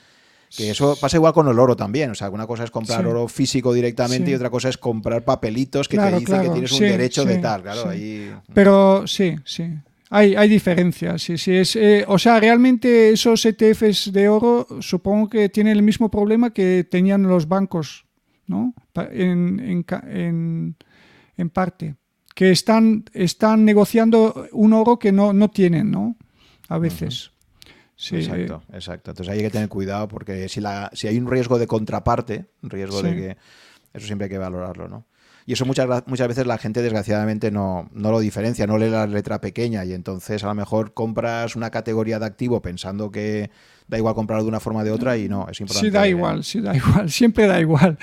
que 0.57 0.71
eso 0.71 0.97
pasa 0.99 1.19
igual 1.19 1.35
con 1.35 1.47
el 1.49 1.59
oro 1.59 1.77
también. 1.77 2.11
O 2.11 2.15
sea, 2.15 2.31
una 2.31 2.47
cosa 2.47 2.65
es 2.65 2.71
comprar 2.71 3.07
oro 3.07 3.29
físico 3.29 3.75
directamente 3.75 4.31
y 4.31 4.35
otra 4.35 4.49
cosa 4.49 4.71
es 4.71 4.79
comprar 4.79 5.23
papelitos 5.23 5.89
que 5.89 5.99
te 5.99 6.19
dicen 6.19 6.43
que 6.43 6.49
tienes 6.49 6.73
un 6.73 6.81
derecho 6.81 7.25
de 7.25 7.37
tal. 7.37 7.63
Claro, 7.63 7.91
ahí... 7.91 8.33
Pero 8.55 9.07
sí, 9.07 9.37
sí. 9.45 9.69
Hay, 10.11 10.35
hay 10.37 10.49
diferencias. 10.49 11.21
Sí, 11.21 11.37
sí, 11.37 11.55
es, 11.55 11.77
eh, 11.77 12.03
o 12.09 12.19
sea, 12.19 12.41
realmente 12.41 13.11
esos 13.11 13.45
ETFs 13.45 14.11
de 14.11 14.31
oro 14.31 14.67
supongo 14.81 15.29
que 15.29 15.51
tienen 15.51 15.77
el 15.77 15.83
mismo 15.83 16.11
problema 16.11 16.51
que 16.51 16.87
tenían 16.91 17.25
los 17.25 17.47
bancos, 17.47 18.07
¿no? 18.47 18.73
En, 18.95 19.61
en, 19.61 19.85
en, 20.11 20.77
en 21.37 21.51
parte 21.51 21.97
que 22.39 22.53
están, 22.53 23.05
están 23.15 23.65
negociando 23.65 24.47
un 24.53 24.73
oro 24.73 25.01
que 25.01 25.11
no, 25.11 25.33
no 25.33 25.51
tienen, 25.51 25.91
¿no? 25.91 26.15
A 26.69 26.79
veces. 26.79 27.33
Sí. 27.97 28.15
Exacto, 28.15 28.63
exacto. 28.73 29.11
Entonces 29.11 29.35
hay 29.35 29.41
que 29.41 29.51
tener 29.51 29.69
cuidado 29.69 30.07
porque 30.07 30.49
si, 30.49 30.61
la, 30.61 30.89
si 30.93 31.09
hay 31.09 31.19
un 31.19 31.29
riesgo 31.29 31.59
de 31.59 31.67
contraparte, 31.67 32.47
un 32.63 32.71
riesgo 32.71 33.03
de 33.03 33.17
que... 33.17 33.37
Eso 33.93 34.07
siempre 34.07 34.27
hay 34.27 34.31
que 34.31 34.39
valorarlo, 34.39 34.87
¿no? 34.87 35.07
Y 35.47 35.55
eso 35.55 35.67
muchas, 35.67 36.07
muchas 36.07 36.29
veces 36.29 36.47
la 36.47 36.59
gente 36.59 36.81
desgraciadamente 36.81 37.51
no, 37.51 37.91
no, 37.93 38.13
lo 38.13 38.21
diferencia, 38.21 38.69
no 38.69 38.79
lee 38.79 38.89
la 38.89 39.09
letra 39.09 39.41
pequeña 39.41 39.85
y 39.85 39.93
entonces 39.93 40.45
a 40.45 40.47
lo 40.47 40.55
mejor 40.55 40.95
compras 40.95 41.57
una 41.57 41.71
categoría 41.71 42.21
de 42.21 42.27
activo 42.27 42.63
pensando 42.63 43.11
que 43.11 43.51
da 43.89 43.99
igual 43.99 44.15
comprarlo 44.15 44.45
de 44.45 44.51
una 44.51 44.61
forma 44.61 44.83
o 44.83 44.85
de 44.85 44.93
otra 44.93 45.17
y 45.17 45.29
no, 45.29 45.49
es 45.51 45.61
importante. 45.61 45.89
Sí, 45.89 45.91
da 45.91 46.07
igual, 46.07 46.45
sí, 46.45 46.61
da 46.61 46.77
igual, 46.77 47.11
siempre 47.11 47.49
da 47.49 47.61
igual. 47.61 47.99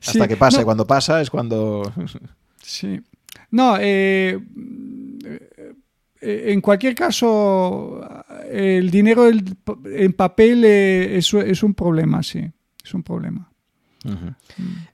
Hasta 0.00 0.26
que 0.26 0.38
pasa, 0.38 0.62
y 0.62 0.64
cuando 0.64 0.86
pasa 0.86 1.20
es 1.20 1.28
cuando... 1.28 1.82
Sí. 2.62 3.02
No, 3.50 3.76
eh, 3.80 4.38
eh, 6.20 6.44
en 6.52 6.60
cualquier 6.60 6.94
caso, 6.94 8.00
el 8.50 8.90
dinero 8.90 9.28
en 9.28 10.12
papel 10.12 10.64
eh, 10.64 11.16
es, 11.16 11.32
un 11.62 11.74
problema, 11.74 12.22
sí, 12.22 12.50
es 12.84 12.94
un 12.94 13.02
problema. 13.02 13.50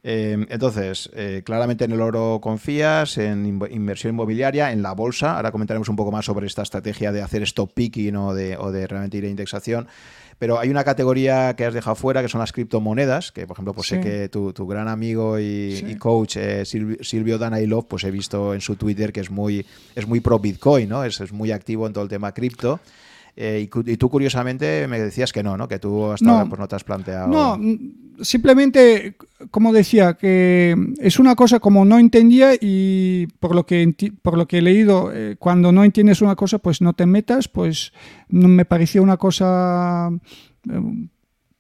entonces, 0.03 1.11
claramente 1.45 1.85
en 1.85 1.93
el 1.93 2.01
oro 2.01 2.41
confías, 2.43 3.19
en 3.19 3.47
inversión 3.47 4.15
inmobiliaria, 4.15 4.73
en 4.73 4.83
la 4.83 4.93
bolsa. 4.93 5.37
Ahora 5.37 5.53
comentaremos 5.53 5.89
un 5.89 5.97
poco 5.97 6.13
más 6.13 6.25
sobre 6.25 6.47
esta 6.47 6.63
estrategia 6.63 7.13
de 7.13 7.23
hacer 7.23 7.43
stop 7.43 7.73
picking 7.75 8.17
o 8.17 8.35
de, 8.35 8.57
o 8.57 8.73
de 8.73 8.87
realmente 8.87 9.19
ir 9.19 9.25
a 9.25 9.29
indexación. 9.29 9.87
Pero 10.39 10.59
hay 10.59 10.69
una 10.69 10.85
categoría 10.85 11.57
que 11.57 11.65
has 11.65 11.73
dejado 11.73 11.97
fuera, 11.97 12.21
que 12.21 12.29
son 12.29 12.41
las 12.41 12.53
criptomonedas, 12.53 13.33
que 13.33 13.47
por 13.47 13.55
ejemplo, 13.55 13.73
pues 13.73 13.89
sé 13.89 14.01
que 14.01 14.29
tu, 14.29 14.53
gran 14.67 14.89
amigo 14.89 15.39
y, 15.39 15.97
coach 15.99 16.37
eh, 16.37 16.65
Silvio, 16.65 17.39
Danailov, 17.39 17.89
pues 17.89 18.05
he 18.05 18.11
visto 18.11 18.53
en 18.53 18.61
su 18.61 18.77
Twitter 18.77 19.13
que 19.13 19.21
es 19.21 19.31
muy, 19.31 19.65
es 19.95 20.07
muy 20.07 20.21
pro 20.21 20.39
Bitcoin, 20.39 20.89
¿no? 20.89 21.05
Es, 21.05 21.21
es 21.21 21.33
muy 21.33 21.53
activo 21.53 21.87
en 21.87 21.93
todo 21.95 22.05
el 22.05 22.11
tema 22.11 22.33
cripto. 22.33 22.81
Eh, 23.39 23.69
y, 23.71 23.97
tú 23.99 24.09
curiosamente 24.09 24.89
me 24.89 24.99
decías 24.99 25.31
que 25.31 25.43
no, 25.43 25.59
¿no? 25.59 25.69
Que 25.69 25.79
tú 25.79 26.11
hasta 26.11 26.31
ahora 26.31 26.47
pues, 26.47 26.59
no 26.59 26.69
te 26.69 26.77
has 26.77 26.85
planteado. 26.85 27.29
No, 27.29 27.61
simplemente, 28.23 29.17
como 29.51 29.75
decía, 29.75 30.15
que 30.15 30.75
es 30.99 31.19
una 31.19 31.37
cosa 31.37 31.61
como 31.61 31.85
no 31.85 31.99
entendía 31.99 32.53
y 32.59 33.27
por 33.39 33.55
lo 33.55 33.67
que, 33.67 33.93
por 34.23 34.39
lo 34.39 34.49
que 34.49 34.59
he 34.59 34.63
leído, 34.63 35.13
eh, 35.13 35.37
cuando 35.39 35.71
no 35.71 35.85
entiendes 35.85 36.23
una 36.23 36.35
cosa, 36.35 36.59
pues 36.59 36.81
no 36.81 36.95
te 36.95 37.05
metas, 37.05 37.47
pues 37.47 37.93
me 38.29 38.65
parecía 38.65 39.03
una 39.03 39.19
cosa 39.19 40.09
eh, 40.71 41.09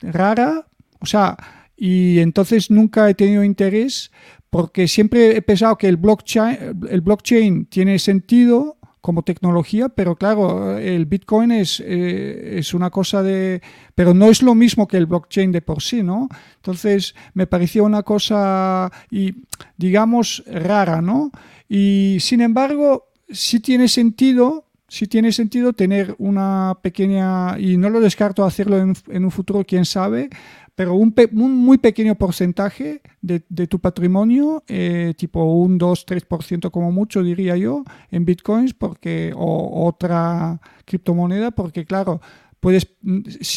rara, 0.00 0.66
o 1.00 1.04
sea, 1.04 1.36
y 1.76 2.20
entonces 2.20 2.70
nunca 2.70 3.10
he 3.10 3.14
tenido 3.14 3.44
interés 3.44 4.10
porque 4.48 4.88
siempre 4.88 5.36
he 5.36 5.42
pensado 5.42 5.76
que 5.76 5.88
el 5.88 5.98
blockchain, 5.98 6.86
el 6.88 7.02
blockchain 7.02 7.66
tiene 7.66 7.98
sentido 7.98 8.75
como 9.06 9.22
tecnología, 9.22 9.88
pero 9.88 10.16
claro, 10.16 10.76
el 10.78 11.06
Bitcoin 11.06 11.52
es, 11.52 11.78
eh, 11.78 12.58
es 12.58 12.74
una 12.74 12.90
cosa 12.90 13.22
de... 13.22 13.62
pero 13.94 14.14
no 14.14 14.26
es 14.26 14.42
lo 14.42 14.56
mismo 14.56 14.88
que 14.88 14.96
el 14.96 15.06
blockchain 15.06 15.52
de 15.52 15.62
por 15.62 15.80
sí, 15.80 16.02
¿no? 16.02 16.28
Entonces 16.56 17.14
me 17.32 17.46
pareció 17.46 17.84
una 17.84 18.02
cosa, 18.02 18.90
y, 19.08 19.32
digamos, 19.76 20.42
rara, 20.48 21.00
¿no? 21.02 21.30
Y 21.68 22.16
sin 22.18 22.40
embargo, 22.40 23.06
sí 23.30 23.60
tiene 23.60 23.86
sentido 23.86 24.64
sí 24.88 25.06
tiene 25.06 25.32
sentido 25.32 25.72
tener 25.72 26.14
una 26.18 26.78
pequeña, 26.80 27.58
y 27.60 27.76
no 27.76 27.90
lo 27.90 28.00
descarto 28.00 28.44
hacerlo 28.44 28.78
en, 28.78 28.94
en 29.08 29.24
un 29.24 29.30
futuro, 29.30 29.64
quién 29.64 29.84
sabe, 29.84 30.30
pero 30.76 30.94
un, 30.94 31.14
muy 31.32 31.78
pequeño 31.78 32.14
porcentaje 32.16 33.00
de, 33.22 33.40
tu 33.66 33.80
patrimonio, 33.80 34.62
eh, 34.68 35.14
tipo 35.16 35.42
un 35.42 35.80
2-3% 35.80 36.70
como 36.70 36.92
mucho, 36.92 37.22
diría 37.22 37.56
yo, 37.56 37.82
en 38.10 38.26
bitcoins 38.26 38.74
porque, 38.74 39.32
o 39.34 39.86
otra 39.86 40.60
criptomoneda, 40.84 41.50
porque 41.50 41.86
claro, 41.86 42.20
puedes, 42.60 42.88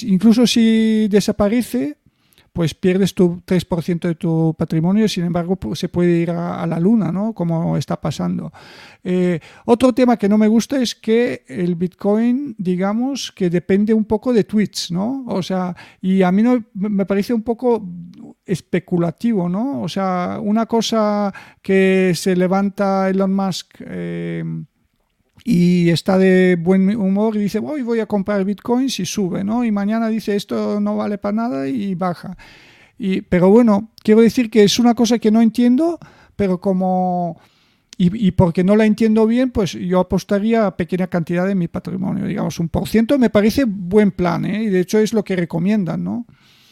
incluso 0.04 0.48
si 0.48 1.10
desaparece, 1.10 1.98
pues 2.60 2.74
pierdes 2.74 3.14
tu 3.14 3.42
3% 3.46 4.02
de 4.02 4.16
tu 4.16 4.54
patrimonio, 4.60 5.08
sin 5.08 5.24
embargo 5.24 5.58
se 5.76 5.88
puede 5.88 6.18
ir 6.18 6.32
a, 6.32 6.68
la 6.68 6.78
luna, 6.78 7.10
¿no? 7.10 7.32
Como 7.32 7.78
está 7.78 8.02
pasando. 8.02 8.52
Eh, 9.02 9.40
otro 9.64 9.94
tema 9.94 10.18
que 10.18 10.28
no 10.28 10.38
me 10.38 10.50
gusta 10.50 10.82
es 10.82 10.94
que 10.94 11.46
el 11.48 11.76
Bitcoin, 11.76 12.56
digamos, 12.58 13.32
que 13.32 13.50
depende 13.50 13.94
un 13.94 14.04
poco 14.04 14.34
de 14.34 14.44
tweets, 14.44 14.92
¿no? 14.92 15.24
O 15.28 15.42
sea, 15.42 15.74
y 16.02 16.22
a 16.22 16.34
mí 16.34 16.44
no, 16.44 16.62
me 16.74 17.06
parece 17.06 17.34
un 17.34 17.44
poco 17.44 17.82
especulativo, 18.46 19.48
¿no? 19.48 19.82
O 19.82 19.88
sea, 19.88 20.42
una 20.44 20.66
cosa 20.66 21.34
que 21.62 22.12
se 22.14 22.36
levanta 22.36 23.10
Elon 23.10 23.34
Musk... 23.34 23.76
Eh, 23.80 24.44
y 25.52 25.90
está 25.90 26.20
de 26.20 26.58
buen 26.58 26.96
humor 26.96 27.36
y 27.36 27.40
dice, 27.40 27.58
hoy 27.58 27.82
voy 27.82 28.00
a 28.02 28.06
comprar 28.06 28.46
bitcoins 28.46 29.00
y 29.00 29.06
sube, 29.08 29.44
¿no? 29.44 29.66
Y 29.66 29.72
mañana 29.72 30.08
dice, 30.08 30.36
esto 30.36 30.80
no 30.80 30.96
vale 30.96 31.18
para 31.18 31.36
nada 31.36 31.68
y 31.68 31.96
baja. 31.96 32.38
Y, 33.00 33.22
pero 33.22 33.50
bueno, 33.50 33.90
quiero 34.04 34.22
decir 34.22 34.52
que 34.52 34.64
es 34.64 34.78
una 34.78 34.94
cosa 34.94 35.18
que 35.18 35.32
no 35.32 35.42
entiendo, 35.42 35.98
pero 36.36 36.62
como... 36.62 37.42
Y, 37.98 38.32
porque 38.32 38.64
no 38.64 38.78
la 38.78 38.86
entiendo 38.86 39.26
bien, 39.26 39.50
pues 39.50 39.74
yo 39.74 40.00
apostaría 40.00 40.68
a 40.68 40.78
pequeña 40.78 41.08
cantidad 41.08 41.46
de 41.46 41.56
mi 41.56 41.68
patrimonio, 41.68 42.26
digamos 42.28 42.58
un 42.60 42.70
por 42.70 42.88
ciento, 42.88 43.18
me 43.18 43.30
parece 43.30 43.66
buen 43.66 44.12
plan, 44.12 44.46
¿eh? 44.46 44.64
y 44.64 44.68
de 44.68 44.80
hecho 44.80 45.00
es 45.00 45.12
lo 45.12 45.24
que 45.24 45.36
recomiendan, 45.36 46.04
¿no? 46.04 46.26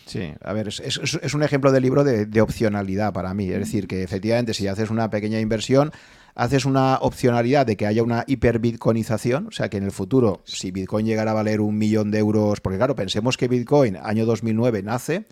Sí, 0.08 0.34
a 0.41 0.53
ver, 0.53 0.70
es, 0.70 1.34
un 1.34 1.43
ejemplo 1.43 1.72
de 1.72 1.82
libro 1.82 2.03
de, 2.03 2.41
opcionalidad 2.41 3.12
para 3.14 3.34
mí. 3.34 3.49
Es 3.49 3.60
decir, 3.60 3.88
que 3.88 4.03
efectivamente 4.03 4.53
si 4.53 4.68
haces 4.68 4.89
una 4.89 5.10
pequeña 5.10 5.39
inversión, 5.41 5.91
haces 6.34 6.66
una 6.66 6.97
opcionalidad 7.01 7.66
de 7.66 7.76
que 7.76 7.86
haya 7.86 8.03
una 8.03 8.24
hiperbitcoinización, 8.26 9.47
o 9.47 9.51
sea 9.51 9.70
que 9.70 9.78
en 9.78 9.84
el 9.84 9.91
futuro, 9.91 10.41
si 10.45 10.72
Bitcoin 10.72 11.05
llegara 11.05 11.32
a 11.32 11.34
valer 11.34 11.60
un 11.60 11.78
millón 11.78 12.10
de 12.10 12.20
euros, 12.20 12.62
porque 12.62 12.78
claro, 12.78 12.95
pensemos 12.95 13.36
que 13.36 13.49
Bitcoin 13.49 13.97
año 13.97 14.26
2009 14.26 14.82
nace, 14.82 15.26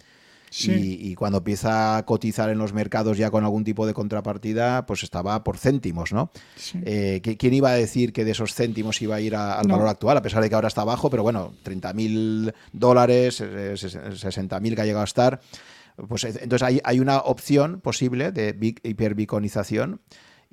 y, 0.64 1.16
cuando 1.16 1.40
empieza 1.40 1.98
a 1.98 2.06
cotizar 2.06 2.50
en 2.50 2.58
los 2.58 2.74
mercados 2.74 3.18
ya 3.18 3.32
con 3.32 3.44
algún 3.44 3.64
tipo 3.64 3.86
de 3.86 3.94
contrapartida, 3.94 4.86
pues 4.86 5.04
estaba 5.04 5.44
por 5.44 5.58
céntimos, 5.58 6.14
¿no? 6.14 6.32
Eh, 6.84 7.22
¿Quién 7.38 7.54
iba 7.54 7.70
a 7.70 7.74
decir 7.76 8.14
que 8.14 8.26
de 8.26 8.32
esos 8.32 8.54
céntimos 8.54 9.02
iba 9.02 9.16
a 9.16 9.22
ir 9.22 9.36
al 9.36 9.68
valor 9.68 9.88
actual? 9.88 10.18
A 10.18 10.22
pesar 10.22 10.42
de 10.42 10.50
que 10.50 10.56
ahora 10.56 10.68
está 10.68 10.84
bajo, 10.84 11.10
pero 11.10 11.24
bueno, 11.24 11.54
30.000 11.64 12.54
dólares, 12.72 13.42
60.000 13.42 14.72
eh, 14.72 14.76
que 14.76 14.82
ha 14.82 14.86
llegado 14.86 15.02
a 15.02 15.06
estar. 15.06 15.42
Pues 16.08 16.24
eh, 16.24 16.34
entonces 16.42 16.82
hay, 16.84 17.00
una 17.00 17.20
opción 17.20 17.80
posible 17.82 18.32
de 18.32 18.56
hiperbiconización 18.84 20.02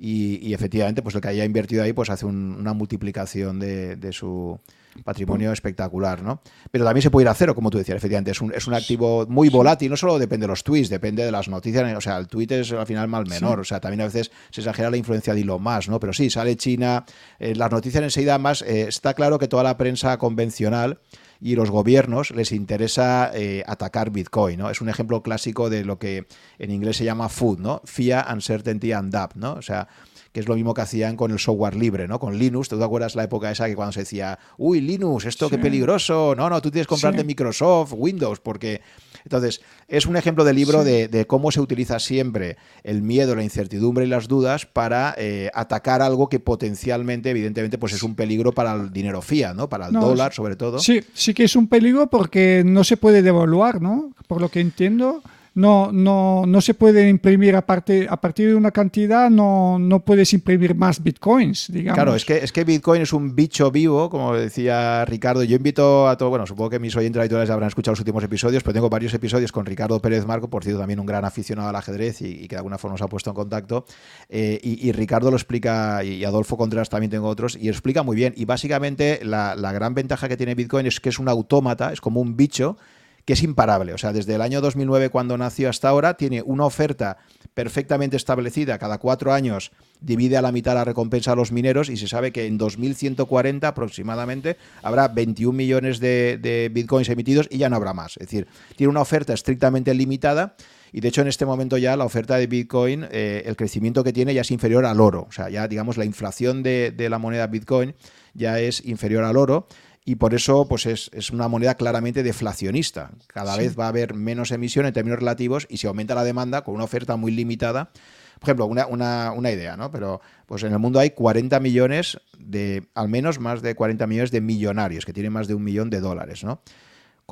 y, 0.05 0.53
efectivamente, 0.53 1.01
pues 1.01 1.15
el 1.15 1.21
que 1.21 1.29
haya 1.29 1.45
invertido 1.45 1.81
ahí, 1.81 1.93
pues 1.93 2.09
hace 2.09 2.25
una 2.25 2.73
multiplicación 2.73 3.57
de, 3.57 4.09
su 4.11 4.59
patrimonio 5.05 5.53
espectacular, 5.53 6.21
¿no? 6.21 6.41
Pero 6.71 6.83
también 6.83 7.01
se 7.01 7.09
puede 7.09 7.23
ir 7.23 7.29
a 7.29 7.33
cero, 7.33 7.55
como 7.55 7.69
tú 7.69 7.77
decías, 7.77 7.95
efectivamente, 7.95 8.31
es 8.31 8.41
un, 8.41 8.53
es 8.53 8.67
un 8.67 8.73
activo 8.73 9.25
muy 9.27 9.47
volátil, 9.47 9.89
no 9.89 9.95
solo 9.95 10.19
depende 10.19 10.43
de 10.43 10.49
los 10.49 10.65
tweets, 10.65 10.89
depende 10.89 11.23
de 11.23 11.31
las 11.31 11.47
noticias, 11.47 11.95
o 11.95 12.01
sea, 12.01 12.17
el 12.17 12.27
tweet 12.27 12.47
es 12.49 12.73
al 12.73 12.85
final 12.85 13.07
mal 13.07 13.25
menor, 13.27 13.61
o 13.61 13.63
sea, 13.63 13.79
también 13.79 14.01
a 14.01 14.03
veces 14.03 14.29
se 14.51 14.59
exagera 14.59 14.91
la 14.91 14.97
influencia 14.97 15.33
de 15.33 15.39
Elon 15.39 15.63
Musk, 15.63 15.87
¿no? 15.87 16.01
Pero 16.01 16.11
sí, 16.11 16.29
sale 16.29 16.57
China, 16.57 17.05
eh, 17.39 17.55
las 17.55 17.71
noticias 17.71 18.03
enseguida 18.03 18.37
más, 18.37 18.61
eh, 18.61 18.87
está 18.89 19.13
claro 19.13 19.39
que 19.39 19.47
toda 19.47 19.63
la 19.63 19.77
prensa 19.77 20.17
convencional 20.17 20.99
y 21.43 21.55
los 21.55 21.69
gobiernos 21.69 22.31
les 22.31 22.53
interesa 22.53 23.29
eh, 23.33 23.63
atacar 23.67 24.11
Bitcoin, 24.11 24.57
¿no? 24.57 24.69
Es 24.69 24.79
un 24.79 24.87
ejemplo 24.87 25.21
clásico 25.21 25.69
de 25.69 25.83
lo 25.83 25.99
que 25.99 26.25
en 26.57 26.71
inglés 26.71 26.95
se 26.95 27.03
llama 27.03 27.27
food, 27.27 27.59
¿no? 27.59 27.81
Fear, 27.83 28.33
uncertainty 28.33 28.93
and 28.93 29.11
doubt, 29.11 29.35
¿no? 29.35 29.53
O 29.55 29.61
sea, 29.61 29.89
que 30.31 30.39
es 30.39 30.47
lo 30.47 30.55
mismo 30.55 30.73
que 30.73 30.81
hacían 30.81 31.17
con 31.17 31.31
el 31.31 31.39
software 31.39 31.75
libre, 31.75 32.07
¿no? 32.07 32.17
Con 32.17 32.37
Linux, 32.39 32.69
¿tú 32.69 32.79
te 32.79 32.85
acuerdas 32.85 33.15
la 33.15 33.25
época 33.25 33.51
esa 33.51 33.67
que 33.67 33.75
cuando 33.75 33.91
se 33.91 33.99
decía, 33.99 34.39
uy, 34.57 34.79
Linux, 34.79 35.25
esto 35.25 35.49
qué 35.49 35.57
peligroso, 35.57 36.33
no, 36.33 36.49
no, 36.49 36.61
tú 36.61 36.71
tienes 36.71 36.87
que 36.87 36.91
comprarte 36.91 37.25
Microsoft, 37.25 37.93
Windows, 37.93 38.39
porque... 38.39 38.81
Entonces, 39.23 39.61
es 39.87 40.05
un 40.05 40.17
ejemplo 40.17 40.43
de 40.43 40.53
libro 40.53 40.83
de, 40.83 41.25
cómo 41.27 41.51
se 41.51 41.61
utiliza 41.61 41.99
siempre 41.99 42.57
el 42.83 43.01
miedo, 43.01 43.35
la 43.35 43.43
incertidumbre 43.43 44.05
y 44.05 44.07
las 44.07 44.27
dudas 44.27 44.65
para 44.65 45.15
eh, 45.17 45.49
atacar 45.53 46.01
algo 46.01 46.29
que 46.29 46.39
potencialmente, 46.39 47.29
evidentemente, 47.29 47.77
pues 47.77 47.93
es 47.93 48.03
un 48.03 48.15
peligro 48.15 48.51
para 48.51 48.73
el 48.73 48.91
dinero 48.91 49.21
fiat, 49.21 49.55
¿no? 49.55 49.69
Para 49.69 49.87
el 49.87 49.93
dólar, 49.93 50.33
sobre 50.33 50.55
todo. 50.55 50.79
Sí, 50.79 51.01
sí 51.13 51.33
que 51.33 51.45
es 51.45 51.55
un 51.55 51.67
peligro 51.67 52.07
porque 52.07 52.63
no 52.65 52.83
se 52.83 52.97
puede 52.97 53.21
devaluar, 53.21 53.81
¿no? 53.81 54.11
Por 54.27 54.41
lo 54.41 54.49
que 54.49 54.59
entiendo 54.59 55.21
no, 55.55 55.91
no, 55.91 56.45
no 56.47 56.61
se 56.61 56.73
puede 56.73 57.07
imprimir 57.09 57.55
a, 57.55 57.65
parte, 57.65 58.07
a 58.09 58.17
partir 58.17 58.49
de 58.49 58.55
una 58.55 58.71
cantidad, 58.71 59.29
no, 59.29 59.77
no 59.77 59.99
puedes 59.99 60.33
imprimir 60.33 60.73
más 60.73 61.01
bitcoins, 61.03 61.71
digamos. 61.71 61.95
Claro, 61.95 62.15
es 62.15 62.25
que, 62.25 62.37
es 62.37 62.51
que 62.51 62.63
Bitcoin 62.63 63.03
es 63.03 63.13
un 63.13 63.35
bicho 63.35 63.69
vivo, 63.69 64.09
como 64.09 64.33
decía 64.33 65.05
Ricardo. 65.05 65.43
Yo 65.43 65.55
invito 65.55 66.07
a 66.07 66.17
todo, 66.17 66.29
bueno, 66.29 66.47
supongo 66.47 66.71
que 66.71 66.79
mis 66.79 66.95
oyentes 66.95 67.19
habituales 67.19 67.49
habrán 67.51 67.67
escuchado 67.67 67.93
los 67.93 67.99
últimos 67.99 68.23
episodios, 68.23 68.63
pero 68.63 68.73
tengo 68.73 68.89
varios 68.89 69.13
episodios 69.13 69.51
con 69.51 69.65
Ricardo 69.65 69.99
Pérez 69.99 70.25
Marco, 70.25 70.49
por 70.49 70.63
cierto, 70.63 70.79
también 70.79 70.99
un 70.99 71.05
gran 71.05 71.23
aficionado 71.23 71.69
al 71.69 71.75
ajedrez 71.75 72.21
y, 72.21 72.47
que 72.47 72.55
de 72.55 72.57
alguna 72.57 72.79
forma 72.79 72.95
nos 72.95 73.01
ha 73.03 73.07
puesto 73.07 73.29
en 73.29 73.35
contacto. 73.35 73.85
Eh, 74.29 74.59
y, 74.63 74.91
Ricardo 74.91 75.29
lo 75.29 75.37
explica, 75.37 76.03
y 76.03 76.23
Adolfo 76.23 76.57
Contreras 76.57 76.89
también 76.89 77.11
tengo 77.11 77.27
otros, 77.27 77.57
y 77.59 77.69
explica 77.69 78.01
muy 78.01 78.15
bien. 78.15 78.33
Y 78.35 78.45
básicamente 78.45 79.19
la, 79.23 79.55
la 79.55 79.71
gran 79.71 79.93
ventaja 79.93 80.27
que 80.27 80.37
tiene 80.37 80.55
Bitcoin 80.55 80.87
es 80.87 80.99
que 80.99 81.09
es 81.09 81.19
un 81.19 81.29
autómata, 81.29 81.93
es 81.93 82.01
como 82.01 82.21
un 82.21 82.35
bicho 82.35 82.77
que 83.25 83.33
es 83.33 83.43
imparable. 83.43 83.93
O 83.93 83.97
sea, 83.97 84.13
desde 84.13 84.35
el 84.35 84.41
año 84.41 84.61
2009 84.61 85.09
cuando 85.09 85.37
nació 85.37 85.69
hasta 85.69 85.89
ahora 85.89 86.15
tiene 86.15 86.41
una 86.41 86.65
oferta 86.65 87.17
perfectamente 87.53 88.17
establecida. 88.17 88.77
Cada 88.77 88.97
cuatro 88.97 89.33
años 89.33 89.71
divide 90.01 90.37
a 90.37 90.41
la 90.41 90.51
mitad 90.51 90.73
la 90.73 90.83
recompensa 90.83 91.31
a 91.31 91.35
los 91.35 91.51
mineros 91.51 91.89
y 91.89 91.97
se 91.97 92.07
sabe 92.07 92.31
que 92.31 92.45
en 92.45 92.57
2140 92.57 93.67
aproximadamente 93.67 94.57
habrá 94.81 95.07
21 95.07 95.55
millones 95.55 95.99
de, 95.99 96.69
bitcoins 96.73 97.09
emitidos 97.09 97.47
y 97.49 97.59
ya 97.59 97.69
no 97.69 97.75
habrá 97.75 97.93
más. 97.93 98.17
Es 98.17 98.27
decir, 98.27 98.47
tiene 98.75 98.91
una 98.91 99.01
oferta 99.01 99.33
estrictamente 99.33 99.93
limitada. 99.93 100.55
Y 100.91 101.01
de 101.01 101.07
hecho 101.07 101.21
en 101.21 101.27
este 101.27 101.47
momento 101.47 101.77
ya 101.77 101.97
la 101.97 102.05
oferta 102.05 102.37
de 102.37 102.45
Bitcoin, 102.45 103.07
eh, 103.09 103.41
el 103.47 103.55
crecimiento 103.55 104.03
que 104.03 104.13
tiene 104.13 104.31
ya 104.31 104.41
es 104.41 104.51
inferior 104.51 104.85
al 104.85 105.01
oro. 105.01 105.25
O 105.27 105.31
sea, 105.31 105.49
ya 105.49 105.67
digamos 105.67 105.97
la 105.97 106.05
inflación 106.05 106.61
de, 106.61 106.93
de 106.95 107.09
la 107.09 107.17
moneda 107.17 107.47
Bitcoin 107.47 107.95
ya 108.35 108.59
es 108.59 108.85
inferior 108.85 109.23
al 109.23 109.37
oro 109.37 109.67
y 110.05 110.15
por 110.15 110.33
eso 110.33 110.67
pues 110.67 110.85
es, 110.85 111.29
una 111.31 111.47
moneda 111.47 111.75
claramente 111.75 112.23
deflacionista. 112.23 113.11
Cada 113.27 113.55
vez 113.55 113.77
va 113.79 113.85
a 113.85 113.89
haber 113.89 114.13
menos 114.13 114.51
emisión 114.51 114.85
en 114.85 114.93
términos 114.93 115.19
relativos 115.19 115.65
y 115.69 115.77
si 115.77 115.87
aumenta 115.87 116.15
la 116.15 116.23
demanda 116.23 116.63
con 116.63 116.75
una 116.75 116.83
oferta 116.83 117.15
muy 117.15 117.31
limitada. 117.31 117.91
Por 118.39 118.49
ejemplo, 118.49 118.65
una, 118.65 119.31
una, 119.31 119.51
idea, 119.51 119.77
¿no? 119.77 119.91
Pero 119.91 120.19
pues 120.45 120.63
en 120.63 120.73
el 120.73 120.79
mundo 120.79 120.99
hay 120.99 121.11
40 121.11 121.59
millones 121.61 122.19
de, 122.37 122.83
al 122.93 123.07
menos 123.07 123.39
más 123.39 123.61
de 123.61 123.75
40 123.75 124.05
millones 124.07 124.31
de 124.31 124.41
millonarios 124.41 125.05
que 125.05 125.13
tienen 125.13 125.31
más 125.31 125.47
de 125.47 125.53
un 125.53 125.63
millón 125.63 125.89
de 125.89 126.01
dólares, 126.01 126.43
¿no? 126.43 126.61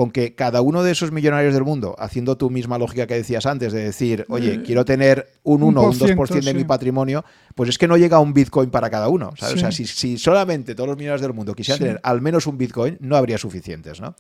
Con 0.02 0.10
que 0.10 0.34
cada 0.34 0.62
uno 0.62 0.82
de 0.82 0.94
esos 0.94 1.12
millonarios 1.12 1.54
del 1.54 1.64
mundo, 1.64 1.96
haciendo 2.00 2.36
tu 2.36 2.50
misma 2.50 2.80
lógica 2.80 3.06
que 3.06 3.14
decías 3.14 3.46
antes, 3.46 3.72
de 3.72 3.84
decir, 3.84 4.26
oye, 4.30 4.56
eh, 4.56 4.64
quiero 4.66 4.84
tener 4.84 5.28
un 5.44 5.62
1 5.62 5.80
o 5.80 5.90
un 5.92 5.94
2% 5.94 6.42
de 6.42 6.56
mi 6.56 6.64
patrimonio, 6.64 7.24
pues 7.54 7.70
es 7.70 7.78
que 7.78 7.88
no 7.88 7.98
llega 7.98 8.20
un 8.20 8.34
Bitcoin 8.34 8.72
para 8.72 8.90
cada 8.90 9.10
uno. 9.10 9.30
O 9.30 9.36
sea, 9.36 9.72
si, 9.72 10.18
solamente 10.18 10.74
todos 10.74 10.88
los 10.88 10.98
millonarios 10.98 11.22
del 11.22 11.34
mundo 11.34 11.54
quisieran 11.54 11.80
tener 11.80 12.00
al 12.02 12.20
menos 12.20 12.48
un 12.48 12.58
Bitcoin, 12.58 12.98
no 13.00 13.16
habría 13.16 13.38
suficientes, 13.38 14.02
¿no? 14.02 14.16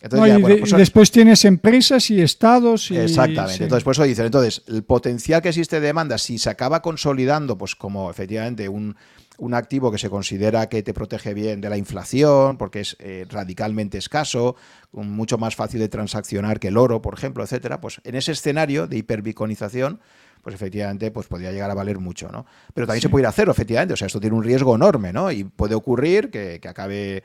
Entonces, 0.00 0.40
pues 0.40 0.72
y, 0.72 0.76
después 0.76 1.12
tienes 1.12 1.44
empresas 1.44 2.10
y 2.10 2.20
estados. 2.20 2.90
Y, 2.90 2.96
Exactamente. 2.96 3.62
Entonces, 3.62 3.84
por 3.84 3.92
eso 3.92 4.02
dicen, 4.02 4.26
entonces, 4.26 4.64
el 4.66 4.82
potencial 4.82 5.40
que 5.40 5.50
existe 5.50 5.78
de 5.78 5.86
demanda, 5.86 6.18
si 6.18 6.38
se 6.38 6.50
acaba 6.50 6.82
consolidando, 6.82 7.56
pues 7.56 7.76
como 7.76 8.10
efectivamente 8.10 8.68
un, 8.68 8.96
un 9.38 9.54
activo 9.54 9.90
que 9.90 9.98
se 9.98 10.10
considera 10.10 10.68
que 10.68 10.82
te 10.82 10.94
protege 10.94 11.34
bien 11.34 11.60
de 11.60 11.70
la 11.70 11.76
inflación, 11.76 12.56
porque 12.56 12.80
es 12.80 12.96
eh, 13.00 13.26
radicalmente 13.28 13.98
escaso, 13.98 14.56
mucho 14.92 15.38
más 15.38 15.56
fácil 15.56 15.80
de 15.80 15.88
transaccionar 15.88 16.58
que 16.58 16.68
el 16.68 16.76
oro, 16.76 17.02
por 17.02 17.14
ejemplo, 17.14 17.44
etcétera, 17.44 17.80
pues 17.80 18.00
en 18.04 18.14
ese 18.14 18.32
escenario 18.32 18.86
de 18.86 18.96
hiperbiconización, 18.98 20.00
pues 20.42 20.54
efectivamente 20.54 21.10
pues 21.10 21.26
podría 21.26 21.52
llegar 21.52 21.70
a 21.70 21.74
valer 21.74 21.98
mucho, 21.98 22.28
¿no? 22.30 22.46
Pero 22.72 22.86
también 22.86 23.02
se 23.02 23.08
puede 23.08 23.22
ir 23.24 23.26
a 23.26 23.32
cero, 23.32 23.52
efectivamente, 23.52 23.94
o 23.94 23.96
sea, 23.96 24.06
esto 24.06 24.20
tiene 24.20 24.36
un 24.36 24.44
riesgo 24.44 24.74
enorme, 24.74 25.12
¿no? 25.12 25.30
Y 25.30 25.44
puede 25.44 25.74
ocurrir 25.74 26.30
que, 26.30 26.60
que 26.60 26.68
acabe 26.68 27.24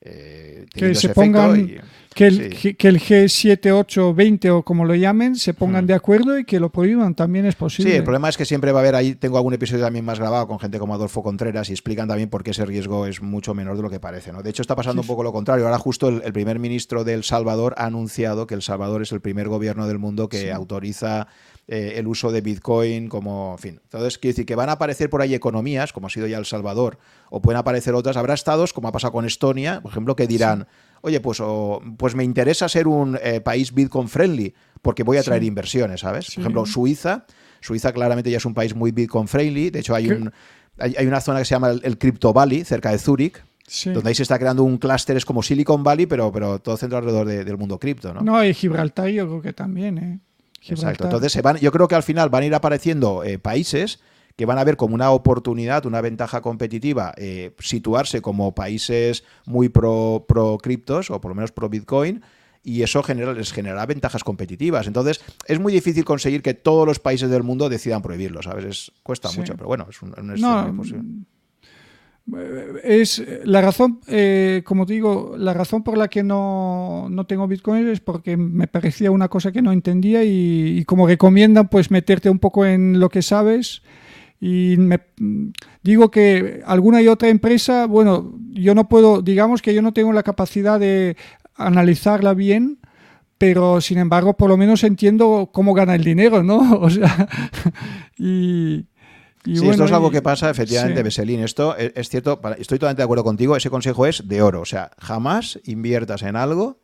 eh, 0.00 0.66
que 0.72 0.94
se 0.94 1.08
pongan, 1.08 1.80
que, 2.14 2.26
el, 2.26 2.76
que, 2.76 2.88
el, 2.88 3.00
G7, 3.00 3.72
8, 3.72 4.14
20 4.14 4.50
o 4.50 4.62
como 4.62 4.84
lo 4.84 4.94
llamen, 4.94 5.36
se 5.36 5.54
pongan 5.54 5.84
mm. 5.84 5.86
de 5.88 5.94
acuerdo 5.94 6.38
y 6.38 6.44
que 6.44 6.60
lo 6.60 6.70
prohíban, 6.70 7.14
también 7.14 7.46
es 7.46 7.54
posible. 7.56 7.90
Sí, 7.90 7.96
el 7.96 8.04
problema 8.04 8.28
es 8.28 8.36
que 8.36 8.44
siempre 8.44 8.72
va 8.72 8.80
a 8.80 8.82
haber 8.82 8.94
ahí, 8.94 9.14
tengo 9.14 9.36
algún 9.36 9.54
episodio 9.54 9.84
también 9.84 10.04
más 10.04 10.18
grabado 10.18 10.46
con 10.46 10.58
gente 10.58 10.78
como 10.78 10.94
Adolfo 10.94 11.22
Contreras 11.22 11.70
y 11.70 11.72
explican 11.72 12.08
también 12.08 12.28
por 12.28 12.42
qué 12.42 12.50
ese 12.50 12.66
riesgo 12.66 13.06
es 13.06 13.22
mucho 13.22 13.54
menor 13.54 13.76
de 13.76 13.82
lo 13.82 13.90
que 13.90 14.00
parece. 14.00 14.32
¿no? 14.32 14.42
De 14.42 14.50
hecho, 14.50 14.62
está 14.62 14.76
pasando 14.76 15.02
un 15.02 15.08
poco 15.08 15.22
lo 15.22 15.32
contrario. 15.32 15.64
Ahora 15.64 15.78
justo 15.78 16.08
el, 16.08 16.32
primer 16.32 16.58
ministro 16.58 17.02
de 17.02 17.14
El 17.14 17.24
Salvador 17.24 17.74
ha 17.78 17.86
anunciado 17.86 18.46
que 18.46 18.54
El 18.54 18.62
Salvador 18.62 19.02
es 19.02 19.12
el 19.12 19.20
primer 19.20 19.48
gobierno 19.48 19.86
del 19.88 19.98
mundo 19.98 20.28
que 20.28 20.52
autoriza 20.52 21.28
eh, 21.68 21.94
el 21.96 22.06
uso 22.06 22.30
de 22.30 22.42
Bitcoin 22.42 23.08
como, 23.08 23.56
fin. 23.58 23.80
Entonces, 23.82 24.18
quiero 24.18 24.34
decir 24.34 24.46
que 24.46 24.54
van 24.54 24.68
a 24.68 24.72
aparecer 24.72 25.10
por 25.10 25.20
ahí 25.20 25.34
economías, 25.34 25.92
como 25.92 26.06
ha 26.06 26.10
sido 26.10 26.28
ya 26.28 26.38
El 26.38 26.46
Salvador, 26.46 26.98
o 27.28 27.42
pueden 27.42 27.58
aparecer 27.58 27.92
otras. 27.94 28.16
Habrá 28.16 28.34
estados, 28.34 28.72
como 28.72 28.86
ha 28.86 28.92
pasado 28.92 29.12
con 29.12 29.24
Estonia, 29.24 29.80
por 29.80 29.90
ejemplo, 29.90 30.14
que 30.14 30.28
dirán, 30.28 30.68
oye, 31.00 31.20
pues, 31.20 31.42
pues 31.96 32.14
me 32.14 32.22
interesa 32.22 32.68
ser 32.68 32.86
un 32.86 33.18
eh, 33.20 33.40
país 33.40 33.74
Bitcoin 33.74 34.08
friendly, 34.08 34.54
porque 34.80 35.02
voy 35.02 35.16
a 35.16 35.24
traer 35.24 35.42
inversiones, 35.42 36.02
¿sabes? 36.02 36.30
Por 36.32 36.42
ejemplo, 36.42 36.66
Suiza. 36.66 37.26
Suiza 37.60 37.92
claramente 37.92 38.30
ya 38.30 38.36
es 38.36 38.44
un 38.44 38.54
país 38.54 38.72
muy 38.72 38.92
Bitcoin 38.92 39.26
friendly. 39.26 39.70
De 39.70 39.80
hecho, 39.80 39.96
hay, 39.96 40.08
un, 40.08 40.32
hay, 40.78 41.04
una 41.04 41.20
zona 41.20 41.40
que 41.40 41.46
se 41.46 41.56
llama 41.56 41.70
el, 41.70 41.98
Crypto 41.98 42.32
Valley, 42.32 42.62
cerca 42.62 42.92
de 42.92 42.98
Zúrich, 42.98 43.42
donde 43.86 44.08
ahí 44.08 44.14
se 44.14 44.22
está 44.22 44.38
creando 44.38 44.62
un 44.62 44.78
clúster, 44.78 45.16
es 45.16 45.24
como 45.24 45.42
Silicon 45.42 45.82
Valley, 45.82 46.06
pero, 46.06 46.30
pero 46.30 46.60
todo 46.60 46.76
centro 46.76 46.98
alrededor 46.98 47.26
del 47.26 47.56
mundo 47.56 47.80
cripto, 47.80 48.14
¿no? 48.14 48.20
No, 48.20 48.44
y 48.44 48.54
Gibraltar 48.54 49.08
yo 49.08 49.26
creo 49.26 49.42
que 49.42 49.52
también, 49.52 49.98
¿eh? 49.98 50.20
Exacto. 50.68 51.04
Entonces, 51.04 51.32
se 51.32 51.42
van, 51.42 51.56
yo 51.58 51.72
creo 51.72 51.88
que 51.88 51.94
al 51.94 52.02
final 52.02 52.28
van 52.28 52.42
a 52.42 52.46
ir 52.46 52.54
apareciendo 52.54 53.24
eh, 53.24 53.38
países 53.38 54.00
que 54.36 54.46
van 54.46 54.58
a 54.58 54.64
ver 54.64 54.76
como 54.76 54.94
una 54.94 55.10
oportunidad, 55.10 55.86
una 55.86 56.00
ventaja 56.00 56.42
competitiva, 56.42 57.14
eh, 57.16 57.52
situarse 57.58 58.20
como 58.20 58.54
países 58.54 59.24
muy 59.46 59.70
pro, 59.70 60.26
pro 60.28 60.58
criptos 60.58 61.10
o 61.10 61.20
por 61.20 61.30
lo 61.30 61.34
menos 61.34 61.52
pro 61.52 61.70
Bitcoin 61.70 62.22
y 62.62 62.82
eso 62.82 63.02
genera, 63.02 63.32
les 63.32 63.52
generará 63.52 63.86
ventajas 63.86 64.24
competitivas. 64.24 64.86
Entonces, 64.86 65.20
es 65.46 65.58
muy 65.58 65.72
difícil 65.72 66.04
conseguir 66.04 66.42
que 66.42 66.52
todos 66.52 66.86
los 66.86 66.98
países 66.98 67.30
del 67.30 67.44
mundo 67.44 67.68
decidan 67.68 68.02
prohibirlo, 68.02 68.42
¿sabes? 68.42 68.92
cuesta 69.02 69.30
mucho, 69.32 69.54
pero 69.54 69.68
bueno, 69.68 69.86
es 69.88 70.02
un, 70.02 70.14
un 70.18 71.26
es 72.82 73.22
la 73.44 73.60
razón, 73.60 74.00
eh, 74.08 74.62
como 74.64 74.84
digo, 74.84 75.36
la 75.38 75.54
razón 75.54 75.84
por 75.84 75.96
la 75.96 76.08
que 76.08 76.22
no, 76.22 77.08
no, 77.08 77.26
tengo 77.26 77.46
Bitcoin 77.46 77.88
es 77.88 78.00
porque 78.00 78.36
me 78.36 78.66
parecía 78.66 79.10
una 79.10 79.28
cosa 79.28 79.52
que 79.52 79.62
no 79.62 79.72
entendía 79.72 80.24
y, 80.24 80.84
como 80.86 81.06
recomiendan, 81.06 81.68
pues 81.68 81.90
meterte 81.90 82.28
un 82.28 82.40
poco 82.40 82.66
en 82.66 82.98
lo 82.98 83.08
que 83.08 83.22
sabes. 83.22 83.82
Y 84.40 84.76
digo 85.82 86.10
que 86.10 86.62
alguna 86.66 87.00
y 87.00 87.08
otra 87.08 87.28
empresa, 87.28 87.86
bueno, 87.86 88.34
yo 88.50 88.74
no 88.74 88.88
puedo, 88.88 89.22
digamos 89.22 89.62
que 89.62 89.72
yo 89.72 89.80
no 89.80 89.92
tengo 89.92 90.12
la 90.12 90.22
capacidad 90.22 90.80
de 90.80 91.16
analizarla 91.56 92.34
bien 92.34 92.78
pero 93.38 93.80
sin 93.80 93.98
embargo, 93.98 94.36
por 94.36 94.48
lo 94.48 94.56
menos 94.56 94.82
entiendo 94.82 95.50
cómo 95.52 95.74
gana 95.74 95.94
el 95.94 96.04
dinero, 96.04 96.42
¿no? 96.42 96.58
O 96.80 96.90
sea, 96.90 97.28
y, 98.18 98.86
sí, 99.54 99.68
esto 99.68 99.84
es 99.84 99.92
algo 99.92 100.10
que 100.10 100.22
pasa, 100.22 100.50
efectivamente, 100.50 101.02
Beselín. 101.02 101.40
Esto 101.40 101.76
es, 101.76 102.08
cierto, 102.08 102.40
estoy 102.58 102.78
totalmente 102.78 103.00
de 103.00 103.04
acuerdo 103.04 103.24
contigo. 103.24 103.56
Ese 103.56 103.70
consejo 103.70 104.06
es 104.06 104.26
de 104.26 104.42
oro. 104.42 104.60
O 104.60 104.66
sea, 104.66 104.90
jamás 104.98 105.58
inviertas 105.64 106.22
en 106.22 106.36
algo 106.36 106.78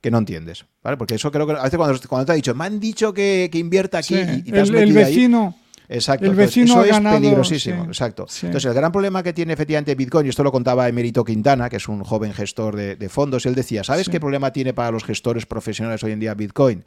que 0.00 0.10
no 0.10 0.18
entiendes. 0.18 0.66
¿vale? 0.82 0.96
Porque 0.96 1.14
eso 1.14 1.30
creo 1.30 1.46
que 1.46 1.52
a 1.52 1.62
veces 1.62 1.76
cuando, 1.76 2.00
cuando 2.08 2.26
te 2.26 2.32
ha 2.32 2.34
dicho, 2.34 2.54
me 2.54 2.64
han 2.64 2.80
dicho 2.80 3.12
que, 3.12 3.50
invierta 3.54 3.98
aquí 3.98 4.16
y, 4.16 4.42
te 4.50 4.60
has 4.60 4.68
el, 4.68 4.76
el 4.76 4.92
vecino. 4.92 5.54
Exacto. 5.88 6.26
El 6.26 6.34
vecino 6.34 6.84
eso 6.84 6.96
es 6.96 7.00
peligrosísimo. 7.00 7.84
exacto. 7.84 8.26
Entonces, 8.42 8.64
el 8.64 8.74
gran 8.74 8.92
problema 8.92 9.22
que 9.22 9.32
tiene 9.32 9.52
efectivamente 9.52 9.94
Bitcoin, 9.94 10.26
y 10.26 10.30
esto 10.30 10.42
lo 10.42 10.52
contaba 10.52 10.88
Emerito 10.88 11.24
Quintana, 11.24 11.68
que 11.68 11.76
es 11.76 11.88
un 11.88 12.02
joven 12.02 12.32
gestor 12.32 12.76
de, 12.76 13.08
fondos, 13.08 13.46
él 13.46 13.54
decía, 13.54 13.84
¿sabes 13.84 14.08
qué 14.08 14.20
problema 14.20 14.52
tiene 14.52 14.74
para 14.74 14.90
los 14.90 15.04
gestores 15.04 15.46
profesionales 15.46 16.02
hoy 16.02 16.12
en 16.12 16.20
día 16.20 16.34
Bitcoin? 16.34 16.84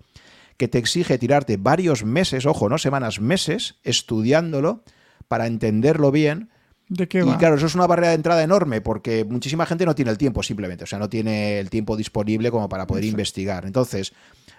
Que 0.58 0.68
te 0.68 0.78
exige 0.78 1.18
tirarte 1.18 1.58
varios 1.58 2.04
meses, 2.04 2.46
ojo, 2.46 2.68
no 2.68 2.78
semanas, 2.78 3.22
meses, 3.22 3.76
estudiándolo 3.84 4.84
para 5.30 5.48
entenderlo 5.48 6.12
bien. 6.12 6.50
¿De 6.90 7.08
qué 7.08 7.20
y 7.20 7.34
claro, 7.38 7.56
eso 7.56 7.68
es 7.68 7.76
una 7.76 7.86
barrera 7.86 8.10
de 8.10 8.16
entrada 8.16 8.44
enorme 8.44 8.82
porque 8.82 9.24
muchísima 9.24 9.68
gente 9.68 9.86
no 9.86 9.94
tiene 9.94 10.10
el 10.10 10.18
tiempo 10.18 10.42
simplemente, 10.42 10.86
o 10.86 10.88
sea, 10.88 10.98
no 10.98 11.08
tiene 11.08 11.60
el 11.60 11.70
tiempo 11.70 11.96
disponible 11.96 12.50
como 12.50 12.68
para 12.68 12.88
poder 12.88 13.06
investigar. 13.06 13.66
Entonces, 13.68 14.12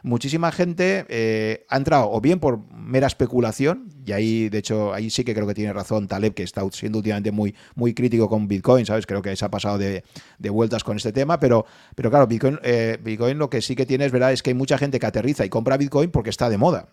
muchísima 0.04 0.52
gente 0.52 1.06
eh, 1.08 1.66
ha 1.68 1.76
entrado 1.76 2.08
o 2.08 2.20
bien 2.20 2.38
por 2.38 2.72
mera 2.72 3.08
especulación, 3.08 3.88
y 4.06 4.12
ahí, 4.12 4.48
de 4.48 4.58
hecho, 4.58 4.94
ahí 4.94 5.10
sí 5.10 5.24
que 5.24 5.34
creo 5.34 5.46
que 5.48 5.54
tiene 5.54 5.72
razón 5.72 6.06
Taleb, 6.06 6.32
que 6.32 6.44
está 6.44 6.62
siendo 6.70 6.98
últimamente 6.98 7.32
muy, 7.32 7.56
muy 7.74 7.94
crítico 7.94 8.28
con 8.28 8.46
Bitcoin, 8.46 8.86
¿sabes? 8.86 9.06
Creo 9.06 9.22
que 9.22 9.34
se 9.34 9.44
ha 9.44 9.50
pasado 9.50 9.76
de, 9.76 10.04
vueltas 10.50 10.84
con 10.84 10.96
este 10.96 11.12
tema, 11.12 11.40
pero, 11.40 11.66
pero 11.96 12.10
claro, 12.10 12.28
Bitcoin, 12.28 12.60
eh, 12.62 12.96
Bitcoin 13.02 13.38
lo 13.38 13.50
que 13.50 13.60
sí 13.60 13.74
que 13.74 13.86
tiene 13.86 14.04
es 14.04 14.12
verdad 14.12 14.32
es 14.32 14.44
que 14.44 14.50
hay 14.50 14.54
mucha 14.54 14.78
gente 14.78 15.00
que 15.00 15.06
aterriza 15.06 15.44
y 15.44 15.48
compra 15.48 15.76
Bitcoin 15.76 16.12
porque 16.12 16.30
está 16.30 16.48
de 16.48 16.58
moda. 16.58 16.90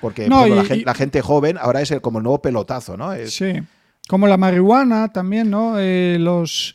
Porque 0.00 0.28
la, 0.28 0.94
gente, 0.94 1.20
joven 1.20 1.58
ahora 1.60 1.80
es 1.80 1.90
el, 1.90 2.00
como 2.00 2.18
el 2.18 2.24
nuevo 2.24 2.40
pelotazo, 2.40 2.96
¿no? 2.96 3.12
Sí. 3.26 3.52
Como 4.08 4.26
la 4.26 4.36
marihuana 4.36 5.12
también, 5.12 5.50
¿no? 5.50 5.78
Eh, 5.78 6.18
los 6.20 6.74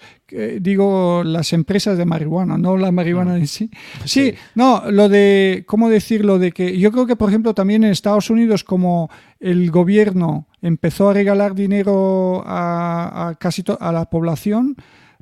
digo 0.59 1.23
las 1.23 1.53
empresas 1.53 1.97
de 1.97 2.05
marihuana, 2.05 2.57
no 2.57 2.77
la 2.77 2.91
marihuana 2.91 3.33
mm. 3.33 3.37
en 3.37 3.47
sí. 3.47 3.71
sí. 4.05 4.33
no, 4.55 4.83
lo 4.91 5.09
de, 5.09 5.63
¿cómo 5.67 5.89
decirlo? 5.89 6.39
De 6.39 6.51
que 6.51 6.77
yo 6.77 6.91
creo 6.91 7.05
que, 7.05 7.15
por 7.15 7.29
ejemplo, 7.29 7.53
también 7.53 7.83
en 7.83 7.91
Estados 7.91 8.29
Unidos, 8.29 8.63
como 8.63 9.09
el 9.39 9.71
gobierno 9.71 10.47
empezó 10.61 11.09
a 11.09 11.13
regalar 11.13 11.55
dinero 11.55 12.43
a, 12.45 13.29
a 13.29 13.35
casi 13.35 13.63
a 13.79 13.91
la 13.91 14.05
población, 14.05 14.75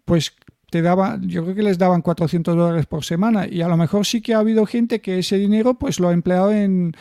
pues 0.06 0.34
te 0.70 0.82
daba, 0.82 1.18
yo 1.22 1.44
creo 1.44 1.56
que 1.56 1.64
les 1.64 1.78
daban 1.78 2.02
400 2.02 2.56
dólares 2.56 2.86
por 2.88 3.06
semana 3.06 3.48
y 3.50 3.62
a 3.62 3.70
lo 3.70 3.78
mejor 3.78 4.06
sí 4.06 4.22
que 4.22 4.34
ha 4.34 4.40
habido 4.40 4.66
gente 4.66 5.00
que 5.00 5.20
ese 5.20 5.38
dinero 5.38 5.76
pues 5.76 6.00
lo 6.00 6.10
ha 6.10 6.14
empleado 6.14 6.52
en, 6.52 6.94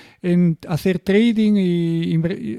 hacer 0.68 1.00
trading 1.00 1.54
y, 1.56 2.16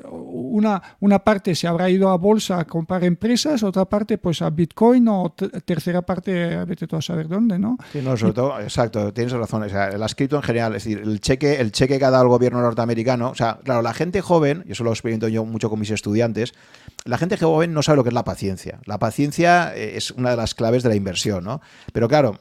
una, 0.10 0.82
una 1.00 1.20
parte 1.20 1.56
se 1.56 1.68
habrá 1.68 1.90
ido 1.90 2.10
a 2.10 2.18
bolsa 2.18 2.60
a 2.60 2.66
comprar 2.66 3.06
empresas, 3.06 3.64
otra 3.64 3.86
parte 3.86 4.18
pues 4.18 4.42
a 4.42 4.50
Bitcoin 4.50 5.08
o 5.08 5.34
tercera 5.64 6.02
parte 6.02 6.66
vete 6.66 6.88
tú 6.88 6.98
a 6.98 7.02
saber 7.02 7.30
dónde, 7.30 7.58
¿no? 7.58 7.78
Sí, 7.94 8.02
no, 8.04 8.18
sobre 8.18 8.34
todo, 8.34 8.60
exacto, 8.60 9.14
tienes 9.14 9.32
razón, 9.32 9.64
o 9.64 9.70
sea, 9.70 9.88
el 9.88 10.02
escrito 10.04 10.36
en 10.36 10.44
general, 10.44 10.76
es 10.76 10.84
decir, 10.84 11.00
el 11.00 11.22
cheque, 11.22 11.62
el 11.62 11.72
cheque 11.72 12.00
que 12.00 12.06
ha 12.06 12.12
dado 12.12 12.24
el 12.24 12.30
gobierno 12.30 12.62
norteamericano, 12.62 13.30
o 13.30 13.36
sea, 13.36 13.60
claro, 13.64 13.82
la 13.82 13.94
gente 13.94 14.20
joven, 14.20 14.66
y 14.68 14.74
eso 14.74 14.84
lo 14.84 14.92
experimento 14.92 15.30
yo 15.30 15.46
mucho 15.46 15.70
con 15.70 15.80
mis 15.80 15.92
estudiantes, 15.92 16.54
la 17.06 17.18
gente 17.18 17.38
joven 17.38 17.74
no 17.74 17.82
sabe 17.82 17.98
lo 17.98 18.04
que 18.04 18.10
es 18.10 18.14
la 18.14 18.26
paciencia. 18.26 18.80
La 18.86 19.00
paciencia 19.00 19.74
eh, 19.76 19.96
es 19.96 20.12
una 20.12 20.32
de 20.32 20.36
las 20.36 20.54
claves 20.54 20.84
de 20.84 20.90
la 20.90 20.96
inversión, 20.98 21.44
¿no? 21.44 21.62
Pero 21.94 22.08
claro, 22.08 22.40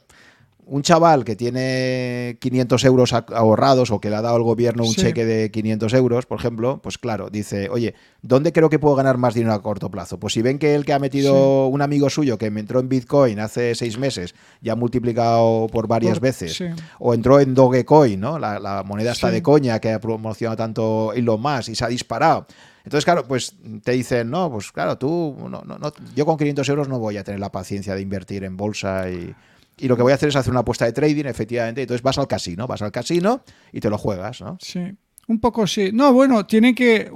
un 0.69 0.81
chaval 0.81 1.23
que 1.23 1.35
tiene 1.35 2.37
500 2.41 2.83
euros 2.85 3.13
ahorrados 3.13 3.91
o 3.91 3.99
que 3.99 4.09
le 4.09 4.17
ha 4.17 4.21
dado 4.21 4.37
el 4.37 4.43
gobierno 4.43 4.83
un 4.83 4.93
cheque 4.93 5.25
de 5.25 5.49
500 5.49 5.93
euros, 5.93 6.25
por 6.25 6.39
ejemplo, 6.39 6.81
pues 6.81 6.97
claro, 6.97 7.29
dice, 7.29 7.69
oye, 7.69 7.95
¿dónde 8.21 8.51
creo 8.51 8.69
que 8.69 8.77
puedo 8.77 8.95
ganar 8.95 9.17
más 9.17 9.33
dinero 9.33 9.53
a 9.53 9.61
corto 9.61 9.89
plazo? 9.89 10.19
Pues 10.19 10.33
si 10.33 10.41
ven 10.41 10.59
que 10.59 10.75
el 10.75 10.85
que 10.85 10.93
ha 10.93 10.99
metido 10.99 11.67
un 11.67 11.81
amigo 11.81 12.09
suyo 12.09 12.37
que 12.37 12.51
me 12.51 12.59
entró 12.59 12.79
en 12.79 12.89
Bitcoin 12.89 13.39
hace 13.39 13.75
seis 13.75 13.97
meses 13.97 14.35
ya 14.61 14.73
ha 14.73 14.75
multiplicado 14.75 15.67
por 15.71 15.87
varias 15.87 16.19
veces, 16.19 16.61
o 16.99 17.13
entró 17.13 17.39
en 17.39 17.53
Dogecoin, 17.53 18.19
¿no? 18.19 18.37
La, 18.37 18.83
moneda 18.85 19.11
está 19.11 19.31
de 19.31 19.41
coña 19.41 19.79
que 19.79 19.91
ha 19.91 19.99
promocionado 19.99 20.57
tanto 20.57 21.13
Elon 21.13 21.41
Musk 21.41 21.69
y 21.69 21.75
se 21.75 21.85
ha 21.85 21.87
disparado. 21.87 22.45
Entonces, 22.83 23.03
claro, 23.03 23.27
pues 23.27 23.55
te 23.83 23.91
dicen, 23.91 24.29
no, 24.29 24.49
pues 24.49 24.71
claro, 24.71 24.97
tú, 24.97 25.35
no, 25.49 25.61
no, 25.61 25.93
yo 26.15 26.25
con 26.25 26.37
500 26.37 26.69
euros 26.69 26.87
no 26.87 26.99
voy 26.99 27.17
a 27.17 27.23
tener 27.23 27.39
la 27.39 27.51
paciencia 27.51 27.95
de 27.95 28.01
invertir 28.01 28.45
en 28.45 28.55
bolsa 28.55 29.09
y, 29.09 29.35
y 29.77 29.87
lo 29.87 29.95
que 29.95 30.03
voy 30.03 30.11
a 30.11 30.15
hacer 30.15 30.29
es 30.29 30.35
hacer 30.35 30.51
una 30.51 30.61
apuesta 30.61 30.85
de 30.85 30.93
trading, 30.93 31.25
efectivamente. 31.25 31.81
Entonces 31.81 32.01
vas 32.01 32.17
al 32.17 32.27
casino, 32.27 32.67
vas 32.67 32.81
al 32.81 32.91
casino 32.91 33.43
y 33.71 33.79
te 33.79 33.89
lo 33.89 33.97
juegas, 33.97 34.41
¿no? 34.41 34.57
Sí. 34.61 34.81
Un 35.27 35.39
poco 35.39 35.67
sí. 35.67 35.91
No, 35.93 36.13
bueno, 36.13 36.45
tienen 36.45 36.73
que, 36.73 37.11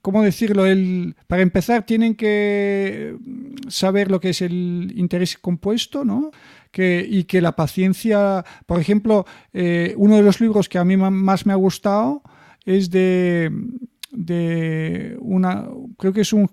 ¿cómo 0.00 0.22
decirlo? 0.22 0.64
El, 0.64 1.16
para 1.26 1.42
empezar, 1.42 1.84
tienen 1.84 2.14
que 2.14 3.16
saber 3.68 4.10
lo 4.10 4.20
que 4.20 4.30
es 4.30 4.42
el 4.42 4.92
interés 4.94 5.36
compuesto, 5.38 6.04
¿no? 6.04 6.30
Que, 6.70 7.04
y 7.08 7.24
que 7.24 7.40
la 7.40 7.56
paciencia, 7.56 8.44
por 8.66 8.80
ejemplo, 8.80 9.26
eh, 9.52 9.94
uno 9.96 10.16
de 10.16 10.22
los 10.22 10.40
libros 10.40 10.68
que 10.68 10.78
a 10.78 10.84
mí 10.84 10.96
más 10.96 11.46
me 11.46 11.52
ha 11.52 11.56
gustado 11.56 12.22
es 12.64 12.90
de 12.90 13.50
de 14.10 15.16
una, 15.20 15.68
creo 15.98 16.12
que 16.12 16.22
es 16.22 16.32
un, 16.32 16.50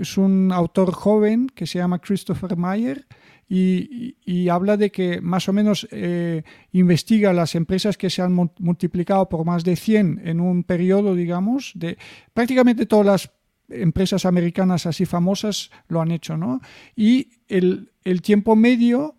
es 0.00 0.16
un 0.18 0.52
autor 0.52 0.92
joven 0.92 1.48
que 1.54 1.66
se 1.66 1.78
llama 1.78 2.00
Christopher 2.00 2.56
Mayer 2.56 3.06
y, 3.48 4.48
habla 4.48 4.76
de 4.76 4.90
que 4.90 5.20
más 5.20 5.48
o 5.48 5.52
menos 5.52 5.88
eh, 5.90 6.42
investiga 6.72 7.32
las 7.32 7.54
empresas 7.54 7.96
que 7.96 8.10
se 8.10 8.22
han 8.22 8.34
multiplicado 8.58 9.28
por 9.28 9.44
más 9.44 9.64
de 9.64 9.76
100 9.76 10.22
en 10.24 10.40
un 10.40 10.64
periodo, 10.64 11.14
digamos, 11.14 11.72
de 11.74 11.96
prácticamente 12.34 12.86
todas 12.86 13.06
las 13.06 13.30
empresas 13.70 14.24
americanas 14.24 14.86
así 14.86 15.04
famosas 15.04 15.70
lo 15.88 16.00
han 16.00 16.10
hecho, 16.10 16.36
¿no? 16.36 16.60
Y 16.96 17.28
el, 17.48 17.90
el 18.04 18.22
tiempo 18.22 18.56
medio 18.56 19.16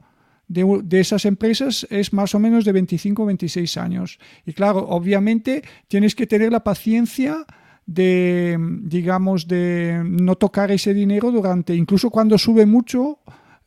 de, 0.48 0.82
de, 0.84 1.00
esas 1.00 1.26
empresas 1.26 1.86
es 1.90 2.14
más 2.14 2.34
o 2.34 2.40
menos 2.40 2.66
de 2.66 2.72
25 2.72 3.24
o 3.24 3.26
26 3.28 3.78
años. 3.78 4.20
Y 4.46 4.54
claro, 4.54 4.80
obviamente 4.88 5.64
tienes 5.88 6.16
que 6.16 6.26
tener 6.26 6.52
la 6.52 6.64
paciencia 6.64 7.46
de, 7.86 8.58
digamos, 8.84 9.48
de 9.48 10.04
no 10.06 10.36
tocar 10.36 10.72
ese 10.72 10.94
dinero 10.94 11.32
durante, 11.32 11.76
incluso 11.76 12.12
cuando 12.12 12.38
sube 12.38 12.68
mucho, 12.68 13.20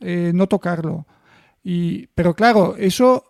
eh, 0.02 0.32
no 0.34 0.46
tocarlo. 0.46 1.06
Y, 1.62 2.08
pero 2.08 2.34
claro, 2.34 2.76
eso, 2.76 3.24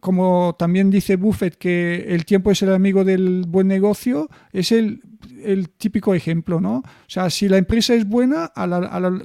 como 0.00 0.56
también 0.58 0.90
dice 0.90 1.16
Buffett, 1.16 1.56
que 1.56 2.06
el 2.08 2.24
tiempo 2.24 2.50
es 2.50 2.62
el 2.62 2.72
amigo 2.72 3.04
del 3.04 3.44
buen 3.46 3.68
negocio, 3.68 4.28
es 4.52 4.72
el, 4.72 5.02
el 5.42 5.70
típico 5.70 6.14
ejemplo, 6.14 6.60
¿no? 6.60 6.78
O 6.78 6.84
sea, 7.08 7.30
si 7.30 7.48
la 7.48 7.58
empresa 7.58 7.94
es 7.94 8.08
buena, 8.08 8.52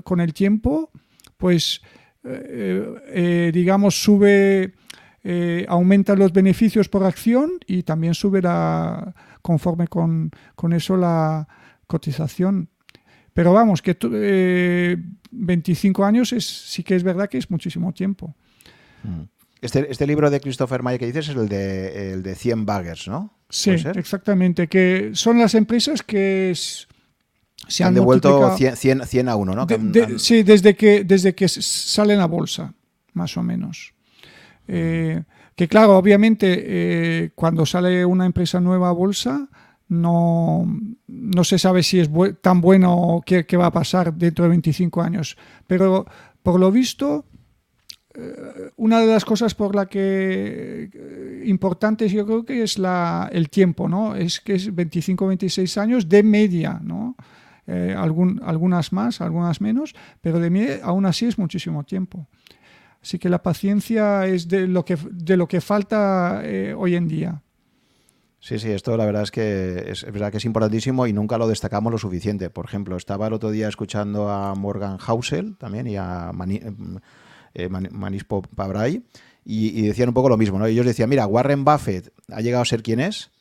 con 0.04 0.20
el 0.20 0.34
tiempo, 0.34 0.92
pues, 1.38 1.82
eh, 2.24 2.94
eh, 3.08 3.52
digamos, 3.54 4.02
sube, 4.02 4.74
aumenta 5.68 6.16
los 6.16 6.34
beneficios 6.34 6.90
por 6.90 7.04
acción 7.04 7.52
y 7.66 7.84
también 7.84 8.14
sube 8.14 8.42
la 8.42 9.14
conforme 9.42 9.88
con, 9.88 10.32
eso 10.74 10.98
la 10.98 11.48
cotización. 11.88 12.70
Pero 13.40 13.54
vamos, 13.54 13.82
que 13.82 14.98
25 15.32 16.04
eh, 16.04 16.06
años 16.06 16.34
es, 16.34 16.46
sí 16.46 16.84
que 16.84 16.94
es 16.94 17.04
verdad 17.04 17.30
que 17.30 17.38
es 17.38 17.50
muchísimo 17.50 17.94
tiempo. 17.94 18.36
Mm. 19.02 19.22
Este, 19.62 19.90
este, 19.90 20.06
libro 20.06 20.30
de 20.30 20.42
Christopher 20.42 20.84
Mayer 20.84 21.00
que 21.00 21.06
dices 21.06 21.30
es 21.30 21.38
el 21.38 21.48
de, 21.48 22.12
el 22.12 22.22
de 22.22 22.36
100 22.36 22.66
baggers, 22.66 23.08
¿no? 23.08 23.34
Sí, 23.50 23.70
exactamente, 23.70 24.68
que 24.68 25.12
son 25.14 25.40
las 25.40 25.56
empresas 25.56 26.04
que 26.04 26.54
se 26.54 27.84
han, 27.86 27.94
devuelto 27.94 28.58
100, 28.58 29.30
a 29.30 29.36
uno, 29.38 29.56
¿no? 29.56 29.68
Sí, 30.18 30.44
desde 30.44 30.76
que, 30.76 31.06
desde 31.06 31.34
que 31.34 31.48
salen 31.48 32.20
a 32.20 32.26
bolsa, 32.26 32.74
más 33.14 33.38
o 33.38 33.44
menos. 33.44 33.94
Eh, 34.68 35.24
que 35.56 35.70
claro, 35.70 35.98
obviamente 35.98 36.58
eh, 36.60 37.32
cuando 37.36 37.66
sale 37.66 38.04
una 38.04 38.26
empresa 38.26 38.60
nueva 38.60 38.90
a 38.90 38.92
bolsa, 38.92 39.48
no, 39.90 40.66
no 41.08 41.44
se 41.44 41.60
sabe 41.60 41.84
si 41.84 42.00
es 42.00 42.10
tan 42.42 42.62
bueno 42.62 42.96
o 42.96 43.22
qué, 43.22 43.46
va 43.58 43.68
a 43.68 43.72
pasar 43.72 44.14
dentro 44.14 44.44
de 44.44 44.50
25 44.50 45.02
años. 45.02 45.38
Pero 45.68 46.06
por 46.42 46.60
lo 46.60 46.72
visto, 46.72 47.26
eh, 48.14 48.72
una 48.78 49.02
de 49.02 49.08
las 49.08 49.26
cosas 49.26 49.54
por 49.54 49.76
la 49.76 49.88
que 49.88 50.90
eh, 50.94 51.44
importantes 51.46 52.12
yo 52.12 52.26
creo 52.26 52.46
que 52.46 52.64
es 52.64 52.80
la, 52.80 53.30
el 53.32 53.50
tiempo, 53.50 53.90
¿no? 53.90 54.16
Es 54.16 54.40
que 54.40 54.56
es 54.56 54.74
25-26 54.74 55.78
años 55.78 56.08
de 56.08 56.24
media, 56.24 56.80
¿no? 56.82 57.16
algunas 57.96 58.92
más, 58.94 59.22
algunas 59.22 59.62
menos, 59.62 59.94
pero 60.22 60.40
de 60.40 60.50
media 60.50 60.80
aún 60.82 61.06
así 61.06 61.28
es 61.28 61.38
muchísimo 61.38 61.84
tiempo. 61.84 62.28
Así 63.02 63.18
que 63.18 63.30
la 63.30 63.42
paciencia 63.42 64.26
es 64.26 64.48
de 64.48 64.68
lo 64.68 64.84
que, 64.84 64.98
de 65.12 65.38
lo 65.38 65.48
que 65.48 65.62
falta 65.62 66.42
eh, 66.44 66.74
hoy 66.78 66.96
en 66.96 67.08
día. 67.08 67.42
Sí, 68.42 68.58
sí, 68.58 68.72
esto 68.72 68.96
la 68.96 69.06
verdad 69.06 69.24
es 69.24 69.32
que 69.32 69.86
es, 69.88 70.06
verdad 70.06 70.32
que 70.32 70.38
es 70.38 70.46
importantísimo 70.46 71.08
y 71.08 71.14
nunca 71.14 71.38
lo 71.38 71.48
destacamos 71.48 71.92
lo 71.92 71.98
suficiente. 71.98 72.50
Por 72.50 72.66
ejemplo, 72.66 72.96
estaba 72.96 73.28
el 73.28 73.34
otro 73.34 73.52
día 73.52 73.68
escuchando 73.68 74.30
a 74.30 74.56
Morgan 74.56 74.98
Housel 74.98 75.58
también 75.58 75.88
y 75.88 75.98
a 75.98 76.32
eh, 77.54 77.70
Manispo 77.70 78.42
Pabrai, 78.42 79.04
y, 79.52 79.88
decían 79.88 80.10
un 80.10 80.14
poco 80.14 80.30
lo 80.30 80.38
mismo, 80.38 80.60
¿no? 80.60 80.68
Ellos 80.68 80.86
decían, 80.86 81.10
mira, 81.10 81.26
Warren 81.26 81.66
Buffett 81.66 82.14
ha 82.32 82.42
llegado 82.42 82.62
a 82.62 82.66
ser 82.66 82.84
quien 82.84 83.00
es, 83.00 83.32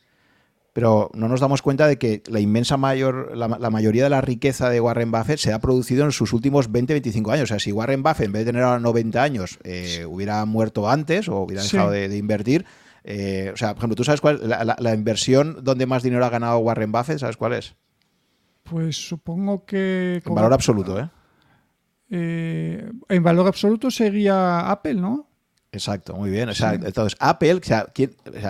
pero 0.73 1.11
no 1.13 1.27
nos 1.27 1.39
damos 1.39 1.61
cuenta 1.61 1.87
de 1.87 1.97
que 1.97 2.23
la 2.27 2.39
inmensa 2.39 2.77
mayor, 2.77 3.37
la, 3.37 3.47
mayoría 3.69 4.03
de 4.05 4.09
la 4.09 4.21
riqueza 4.21 4.69
de 4.69 4.81
Warren 4.81 5.11
Buffett 5.11 5.37
se 5.37 5.53
ha 5.53 5.59
producido 5.59 6.05
en 6.05 6.11
sus 6.11 6.33
últimos 6.33 6.71
20-25 6.71 7.31
años. 7.31 7.43
O 7.43 7.47
sea, 7.47 7.59
si 7.59 7.71
Warren 7.71 8.01
Buffett, 8.01 8.25
en 8.25 8.31
vez 8.31 8.45
de 8.45 8.51
tener 8.51 8.63
ahora 8.63 8.79
90 8.79 9.21
años, 9.21 9.59
eh, 9.63 10.05
hubiera 10.07 10.43
muerto 10.45 10.89
antes 10.89 11.27
o 11.27 11.41
hubiera 11.41 11.61
dejado 11.61 11.91
de, 11.91 12.17
invertir, 12.17 12.65
eh, 13.03 13.51
o 13.53 13.57
sea, 13.57 13.69
por 13.69 13.79
ejemplo, 13.79 13.95
¿tú 13.95 14.03
sabes 14.03 14.21
cuál 14.21 14.47
la, 14.47 14.75
la, 14.77 14.93
inversión 14.93 15.57
donde 15.63 15.85
más 15.85 16.03
dinero 16.03 16.25
ha 16.25 16.29
ganado 16.29 16.59
Warren 16.59 16.91
Buffett? 16.91 17.19
¿Sabes 17.19 17.37
cuál 17.37 17.53
es? 17.53 17.75
Pues 18.63 18.97
supongo 18.97 19.65
que... 19.65 20.21
En 20.25 20.35
valor 20.35 20.53
absoluto, 20.53 20.99
¿eh? 20.99 21.09
¿eh? 22.09 22.91
En 23.07 23.23
valor 23.23 23.47
absoluto 23.47 23.89
sería 23.89 24.69
Apple, 24.69 24.95
¿no? 24.95 25.28
Exacto, 25.71 26.15
muy 26.15 26.31
bien. 26.31 26.49
O 26.49 26.55
sea, 26.55 26.73
entonces, 26.73 27.15
Apple, 27.19 27.53
o 27.53 27.63
sea, 27.63 27.85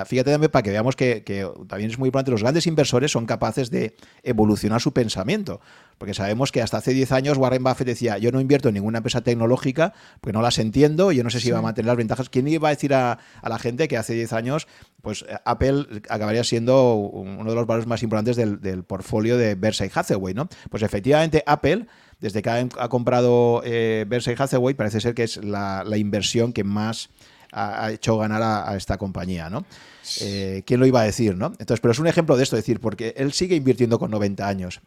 fíjate 0.05 0.31
también 0.31 0.49
para 0.49 0.63
que 0.63 0.69
veamos 0.69 0.95
que, 0.95 1.21
también 1.67 1.91
es 1.91 1.99
muy 1.99 2.07
importante, 2.07 2.31
los 2.31 2.43
grandes 2.43 2.65
inversores 2.65 3.11
son 3.11 3.25
capaces 3.25 3.69
de 3.69 3.97
evolucionar 4.23 4.79
su 4.79 4.93
pensamiento. 4.93 5.59
Porque 5.97 6.13
sabemos 6.13 6.53
que 6.53 6.61
hasta 6.61 6.77
hace 6.77 6.93
10 6.93 7.11
años 7.11 7.37
Warren 7.37 7.61
Buffett 7.61 7.87
decía, 7.87 8.17
yo 8.19 8.31
no 8.31 8.39
invierto 8.39 8.69
en 8.69 8.75
ninguna 8.75 8.99
empresa 8.99 9.19
tecnológica, 9.19 9.93
porque 10.21 10.31
no 10.31 10.41
las 10.41 10.59
entiendo, 10.59 11.11
yo 11.11 11.25
no 11.25 11.29
sé 11.29 11.41
si 11.41 11.51
va 11.51 11.59
a 11.59 11.61
mantener 11.61 11.87
las 11.87 11.97
ventajas. 11.97 12.29
¿Quién 12.29 12.47
iba 12.47 12.69
a 12.69 12.71
decir 12.71 12.93
a, 12.93 13.19
la 13.43 13.59
gente 13.59 13.89
que 13.89 13.97
hace 13.97 14.13
10 14.13 14.31
años, 14.31 14.67
pues 15.01 15.25
Apple 15.43 15.87
acabaría 16.07 16.45
siendo 16.45 16.93
uno 16.93 17.49
de 17.49 17.55
los 17.55 17.67
valores 17.67 17.85
más 17.85 18.01
importantes 18.01 18.37
del, 18.37 18.61
del 18.61 18.85
portfolio 18.85 19.37
de 19.37 19.55
Berkshire 19.55 19.91
Hathaway, 19.93 20.33
¿no? 20.33 20.47
Pues 20.69 20.83
efectivamente 20.83 21.43
Apple 21.45 21.85
desde 22.19 22.41
que 22.41 22.49
ha, 22.49 22.89
comprado 22.89 23.61
eh, 23.63 24.05
Berkshire 24.07 24.41
Hathaway, 24.41 24.73
parece 24.73 24.99
ser 24.99 25.13
que 25.13 25.23
es 25.23 25.37
la, 25.37 25.85
inversión 25.97 26.53
que 26.53 26.63
más 26.63 27.09
ha, 27.51 27.91
hecho 27.91 28.17
ganar 28.17 28.41
a, 28.43 28.75
esta 28.75 28.97
compañía, 28.97 29.49
¿no? 29.49 29.65
Eh, 30.21 30.63
¿Quién 30.65 30.79
lo 30.79 30.85
iba 30.85 31.01
a 31.01 31.05
decir, 31.05 31.35
no? 31.35 31.47
Entonces, 31.59 31.79
pero 31.79 31.91
es 31.91 31.99
un 31.99 32.07
ejemplo 32.07 32.35
de 32.35 32.43
esto, 32.43 32.57
es 32.57 32.63
decir, 32.63 32.79
porque 32.79 33.13
él 33.17 33.31
sigue 33.31 33.55
invirtiendo 33.55 33.99
con 33.99 34.11
90 34.11 34.47
años. 34.47 34.81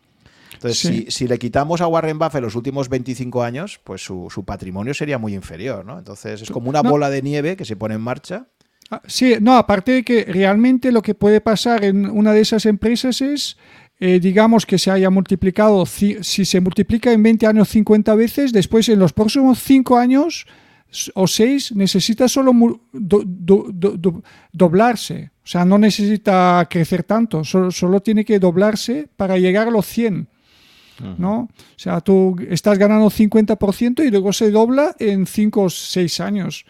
Entonces, 0.55 1.07
si, 1.09 1.27
le 1.27 1.39
quitamos 1.39 1.81
a 1.81 1.87
Warren 1.87 2.19
Buffett 2.19 2.43
los 2.43 2.55
últimos 2.55 2.89
25 2.89 3.43
años, 3.43 3.81
pues 3.83 4.03
su, 4.03 4.45
patrimonio 4.47 4.95
sería 4.95 5.19
muy 5.19 5.35
inferior, 5.35 5.85
¿no? 5.85 5.99
Entonces, 5.99 6.43
es 6.43 6.51
como 6.51 6.69
una 6.69 6.83
bola 6.83 7.11
de 7.11 7.23
nieve 7.23 7.57
que 7.57 7.65
se 7.65 7.77
pone 7.77 7.95
en 7.95 8.01
marcha. 8.01 8.47
Ah, 8.91 9.01
sí, 9.07 9.37
no, 9.41 9.57
aparte 9.57 9.93
de 9.93 10.03
que 10.03 10.25
realmente 10.25 10.93
lo 10.93 11.03
que 11.03 11.15
puede 11.15 11.41
pasar 11.41 11.85
en 11.85 12.11
una 12.11 12.33
de 12.33 12.43
esas 12.43 12.67
empresas 12.67 13.23
es 13.23 13.57
eh, 14.05 14.19
digamos 14.19 14.67
que 14.67 14.79
se 14.79 14.91
haya 14.91 15.11
multiplicado, 15.11 15.87
si 15.87 16.21
se 16.25 16.61
multiplica 16.61 17.13
en 17.13 17.23
20 17.23 17.47
años 17.47 17.69
50 17.69 18.17
veces, 18.17 18.53
después 18.53 18.89
en 18.89 18.99
los 18.99 19.13
próximos 19.13 19.63
5 19.63 19.97
años 19.97 20.45
o 21.15 21.29
6 21.29 21.77
necesita 21.77 22.27
solo 22.27 22.51
doblarse. 24.53 25.31
O 25.45 25.47
sea, 25.47 25.65
no 25.65 25.79
necesita 25.79 26.67
crecer 26.69 27.05
tanto, 27.05 27.45
solo, 27.45 28.01
tiene 28.01 28.25
que 28.25 28.41
doblarse 28.41 29.09
para 29.17 29.39
llegar 29.39 29.69
a 29.69 29.71
los 29.71 29.87
100. 29.87 30.29
¿no? 31.19 31.43
O 31.43 31.49
sea, 31.77 32.01
tú 32.01 32.35
estás 32.51 32.79
ganando 32.79 33.09
50% 33.09 34.05
y 34.05 34.11
luego 34.11 34.33
se 34.33 34.51
dobla 34.51 34.97
en 34.99 35.27
5 35.27 35.63
o 35.63 35.71
6 35.71 36.19
años, 36.19 36.67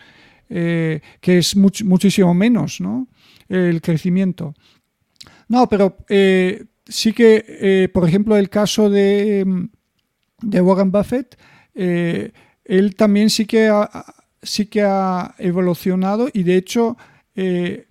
eh, 0.50 1.00
que 1.18 1.38
es 1.38 1.56
muchísimo 1.56 2.34
menos, 2.34 2.78
¿no? 2.82 3.08
El 3.48 3.80
crecimiento. 3.80 4.52
No, 5.48 5.66
pero 5.66 5.96
eh, 6.10 6.66
sí 6.92 7.12
que, 7.12 7.44
eh, 7.48 7.88
por 7.92 8.06
ejemplo, 8.06 8.36
el 8.36 8.50
caso 8.50 8.90
de, 8.90 9.68
de 10.42 10.60
Warren 10.60 10.92
Buffett, 10.92 11.38
eh, 11.74 12.32
él 12.64 12.94
también 12.94 13.30
sí 13.30 13.46
que 13.46 13.68
ha, 13.68 14.04
sí 14.42 14.66
que 14.66 14.82
ha 14.82 15.34
evolucionado 15.38 16.28
y 16.32 16.42
de 16.42 16.56
hecho 16.56 16.96
eh, 17.34 17.86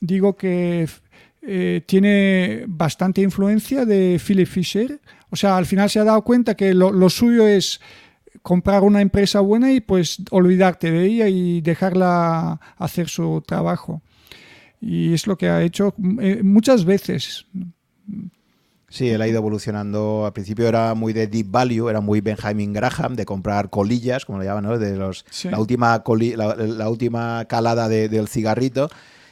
digo 0.00 0.36
que 0.36 0.86
tiene 1.86 2.64
bastante 2.66 3.20
influencia 3.20 3.84
de 3.84 4.18
Philip 4.24 4.48
Fisher. 4.48 4.98
O 5.28 5.36
sea, 5.36 5.58
al 5.58 5.66
final 5.66 5.90
se 5.90 6.00
ha 6.00 6.04
dado 6.04 6.22
cuenta 6.22 6.54
que 6.54 6.72
lo 6.72 7.10
suyo 7.10 7.46
es 7.46 7.82
comprar 8.40 8.82
una 8.82 9.02
empresa 9.02 9.40
buena 9.40 9.70
y 9.70 9.80
pues 9.80 10.22
olvidarte 10.30 10.90
de 10.90 11.04
ella 11.04 11.28
y 11.28 11.60
dejarla 11.60 12.58
hacer 12.78 13.10
su 13.10 13.42
trabajo. 13.46 14.00
Y 14.80 15.12
es 15.12 15.26
lo 15.26 15.36
que 15.36 15.50
ha 15.50 15.62
hecho 15.62 15.94
muchas 15.98 16.86
veces. 16.86 17.46
Sí, 18.94 19.10
él 19.10 19.20
ha 19.20 19.26
ido 19.26 19.38
evolucionando. 19.38 20.24
Al 20.24 20.32
principio 20.32 20.68
era 20.68 20.94
muy 20.94 21.12
de 21.12 21.26
deep 21.26 21.50
value, 21.50 21.90
era 21.90 22.00
muy 22.00 22.20
Benjamin 22.20 22.72
Graham, 22.72 23.16
de 23.16 23.26
comprar 23.26 23.68
colillas, 23.68 24.24
como 24.24 24.38
lo 24.38 24.44
llaman, 24.44 24.62
¿no? 24.62 24.78
de 24.78 24.94
los, 24.94 25.24
la, 25.42 25.58
última 25.58 26.04
la, 26.36 26.88
última 26.88 27.44
calada 27.46 27.88
del 27.88 28.28
cigarrito. 28.28 28.88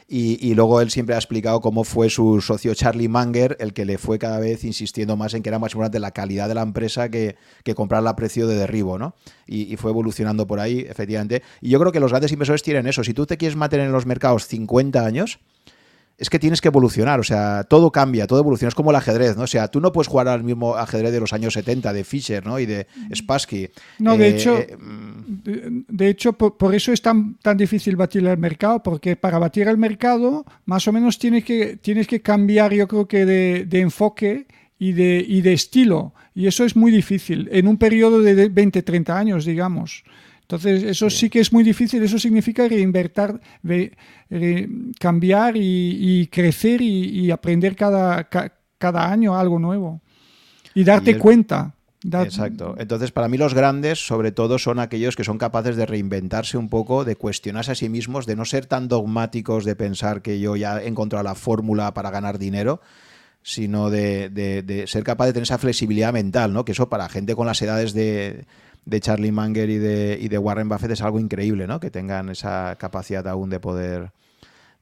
Y, 0.09 0.53
luego 0.55 0.81
él 0.81 0.91
siempre 0.91 1.15
ha 1.15 1.19
explicado 1.19 1.61
cómo 1.61 1.85
fue 1.85 2.11
su 2.11 2.41
socio 2.41 2.75
Charlie 2.75 3.09
Munger 3.09 3.57
el 3.61 3.73
que 3.73 3.85
le 3.85 3.99
fue 3.99 4.19
cada 4.19 4.41
vez 4.41 4.65
insistiendo 4.65 5.17
más 5.17 5.33
en 5.33 5.45
que 5.45 5.49
era 5.49 5.61
más 5.61 5.73
importante 5.73 6.01
la 6.01 6.11
calidad 6.11 6.49
de 6.49 6.55
la 6.55 6.63
empresa 6.63 7.09
que, 7.09 7.37
que 7.63 7.77
comprarla 7.77 8.11
a 8.11 8.17
precio 8.17 8.49
de 8.49 8.57
derribo, 8.57 8.99
¿no? 8.99 9.15
Y, 9.47 9.73
y, 9.73 9.77
fue 9.77 9.93
evolucionando 9.93 10.49
por 10.49 10.59
ahí, 10.59 10.81
efectivamente. 10.81 11.45
Y 11.61 11.71
yo 11.71 11.79
creo 11.79 11.93
que 11.93 12.01
los 12.01 12.11
grandes 12.11 12.33
inversores 12.33 12.65
tienen 12.65 12.89
eso. 12.89 13.05
Si 13.05 13.15
tú 13.15 13.27
te 13.27 13.37
quieres 13.37 13.55
mantener 13.55 13.87
en 13.87 13.93
los 13.93 14.07
mercados 14.07 14.49
50 14.49 15.07
años, 15.07 15.39
es 16.19 16.31
que 16.31 16.39
tienes 16.39 16.61
que 16.61 16.69
evolucionar, 16.69 17.19
o 17.19 17.25
sea, 17.25 17.65
todo 17.65 17.91
cambia, 17.91 18.27
todo 18.27 18.39
evoluciona, 18.39 18.69
es 18.69 18.75
como 18.75 18.91
el 18.91 18.97
ajedrez, 18.97 19.37
¿no? 19.37 19.45
O 19.45 19.47
sea, 19.47 19.69
tú 19.69 19.81
no 19.81 19.93
puedes 19.93 20.09
jugar 20.09 20.29
al 20.29 20.45
mismo 20.45 20.77
ajedrez 20.77 21.13
de 21.13 21.21
los 21.21 21.33
años 21.33 21.55
70, 21.55 21.93
de 21.93 22.05
Fischer, 22.05 22.47
¿no? 22.47 22.59
Y 22.59 22.67
de 22.67 22.87
Spassky. 23.15 23.69
No, 23.99 24.17
de 24.17 24.29
eh, 24.29 24.31
hecho, 24.31 24.59
eh, 24.59 24.77
mm. 24.77 25.85
de, 25.89 26.09
hecho 26.09 26.35
por, 26.35 26.75
eso 26.75 26.93
es 26.93 27.03
tan, 27.03 27.35
tan 27.39 27.57
difícil 27.57 27.97
batir 27.97 28.27
el 28.27 28.39
mercado, 28.39 28.83
porque 28.83 29.17
para 29.17 29.39
batir 29.39 29.69
el 29.69 29.79
mercado, 29.79 30.45
más 30.65 30.87
o 30.87 30.93
menos 30.93 31.19
tienes 31.19 31.45
que, 31.45 31.77
tienes 31.77 32.07
que 32.07 32.21
cambiar, 32.23 32.73
yo 32.73 32.87
creo 32.87 33.09
que 33.09 33.25
de, 33.25 33.65
de 33.65 33.81
enfoque 33.81 34.47
y 34.79 34.93
de, 34.93 35.25
y 35.27 35.43
de 35.43 35.53
estilo, 35.53 36.13
y 36.35 36.47
eso 36.47 36.65
es 36.65 36.77
muy 36.77 36.91
difícil, 36.91 37.49
en 37.53 37.69
un 37.69 37.77
periodo 37.77 38.21
de 38.21 38.49
20, 38.49 38.83
30 38.83 39.19
años, 39.19 39.45
digamos. 39.45 40.05
Entonces, 40.53 40.83
eso 40.83 41.09
sí, 41.09 41.31
que 41.31 41.41
es 41.41 41.51
muy 41.51 41.65
difícil, 41.65 42.03
eso 42.03 42.19
significa 42.19 42.69
reinvertir, 42.69 43.41
cambiar 45.01 45.55
y, 45.57 46.29
crecer 46.31 46.83
y, 46.83 47.31
aprender 47.31 47.75
cada, 47.75 48.29
cada 48.77 49.11
año 49.11 49.35
algo 49.35 49.59
nuevo 49.59 50.03
y 50.75 50.85
darte 50.85 51.17
cuenta. 51.17 51.75
Exacto. 52.05 52.75
Entonces, 52.77 53.13
para 53.13 53.29
mí 53.29 53.39
los 53.39 53.55
grandes, 53.55 54.07
sobre 54.07 54.31
todo, 54.31 54.59
son 54.59 54.79
aquellos 54.79 55.17
que 55.17 55.25
son 55.25 55.39
capaces 55.39 55.75
de 55.75 55.87
reinventarse 55.87 56.59
un 56.59 56.69
poco, 56.69 57.07
de 57.07 57.17
cuestionarse 57.17 57.73
a 57.73 57.75
sí 57.75 57.89
mismos, 57.89 58.27
de 58.27 58.37
no 58.37 58.45
ser 58.45 58.67
tan 58.67 58.89
dogmáticos 58.89 59.65
de 59.65 59.75
pensar 59.75 60.21
que 60.21 60.39
yo 60.39 60.57
ya 60.57 60.83
he 60.83 60.87
encontrado 60.87 61.25
la 61.25 61.35
fórmula 61.35 61.95
para 61.95 62.11
ganar 62.11 62.39
dinero, 62.39 62.83
sino 63.43 63.89
de, 63.89 64.29
de, 64.29 64.87
ser 64.87 65.03
capaz 65.03 65.27
de 65.27 65.33
tener 65.33 65.45
esa 65.45 65.57
flexibilidad 65.57 66.13
mental, 66.13 66.53
¿no? 66.53 66.67
Que 66.67 66.73
eso 66.73 66.91
para 66.91 67.09
gente 67.09 67.35
con 67.35 67.47
las 67.47 67.63
edades 67.63 67.95
de, 67.95 68.45
de 68.85 69.01
Charlie 69.01 69.33
Munger 69.33 69.71
y 69.71 69.79
de, 69.79 70.19
y 70.21 70.29
de 70.29 70.39
Warren 70.39 70.69
Buffett 70.69 70.91
es 70.93 71.03
algo 71.03 71.21
increíble, 71.21 71.67
¿no? 71.67 71.81
Que 71.81 71.91
tengan 71.91 72.29
esa 72.29 72.77
capacidad 72.79 73.27
aún 73.29 73.51
de 73.51 73.61
poder 73.61 74.13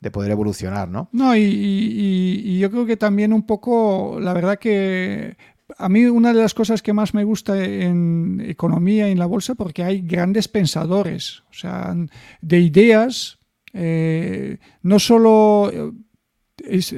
de 0.00 0.10
poder 0.10 0.30
evolucionar, 0.30 0.88
¿no? 0.88 1.08
No, 1.12 1.36
y, 1.36 2.58
yo 2.58 2.70
creo 2.70 2.86
que 2.86 2.96
también 2.96 3.32
un 3.32 3.42
poco, 3.46 4.18
la 4.18 4.32
verdad 4.32 4.58
que 4.58 5.36
a 5.78 5.88
mí 5.88 6.06
una 6.06 6.32
de 6.32 6.40
las 6.40 6.54
cosas 6.54 6.82
que 6.82 6.92
más 6.92 7.14
me 7.14 7.24
gusta 7.24 7.62
en 7.62 8.42
economía 8.46 9.08
y 9.08 9.12
en 9.12 9.18
la 9.18 9.26
bolsa, 9.26 9.54
porque 9.54 9.84
hay 9.84 10.00
grandes 10.00 10.48
pensadores, 10.48 11.42
o 11.50 11.52
sea, 11.52 11.94
de 12.40 12.60
ideas, 12.60 13.38
eh, 13.72 14.58
no 14.82 14.98
solo, 14.98 15.70
es, 16.56 16.94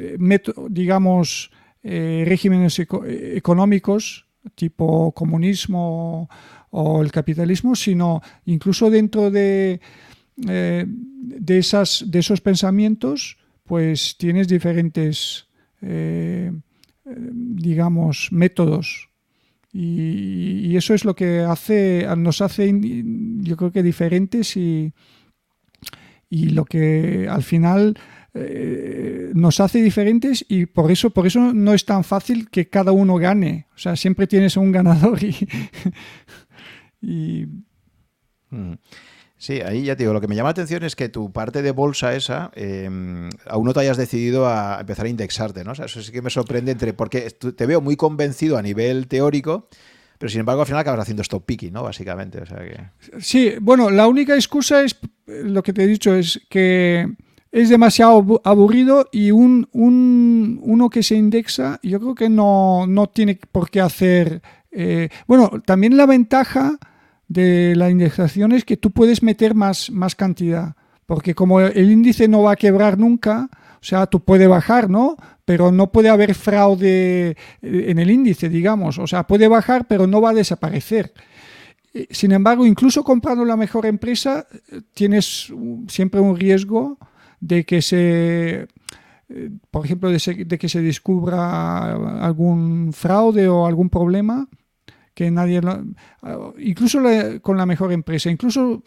digamos, 0.70 1.50
eh, 1.82 2.24
regímenes 2.26 2.78
económicos, 2.78 4.26
tipo 4.54 5.12
comunismo 5.12 6.28
o 6.72 7.02
el 7.02 7.12
capitalismo, 7.12 7.76
sino 7.76 8.22
incluso 8.46 8.90
dentro 8.90 9.30
de, 9.30 9.80
eh, 10.48 10.84
de, 10.86 11.58
esas, 11.58 12.04
de 12.08 12.18
esos 12.18 12.40
pensamientos, 12.40 13.36
pues 13.64 14.16
tienes 14.18 14.48
diferentes, 14.48 15.46
eh, 15.82 16.50
digamos, 17.04 18.28
métodos. 18.32 19.10
Y, 19.72 20.74
eso 20.76 20.94
es 20.94 21.04
lo 21.04 21.14
que 21.14 21.40
hace, 21.40 22.06
nos 22.16 22.40
hace, 22.40 22.72
yo 23.40 23.56
creo 23.56 23.70
que 23.70 23.82
diferentes 23.82 24.56
y, 24.56 24.92
y 26.30 26.46
lo 26.48 26.64
que 26.64 27.28
al 27.28 27.42
final 27.42 27.94
eh, 28.34 29.30
nos 29.34 29.60
hace 29.60 29.82
diferentes 29.82 30.42
y 30.48 30.64
por 30.64 30.90
eso, 30.90 31.10
por 31.10 31.26
eso 31.26 31.52
no 31.52 31.74
es 31.74 31.84
tan 31.84 32.02
fácil 32.02 32.48
que 32.48 32.70
cada 32.70 32.92
uno 32.92 33.16
gane. 33.16 33.66
O 33.74 33.78
sea, 33.78 33.94
siempre 33.96 34.26
tienes 34.26 34.56
un 34.56 34.72
ganador 34.72 35.22
y, 35.22 35.36
Y... 37.02 37.46
Mm. 38.50 38.74
Sí, 39.42 39.60
ahí 39.60 39.82
ya 39.82 39.96
te 39.96 40.04
digo, 40.04 40.12
lo 40.12 40.20
que 40.20 40.28
me 40.28 40.36
llama 40.36 40.50
la 40.50 40.52
atención 40.52 40.84
es 40.84 40.94
que 40.94 41.08
tu 41.08 41.32
parte 41.32 41.62
de 41.62 41.72
bolsa 41.72 42.14
esa, 42.14 42.52
em, 42.54 43.28
aún 43.48 43.64
no 43.64 43.72
te 43.72 43.80
hayas 43.80 43.96
decidido 43.96 44.46
a 44.46 44.78
empezar 44.78 45.06
a 45.06 45.08
indexarte, 45.08 45.64
¿no? 45.64 45.72
O 45.72 45.74
sea, 45.74 45.86
eso 45.86 46.00
sí 46.00 46.12
que 46.12 46.22
me 46.22 46.30
sorprende 46.30 46.70
entre, 46.70 46.92
porque 46.92 47.28
te 47.28 47.66
veo 47.66 47.80
muy 47.80 47.96
convencido 47.96 48.56
a 48.56 48.62
nivel 48.62 49.08
teórico, 49.08 49.68
pero 50.16 50.30
sin 50.30 50.38
embargo 50.38 50.60
al 50.60 50.68
final 50.68 50.82
acabas 50.82 51.00
haciendo 51.00 51.22
stop 51.22 51.44
picking, 51.44 51.72
¿no? 51.72 51.82
Básicamente. 51.82 52.40
O 52.40 52.46
sea 52.46 52.58
que... 52.58 53.20
Sí, 53.20 53.54
bueno, 53.60 53.90
la 53.90 54.06
única 54.06 54.36
excusa 54.36 54.84
es 54.84 54.96
lo 55.26 55.64
que 55.64 55.72
te 55.72 55.82
he 55.82 55.86
dicho, 55.88 56.14
es 56.14 56.40
que 56.48 57.12
es 57.50 57.68
demasiado 57.68 58.40
aburrido 58.44 59.08
y 59.10 59.32
un, 59.32 59.68
un, 59.72 60.60
uno 60.62 60.88
que 60.88 61.02
se 61.02 61.16
indexa, 61.16 61.80
yo 61.82 61.98
creo 61.98 62.14
que 62.14 62.28
no, 62.28 62.86
no 62.86 63.08
tiene 63.08 63.40
por 63.50 63.70
qué 63.70 63.80
hacer... 63.80 64.40
Eh, 64.70 65.08
bueno, 65.26 65.50
también 65.66 65.96
la 65.96 66.06
ventaja 66.06 66.78
de 67.32 67.74
la 67.76 67.90
indexación 67.90 68.52
es 68.52 68.64
que 68.64 68.76
tú 68.76 68.90
puedes 68.90 69.22
meter 69.22 69.54
más, 69.54 69.90
más 69.90 70.14
cantidad, 70.14 70.74
porque 71.06 71.34
como 71.34 71.60
el 71.60 71.90
índice 71.90 72.28
no 72.28 72.42
va 72.42 72.52
a 72.52 72.56
quebrar 72.56 72.98
nunca, 72.98 73.48
o 73.52 73.84
sea, 73.84 74.06
tú 74.06 74.20
puedes 74.20 74.48
bajar, 74.48 74.88
¿no? 74.88 75.16
Pero 75.44 75.72
no 75.72 75.90
puede 75.90 76.08
haber 76.08 76.34
fraude 76.34 77.30
eh, 77.30 77.36
en 77.62 77.98
el 77.98 78.10
índice, 78.10 78.48
digamos. 78.48 78.98
O 78.98 79.06
sea, 79.06 79.26
puede 79.26 79.48
bajar, 79.48 79.86
pero 79.88 80.06
no 80.06 80.20
va 80.20 80.30
a 80.30 80.34
desaparecer. 80.34 81.12
Eh, 81.92 82.06
sin 82.10 82.30
embargo, 82.30 82.64
incluso 82.64 83.02
comprando 83.02 83.44
la 83.44 83.56
mejor 83.56 83.86
empresa, 83.86 84.46
tienes 84.94 85.52
siempre 85.88 86.20
un 86.20 86.36
riesgo 86.36 86.98
de 87.40 87.64
que 87.64 87.82
se, 87.82 88.68
eh, 89.28 89.50
por 89.70 89.84
ejemplo, 89.84 90.10
de, 90.10 90.58
que 90.58 90.68
se 90.68 90.80
descubra 90.80 92.24
algún 92.24 92.92
fraude 92.92 93.48
o 93.48 93.66
algún 93.66 93.90
problema 93.90 94.46
que 95.14 95.30
nadie, 95.30 95.60
ah, 96.22 96.52
incluso 96.58 97.00
con 97.42 97.56
la 97.56 97.66
mejor 97.66 97.92
empresa, 97.92 98.30
incluso 98.30 98.82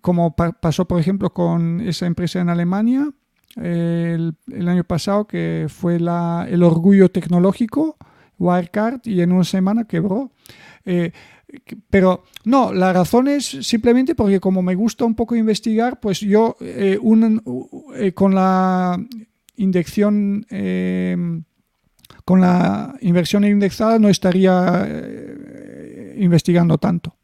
como 0.00 0.34
pasó, 0.36 0.86
por 0.86 1.00
ejemplo, 1.00 1.32
con 1.32 1.80
esa 1.80 2.06
empresa 2.06 2.40
en 2.40 2.50
Alemania 2.50 3.10
el, 3.56 4.34
año 4.66 4.84
pasado, 4.84 5.26
que 5.26 5.66
fue 5.68 6.00
la, 6.00 6.46
el 6.50 6.62
orgullo 6.62 7.10
tecnológico, 7.10 7.96
Wirecard, 8.38 9.00
y 9.04 9.20
en 9.20 9.32
una 9.32 9.44
semana 9.44 9.84
quebró. 9.84 10.32
Eh, 10.84 11.12
pero 11.88 12.24
no, 12.44 12.72
la 12.72 12.92
razón 12.92 13.28
es 13.28 13.46
simplemente 13.46 14.14
porque 14.14 14.40
como 14.40 14.62
me 14.62 14.74
gusta 14.74 15.04
un 15.04 15.14
poco 15.14 15.36
investigar, 15.36 16.00
pues 16.00 16.20
yo 16.20 16.56
eh, 16.60 16.98
eh, 17.96 18.12
con 18.12 18.34
la 18.34 18.98
indexación, 19.56 20.46
eh, 20.50 21.16
con 22.24 22.40
la 22.40 22.94
inversión 23.00 23.44
indexada 23.44 23.98
no 23.98 24.08
estaría 24.08 24.86
investigando 26.16 26.78
tanto. 26.78 27.14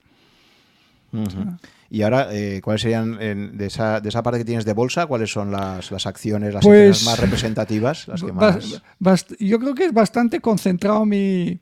Y 1.91 2.03
ahora, 2.03 2.28
¿cuáles 2.62 2.83
serían 2.83 3.18
de, 3.18 3.66
esa, 3.66 4.01
de, 4.01 4.09
esa, 4.09 4.22
parte 4.22 4.39
que 4.39 4.45
tienes 4.45 4.64
de 4.64 4.72
bolsa? 4.72 5.07
¿Cuáles 5.07 5.33
son 5.33 5.51
las, 5.51 5.91
las 5.91 6.07
acciones, 6.07 6.55
las 6.55 6.64
pues 6.64 7.05
más 7.05 7.18
representativas? 7.18 8.07
Las 8.07 8.22
que 8.22 8.33
más... 9.01 9.26
yo 9.39 9.59
creo 9.59 9.74
que 9.74 9.87
es 9.87 9.93
bastante 9.93 10.41
concentrado 10.41 11.05
mi, 11.05 11.59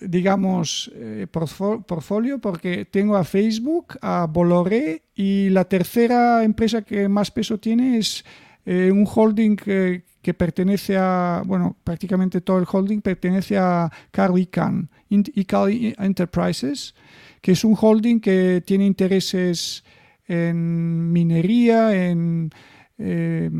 digamos, 0.00 0.90
eh, 0.94 1.26
portfolio 1.30 2.38
porque 2.38 2.84
tengo 2.84 3.16
a 3.16 3.24
Facebook, 3.24 3.98
a 4.00 4.26
Bolloré 4.26 5.02
y 5.14 5.50
la 5.50 5.64
tercera 5.64 6.44
empresa 6.44 6.82
que 6.82 7.08
más 7.08 7.30
peso 7.30 7.58
tiene 7.58 7.98
es 7.98 8.24
eh, 8.64 8.90
un 8.92 9.06
holding 9.06 9.56
que, 9.56 10.02
pertenece 10.34 10.96
a, 10.96 11.42
bueno, 11.46 11.76
prácticamente 11.84 12.40
todo 12.40 12.58
el 12.58 12.66
holding 12.70 13.00
pertenece 13.00 13.58
a 13.58 13.90
Carl 14.10 14.38
Icahn, 14.38 14.90
Enterprises, 15.10 16.94
que 17.40 17.52
es 17.52 17.64
un 17.64 17.76
holding 17.80 18.20
que 18.20 18.62
tiene 18.66 18.86
intereses 18.86 19.84
en 20.26 21.12
minería, 21.12 22.10
en, 22.10 22.50
eh, 22.98 23.50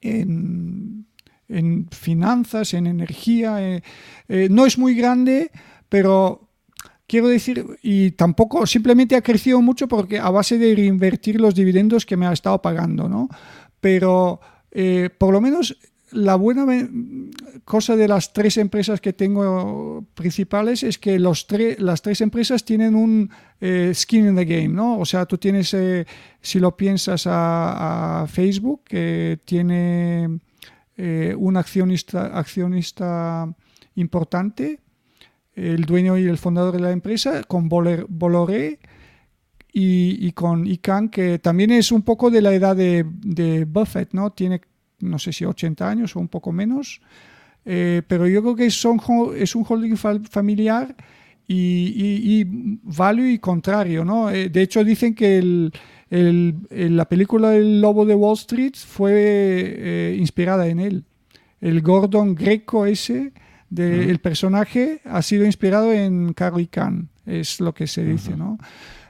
en 0.00 1.06
en 1.52 1.88
finanzas, 1.90 2.74
en 2.74 2.86
energía. 2.86 3.62
Eh, 3.62 3.82
eh, 4.28 4.48
no 4.50 4.66
es 4.66 4.78
muy 4.78 4.94
grande, 4.94 5.50
pero 5.88 6.48
quiero 7.06 7.28
decir, 7.28 7.64
y 7.82 8.12
tampoco 8.12 8.66
simplemente 8.66 9.16
ha 9.16 9.22
crecido 9.22 9.60
mucho 9.60 9.86
porque 9.86 10.18
a 10.18 10.30
base 10.30 10.58
de 10.58 10.74
reinvertir 10.74 11.40
los 11.40 11.54
dividendos 11.54 12.06
que 12.06 12.16
me 12.16 12.26
ha 12.26 12.32
estado 12.32 12.60
pagando, 12.62 13.08
¿no? 13.08 13.28
Pero 13.80 14.40
eh, 14.72 15.10
por 15.16 15.32
lo 15.32 15.40
menos 15.40 15.76
la 16.10 16.34
buena 16.34 16.66
cosa 17.64 17.96
de 17.96 18.08
las 18.08 18.34
tres 18.34 18.58
empresas 18.58 19.00
que 19.00 19.14
tengo 19.14 20.04
principales 20.14 20.82
es 20.82 20.98
que 20.98 21.18
los 21.18 21.46
las 21.78 22.02
tres 22.02 22.20
empresas 22.20 22.64
tienen 22.66 22.94
un 22.94 23.30
skin 23.94 24.28
in 24.28 24.36
the 24.36 24.44
game, 24.44 24.68
¿no? 24.68 24.98
O 24.98 25.06
sea, 25.06 25.24
tú 25.24 25.38
tienes, 25.38 25.74
si 26.42 26.58
lo 26.58 26.76
piensas 26.76 27.22
a 27.26 28.26
Facebook, 28.28 28.82
que 28.84 29.38
tiene 29.46 30.40
eh, 30.96 31.34
un 31.38 31.56
accionista, 31.56 32.38
accionista 32.38 33.52
importante, 33.94 34.78
el 35.54 35.84
dueño 35.84 36.18
y 36.18 36.26
el 36.26 36.38
fundador 36.38 36.74
de 36.74 36.80
la 36.80 36.92
empresa, 36.92 37.42
con 37.44 37.68
Bolloré 37.68 38.78
y, 39.72 40.32
con 40.32 40.66
Ican, 40.66 41.08
que 41.08 41.38
también 41.38 41.70
es 41.70 41.92
un 41.92 42.02
poco 42.02 42.30
de 42.30 42.42
la 42.42 42.52
edad 42.52 42.76
de, 42.76 43.64
Buffett, 43.66 44.12
¿no? 44.12 44.30
Tiene, 44.30 44.60
no 45.00 45.18
sé 45.18 45.32
si 45.32 45.44
80 45.44 45.88
años 45.88 46.14
o 46.14 46.20
un 46.20 46.28
poco 46.28 46.52
menos, 46.52 47.00
eh, 47.64 48.02
pero 48.06 48.26
yo 48.26 48.42
creo 48.42 48.54
que 48.54 48.70
son, 48.70 49.00
es 49.36 49.54
un 49.54 49.64
holding 49.66 49.96
familiar 49.96 50.94
y, 51.46 52.40
y, 52.40 52.44
value 52.82 53.30
y 53.30 53.38
contrario, 53.38 54.04
¿no? 54.04 54.30
Eh, 54.30 54.50
de 54.50 54.62
hecho, 54.62 54.84
dicen 54.84 55.14
que 55.14 55.38
el, 55.38 55.72
la 56.10 57.08
película 57.08 57.56
El 57.56 57.80
Lobo 57.80 58.04
de 58.04 58.14
Wall 58.14 58.34
Street 58.34 58.74
fue 58.74 59.12
eh, 59.14 60.16
inspirada 60.18 60.66
en 60.68 60.80
él. 60.80 61.04
El 61.62 61.80
Gordon 61.80 62.34
Greco 62.34 62.84
ese, 62.84 63.32
de, 63.70 64.10
el 64.10 64.18
personaje, 64.18 65.00
ha 65.04 65.22
sido 65.22 65.46
inspirado 65.46 65.92
en 65.92 66.34
Carly 66.34 66.66
Khan, 66.66 67.08
es 67.24 67.60
lo 67.60 67.72
que 67.72 67.86
se 67.86 68.04
dice, 68.04 68.36
¿no? 68.36 68.58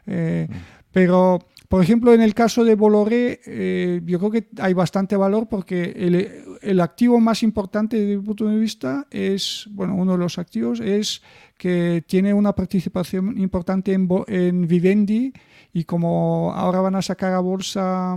Eh, 0.06 0.48
pero, 0.90 1.38
por 1.68 1.82
ejemplo, 1.82 2.12
en 2.12 2.20
el 2.20 2.34
caso 2.34 2.64
de 2.64 2.74
Bolloré, 2.74 3.40
eh, 3.46 4.00
yo 4.04 4.18
creo 4.18 4.30
que 4.30 4.48
hay 4.58 4.74
bastante 4.74 5.16
valor 5.16 5.48
porque 5.48 5.94
el, 5.96 6.58
el, 6.60 6.80
activo 6.80 7.18
más 7.20 7.42
importante 7.42 7.98
desde 7.98 8.18
mi 8.18 8.22
punto 8.22 8.46
de 8.46 8.58
vista 8.58 9.06
es, 9.10 9.68
bueno, 9.70 9.94
uno 9.94 10.12
de 10.12 10.18
los 10.18 10.38
activos 10.38 10.80
es 10.80 11.22
que 11.56 12.04
tiene 12.06 12.34
una 12.34 12.54
participación 12.54 13.38
importante 13.38 13.92
en, 13.92 14.08
en 14.26 14.66
Vivendi, 14.66 15.32
y 15.72 15.84
como 15.84 16.52
ahora 16.54 16.80
van 16.80 16.96
a 16.96 17.02
sacar 17.02 17.32
a 17.32 17.40
bolsa 17.40 18.16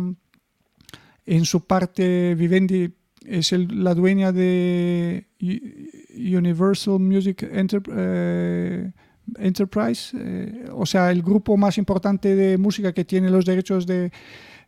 en 1.26 1.46
su 1.46 1.66
parte 1.66 2.36
Vivendi 2.36 2.94
es 3.26 3.52
la 3.54 3.96
dueña 3.96 4.32
de 4.32 5.28
Universal 6.16 7.00
Music 7.00 7.44
eh, 7.44 8.92
Enterprise, 9.38 10.16
eh, 10.18 10.70
o 10.74 10.86
sea, 10.86 11.12
el 11.12 11.22
grupo 11.22 11.58
más 11.58 11.78
importante 11.78 12.36
de 12.36 12.58
música 12.58 12.94
que 12.94 13.06
tiene 13.06 13.30
los 13.30 13.46
derechos 13.46 13.86
de 13.86 14.12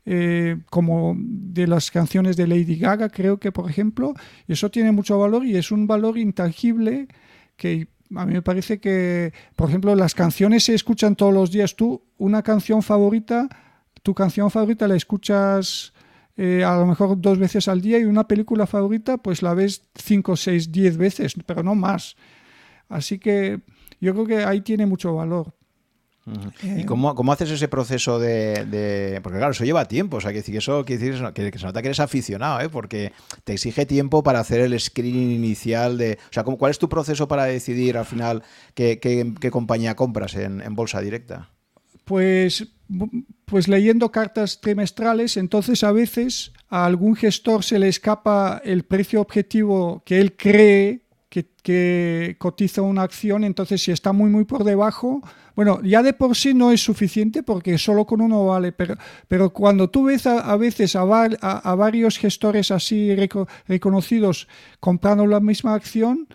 eh, 0.05 0.57
como 0.69 1.15
de 1.17 1.67
las 1.67 1.91
canciones 1.91 2.37
de 2.37 2.47
Lady 2.47 2.77
Gaga, 2.77 3.09
creo 3.09 3.39
que 3.39 3.51
por 3.51 3.69
ejemplo, 3.69 4.13
eso 4.47 4.71
tiene 4.71 4.91
mucho 4.91 5.19
valor 5.19 5.45
y 5.45 5.57
es 5.57 5.71
un 5.71 5.85
valor 5.85 6.17
intangible 6.17 7.07
que 7.57 7.89
a 8.15 8.25
mí 8.25 8.33
me 8.33 8.41
parece 8.41 8.79
que, 8.79 9.33
por 9.55 9.67
ejemplo, 9.69 9.93
las 9.95 10.15
canciones 10.15 10.63
se 10.63 10.73
escuchan 10.73 11.15
todos 11.15 11.33
los 11.33 11.51
días. 11.51 11.75
Tú, 11.75 12.03
una 12.17 12.41
canción 12.41 12.81
favorita, 12.81 13.49
tu 14.01 14.13
canción 14.13 14.49
favorita 14.49 14.87
la 14.87 14.95
escuchas 14.95 15.93
eh, 16.37 16.63
a 16.63 16.77
lo 16.77 16.85
mejor 16.85 17.19
dos 17.19 17.39
veces 17.39 17.67
al 17.67 17.81
día 17.81 17.99
y 17.99 18.05
una 18.05 18.27
película 18.27 18.67
favorita, 18.67 19.17
pues 19.17 19.41
la 19.41 19.55
ves 19.55 19.81
cinco, 19.95 20.37
seis, 20.37 20.71
diez 20.71 20.95
veces, 20.95 21.33
pero 21.45 21.63
no 21.63 21.73
más. 21.73 22.15
Así 22.89 23.17
que 23.17 23.61
yo 23.99 24.13
creo 24.13 24.25
que 24.25 24.43
ahí 24.43 24.61
tiene 24.61 24.85
mucho 24.85 25.15
valor. 25.15 25.53
¿Y 26.61 26.83
cómo, 26.83 27.15
cómo, 27.15 27.31
haces 27.31 27.51
ese 27.51 27.69
proceso 27.69 28.19
de, 28.19 29.19
Porque 29.23 29.37
claro, 29.37 29.51
eso 29.51 29.63
lleva 29.63 29.85
tiempo, 29.85 30.17
o 30.17 30.21
sea, 30.21 30.33
que, 30.33 30.39
eso 30.39 30.83
quiere 30.83 31.11
decir 31.11 31.33
que, 31.33 31.57
se 31.57 31.65
nota 31.65 31.81
que 31.81 31.87
eres 31.87 32.01
aficionado, 32.01 32.59
¿eh? 32.59 32.67
porque 32.67 33.13
te 33.45 33.53
exige 33.53 33.85
tiempo 33.85 34.23
para 34.23 34.41
hacer 34.41 34.59
el 34.59 34.77
screening 34.77 35.31
inicial 35.31 35.97
de... 35.97 36.17
O 36.29 36.33
sea, 36.33 36.43
¿cuál 36.43 36.71
es 36.71 36.79
tu 36.79 36.89
proceso 36.89 37.29
para 37.29 37.45
decidir 37.45 37.97
al 37.97 38.05
final 38.05 38.43
qué, 38.73 38.99
qué, 38.99 39.51
compañía 39.51 39.95
compras 39.95 40.35
en, 40.35 40.59
en, 40.59 40.75
bolsa 40.75 40.99
directa? 40.99 41.49
Pues, 42.03 42.67
pues 43.45 43.69
leyendo 43.69 44.11
cartas 44.11 44.59
trimestrales, 44.59 45.37
entonces 45.37 45.83
a 45.85 45.93
veces 45.93 46.51
a 46.67 46.85
algún 46.85 47.15
gestor 47.15 47.63
se 47.63 47.79
le 47.79 47.87
escapa 47.87 48.61
el 48.65 48.83
precio 48.83 49.21
objetivo 49.21 50.03
que 50.05 50.19
él 50.19 50.35
cree 50.35 51.06
que, 51.67 52.37
cotiza 52.37 52.81
una 52.81 53.03
acción, 53.03 53.43
entonces 53.43 53.81
si 53.83 53.91
está 53.91 54.13
muy 54.13 54.29
muy 54.29 54.45
por 54.45 54.63
debajo 54.63 55.21
bueno, 55.53 55.81
ya 55.81 56.03
de 56.03 56.13
por 56.13 56.35
sí 56.35 56.53
no 56.53 56.71
es 56.71 56.81
suficiente 56.81 57.41
porque 57.41 57.79
solo 57.79 58.05
con 58.05 58.21
uno 58.21 58.45
vale, 58.45 58.71
pero, 58.71 58.95
pero 59.27 59.49
cuando 59.49 59.89
tú 59.89 60.03
ves 60.05 60.27
a, 60.27 60.55
veces 60.55 60.95
a, 60.95 61.01
a, 61.01 61.75
varios 61.75 62.19
gestores 62.19 62.69
así 62.69 63.15
reconocidos 63.67 64.47
comprando 64.79 65.25
la 65.25 65.39
misma 65.39 65.73
acción 65.73 66.27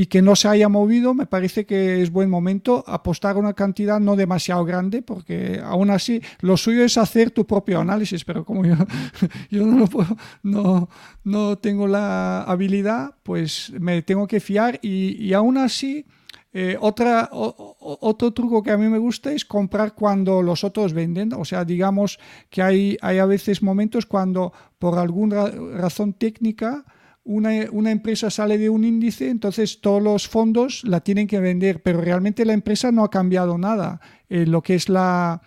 y 0.00 0.06
que 0.06 0.22
no 0.22 0.36
se 0.36 0.46
haya 0.46 0.68
movido, 0.68 1.12
me 1.12 1.26
parece 1.26 1.66
que 1.66 2.00
es 2.00 2.12
buen 2.12 2.30
momento 2.30 2.84
apostar 2.86 3.36
una 3.36 3.54
cantidad 3.54 3.98
no 3.98 4.14
demasiado 4.14 4.64
grande, 4.64 5.02
porque 5.02 5.60
aún 5.60 5.90
así 5.90 6.22
lo 6.38 6.56
suyo 6.56 6.84
es 6.84 6.96
hacer 6.96 7.32
tu 7.32 7.44
propio 7.44 7.80
análisis, 7.80 8.24
pero 8.24 8.44
como 8.44 8.64
yo, 8.64 8.76
yo 9.50 9.66
no, 9.66 9.76
lo 9.76 9.86
puedo, 9.88 10.16
no, 10.44 10.88
no 11.24 11.58
tengo 11.58 11.88
la 11.88 12.44
habilidad, 12.44 13.16
pues 13.24 13.72
me 13.80 14.00
tengo 14.02 14.28
que 14.28 14.38
fiar 14.38 14.78
y, 14.82 15.16
y 15.20 15.34
aún 15.34 15.58
así 15.58 16.06
Eh, 16.50 16.76
otra, 16.80 17.28
otro 17.30 18.32
truco 18.32 18.62
que 18.62 18.70
a 18.70 18.78
mí 18.78 18.88
me 18.88 18.98
gusta 18.98 19.30
es 19.32 19.44
comprar 19.44 19.94
cuando 19.94 20.40
los 20.42 20.64
otros 20.64 20.94
venden. 20.94 21.34
O 21.34 21.44
sea, 21.44 21.62
digamos 21.64 22.18
que 22.48 22.62
hay, 22.62 22.96
hay 23.02 23.18
a 23.18 23.26
veces 23.26 23.62
momentos 23.62 24.06
cuando 24.06 24.52
por 24.78 24.98
alguna 24.98 25.46
razón 25.76 26.14
técnica 26.14 26.84
una, 27.28 27.50
una, 27.72 27.90
empresa 27.90 28.30
sale 28.30 28.56
de 28.56 28.70
un 28.70 28.84
índice, 28.84 29.28
entonces 29.28 29.80
todos 29.82 30.02
los 30.02 30.26
fondos 30.26 30.82
la 30.84 31.00
tienen 31.00 31.26
que 31.26 31.38
vender, 31.38 31.82
pero 31.82 32.00
realmente 32.00 32.46
la 32.46 32.54
empresa 32.54 32.90
no 32.90 33.04
ha 33.04 33.10
cambiado 33.10 33.58
nada. 33.58 34.00
Eh, 34.30 34.46
lo 34.46 34.62
que 34.62 34.74
es 34.74 34.88
la 34.88 35.42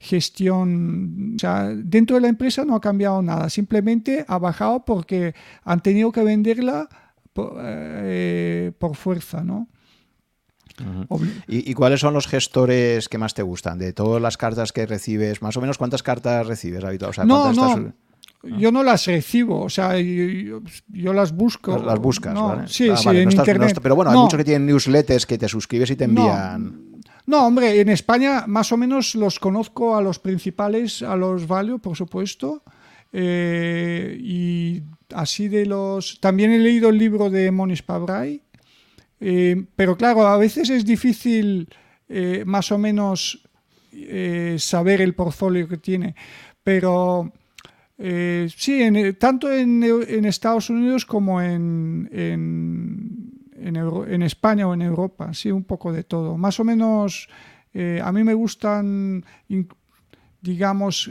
gestión, 0.00 1.34
o 1.36 1.38
sea, 1.38 1.68
dentro 1.74 2.16
de 2.16 2.22
la 2.22 2.28
empresa 2.28 2.64
no 2.64 2.74
ha 2.74 2.80
cambiado 2.80 3.20
nada, 3.20 3.50
simplemente 3.50 4.24
ha 4.26 4.38
bajado 4.38 4.84
porque 4.86 5.34
han 5.64 5.82
tenido 5.82 6.12
que 6.12 6.22
venderla 6.22 6.88
por, 7.34 7.58
eh, 7.60 8.72
por 8.78 8.96
fuerza, 8.96 9.44
¿no? 9.44 9.68
¿Y, 11.48 11.74
cuáles 11.74 12.00
son 12.00 12.14
los 12.14 12.28
gestores 12.28 13.08
que 13.08 13.18
más 13.18 13.34
te 13.34 13.42
gustan? 13.42 13.78
De 13.78 13.92
todas 13.92 14.22
las 14.22 14.36
cartas 14.36 14.72
que 14.72 14.86
recibes, 14.86 15.42
más 15.42 15.56
o 15.56 15.60
menos, 15.60 15.76
¿cuántas 15.76 16.04
cartas 16.04 16.46
recibes 16.46 16.84
habitualmente? 16.84 17.26
no, 17.26 17.52
no. 17.52 17.92
Yo 18.42 18.70
no 18.70 18.84
las 18.84 19.06
recibo, 19.06 19.62
o 19.62 19.68
sea, 19.68 19.98
yo, 19.98 21.12
las 21.12 21.32
busco. 21.32 21.76
Las, 21.76 21.98
buscas, 21.98 22.34
¿vale? 22.34 22.68
Sí, 22.68 22.88
ah, 22.88 22.96
sí, 22.96 23.08
en 23.08 23.32
internet. 23.32 23.78
pero 23.82 23.96
bueno, 23.96 24.12
hay 24.12 24.16
muchos 24.16 24.38
que 24.38 24.44
tienen 24.44 24.66
newsletters 24.66 25.26
que 25.26 25.36
te 25.36 25.48
suscribes 25.48 25.90
y 25.90 25.96
te 25.96 26.04
envían. 26.04 26.88
No, 27.26 27.46
hombre, 27.46 27.80
en 27.80 27.90
España 27.90 28.44
más 28.46 28.72
o 28.72 28.76
menos 28.76 29.14
los 29.14 29.38
conozco 29.38 29.96
a 29.96 30.00
los 30.00 30.18
principales, 30.18 31.02
a 31.02 31.16
los 31.16 31.46
Value, 31.46 31.78
por 31.78 31.96
supuesto. 31.96 32.62
Eh, 33.12 34.16
y 34.20 34.82
así 35.14 35.48
de 35.48 35.66
los. 35.66 36.20
También 36.20 36.52
he 36.52 36.58
leído 36.58 36.88
el 36.88 36.98
libro 36.98 37.30
de 37.30 37.50
Monis 37.50 37.82
Pabrai, 37.82 38.42
eh, 39.20 39.64
pero 39.76 39.96
claro, 39.96 40.26
a 40.26 40.36
veces 40.36 40.70
es 40.70 40.84
difícil 40.84 41.68
eh, 42.08 42.44
más 42.46 42.72
o 42.72 42.78
menos 42.78 43.42
saber 44.58 45.00
el 45.00 45.14
portfolio 45.14 45.66
que 45.68 45.76
tiene. 45.76 46.14
Pero 46.62 47.32
sí, 47.98 48.80
tanto 49.18 49.52
en, 49.52 50.24
Estados 50.24 50.70
Unidos 50.70 51.04
como 51.04 51.42
en, 51.42 52.08
en, 52.12 54.22
España 54.22 54.68
o 54.68 54.74
en 54.74 54.82
Europa, 54.82 55.34
sí, 55.34 55.50
un 55.50 55.64
poco 55.64 55.92
de 55.92 56.04
todo. 56.04 56.36
Más 56.36 56.60
o 56.60 56.64
menos, 56.64 57.28
a 57.74 58.12
mí 58.12 58.24
me 58.24 58.34
gustan, 58.34 59.24
digamos, 60.40 61.10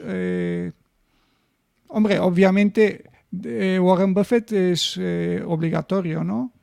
hombre, 1.87 2.19
obviamente 2.19 3.03
Warren 3.31 4.13
Buffett 4.13 4.51
es 4.53 4.97
obligatorio, 5.45 6.23
¿no? 6.23 6.53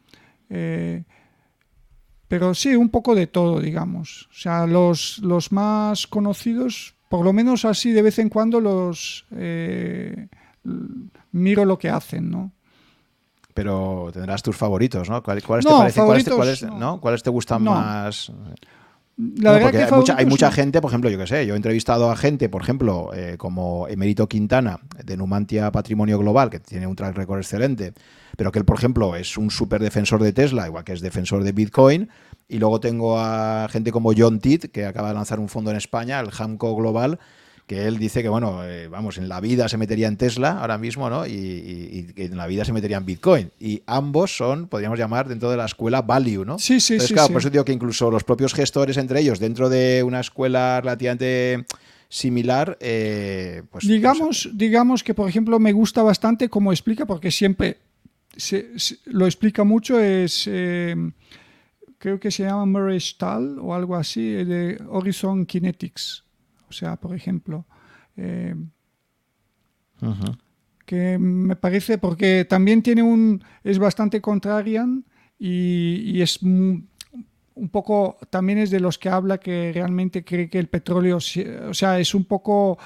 Pero 2.35 2.53
sí, 2.53 2.75
un 2.75 2.89
poco 2.89 3.15
de 3.15 3.27
todo, 3.27 3.61
digamos. 3.61 4.29
O 4.31 4.35
sea, 4.35 4.67
los, 4.67 5.19
los 5.19 5.53
más 5.53 6.07
conocidos, 6.07 6.97
por 7.15 7.25
lo 7.25 7.33
menos 7.33 7.65
así 7.65 7.93
de 7.93 8.03
vez 8.03 8.19
en 8.19 8.29
cuando 8.29 8.61
los 8.61 9.25
eh, 9.37 10.27
miro 11.31 11.65
lo 11.65 11.79
que 11.79 11.89
hacen, 11.89 12.29
¿no? 12.29 12.51
Pero 13.55 14.11
tendrás 14.13 14.43
tus 14.43 14.57
favoritos, 14.57 15.09
¿no? 15.09 15.23
¿Cuáles 15.23 15.45
te 15.45 15.49
parecen? 15.49 16.05
¿Cuáles 17.01 17.23
te, 17.23 17.31
gustan 17.31 17.63
más? 17.63 18.33
La 19.17 19.53
verdad 19.53 19.71
que 19.71 19.85
hay, 19.85 19.93
mucha, 19.93 20.17
hay 20.17 20.27
mucha, 20.27 20.51
gente, 20.51 20.81
por 20.81 20.91
ejemplo, 20.91 21.09
yo 21.09 21.17
qué 21.17 21.29
sé, 21.29 21.47
yo 21.47 21.55
he 21.55 21.57
entrevistado 21.57 22.11
a 22.11 22.17
gente, 22.17 22.49
por 22.49 22.63
ejemplo, 22.63 23.13
eh, 23.15 23.37
como 23.39 23.87
Emerito 23.87 24.29
Quintana, 24.29 24.81
de 25.05 25.17
Numantia 25.17 25.71
Patrimonio 25.71 26.19
Global, 26.19 26.51
que 26.51 26.59
tiene 26.59 26.89
un 26.89 26.97
track 26.97 27.17
record 27.17 27.39
excelente, 27.39 27.93
pero 28.37 28.51
que 28.51 28.59
él, 28.59 28.65
por 28.65 28.77
ejemplo, 28.77 29.15
es 29.15 29.39
un 29.39 29.53
súper 29.53 29.81
defensor 29.81 30.21
de 30.21 30.33
Tesla, 30.33 30.67
igual 30.67 30.83
que 30.83 30.95
es 30.95 31.01
defensor 31.01 31.45
de 31.45 31.53
Bitcoin. 31.53 32.11
Y 32.49 32.59
luego 32.59 32.81
tengo 32.81 33.19
a 33.19 33.69
gente 33.71 33.91
como 33.91 34.13
John 34.17 34.39
Titt, 34.39 34.71
que 34.71 34.85
acaba 34.85 35.09
de 35.09 35.15
lanzar 35.15 35.41
un 35.41 35.49
fondo 35.49 35.71
en 35.71 35.77
España, 35.77 36.21
el 36.21 36.31
Hamco 36.37 36.77
Global, 36.77 37.19
que 37.67 37.87
él 37.87 37.99
dice 37.99 38.23
que, 38.23 38.29
bueno, 38.29 38.63
eh, 38.65 38.89
vamos, 38.89 39.17
en 39.17 39.29
la 39.29 39.41
vida 39.41 39.69
se 39.69 39.79
metería 39.79 40.09
en 40.09 40.19
Tesla 40.19 40.61
ahora 40.61 40.77
mismo, 40.77 41.09
¿no? 41.09 41.27
Y, 41.27 42.13
que 42.15 42.27
en 42.27 42.37
la 42.37 42.47
vida 42.47 42.65
se 42.65 42.73
metería 42.73 42.99
en 42.99 43.07
Bitcoin. 43.07 43.51
Y 43.59 43.83
ambos 43.87 44.37
son, 44.37 44.69
podríamos 44.69 44.99
llamar, 44.99 45.29
dentro 45.29 45.51
de 45.51 45.57
la 45.57 45.65
escuela 45.65 46.03
value, 46.03 46.45
¿no? 46.45 46.59
Sí, 46.59 46.81
sí, 46.81 46.95
Entonces, 46.95 47.09
sí. 47.09 47.15
Claro, 47.15 47.29
sí. 47.29 47.33
por 47.33 47.41
eso 47.41 47.51
digo 47.51 47.65
que 47.65 47.73
incluso 47.73 48.11
los 48.11 48.25
propios 48.25 48.53
gestores 48.53 48.99
entre 48.99 49.21
ellos, 49.21 49.39
dentro 49.39 49.71
de 49.71 50.03
una 50.03 50.21
escuela 50.21 50.81
relativamente 50.83 51.65
similar, 52.11 52.77
eh, 52.81 53.63
pues... 53.71 53.89
Digamos, 53.89 54.45
pues, 54.45 54.59
digamos 54.59 55.03
que, 55.03 55.15
por 55.15 55.29
ejemplo, 55.29 55.59
me 55.59 55.73
gusta 55.73 56.03
bastante 56.03 56.51
cómo 56.51 56.71
explica, 56.71 57.07
porque 57.07 57.31
siempre 57.31 57.79
lo 59.07 59.25
explica 59.25 59.65
mucho, 59.65 59.99
es... 59.99 60.45
Eh, 60.47 60.95
creo 62.05 62.21
que 62.21 62.31
se 62.31 62.43
llama 62.43 62.67
Murray 62.67 63.01
Stahl 63.01 63.59
o 63.59 63.73
algo 63.73 63.97
así, 63.97 64.45
de 64.45 64.79
Horizon 64.91 65.47
Kinetics. 65.47 66.23
O 66.69 66.73
sea, 66.75 66.97
por 66.97 67.15
ejemplo, 67.15 67.65
eh, 68.19 68.55
que 70.85 71.17
me 71.17 71.57
parece, 71.57 71.97
porque 71.97 72.45
también 72.45 72.83
tiene 72.83 73.03
un, 73.03 73.43
es 73.63 73.79
bastante 73.79 74.21
contrarian 74.21 75.07
y, 75.39 76.21
es 76.21 76.43
un 76.43 76.91
poco, 77.73 78.19
también 78.29 78.59
es 78.59 78.69
de 78.71 78.81
los 78.81 78.99
que 78.99 79.09
habla 79.09 79.39
que 79.39 79.73
realmente 79.73 80.27
cree 80.27 80.51
que 80.51 80.59
el 80.59 80.69
petróleo, 80.69 81.17
o 81.17 81.73
sea, 81.73 81.99
es 81.99 82.15
un 82.15 82.27
poco, 82.27 82.77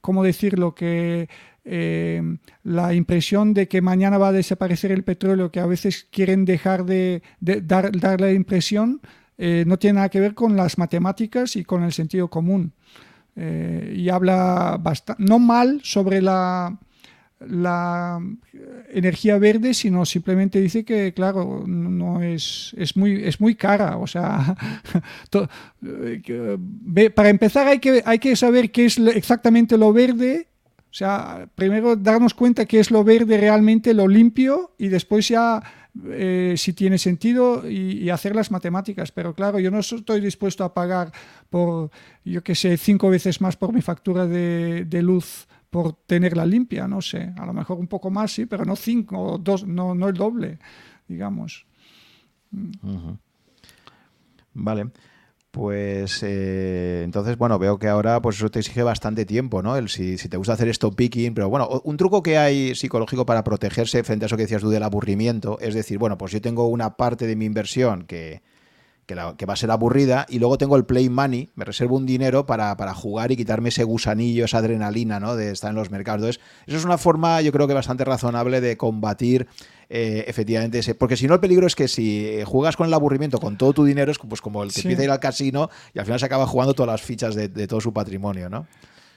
¿cómo 0.00 0.24
decirlo? 0.24 0.74
Que 0.74 1.28
eh, 1.64 2.22
la 2.62 2.92
impresión 2.92 3.54
de 3.54 3.68
que 3.68 3.80
mañana 3.80 4.18
va 4.18 4.28
a 4.28 4.32
desaparecer 4.32 4.92
el 4.92 5.02
petróleo, 5.02 5.50
que 5.50 5.60
a 5.60 5.66
veces 5.66 6.06
quieren 6.10 6.44
dejar 6.44 6.84
de, 6.84 7.22
dar, 7.40 7.90
dar, 7.98 8.20
la 8.20 8.32
impresión, 8.32 9.00
eh, 9.38 9.64
no 9.66 9.78
tiene 9.78 9.94
nada 9.94 10.08
que 10.10 10.20
ver 10.20 10.34
con 10.34 10.56
las 10.56 10.76
matemáticas 10.78 11.56
y 11.56 11.64
con 11.64 11.82
el 11.82 11.92
sentido 11.92 12.28
común. 12.28 12.72
Eh, 13.36 13.94
y 13.96 14.08
habla 14.10 14.78
bastante, 14.80 15.24
no 15.24 15.38
mal 15.38 15.80
sobre 15.82 16.22
la, 16.22 16.78
la 17.40 18.20
energía 18.90 19.38
verde, 19.38 19.74
sino 19.74 20.04
simplemente 20.04 20.60
dice 20.60 20.84
que, 20.84 21.12
claro, 21.14 21.64
no 21.66 22.22
es, 22.22 22.74
es, 22.76 22.96
muy, 22.96 23.24
es 23.24 23.40
muy 23.40 23.54
cara. 23.54 23.96
O 23.96 24.06
sea, 24.06 24.54
para 27.14 27.28
empezar 27.28 27.66
hay 27.66 27.78
que, 27.78 28.02
hay 28.04 28.18
que 28.18 28.36
saber 28.36 28.70
qué 28.70 28.86
es 28.86 28.98
exactamente 28.98 29.78
lo 29.78 29.92
verde. 29.92 30.48
O 30.94 30.96
sea, 30.96 31.48
primero 31.56 31.96
darnos 31.96 32.34
cuenta 32.34 32.66
qué 32.66 32.78
es 32.78 32.92
lo 32.92 33.02
verde 33.02 33.36
realmente, 33.36 33.92
lo 33.92 34.06
limpio, 34.06 34.76
y 34.78 34.86
después 34.86 35.26
ya 35.26 35.60
eh, 36.04 36.54
si 36.56 36.72
tiene 36.72 36.98
sentido 36.98 37.68
y, 37.68 38.08
hacer 38.10 38.36
las 38.36 38.52
matemáticas. 38.52 39.10
Pero 39.10 39.34
claro, 39.34 39.58
yo 39.58 39.72
no 39.72 39.80
estoy 39.80 40.20
dispuesto 40.20 40.62
a 40.62 40.72
pagar 40.72 41.10
por, 41.50 41.90
yo 42.24 42.44
qué 42.44 42.54
sé, 42.54 42.76
cinco 42.76 43.10
veces 43.10 43.40
más 43.40 43.56
por 43.56 43.72
mi 43.72 43.82
factura 43.82 44.28
de, 44.28 45.02
luz 45.02 45.48
por 45.68 45.94
tenerla 46.06 46.46
limpia, 46.46 46.86
no 46.86 47.02
sé, 47.02 47.32
a 47.38 47.44
lo 47.44 47.52
mejor 47.52 47.80
un 47.80 47.88
poco 47.88 48.08
más, 48.08 48.30
sí, 48.30 48.46
pero 48.46 48.64
no 48.64 48.76
cinco, 48.76 49.36
dos, 49.42 49.66
no, 49.66 49.96
no 49.96 50.08
el 50.08 50.14
doble, 50.14 50.60
digamos. 51.08 51.66
Vale. 54.52 54.92
Pues 55.54 56.20
eh, 56.24 57.02
entonces, 57.04 57.38
bueno, 57.38 57.60
veo 57.60 57.78
que 57.78 57.86
ahora 57.86 58.20
pues 58.20 58.38
eso 58.38 58.50
te 58.50 58.58
exige 58.58 58.82
bastante 58.82 59.24
tiempo, 59.24 59.62
¿no? 59.62 59.76
El, 59.76 59.88
si, 59.88 60.18
si, 60.18 60.28
te 60.28 60.36
gusta 60.36 60.54
hacer 60.54 60.66
esto 60.66 60.90
picking, 60.90 61.32
pero 61.32 61.48
bueno, 61.48 61.80
un 61.84 61.96
truco 61.96 62.24
que 62.24 62.38
hay 62.38 62.74
psicológico 62.74 63.24
para 63.24 63.44
protegerse 63.44 64.02
frente 64.02 64.24
a 64.24 64.26
eso 64.26 64.36
que 64.36 64.42
decías 64.42 64.62
tú 64.62 64.70
del 64.70 64.82
aburrimiento, 64.82 65.56
es 65.60 65.74
decir, 65.74 65.98
bueno, 65.98 66.18
pues 66.18 66.32
yo 66.32 66.40
tengo 66.40 66.66
una 66.66 66.96
parte 66.96 67.28
de 67.28 67.36
mi 67.36 67.44
inversión 67.44 68.04
que, 68.04 68.42
que, 69.06 69.14
va 69.14 69.52
a 69.52 69.56
ser 69.56 69.70
aburrida, 69.70 70.26
y 70.28 70.38
luego 70.38 70.58
tengo 70.58 70.76
el 70.76 70.84
play 70.84 71.08
money, 71.08 71.50
me 71.54 71.64
reservo 71.64 71.96
un 71.96 72.06
dinero 72.06 72.46
para, 72.46 72.76
para, 72.76 72.94
jugar 72.94 73.32
y 73.32 73.36
quitarme 73.36 73.68
ese 73.68 73.84
gusanillo, 73.84 74.44
esa 74.44 74.58
adrenalina, 74.58 75.20
¿no? 75.20 75.36
De 75.36 75.50
estar 75.50 75.70
en 75.70 75.76
los 75.76 75.90
mercados. 75.90 76.20
Entonces, 76.20 76.42
eso 76.66 76.76
es 76.78 76.84
una 76.84 76.98
forma, 76.98 77.40
yo 77.42 77.52
creo 77.52 77.68
que 77.68 77.74
bastante 77.74 78.04
razonable 78.04 78.60
de 78.60 78.76
combatir 78.76 79.46
eh, 79.88 80.24
efectivamente 80.26 80.78
ese. 80.78 80.94
Porque 80.94 81.16
si 81.16 81.26
no, 81.26 81.34
el 81.34 81.40
peligro 81.40 81.66
es 81.66 81.74
que 81.74 81.88
si 81.88 82.40
juegas 82.44 82.76
con 82.76 82.86
el 82.86 82.94
aburrimiento, 82.94 83.38
con 83.38 83.58
todo 83.58 83.72
tu 83.72 83.84
dinero, 83.84 84.10
es 84.10 84.18
pues 84.18 84.40
como 84.40 84.62
el 84.62 84.72
que 84.72 84.80
empieza 84.80 85.02
a 85.02 85.04
ir 85.04 85.10
al 85.10 85.20
casino 85.20 85.70
y 85.92 85.98
al 85.98 86.04
final 86.04 86.20
se 86.20 86.26
acaba 86.26 86.46
jugando 86.46 86.74
todas 86.74 86.92
las 86.92 87.02
fichas 87.02 87.34
de, 87.34 87.48
de 87.48 87.66
todo 87.66 87.80
su 87.80 87.92
patrimonio, 87.92 88.48
¿no? 88.48 88.66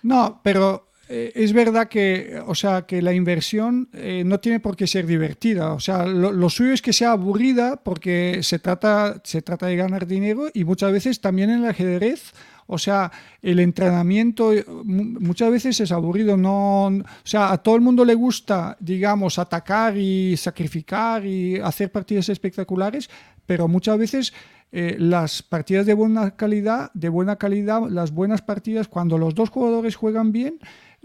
No, 0.03 0.41
pero 0.43 0.88
eh, 1.10 1.32
es 1.36 1.53
verdad 1.53 1.88
que, 1.88 2.41
o 2.45 2.53
sea, 2.53 2.82
que 2.82 3.01
la 3.01 3.14
inversión 3.14 3.88
eh, 3.93 4.24
no 4.26 4.39
tiene 4.39 4.60
por 4.60 4.76
qué 4.76 4.88
ser 4.88 5.05
divertida. 5.05 5.74
O 5.74 5.80
sea, 5.80 6.05
lo, 6.05 6.49
suyo 6.49 6.74
es 6.74 6.82
que 6.82 6.91
sea 6.91 7.12
aburrida 7.12 7.78
porque 7.78 8.39
se 8.43 8.60
trata, 8.60 9.22
se 9.24 9.41
trata 9.41 9.68
de 9.68 9.78
ganar 9.78 10.05
dinero 10.05 10.49
y 10.53 10.66
muchas 10.66 10.91
veces 10.91 11.22
también 11.22 11.49
en 11.49 11.64
el 11.64 11.70
ajedrez. 11.70 12.34
O 12.70 12.78
sea, 12.78 13.10
el 13.41 13.62
entrenamiento 13.62 14.51
eh, 14.51 14.66
muchas 14.68 15.49
veces 15.49 15.80
es 15.80 15.93
aburrido. 15.93 16.36
No, 16.36 16.88
o 16.88 17.03
sea, 17.24 17.53
a 17.53 17.58
todo 17.58 17.76
el 17.76 17.82
mundo 17.82 18.03
le 18.03 18.14
gusta, 18.14 18.76
digamos, 18.82 19.39
atacar 19.39 19.95
y 19.95 20.36
sacrificar 20.36 21.26
y 21.26 21.58
hacer 21.58 21.89
partidas 21.89 22.28
espectaculares, 22.28 23.10
pero 23.45 23.70
muchas 23.70 23.97
veces 23.97 24.34
las 24.70 25.43
partidas 25.43 25.86
de 25.86 25.93
buena 25.93 26.32
calidad, 26.32 26.91
de 26.93 27.08
buena 27.08 27.38
calidad, 27.38 27.84
las 27.89 28.12
buenas 28.12 28.41
partidas, 28.41 28.89
cuando 28.89 29.18
los 29.18 29.34
dos 29.34 29.49
jugadores 29.49 29.95
juegan 29.95 30.34
bien, 30.34 30.60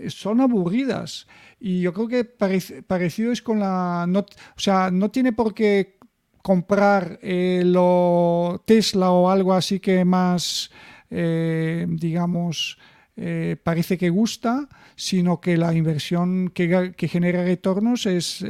son 0.09 0.41
aburridas. 0.41 1.27
Y 1.61 1.81
yo 1.81 1.93
creo 1.93 2.09
que 2.09 2.25
parecido 2.25 3.33
es 3.33 3.43
con 3.43 3.61
la... 3.61 4.07
No, 4.09 4.21
o 4.21 4.61
sea, 4.61 4.91
no 4.91 5.11
tiene 5.11 5.33
por 5.33 5.55
qué 5.55 5.99
comprar 6.43 7.19
eh, 7.23 7.63
lo 7.65 8.63
Tesla 8.67 9.11
o 9.13 9.31
algo 9.31 9.55
así 9.55 9.81
que 9.81 10.05
más, 10.05 10.71
eh, 11.09 11.87
digamos, 11.89 12.79
eh, 13.17 13.57
parece 13.63 13.97
que 13.97 14.11
gusta, 14.11 14.69
sino 14.97 15.41
que 15.41 15.57
la 15.57 15.73
inversión 15.73 16.51
que, 16.53 16.95
genera 16.97 17.45
retornos 17.45 18.07
es 18.07 18.45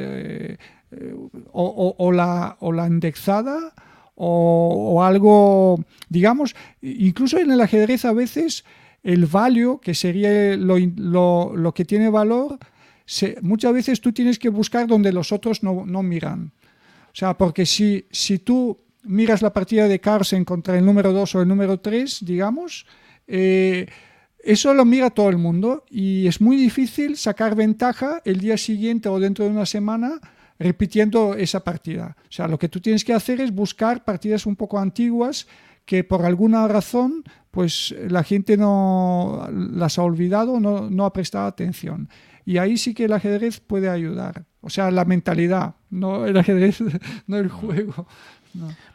o, 1.52 2.12
la, 2.12 2.56
o 2.60 2.72
la 2.72 2.86
indexada 2.86 3.74
o, 4.14 5.02
algo, 5.02 5.84
digamos, 6.08 6.54
incluso 6.80 7.38
en 7.38 7.50
el 7.50 7.60
ajedrez 7.60 8.04
a 8.04 8.12
veces 8.12 8.64
el 9.02 9.26
value, 9.26 9.80
que 9.80 9.94
sería 9.94 10.56
lo, 10.56 10.78
lo, 11.54 11.74
que 11.74 11.84
tiene 11.84 12.08
valor, 12.08 12.58
muchas 13.42 13.72
veces 13.72 14.00
tú 14.00 14.12
tienes 14.12 14.38
que 14.38 14.48
buscar 14.48 14.86
donde 14.86 15.12
los 15.12 15.32
otros 15.32 15.62
no, 15.62 15.84
no 15.86 16.02
miran. 16.02 16.52
O 17.06 17.14
sea, 17.14 17.36
porque 17.36 17.66
si, 17.66 18.06
si 18.10 18.38
tú 18.38 18.78
miras 19.04 19.42
la 19.42 19.52
partida 19.52 19.88
de 19.88 20.00
Carlsen 20.00 20.44
contra 20.44 20.78
el 20.78 20.84
número 20.84 21.12
2 21.12 21.34
o 21.34 21.42
el 21.42 21.48
número 21.48 21.80
3, 21.80 22.24
digamos, 22.24 22.86
eh, 23.26 23.86
eso 24.42 24.74
lo 24.74 24.84
mira 24.84 25.10
todo 25.10 25.28
el 25.28 25.38
mundo 25.38 25.84
y 25.90 26.26
es 26.26 26.40
muy 26.40 26.56
difícil 26.56 27.16
sacar 27.16 27.54
ventaja 27.54 28.22
el 28.24 28.40
día 28.40 28.56
siguiente 28.56 29.08
o 29.08 29.20
dentro 29.20 29.44
de 29.44 29.50
una 29.50 29.66
semana 29.66 30.20
repitiendo 30.58 31.34
esa 31.34 31.64
partida. 31.64 32.16
O 32.24 32.32
sea, 32.32 32.48
lo 32.48 32.58
que 32.58 32.68
tú 32.68 32.80
tienes 32.80 33.04
que 33.04 33.14
hacer 33.14 33.40
es 33.40 33.52
buscar 33.52 34.04
partidas 34.04 34.46
un 34.46 34.56
poco 34.56 34.78
antiguas 34.78 35.46
que 35.84 36.04
por 36.04 36.24
alguna 36.24 36.66
razón 36.68 37.24
pues 37.52 37.94
la 38.08 38.24
gente 38.24 38.56
no 38.56 39.46
las 39.50 39.98
ha 39.98 40.02
olvidado, 40.02 40.58
no, 40.58 40.90
no 40.90 41.04
ha 41.04 41.12
prestado 41.12 41.46
atención. 41.46 42.08
Y 42.44 42.56
ahí 42.56 42.76
sí 42.76 42.94
que 42.94 43.04
el 43.04 43.12
ajedrez 43.12 43.60
puede 43.60 43.88
ayudar. 43.88 44.46
O 44.62 44.70
sea, 44.70 44.90
la 44.90 45.04
mentalidad, 45.04 45.76
no 45.90 46.26
el 46.26 46.36
ajedrez, 46.36 46.82
no 47.26 47.36
el 47.36 47.48
juego. 47.48 48.08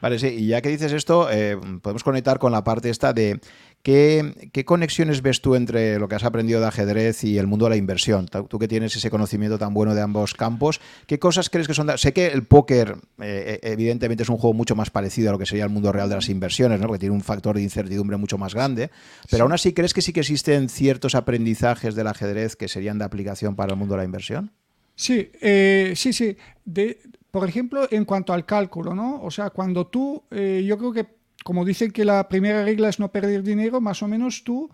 Vale, 0.01 0.19
sí, 0.19 0.27
y 0.27 0.47
ya 0.47 0.61
que 0.61 0.69
dices 0.69 0.91
esto, 0.91 1.29
eh, 1.31 1.57
podemos 1.81 2.03
conectar 2.03 2.39
con 2.39 2.51
la 2.51 2.63
parte 2.63 2.89
esta 2.89 3.13
de 3.13 3.39
¿qué, 3.81 4.49
¿qué, 4.51 4.65
conexiones 4.65 5.21
ves 5.21 5.41
tú 5.41 5.55
entre 5.55 5.97
lo 5.99 6.07
que 6.07 6.15
has 6.15 6.23
aprendido 6.23 6.59
de 6.59 6.67
ajedrez 6.67 7.23
y 7.23 7.37
el 7.37 7.47
mundo 7.47 7.65
de 7.65 7.71
la 7.71 7.75
inversión. 7.77 8.27
Tú 8.27 8.59
que 8.59 8.67
tienes 8.67 8.95
ese 8.95 9.09
conocimiento 9.09 9.57
tan 9.57 9.73
bueno 9.73 9.95
de 9.95 10.01
ambos 10.01 10.33
campos, 10.33 10.79
¿qué 11.05 11.19
cosas 11.19 11.49
crees 11.49 11.67
que 11.67 11.73
son? 11.73 11.97
Sé 11.97 12.13
que 12.13 12.27
el 12.27 12.43
póker, 12.43 12.97
eh, 13.19 13.59
eh, 13.61 13.71
evidentemente, 13.71 14.23
es 14.23 14.29
un 14.29 14.37
juego 14.37 14.53
mucho 14.53 14.75
más 14.75 14.89
parecido 14.89 15.29
a 15.29 15.31
lo 15.31 15.39
que 15.39 15.45
sería 15.45 15.63
el 15.63 15.69
mundo 15.69 15.91
real 15.91 16.09
de 16.09 16.15
las 16.15 16.29
inversiones, 16.29 16.79
¿no? 16.79 16.87
porque 16.87 16.99
tiene 16.99 17.15
un 17.15 17.21
factor 17.21 17.55
de 17.55 17.63
incertidumbre 17.63 18.17
mucho 18.17 18.37
más 18.37 18.53
grande, 18.53 18.91
pero 19.31 19.43
aún 19.43 19.53
así, 19.53 19.73
¿crees 19.73 19.93
que 19.93 20.01
sí 20.01 20.13
que 20.13 20.19
existen 20.21 20.69
ciertos 20.69 21.15
aprendizajes 21.15 21.95
del 21.95 22.07
ajedrez 22.07 22.55
que 22.55 22.67
serían 22.67 22.99
de 22.99 23.05
aplicación 23.05 23.55
para 23.55 23.73
el 23.73 23.79
mundo 23.79 23.95
de 23.95 23.99
la 23.99 24.05
inversión? 24.05 24.51
Sí, 24.95 25.29
sí, 25.95 26.11
sí. 26.11 26.37
De, 26.65 26.99
por 27.39 27.47
ejemplo, 27.47 27.87
en 27.91 28.03
cuanto 28.03 28.33
al 28.33 28.47
cálculo, 28.47 28.95
¿no? 28.95 29.21
O 29.21 29.29
sea, 29.29 29.51
cuando 29.51 29.85
tú, 29.85 30.23
eh, 30.31 30.63
yo 30.65 30.75
creo 30.75 30.91
que, 30.91 31.05
como 31.43 31.63
dicen 31.63 31.91
que 31.91 32.03
la 32.03 32.27
primera 32.27 32.63
regla 32.63 32.89
es 32.89 32.99
no 32.99 33.11
perder 33.11 33.43
dinero, 33.43 33.79
más 33.79 34.01
o 34.01 34.07
menos 34.07 34.43
tú, 34.43 34.71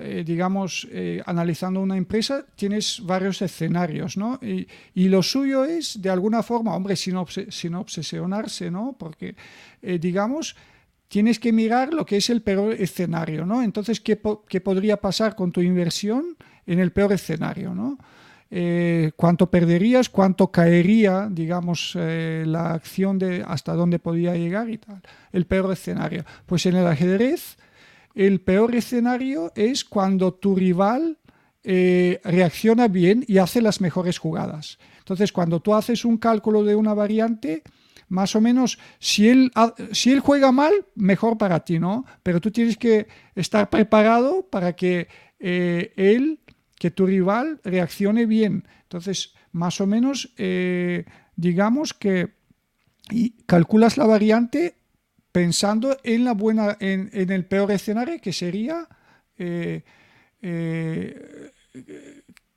eh, 0.00 0.24
digamos, 0.26 0.88
eh, 0.90 1.22
analizando 1.24 1.78
una 1.80 1.96
empresa, 1.96 2.46
tienes 2.56 3.00
varios 3.04 3.40
escenarios, 3.42 4.16
¿no? 4.16 4.40
Y, 4.42 4.66
lo 5.08 5.22
suyo 5.22 5.64
es, 5.64 6.02
de 6.02 6.10
alguna 6.10 6.42
forma, 6.42 6.74
hombre, 6.74 6.96
sin, 6.96 7.14
sin 7.50 7.76
obsesionarse, 7.76 8.72
¿no? 8.72 8.96
Porque, 8.98 9.36
digamos, 9.80 10.56
tienes 11.06 11.38
que 11.38 11.52
mirar 11.52 11.94
lo 11.94 12.04
que 12.04 12.16
es 12.16 12.28
el 12.28 12.42
peor 12.42 12.72
escenario, 12.72 13.46
¿no? 13.46 13.62
Entonces, 13.62 14.00
¿qué, 14.00 14.20
¿qué 14.48 14.60
podría 14.60 14.96
pasar 14.96 15.36
con 15.36 15.52
tu 15.52 15.60
inversión 15.60 16.36
en 16.66 16.80
el 16.80 16.90
peor 16.90 17.12
escenario, 17.12 17.72
¿no? 17.72 17.98
Eh, 18.50 19.12
cuánto 19.16 19.50
perderías, 19.50 20.08
cuánto 20.08 20.52
caería, 20.52 21.28
digamos, 21.30 21.96
eh, 21.98 22.44
la 22.46 22.72
acción 22.72 23.18
de 23.18 23.42
hasta 23.46 23.72
dónde 23.72 23.98
podía 23.98 24.36
llegar 24.36 24.70
y 24.70 24.78
tal. 24.78 25.02
El 25.32 25.46
peor 25.46 25.72
escenario. 25.72 26.24
Pues 26.46 26.66
en 26.66 26.76
el 26.76 26.86
ajedrez, 26.86 27.56
el 28.14 28.40
peor 28.40 28.74
escenario 28.74 29.50
es 29.56 29.84
cuando 29.84 30.34
tu 30.34 30.54
rival 30.54 31.18
eh, 31.64 32.20
reacciona 32.22 32.88
bien 32.88 33.24
y 33.26 33.38
hace 33.38 33.62
las 33.62 33.80
mejores 33.80 34.18
jugadas. 34.18 34.78
Entonces, 34.98 35.32
cuando 35.32 35.60
tú 35.60 35.74
haces 35.74 36.04
un 36.04 36.18
cálculo 36.18 36.62
de 36.62 36.76
una 36.76 36.94
variante, 36.94 37.62
más 38.08 38.36
o 38.36 38.40
menos, 38.40 38.78
si 38.98 39.30
él, 39.30 39.50
si 39.92 40.12
él 40.12 40.20
juega 40.20 40.52
mal, 40.52 40.72
mejor 40.94 41.38
para 41.38 41.60
ti, 41.60 41.78
¿no? 41.78 42.04
Pero 42.22 42.40
tú 42.40 42.50
tienes 42.50 42.76
que 42.76 43.08
estar 43.34 43.68
preparado 43.68 44.46
para 44.48 44.74
que 44.76 45.08
él 45.40 46.38
que 46.84 46.90
tu 46.90 47.06
rival 47.06 47.62
reaccione 47.64 48.26
bien. 48.26 48.68
Entonces, 48.82 49.32
más 49.52 49.80
o 49.80 49.86
menos, 49.86 50.34
eh, 50.36 51.06
digamos 51.34 51.94
que 51.94 52.34
y 53.10 53.30
calculas 53.46 53.96
la 53.96 54.04
variante 54.04 54.74
pensando 55.32 55.96
en 56.02 56.26
la 56.26 56.34
buena, 56.34 56.76
en, 56.80 57.08
el 57.14 57.46
peor 57.46 57.70
escenario 57.70 58.20
que 58.20 58.34
sería 58.34 58.86
eh, 59.38 59.82
eh, 60.42 61.52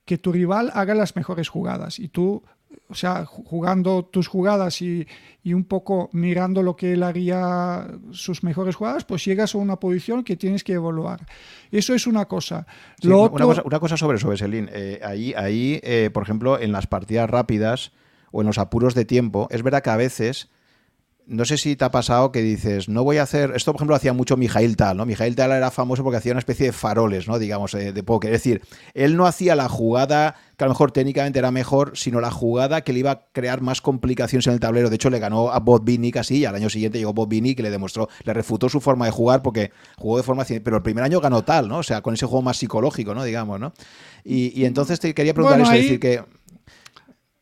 que 0.03 0.17
tu 0.17 0.34
rival 0.34 0.71
haga 0.73 0.93
las 0.93 1.15
mejores 1.15 1.47
jugadas 1.47 1.97
y 1.97 2.09
tú 2.09 2.43
o 2.89 2.95
sea, 2.95 3.25
jugando 3.25 4.05
tus 4.05 4.27
jugadas 4.27 4.81
y, 4.81 5.07
un 5.45 5.63
poco 5.63 6.09
mirando 6.11 6.61
lo 6.61 6.75
que 6.75 6.93
él 6.93 7.03
haría 7.03 7.88
sus 8.11 8.43
mejores 8.43 8.75
jugadas, 8.75 9.05
pues 9.05 9.23
llegas 9.23 9.55
a 9.55 9.57
una 9.57 9.77
posición 9.77 10.23
que 10.23 10.35
tienes 10.35 10.63
que 10.63 10.73
evaluar. 10.73 11.25
Eso 11.71 11.93
es 11.93 12.05
una 12.05 12.25
cosa. 12.25 12.67
una, 13.03 13.79
cosa 13.79 13.95
sobre 13.95 14.17
eso, 14.17 14.35
Selin. 14.35 14.69
Eh, 14.73 14.99
ahí, 15.03 15.33
ahí 15.35 15.79
eh, 15.83 16.09
por 16.13 16.23
ejemplo, 16.23 16.59
en 16.59 16.73
las 16.73 16.88
partidas 16.88 17.29
rápidas 17.29 17.93
o 18.31 18.41
en 18.41 18.47
los 18.47 18.57
apuros 18.57 18.93
de 18.93 19.05
tiempo, 19.05 19.47
es 19.49 19.63
verdad 19.63 19.81
que 19.81 19.89
a 19.89 19.97
veces 19.97 20.49
no 21.28 21.43
sé 21.43 21.57
si 21.57 21.75
te 21.75 21.84
ha 21.84 21.91
pasado 21.91 22.32
que 22.32 22.41
dices, 22.41 22.88
no 22.88 23.03
voy 23.03 23.17
a 23.17 23.23
hacer. 23.23 23.51
Esto, 23.53 23.73
por 23.73 23.80
ejemplo, 23.80 23.95
hacía 23.95 24.13
mucho 24.13 24.38
Mijail 24.38 24.78
Tal, 24.78 24.95
¿no? 24.95 25.05
Mijail 25.05 25.36
Tal 25.36 25.51
era 25.51 25.71
famoso 25.71 26.01
porque 26.03 26.17
hacía 26.17 26.32
una 26.32 26.39
especie 26.39 26.67
de 26.67 26.71
faroles, 26.71 27.28
¿no? 27.28 27.38
Digamos, 27.38 27.73
eh, 27.73 27.91
de 27.91 28.03
póker. 28.03 28.34
Es 28.34 28.43
decir, 28.43 28.61
él 28.93 29.17
no 29.17 29.25
hacía 29.25 29.55
la 29.55 29.67
jugada 29.67 30.36
que 30.55 30.63
a 30.63 30.67
lo 30.67 30.73
mejor 30.73 30.91
técnicamente 30.91 31.38
era 31.38 31.51
mejor, 31.51 31.97
sino 31.97 32.21
la 32.21 32.32
jugada 32.32 32.82
que 32.82 32.93
le 32.93 32.99
iba 32.99 33.11
a 33.11 33.25
crear 33.34 33.61
más 33.61 33.82
complicaciones 33.82 34.47
en 34.47 34.53
el 34.53 34.59
tablero. 34.61 34.89
De 34.89 34.95
hecho, 34.95 35.09
le 35.09 35.19
ganó 35.19 35.51
a 35.51 35.59
Bob 35.59 35.84
Binick 35.84 36.15
así, 36.17 36.38
y 36.38 36.45
al 36.45 36.55
año 36.55 36.69
siguiente 36.69 36.97
llegó 36.97 37.13
Bob 37.13 37.28
Binick 37.28 37.57
que 37.57 37.63
le 37.63 37.71
demostró, 37.71 38.07
le 38.23 38.34
refutó 38.34 38.69
su 38.69 38.80
forma 38.80 39.05
de 39.05 39.11
jugar 39.11 39.41
porque 39.41 39.71
jugó 39.97 40.17
de 40.17 40.23
forma. 40.23 40.45
Pero 40.47 40.78
el 40.78 40.84
primer 40.84 41.03
año 41.03 41.19
ganó 41.19 41.43
tal, 41.43 41.67
¿no? 41.67 41.80
O 41.80 41.84
sea, 41.84 42.01
con 42.01 42.13
ese 42.13 42.25
juego 42.25 42.41
más 42.41 42.57
psicológico, 42.57 43.13
¿no? 43.13 43.23
Digamos, 43.23 43.59
¿no? 43.59 43.73
Y, 44.23 44.65
entonces 44.65 44.99
te 44.99 45.13
quería 45.13 45.34
preguntar 45.34 45.59
eso, 45.61 45.71
decir 45.71 45.99
que 45.99 46.21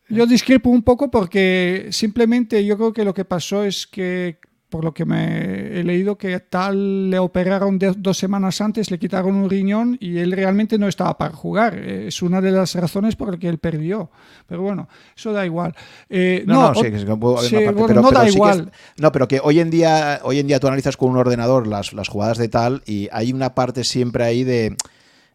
yo 0.10 0.26
discrepo 0.26 0.70
un 0.70 0.84
poco 0.84 1.10
porque 1.10 1.88
simplemente 1.92 2.64
yo 2.66 2.78
creo 2.78 2.94
que 2.94 3.04
lo 3.04 3.14
que 3.14 3.26
pasó 3.26 3.64
es 3.64 3.88
que, 3.88 4.40
por 4.70 4.84
lo 4.84 4.94
que 4.94 5.06
me 5.06 5.80
he 5.80 5.84
leído, 5.84 6.18
que 6.18 6.40
tal 6.40 7.10
le 7.10 7.18
operaron 7.18 7.80
dos 7.80 8.18
semanas 8.18 8.62
antes, 8.62 8.92
le 8.92 9.00
quitaron 9.00 9.36
un 9.36 9.50
riñón 9.50 9.98
y 10.00 10.18
él 10.18 10.32
realmente 10.32 10.78
no 10.78 10.88
estaba 10.88 11.18
para 11.18 11.34
jugar. 11.34 11.78
Es 11.78 12.22
una 12.22 12.42
de 12.42 12.52
las 12.52 12.76
razones 12.76 13.16
por 13.16 13.30
las 13.32 13.40
que 13.40 13.50
él 13.50 13.58
perdió. 13.58 14.12
Pero 14.48 14.62
bueno, 14.62 14.88
eso 15.16 15.34
da 15.34 15.46
igual. 15.46 15.74
Eh, 16.10 16.44
no, 16.46 16.74
no, 16.74 16.76
sí, 16.76 16.92
pero, 16.92 18.02
no 18.02 18.12
da 18.12 18.30
igual. 18.30 18.72
no, 18.98 19.12
pero 19.12 19.28
que 19.28 19.40
hoy 19.42 19.60
en 19.60 19.70
día, 19.70 20.20
hoy 20.24 20.40
en 20.40 20.48
día 20.48 20.60
tú 20.60 20.68
analizas 20.68 20.98
con 20.98 21.10
un 21.10 21.18
ordenador 21.18 21.68
las, 21.68 21.94
las 21.94 22.10
jugadas 22.10 22.38
de 22.38 22.50
tal 22.50 22.84
y 22.86 23.08
hay 23.12 23.34
una 23.34 23.56
parte 23.56 23.84
siempre 23.84 24.24
ahí 24.24 24.44
de 24.44 24.76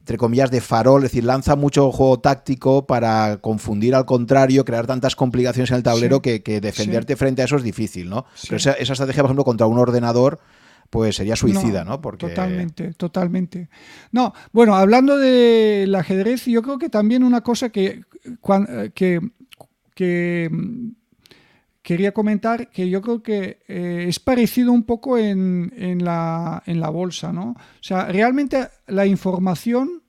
entre 0.00 0.16
comillas, 0.16 0.50
de 0.50 0.60
farol, 0.60 1.04
es 1.04 1.10
decir, 1.10 1.24
lanza 1.24 1.56
mucho 1.56 1.92
juego 1.92 2.18
táctico 2.20 2.86
para 2.86 3.38
confundir 3.40 3.94
al 3.94 4.06
contrario, 4.06 4.64
crear 4.64 4.86
tantas 4.86 5.14
complicaciones 5.14 5.70
en 5.70 5.76
el 5.76 5.82
tablero 5.82 6.20
que, 6.22 6.40
defenderte 6.60 7.16
frente 7.16 7.42
a 7.42 7.44
eso 7.44 7.56
es 7.56 7.62
difícil, 7.62 8.08
¿no? 8.08 8.24
Pero 8.44 8.56
esa, 8.56 8.72
estrategia, 8.72 9.22
por 9.22 9.28
ejemplo, 9.28 9.44
contra 9.44 9.66
un 9.66 9.78
ordenador, 9.78 10.40
pues 10.88 11.16
sería 11.16 11.36
suicida, 11.36 11.84
¿no? 11.84 12.00
Porque... 12.00 12.28
Totalmente, 12.28 12.94
totalmente. 12.94 13.68
No, 14.10 14.34
bueno, 14.52 14.74
hablando 14.74 15.16
del 15.16 15.94
ajedrez, 15.94 16.46
yo 16.46 16.62
creo 16.62 16.78
que 16.78 16.88
también 16.88 17.22
una 17.22 17.42
cosa 17.42 17.68
que, 17.68 18.02
que, 18.94 19.20
que 19.94 20.50
quería 21.82 22.12
comentar 22.12 22.70
que 22.70 22.88
yo 22.90 23.00
creo 23.00 23.22
que 23.22 23.60
eh, 23.68 24.06
es 24.08 24.18
parecido 24.18 24.72
un 24.72 24.84
poco 24.84 25.16
en, 25.16 25.72
en, 25.76 26.04
la, 26.04 26.62
en, 26.66 26.80
la, 26.80 26.90
bolsa, 26.90 27.32
¿no? 27.32 27.50
O 27.50 27.82
sea, 27.82 28.06
realmente 28.06 28.68
la 28.86 29.06
información, 29.06 30.02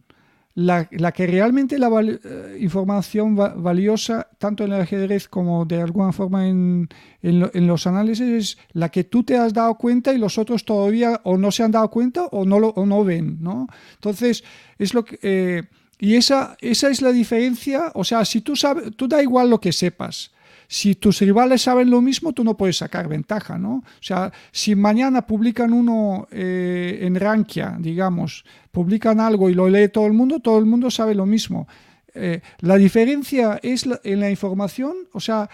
la, 0.53 0.89
la 0.91 1.13
que 1.13 1.27
realmente 1.27 1.79
la 1.79 1.89
eh, 2.01 2.57
información 2.59 3.35
valiosa, 3.35 4.27
tanto 4.37 4.65
en 4.65 4.73
el 4.73 4.81
ajedrez 4.81 5.29
como 5.29 5.65
de 5.65 5.81
alguna 5.81 6.11
forma 6.11 6.47
en, 6.47 6.89
en, 7.21 7.67
los 7.67 7.87
análisis, 7.87 8.27
es 8.27 8.57
la 8.73 8.89
que 8.89 9.05
tú 9.05 9.23
te 9.23 9.37
has 9.37 9.53
dado 9.53 9.75
cuenta 9.75 10.13
y 10.13 10.17
los 10.17 10.37
otros 10.37 10.65
todavía 10.65 11.21
o 11.23 11.37
no 11.37 11.51
se 11.51 11.63
han 11.63 11.71
dado 11.71 11.89
cuenta 11.89 12.25
o 12.25 12.43
no, 12.43 12.59
lo, 12.59 12.69
o 12.69 12.85
no 12.85 13.05
ven, 13.05 13.37
¿no? 13.41 13.67
Entonces, 13.95 14.43
es 14.77 14.93
lo 14.93 15.05
que... 15.05 15.19
Eh, 15.21 15.63
y 16.03 16.15
esa, 16.15 16.57
esa 16.61 16.89
es 16.89 17.03
la 17.03 17.11
diferencia, 17.11 17.91
o 17.93 18.03
sea, 18.03 18.25
si 18.25 18.41
tú 18.41 18.55
sabes, 18.55 18.95
tú 18.95 19.07
da 19.07 19.21
igual 19.21 19.51
lo 19.51 19.61
que 19.61 19.71
sepas, 19.71 20.31
si 20.71 20.95
tus 20.95 21.19
rivales 21.19 21.63
saben 21.63 21.89
lo 21.89 21.99
mismo, 21.99 22.31
tú 22.31 22.45
no 22.45 22.55
puedes 22.55 22.77
sacar 22.77 23.09
ventaja, 23.09 23.57
¿no? 23.57 23.83
O 23.83 23.83
sea, 23.99 24.31
si 24.53 24.73
mañana 24.73 25.27
publican 25.27 25.73
uno 25.73 26.29
eh, 26.31 26.99
en 27.01 27.15
Rankia, 27.15 27.75
digamos, 27.77 28.45
publican 28.71 29.19
algo 29.19 29.49
y 29.49 29.53
lo 29.53 29.67
lee 29.67 29.89
todo 29.89 30.07
el 30.07 30.13
mundo, 30.13 30.39
todo 30.39 30.57
el 30.59 30.65
mundo 30.65 30.89
sabe 30.89 31.13
lo 31.13 31.25
mismo. 31.25 31.67
Eh, 32.13 32.39
la 32.59 32.77
diferencia 32.77 33.59
es 33.61 33.85
en 34.05 34.21
la 34.21 34.29
información, 34.29 34.95
o 35.11 35.19
sea, 35.19 35.49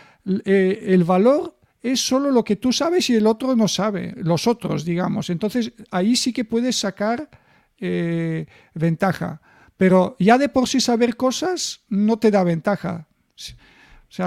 eh, 0.45 0.83
el 0.85 1.03
valor 1.03 1.57
es 1.81 1.99
solo 1.99 2.29
lo 2.29 2.43
que 2.43 2.57
tú 2.57 2.71
sabes 2.71 3.09
y 3.09 3.15
el 3.15 3.25
otro 3.25 3.55
no 3.55 3.67
sabe, 3.67 4.13
los 4.17 4.45
otros, 4.45 4.85
digamos. 4.85 5.31
Entonces 5.31 5.73
ahí 5.89 6.15
sí 6.15 6.31
que 6.31 6.45
puedes 6.45 6.75
sacar 6.75 7.27
ventaja. 8.75 9.41
Pero 9.77 10.15
ya 10.19 10.37
de 10.37 10.49
por 10.49 10.67
sí 10.67 10.79
saber 10.79 11.15
cosas 11.15 11.81
no 11.89 12.19
te 12.19 12.29
da 12.29 12.43
ventaja. 12.43 13.07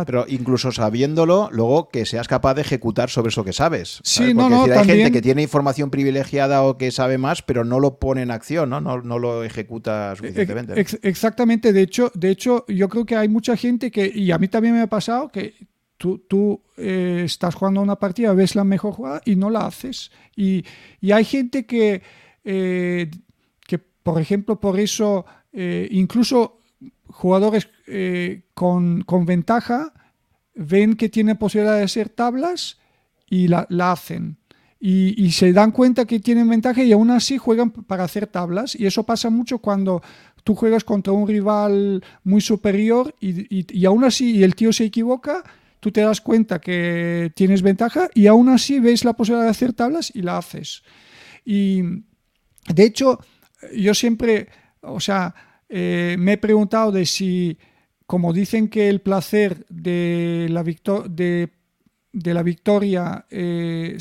Pero 0.07 0.25
incluso 0.29 0.73
sabiéndolo, 0.73 1.49
luego 1.53 1.89
que 1.89 2.05
seas 2.07 2.29
capaz 2.29 2.55
de 2.55 2.63
ejecutar 2.63 3.11
sobre 3.11 3.31
eso 3.31 3.45
que 3.45 3.53
sabes. 3.53 4.01
Sí, 4.05 4.35
no, 4.35 4.49
no, 4.49 4.65
hay 4.65 4.87
gente 4.87 5.13
que 5.13 5.23
tiene 5.23 5.43
información 5.43 5.91
privilegiada 5.91 6.63
o 6.63 6.77
que 6.77 6.91
sabe 6.91 7.19
más, 7.19 7.43
pero 7.43 7.65
no 7.65 7.81
lo 7.81 7.99
pone 7.99 8.23
en 8.23 8.31
acción, 8.31 8.71
¿no? 8.71 8.81
No, 8.81 9.19
lo 9.19 9.43
ejecuta 9.43 10.15
suficientemente. 10.17 10.75
exactamente. 11.03 11.73
De 11.73 11.83
hecho, 11.83 12.13
de 12.15 12.31
hecho, 12.31 12.65
yo 12.69 12.89
creo 12.89 13.05
que 13.05 13.17
hay 13.17 13.29
mucha 13.29 13.57
gente 13.57 13.91
que, 13.91 14.11
y 14.15 14.31
a 14.31 14.39
mí 14.39 14.49
también 14.49 14.75
me 14.75 14.83
ha 14.83 14.87
pasado, 14.87 15.29
que 15.29 15.55
tú, 15.97 16.63
eh, 16.77 17.23
estás 17.25 17.55
jugando 17.55 17.83
una 17.83 17.97
partida, 17.97 18.33
ves 18.33 18.55
la 18.55 18.65
mejor 18.65 18.95
jugada 18.95 19.21
y 19.25 19.37
no 19.37 19.51
la 19.51 19.67
haces. 19.67 20.11
Y, 20.35 20.65
hay 21.13 21.25
gente 21.25 21.67
que, 21.67 22.03
eh, 22.45 23.11
que, 23.67 23.79
por 23.79 24.21
ejemplo, 24.21 24.59
por 24.61 24.79
eso, 24.81 25.27
eh, 25.53 25.89
incluso 25.91 26.60
jugadores 27.13 27.69
con, 28.55 29.05
ventaja 29.27 29.93
ven 30.55 30.95
que 30.95 31.09
tienen 31.09 31.37
posibilidad 31.37 31.77
de 31.77 31.85
hacer 31.85 32.09
tablas 32.09 32.79
y 33.29 33.49
la, 33.49 33.67
hacen. 33.81 34.39
Y, 34.79 35.31
se 35.33 35.53
dan 35.53 35.73
cuenta 35.73 36.07
que 36.07 36.21
tienen 36.21 36.49
ventaja 36.49 36.83
y 36.83 36.93
aún 36.93 37.11
así 37.11 37.39
juegan 37.39 37.71
para 37.71 38.05
hacer 38.05 38.27
tablas. 38.27 38.75
Y 38.75 38.87
eso 38.87 39.05
pasa 39.05 39.31
mucho 39.31 39.59
cuando 39.59 40.03
tú 40.45 40.55
juegas 40.55 40.85
contra 40.85 41.13
un 41.13 41.29
rival 41.29 42.03
muy 42.25 42.41
superior 42.41 43.15
y, 43.21 43.79
y 43.79 43.85
aún 43.85 44.05
así 44.05 44.37
y 44.37 44.43
el 44.43 44.55
tío 44.55 44.73
se 44.73 44.85
equivoca 44.85 45.45
tú 45.81 45.91
te 45.91 46.03
das 46.03 46.21
cuenta 46.21 46.61
que 46.61 47.33
tienes 47.35 47.63
ventaja 47.63 48.09
y 48.15 48.27
aún 48.27 48.51
así 48.51 48.79
ves 48.79 49.05
la 49.05 49.15
posibilidad 49.15 49.47
de 49.47 49.51
hacer 49.51 49.73
tablas 49.73 50.13
y 50.15 50.23
la 50.23 50.39
haces. 50.39 50.83
Y 51.45 51.83
de 52.69 52.85
hecho, 52.85 53.19
yo 53.75 53.95
siempre, 53.95 54.49
o 54.83 55.01
sea, 55.01 55.35
eh, 55.71 56.17
me 56.19 56.33
he 56.33 56.39
preguntado 56.39 56.91
de 56.91 57.07
si, 57.07 57.57
como 58.07 58.33
dicen 58.33 58.69
que 58.69 58.89
el 58.89 59.01
placer 59.01 59.65
de 59.69 60.49
la, 60.51 60.63
victoria, 62.43 63.25
eh, 63.31 63.97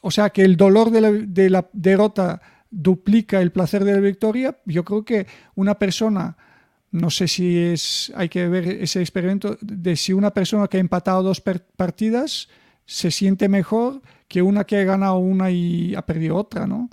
o 0.00 0.10
sea, 0.10 0.30
que 0.30 0.42
el 0.42 0.56
dolor 0.56 0.90
de 0.90 1.00
la, 1.02 1.12
de 1.12 1.50
la 1.50 1.68
derrota 1.72 2.40
duplica 2.70 3.40
el 3.40 3.52
placer 3.52 3.84
de 3.84 3.92
la 3.92 4.00
victoria, 4.00 4.56
yo 4.64 4.84
creo 4.84 5.04
que 5.04 5.26
una 5.54 5.78
persona 5.78 6.36
no 6.94 7.10
sé 7.10 7.26
si 7.26 7.58
es, 7.58 8.12
hay 8.14 8.28
que 8.28 8.46
ver 8.46 8.68
ese 8.68 9.00
experimento 9.00 9.58
de 9.60 9.96
si 9.96 10.12
una 10.12 10.30
persona 10.30 10.68
que 10.68 10.76
ha 10.76 10.80
empatado 10.80 11.24
dos 11.24 11.40
partidas 11.40 12.48
se 12.86 13.10
siente 13.10 13.48
mejor 13.48 14.00
que 14.28 14.42
una 14.42 14.62
que 14.62 14.76
ha 14.76 14.84
ganado 14.84 15.16
una 15.16 15.50
y 15.50 15.96
ha 15.96 16.02
perdido 16.02 16.36
otra, 16.36 16.68
¿no? 16.68 16.88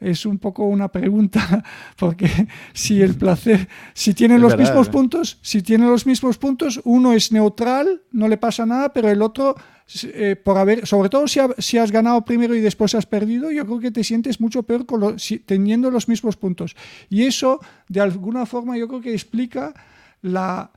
Es 0.00 0.26
un 0.26 0.38
poco 0.38 0.64
una 0.64 0.88
pregunta, 0.88 1.64
porque 1.96 2.28
si 2.72 3.00
el 3.00 3.14
placer, 3.14 3.68
si 3.92 4.14
tienen 4.14 4.40
los 4.40 4.56
mismos 4.56 4.88
¿eh? 4.88 4.90
puntos, 4.90 5.38
si 5.42 5.62
tienen 5.62 5.88
los 5.88 6.06
mismos 6.06 6.38
puntos, 6.38 6.80
uno 6.84 7.12
es 7.12 7.32
neutral, 7.32 8.02
no 8.12 8.28
le 8.28 8.36
pasa 8.36 8.66
nada, 8.66 8.92
pero 8.92 9.08
el 9.08 9.22
otro, 9.22 9.56
eh, 10.04 10.36
por 10.36 10.58
haber, 10.58 10.86
sobre 10.86 11.08
todo 11.08 11.26
si, 11.26 11.78
has 11.78 11.92
ganado 11.92 12.24
primero 12.24 12.54
y 12.54 12.60
después 12.60 12.94
has 12.94 13.06
perdido, 13.06 13.50
yo 13.50 13.64
creo 13.64 13.80
que 13.80 13.90
te 13.90 14.04
sientes 14.04 14.40
mucho 14.40 14.62
peor 14.62 14.86
con 14.86 15.16
teniendo 15.46 15.90
los 15.90 16.08
mismos 16.08 16.36
puntos. 16.36 16.76
Y 17.08 17.22
eso, 17.22 17.60
de 17.88 18.00
alguna 18.00 18.46
forma, 18.46 18.76
yo 18.76 18.88
creo 18.88 19.00
que 19.00 19.12
explica 19.12 19.74
la 20.22 20.70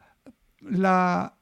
la, 0.70 1.34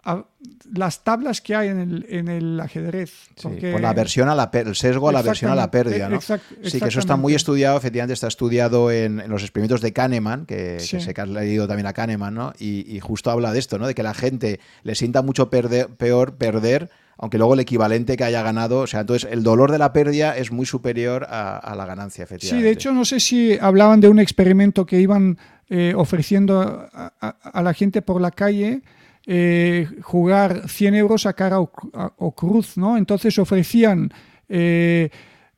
las 0.74 1.04
tablas 1.04 1.42
que 1.42 1.56
hay 1.56 1.70
en 1.70 1.80
el, 1.80 2.06
en 2.10 2.28
el 2.28 2.60
ajedrez. 2.60 3.12
por 3.42 3.82
la 3.82 3.94
versión 3.94 4.30
a 4.30 4.36
la 4.36 4.50
el 4.54 4.76
sesgo 4.76 5.10
a 5.10 5.12
la 5.12 5.22
versión 5.22 5.52
a 5.52 5.56
la 5.56 5.72
pérdida. 5.72 6.10
¿no? 6.10 6.20
sí, 6.22 6.80
que 6.80 6.88
eso 6.88 7.00
está 7.00 7.16
muy 7.16 7.34
estudiado, 7.34 7.78
efectivamente 7.78 8.14
está 8.14 8.28
estudiado 8.28 8.92
en, 8.92 9.24
los 9.28 9.42
experimentos 9.42 9.82
de 9.82 9.94
Kahneman, 9.94 10.46
que, 10.46 10.80
sé 10.80 11.14
que 11.14 11.22
has 11.22 11.30
leído 11.30 11.68
también 11.68 11.88
a 11.88 11.94
Kahneman, 11.94 12.34
¿no? 12.34 12.54
Y, 12.60 13.00
justo 13.00 13.30
habla 13.30 13.52
de 13.52 13.60
esto, 13.60 13.78
¿no? 13.78 13.88
de 13.88 13.94
que 13.94 14.04
la 14.04 14.14
gente 14.14 14.60
le 14.84 14.96
sienta 14.96 15.22
mucho 15.22 15.50
peor 15.50 16.36
perder 16.36 16.90
aunque 17.18 17.38
luego 17.38 17.54
el 17.54 17.62
equivalente 17.62 18.18
que 18.18 18.24
haya 18.24 18.42
ganado, 18.42 18.80
o 18.80 18.88
sea, 18.88 19.02
entonces 19.02 19.30
el 19.32 19.44
dolor 19.44 19.72
de 19.72 19.78
la 19.78 19.94
pérdida 19.94 20.38
es 20.38 20.52
muy 20.52 20.66
superior 20.66 21.26
a, 21.30 21.74
la 21.76 21.86
ganancia, 21.86 22.24
efectivamente. 22.24 22.62
Sí, 22.62 22.64
de 22.64 22.72
hecho, 22.72 22.92
no 22.92 23.06
sé 23.06 23.20
si 23.20 23.58
hablaban 23.60 24.02
de 24.02 24.10
un 24.10 24.20
experimento 24.20 24.86
que 24.86 25.00
iban 25.00 25.38
eh, 25.70 25.94
ofreciendo 25.96 26.90
a, 26.94 27.62
la 27.62 27.74
gente 27.74 28.02
por 28.02 28.22
la 28.22 28.32
calle 28.32 28.82
eh, 29.28 29.88
jugar 30.04 30.70
100 30.70 30.96
euros 30.96 31.26
a 31.26 31.34
cara 31.34 31.60
o, 31.60 32.36
cruz, 32.36 32.78
¿no? 32.78 32.96
Entonces 32.96 33.40
ofrecían, 33.40 34.14
eh, 34.50 35.10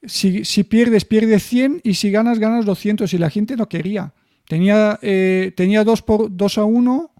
si, 0.06 0.64
pierdes, 0.64 1.04
pierdes 1.04 1.44
100 1.44 1.82
y 1.84 1.96
si 1.96 2.10
ganas, 2.10 2.40
ganas 2.40 2.66
200 2.66 3.14
y 3.14 3.18
la 3.18 3.30
gente 3.30 3.58
no 3.58 3.68
quería. 3.68 4.14
Tenía, 4.48 4.98
eh, 5.02 5.52
tenía 5.58 5.84
2, 5.84 6.02
por, 6.04 6.36
2 6.36 6.58
a 6.58 6.64
1 6.64 7.12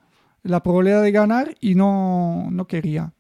la 0.44 0.64
probabilidad 0.64 1.04
de 1.04 1.12
ganar 1.12 1.56
y 1.60 1.76
no, 1.76 2.48
no 2.50 2.66
quería. 2.66 3.12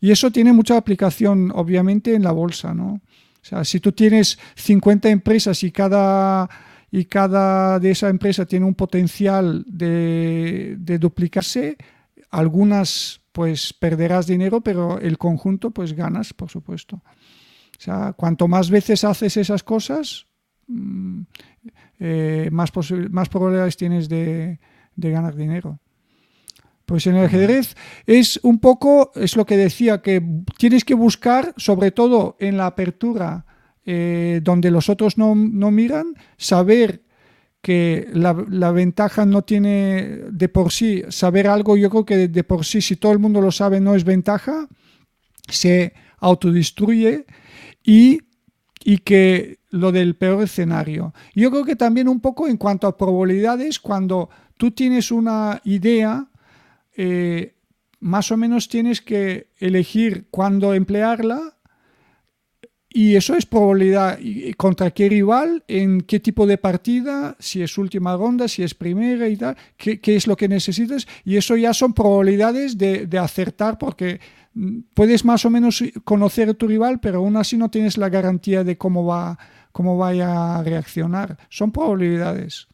Y 0.00 0.10
eso 0.10 0.30
tiene 0.30 0.52
mucha 0.52 0.76
aplicación, 0.76 1.50
obviamente, 1.54 2.14
en 2.14 2.22
la 2.22 2.32
bolsa, 2.32 2.74
¿no? 2.74 3.00
O 3.40 3.44
sea, 3.48 3.64
si 3.64 3.80
tú 3.80 3.92
tienes 3.92 4.38
50 4.56 5.08
empresas 5.08 5.62
y 5.62 5.72
cada, 5.72 6.50
y 6.90 7.06
cada 7.06 7.78
de 7.78 7.92
esa 7.92 8.10
empresa 8.10 8.44
tiene 8.44 8.66
un 8.66 8.74
potencial 8.74 9.64
de, 9.66 10.76
de 10.78 10.98
duplicarse, 10.98 11.78
algunas 12.30 13.20
pues 13.32 13.72
perderás 13.72 14.26
dinero, 14.26 14.60
pero 14.60 14.98
el 14.98 15.16
conjunto 15.16 15.70
pues 15.70 15.92
ganas, 15.92 16.32
por 16.34 16.50
supuesto. 16.50 16.96
O 16.96 17.80
sea, 17.80 18.12
cuanto 18.14 18.48
más 18.48 18.70
veces 18.70 19.04
haces 19.04 19.36
esas 19.36 19.62
cosas, 19.62 20.26
mm, 20.66 21.20
eh, 22.00 22.48
más, 22.50 22.72
más 23.10 23.28
probabilidades 23.28 23.76
tienes 23.76 24.08
de, 24.08 24.58
ganar 24.96 25.36
dinero. 25.36 25.78
Pues 26.84 27.06
en 27.06 27.16
el 27.16 27.26
ajedrez 27.26 27.76
es 28.06 28.40
un 28.42 28.58
poco, 28.58 29.12
es 29.14 29.36
lo 29.36 29.46
que 29.46 29.56
decía, 29.56 30.02
que 30.02 30.20
tienes 30.56 30.84
que 30.84 30.94
buscar, 30.94 31.54
sobre 31.56 31.92
todo 31.92 32.36
en 32.40 32.56
la 32.56 32.66
apertura, 32.66 33.46
eh, 33.84 34.40
donde 34.42 34.70
los 34.70 34.88
otros 34.88 35.16
no, 35.16 35.34
no 35.34 35.70
miran, 35.70 36.14
saber 36.36 37.04
que 37.62 38.08
la, 38.12 38.32
ventaja 38.72 39.26
no 39.26 39.42
tiene 39.42 40.20
de 40.30 40.48
por 40.48 40.72
sí 40.72 41.02
saber 41.08 41.48
algo, 41.48 41.76
yo 41.76 41.90
creo 41.90 42.06
que 42.06 42.28
de, 42.28 42.44
por 42.44 42.64
sí, 42.64 42.80
si 42.80 42.96
todo 42.96 43.12
el 43.12 43.18
mundo 43.18 43.40
lo 43.40 43.50
sabe, 43.50 43.80
no 43.80 43.94
es 43.94 44.04
ventaja, 44.04 44.68
se 45.48 45.92
autodestruye 46.18 47.26
y, 47.82 48.20
y 48.84 48.98
que 48.98 49.58
lo 49.70 49.92
del 49.92 50.16
peor 50.16 50.44
escenario. 50.44 51.12
Yo 51.34 51.50
creo 51.50 51.64
que 51.64 51.76
también 51.76 52.08
un 52.08 52.20
poco 52.20 52.48
en 52.48 52.56
cuanto 52.56 52.86
a 52.86 52.96
probabilidades, 52.96 53.78
cuando 53.78 54.30
tú 54.56 54.70
tienes 54.70 55.10
una 55.10 55.60
idea, 55.64 56.28
eh, 56.96 57.54
más 58.00 58.30
o 58.30 58.36
menos 58.36 58.68
tienes 58.68 59.02
que 59.02 59.50
elegir 59.58 60.28
cuándo 60.30 60.74
emplearla 60.74 61.57
y 62.98 63.14
eso 63.14 63.36
es 63.36 63.46
probabilidad 63.46 64.18
contra 64.56 64.90
qué 64.90 65.08
rival, 65.08 65.62
en 65.68 66.00
qué 66.00 66.18
tipo 66.18 66.48
de 66.48 66.58
partida, 66.58 67.36
si 67.38 67.62
es 67.62 67.78
última 67.78 68.16
ronda, 68.16 68.48
si 68.48 68.64
es 68.64 68.74
primera 68.74 69.28
y 69.28 69.36
tal, 69.36 69.56
qué, 69.76 70.00
es 70.04 70.26
lo 70.26 70.36
que 70.36 70.48
necesitas. 70.48 71.06
Y 71.24 71.36
eso 71.36 71.56
ya 71.56 71.72
son 71.72 71.92
probabilidades 71.92 72.76
de, 72.76 73.08
acertar 73.20 73.78
porque 73.78 74.18
mm, 74.54 74.78
puedes 74.94 75.24
más 75.24 75.44
o 75.44 75.50
menos 75.50 75.80
conocer 76.02 76.48
a 76.48 76.54
tu 76.54 76.66
rival, 76.66 76.98
pero 76.98 77.18
aún 77.18 77.36
así 77.36 77.56
no 77.56 77.70
tienes 77.70 77.98
la 77.98 78.08
garantía 78.08 78.64
de 78.64 78.76
cómo 78.76 79.06
va 79.06 79.38
cómo 79.70 79.96
vaya 79.96 80.56
a 80.56 80.64
reaccionar. 80.64 81.38
Son 81.50 81.70
probabilidades. 81.70 82.66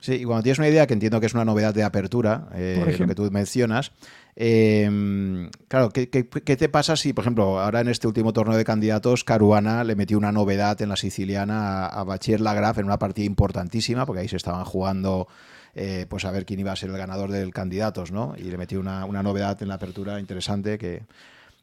Sí, 0.00 0.16
y 0.16 0.24
cuando 0.24 0.42
tienes 0.42 0.58
una 0.58 0.68
idea 0.68 0.86
que 0.86 0.92
entiendo 0.92 1.18
que 1.18 1.24
es 1.24 1.32
una 1.32 1.46
novedad 1.46 1.72
de 1.72 1.82
apertura, 1.82 2.50
eh, 2.52 2.94
lo 2.98 3.06
que 3.06 3.14
tú 3.14 3.30
mencionas, 3.30 3.92
Em, 4.36 5.50
claro, 5.68 5.90
¿qué, 5.90 6.06
te 6.06 6.68
pasa 6.68 6.96
si, 6.96 7.12
por 7.12 7.24
ejemplo, 7.24 7.60
ahora 7.60 7.80
en 7.80 7.88
este 7.88 8.06
último 8.06 8.32
torneo 8.32 8.56
de 8.56 8.64
candidatos, 8.64 9.24
Caruana 9.24 9.84
le 9.84 9.96
metió 9.96 10.16
una 10.18 10.32
novedad 10.32 10.80
en 10.82 10.88
la 10.88 10.96
siciliana 10.96 11.86
a, 11.86 12.04
Bachier 12.04 12.40
Lagraf 12.40 12.78
en 12.78 12.86
una 12.86 12.98
partida 12.98 13.26
importantísima, 13.26 14.06
porque 14.06 14.20
ahí 14.20 14.28
se 14.28 14.36
estaban 14.36 14.64
jugando 14.64 15.28
eh, 15.74 16.06
pues 16.08 16.24
a 16.24 16.30
ver 16.30 16.46
quién 16.46 16.60
iba 16.60 16.72
a 16.72 16.76
ser 16.76 16.90
el 16.90 16.96
ganador 16.96 17.30
del 17.30 17.52
candidatos, 17.52 18.12
¿no? 18.12 18.34
Y 18.36 18.44
le 18.44 18.58
metió 18.58 18.80
una 18.80 19.22
novedad 19.22 19.60
en 19.62 19.68
la 19.68 19.74
apertura 19.74 20.20
interesante 20.20 20.78
que, 20.78 21.02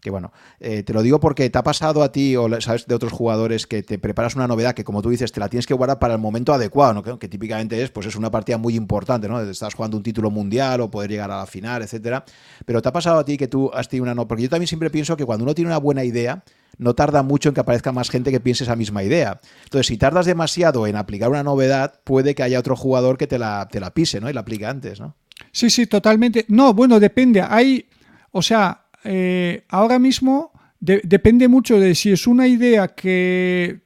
que 0.07 0.11
bueno, 0.11 0.31
eh, 0.61 0.83
te 0.83 0.93
lo 0.93 1.01
digo 1.01 1.19
porque 1.19 1.49
te 1.49 1.57
ha 1.57 1.63
pasado 1.63 2.01
a 2.01 2.13
ti 2.13 2.37
o 2.37 2.61
sabes 2.61 2.87
de 2.87 2.95
otros 2.95 3.11
jugadores 3.11 3.67
que 3.67 3.83
te 3.83 3.99
preparas 3.99 4.35
una 4.35 4.47
novedad 4.47 4.73
que 4.73 4.85
como 4.85 5.01
tú 5.01 5.09
dices 5.09 5.33
te 5.33 5.41
la 5.41 5.49
tienes 5.49 5.67
que 5.67 5.73
guardar 5.73 5.99
para 5.99 6.13
el 6.13 6.19
momento 6.21 6.53
adecuado, 6.53 6.93
¿no? 6.93 7.19
que, 7.19 7.27
típicamente 7.27 7.83
es 7.83 7.89
pues 7.89 8.05
es 8.05 8.15
una 8.15 8.31
partida 8.31 8.57
muy 8.57 8.75
importante, 8.75 9.27
¿no? 9.27 9.41
Estás 9.41 9.73
jugando 9.73 9.97
un 9.97 10.03
título 10.03 10.31
mundial 10.31 10.79
o 10.79 10.89
poder 10.89 11.11
llegar 11.11 11.29
a 11.29 11.39
la 11.39 11.45
final, 11.45 11.81
etcétera. 11.81 12.23
Pero 12.65 12.81
te 12.81 12.87
ha 12.87 12.93
pasado 12.93 13.19
a 13.19 13.25
ti 13.25 13.35
que 13.35 13.49
tú 13.49 13.69
has 13.73 13.89
tenido 13.89 14.03
una 14.03 14.15
no, 14.15 14.29
porque 14.29 14.43
yo 14.43 14.49
también 14.49 14.67
siempre 14.67 14.89
pienso 14.89 15.17
que 15.17 15.25
cuando 15.25 15.43
uno 15.43 15.53
tiene 15.53 15.69
una 15.69 15.77
buena 15.77 16.05
idea 16.05 16.41
no 16.77 16.93
tarda 16.93 17.21
mucho 17.21 17.49
en 17.49 17.55
que 17.55 17.61
aparezca 17.61 17.91
más 17.91 18.09
gente 18.09 18.31
que 18.31 18.39
piense 18.39 18.63
esa 18.63 18.77
misma 18.77 19.03
idea. 19.03 19.41
Entonces, 19.65 19.87
si 19.87 19.97
tardas 19.97 20.25
demasiado 20.25 20.87
en 20.87 20.95
aplicar 20.95 21.29
una 21.29 21.43
novedad, 21.43 21.99
puede 22.05 22.33
que 22.33 22.43
haya 22.43 22.59
otro 22.59 22.77
jugador 22.77 23.17
que 23.17 23.27
te 23.27 23.39
la, 23.39 23.67
te 23.69 23.79
la 23.81 23.93
pise, 23.93 24.21
¿no? 24.21 24.29
Y 24.29 24.33
la 24.33 24.41
aplique 24.41 24.65
antes, 24.65 24.99
¿no? 24.99 25.15
Sí, 25.51 25.69
sí, 25.69 25.87
totalmente. 25.87 26.45
No, 26.47 26.73
bueno, 26.73 26.99
depende. 26.99 27.41
Hay, 27.41 27.89
o 28.31 28.41
sea, 28.41 28.86
eh, 29.03 29.65
ahora 29.69 29.99
mismo 29.99 30.51
depende 30.79 31.47
mucho 31.47 31.79
de 31.79 31.95
si 31.95 32.11
es 32.11 32.27
una 32.27 32.47
idea 32.47 32.89
que, 32.89 33.81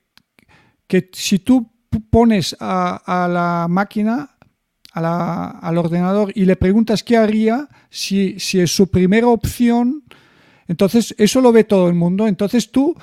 que 0.87 1.09
si 1.13 1.39
tú 1.39 1.71
pones 2.09 2.55
a, 2.59 3.27
la 3.31 3.67
máquina, 3.69 4.37
al 4.93 5.77
ordenador 5.77 6.31
y 6.35 6.45
le 6.45 6.55
preguntas 6.55 7.03
qué 7.03 7.17
haría, 7.17 7.67
si, 7.89 8.39
si 8.39 8.59
es 8.59 8.71
su 8.71 8.89
primera 8.89 9.27
opción, 9.27 10.03
entonces 10.67 11.15
eso 11.17 11.41
lo 11.41 11.51
ve 11.51 11.63
todo 11.63 11.87
el 11.87 11.95
mundo. 11.95 12.27
Entonces 12.27 12.71
tú 12.71 12.95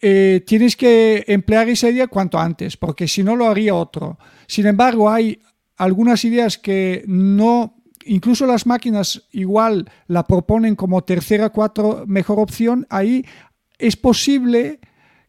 eh, 0.00 0.42
tienes 0.46 0.76
que 0.76 1.24
emplear 1.26 1.68
esa 1.68 1.90
idea 1.90 2.06
cuanto 2.06 2.38
antes, 2.38 2.76
porque 2.76 3.06
si 3.06 3.22
no 3.22 3.36
lo 3.36 3.46
haría 3.46 3.74
otro. 3.74 4.18
Sin 4.46 4.66
embargo, 4.66 5.10
hay 5.10 5.40
algunas 5.76 6.24
ideas 6.24 6.58
que 6.58 7.04
no, 7.06 7.79
incluso 8.04 8.46
las 8.46 8.66
máquinas 8.66 9.22
igual 9.32 9.90
la 10.06 10.26
proponen 10.26 10.76
como 10.76 11.02
tercera, 11.02 11.50
cuatro 11.50 12.04
mejor 12.06 12.38
opción, 12.38 12.86
ahí 12.90 13.24
es 13.78 13.96
posible 13.96 14.80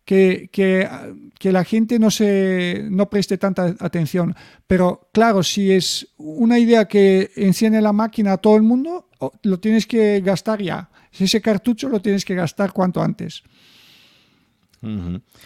que, 0.05 0.49
que, 0.51 1.51
la 1.51 1.63
gente 1.63 1.99
no, 1.99 2.11
se, 2.11 2.85
no 2.89 3.09
preste 3.09 3.37
tanta 3.37 3.75
atención. 3.79 4.35
Pero 4.67 5.09
claro, 5.13 5.43
si 5.43 5.71
es 5.71 6.07
una 6.17 6.59
idea 6.59 6.85
que 6.85 7.31
enciende 7.35 7.81
la 7.81 7.93
máquina 7.93 8.33
a 8.33 8.37
todo 8.37 8.55
el 8.55 8.63
mundo, 8.63 9.09
lo 9.43 9.59
tienes 9.59 9.85
que 9.85 10.21
gastar 10.21 10.61
ya. 10.61 10.89
Si 11.11 11.25
ese 11.25 11.41
cartucho 11.41 11.89
lo 11.89 12.01
tienes 12.01 12.25
que 12.25 12.35
gastar 12.35 12.73
cuanto 12.73 13.01
antes. 13.01 13.43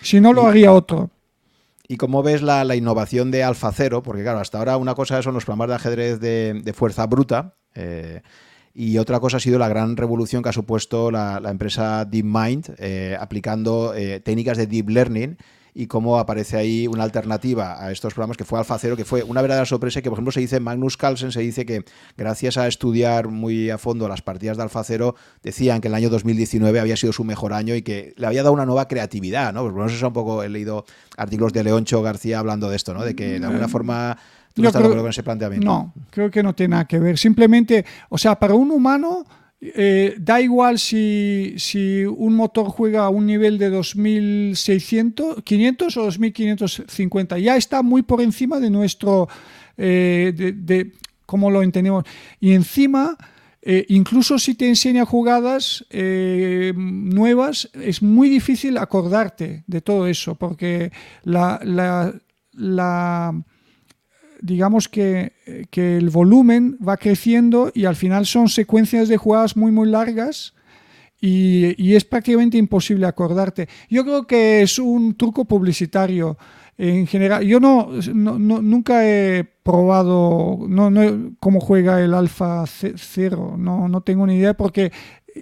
Si 0.01 0.21
no, 0.21 0.31
lo 0.31 0.47
haría 0.47 0.71
otro. 0.71 1.11
¿Y 1.87 1.97
cómo 1.97 2.23
ves 2.23 2.41
la, 2.41 2.75
innovación 2.75 3.31
de 3.31 3.43
Alfa 3.43 3.71
Cero? 3.71 4.01
Porque 4.01 4.23
claro, 4.23 4.39
hasta 4.39 4.57
ahora 4.57 4.77
una 4.77 4.95
cosa 4.95 5.21
son 5.21 5.33
los 5.35 5.45
programas 5.45 5.69
de 5.69 5.75
ajedrez 5.75 6.19
de, 6.19 6.73
fuerza 6.75 7.05
bruta 7.05 7.55
eh, 7.75 8.21
y 8.73 8.97
otra 8.97 9.19
cosa 9.19 9.37
ha 9.37 9.39
sido 9.39 9.59
la 9.59 9.69
gran 9.69 9.95
revolución 9.95 10.41
que 10.41 10.49
ha 10.49 10.53
supuesto 10.53 11.11
la, 11.11 11.39
empresa 11.45 12.05
DeepMind 12.05 12.75
eh, 12.79 13.15
aplicando 13.19 13.93
eh, 13.93 14.19
técnicas 14.19 14.57
de 14.57 14.67
deep 14.67 14.89
learning 14.89 15.37
y 15.77 15.87
cómo 15.87 16.17
aparece 16.17 16.55
ahí 16.55 16.87
una 16.87 17.03
alternativa 17.03 17.83
a 17.83 17.91
estos 17.91 18.13
programas 18.13 18.37
que 18.37 18.45
fue 18.45 18.57
Alfa 18.57 18.79
Cero, 18.79 18.95
que 18.95 19.03
fue 19.03 19.23
una 19.23 19.41
verdadera 19.41 19.65
sorpresa 19.65 20.01
que, 20.01 20.09
por 20.09 20.15
ejemplo, 20.15 20.31
se 20.31 20.39
dice, 20.39 20.61
Magnus 20.61 20.95
Carlsen 20.95 21.33
se 21.33 21.41
dice 21.41 21.65
que 21.65 21.83
gracias 22.17 22.57
a 22.57 22.65
estudiar 22.65 23.27
muy 23.27 23.69
a 23.69 23.77
fondo 23.77 24.07
las 24.07 24.21
partidas 24.21 24.55
de 24.55 24.63
Alfa 24.63 24.85
Cero, 24.85 25.15
decían 25.43 25.81
que 25.81 25.89
el 25.89 25.93
año 25.93 26.09
2019 26.09 26.79
había 26.79 26.95
sido 26.95 27.11
su 27.11 27.25
mejor 27.25 27.51
año 27.51 27.75
y 27.75 27.81
que 27.81 28.13
le 28.15 28.25
había 28.25 28.41
dado 28.41 28.53
una 28.53 28.65
nueva 28.65 28.87
creatividad, 28.87 29.53
¿no? 29.53 29.63
Pues 29.63 29.73
bueno, 29.73 29.87
eso 29.87 29.97
es 29.97 30.03
un 30.03 30.13
poco, 30.13 30.43
he 30.43 30.49
leído 30.49 30.85
artículos 31.17 31.51
de 31.51 31.65
Leoncho 31.65 32.01
García 32.01 32.39
hablando 32.39 32.69
de 32.69 32.77
esto, 32.77 32.93
¿no? 32.93 33.03
De 33.03 33.13
que 33.13 33.37
de 33.37 33.45
alguna 33.45 33.67
forma... 33.67 34.17
¿Tú 34.53 34.61
no 34.61 34.69
estás 34.69 34.81
de 34.81 34.85
acuerdo 34.85 35.03
con 35.03 35.09
ese 35.09 35.23
planteamiento? 35.23 35.65
No, 35.65 35.93
creo 36.09 36.31
que 36.31 36.41
no 36.41 36.55
tiene 36.55 36.71
nada 36.71 36.85
que 36.85 36.99
ver. 36.99 37.17
Simplemente, 37.17 37.83
o 38.07 38.17
sea, 38.17 38.39
para 38.39 38.53
un 38.53 38.71
humano 38.71 39.25
eh, 39.73 40.15
da 40.19 40.41
igual 40.41 40.77
si, 40.79 41.55
un 42.05 42.35
motor 42.35 42.67
juega 42.67 43.05
a 43.05 43.09
un 43.09 43.25
nivel 43.25 43.57
de 43.57 43.69
2600, 43.69 45.43
500 45.43 45.97
o 45.97 46.03
2550. 46.03 47.39
Ya 47.39 47.55
está 47.55 47.81
muy 47.81 48.03
por 48.03 48.21
encima 48.21 48.59
de 48.59 48.69
nuestro, 48.69 49.27
eh, 49.77 50.33
de, 50.35 50.91
cómo 51.25 51.49
lo 51.49 51.63
entendemos. 51.63 52.03
Y 52.39 52.51
encima, 52.51 53.17
eh, 53.61 53.85
incluso 53.89 54.37
si 54.37 54.55
te 54.55 54.67
enseña 54.67 55.05
jugadas 55.05 55.85
nuevas, 56.75 57.69
es 57.73 58.01
muy 58.01 58.29
difícil 58.29 58.77
acordarte 58.77 59.63
de 59.67 59.81
todo 59.81 60.07
eso, 60.07 60.35
porque 60.35 60.91
la, 61.23 61.59
la 61.63 63.33
digamos 64.45 64.87
que, 64.87 65.33
el 65.71 66.09
volumen 66.09 66.77
va 66.85 66.97
creciendo 66.97 67.71
y 67.73 67.85
al 67.85 67.95
final 67.95 68.25
son 68.25 68.47
secuencias 68.47 69.09
de 69.09 69.17
jugadas 69.17 69.57
muy 69.57 69.71
muy 69.71 69.89
largas 69.89 70.53
y, 71.19 71.95
es 71.95 72.05
prácticamente 72.05 72.57
imposible 72.57 73.07
acordarte. 73.07 73.67
Yo 73.89 74.03
creo 74.03 74.27
que 74.27 74.61
es 74.61 74.77
un 74.77 75.15
truco 75.15 75.45
publicitario 75.45 76.37
en 76.77 77.07
general. 77.07 77.43
Yo 77.43 77.59
no, 77.59 77.89
nunca 78.13 79.07
he 79.07 79.43
probado 79.63 80.59
no, 80.67 80.91
cómo 81.39 81.59
juega 81.59 82.01
el 82.01 82.13
Alfa 82.13 82.65
Cero, 82.67 83.55
no, 83.57 83.87
no 83.87 84.01
tengo 84.01 84.27
ni 84.27 84.35
idea 84.35 84.53
porque 84.53 84.91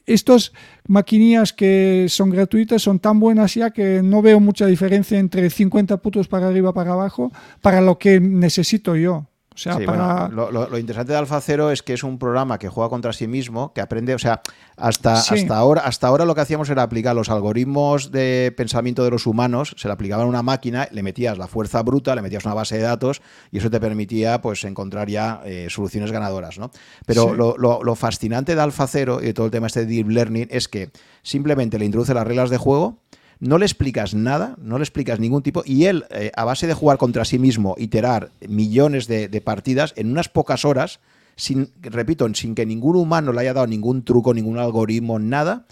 estos 0.06 0.54
maquinillas 0.88 1.54
que 1.54 2.08
son 2.10 2.30
gratuitas 2.30 2.82
son 2.82 3.00
tan 3.00 3.20
buenas 3.20 3.54
ya 3.56 3.72
que 3.72 4.02
no 4.04 4.22
veo 4.22 4.40
mucha 4.40 4.66
diferencia 4.66 5.20
entre 5.20 5.50
50 5.50 5.98
putos 5.98 6.28
para 6.28 6.48
arriba 6.48 6.74
para 6.74 6.94
abajo 6.94 7.32
para 7.62 7.82
lo 7.82 7.98
que 7.98 8.20
necesito 8.20 8.96
yo. 8.96 9.28
O 9.54 9.58
sea, 9.58 9.78
para... 9.80 10.30
lo, 10.30 10.78
interesante 10.78 11.14
de 11.14 11.20
Alfa 11.20 11.40
Cero 11.42 11.70
es 11.70 11.84
que 11.84 11.94
es 11.94 12.04
un 12.04 12.18
programa 12.18 12.58
que 12.58 12.70
juega 12.70 12.90
contra 12.90 13.14
sí 13.14 13.28
mismo, 13.28 13.72
que 13.74 13.82
aprende, 13.82 14.16
o 14.16 14.20
sea, 14.20 14.42
hasta, 14.78 15.14
hasta, 15.14 15.56
ahora, 15.56 15.82
hasta 15.82 16.08
ahora 16.08 16.26
lo 16.26 16.34
que 16.34 16.42
hacíamos 16.42 16.70
era 16.70 16.82
aplicar 16.82 17.16
los 17.16 17.30
algoritmos 17.30 18.12
de 18.12 18.54
pensamiento 18.58 19.04
de 19.04 19.12
los 19.12 19.28
humanos, 19.28 19.76
se 19.78 19.88
le 19.88 19.94
aplicaban 19.94 20.26
a 20.26 20.30
una 20.30 20.42
máquina, 20.42 20.88
le 20.92 21.04
metías 21.04 21.38
la 21.38 21.48
fuerza 21.48 21.84
bruta, 21.84 22.16
le 22.16 22.22
metías 22.22 22.46
una 22.46 22.56
base 22.56 22.78
de 22.78 22.84
datos 22.84 23.22
y 23.52 23.60
eso 23.60 23.70
te 23.70 23.80
permitía 23.80 24.42
pues 24.42 24.64
encontrar 24.64 25.08
ya 25.10 25.42
eh, 25.46 25.68
soluciones 25.70 26.12
ganadoras, 26.12 26.58
¿no? 26.58 26.72
Pero 27.06 27.34
lo, 27.34 27.56
lo, 27.58 27.96
fascinante 27.96 28.56
de 28.56 28.62
Alfa 28.62 28.88
Cero 28.88 29.20
y 29.22 29.26
de 29.26 29.34
todo 29.34 29.46
el 29.46 29.52
tema 29.52 29.68
este 29.68 29.82
de 29.82 29.86
Deep 29.86 30.10
Learning 30.10 30.48
es 30.50 30.68
que 30.68 30.92
simplemente 31.22 31.78
le 31.78 31.86
introduce 31.86 32.14
las 32.14 32.26
reglas 32.26 32.50
de 32.50 32.58
juego, 32.58 32.98
no 33.44 33.58
le 33.58 33.66
explicas 33.66 34.14
nada, 34.14 34.56
no 34.58 34.78
le 34.78 34.84
explicas 34.84 35.20
ningún 35.20 35.44
tipo, 35.44 35.64
y 35.66 35.86
él, 35.86 36.06
eh, 36.12 36.32
a 36.34 36.46
base 36.46 36.66
de 36.66 36.74
jugar 36.74 36.98
contra 36.98 37.26
sí 37.26 37.40
mismo, 37.40 37.76
iterar 37.78 38.32
millones 38.48 39.08
de, 39.08 39.42
partidas, 39.42 39.94
en 39.98 40.10
unas 40.10 40.30
pocas 40.30 40.64
horas, 40.64 41.02
sin, 41.36 41.70
repito, 41.82 42.32
sin 42.36 42.56
que 42.56 42.66
ningún 42.66 42.96
humano 42.96 43.34
le 43.34 43.42
haya 43.42 43.54
dado 43.54 43.68
ningún 43.68 44.06
truco, 44.06 44.34
ningún 44.34 44.60
algoritmo, 44.60 45.20
nada, 45.20 45.66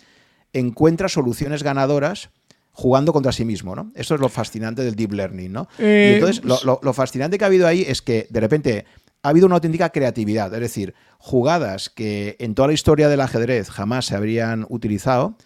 encuentra 0.52 1.08
soluciones 1.08 1.64
ganadoras 1.64 2.30
jugando 2.74 3.14
contra 3.14 3.32
sí 3.32 3.46
mismo, 3.46 3.74
¿no? 3.74 3.92
Eso 3.96 4.16
es 4.16 4.22
lo 4.22 4.28
fascinante 4.28 4.84
del 4.84 4.96
deep 4.96 5.14
learning, 5.14 5.52
¿no? 5.52 5.68
y 5.80 5.84
eh, 5.84 6.14
entonces, 6.16 6.44
lo, 6.44 6.80
lo 6.82 6.94
fascinante 6.94 7.38
que 7.38 7.46
ha 7.46 7.48
habido 7.48 7.68
ahí 7.68 7.86
es 7.88 8.02
que, 8.02 8.28
de 8.30 8.40
repente, 8.42 8.86
ha 9.24 9.30
habido 9.30 9.46
una 9.46 9.56
auténtica 9.56 9.92
creatividad, 9.92 10.54
es 10.54 10.60
decir, 10.60 10.94
jugadas 11.20 11.90
que 11.90 12.36
en 12.40 12.54
toda 12.54 12.68
la 12.68 12.74
historia 12.74 13.08
del 13.08 13.22
ajedrez 13.22 13.70
jamás 13.70 14.08
se 14.08 14.16
habrían 14.16 14.66
utilizado, 14.68 15.38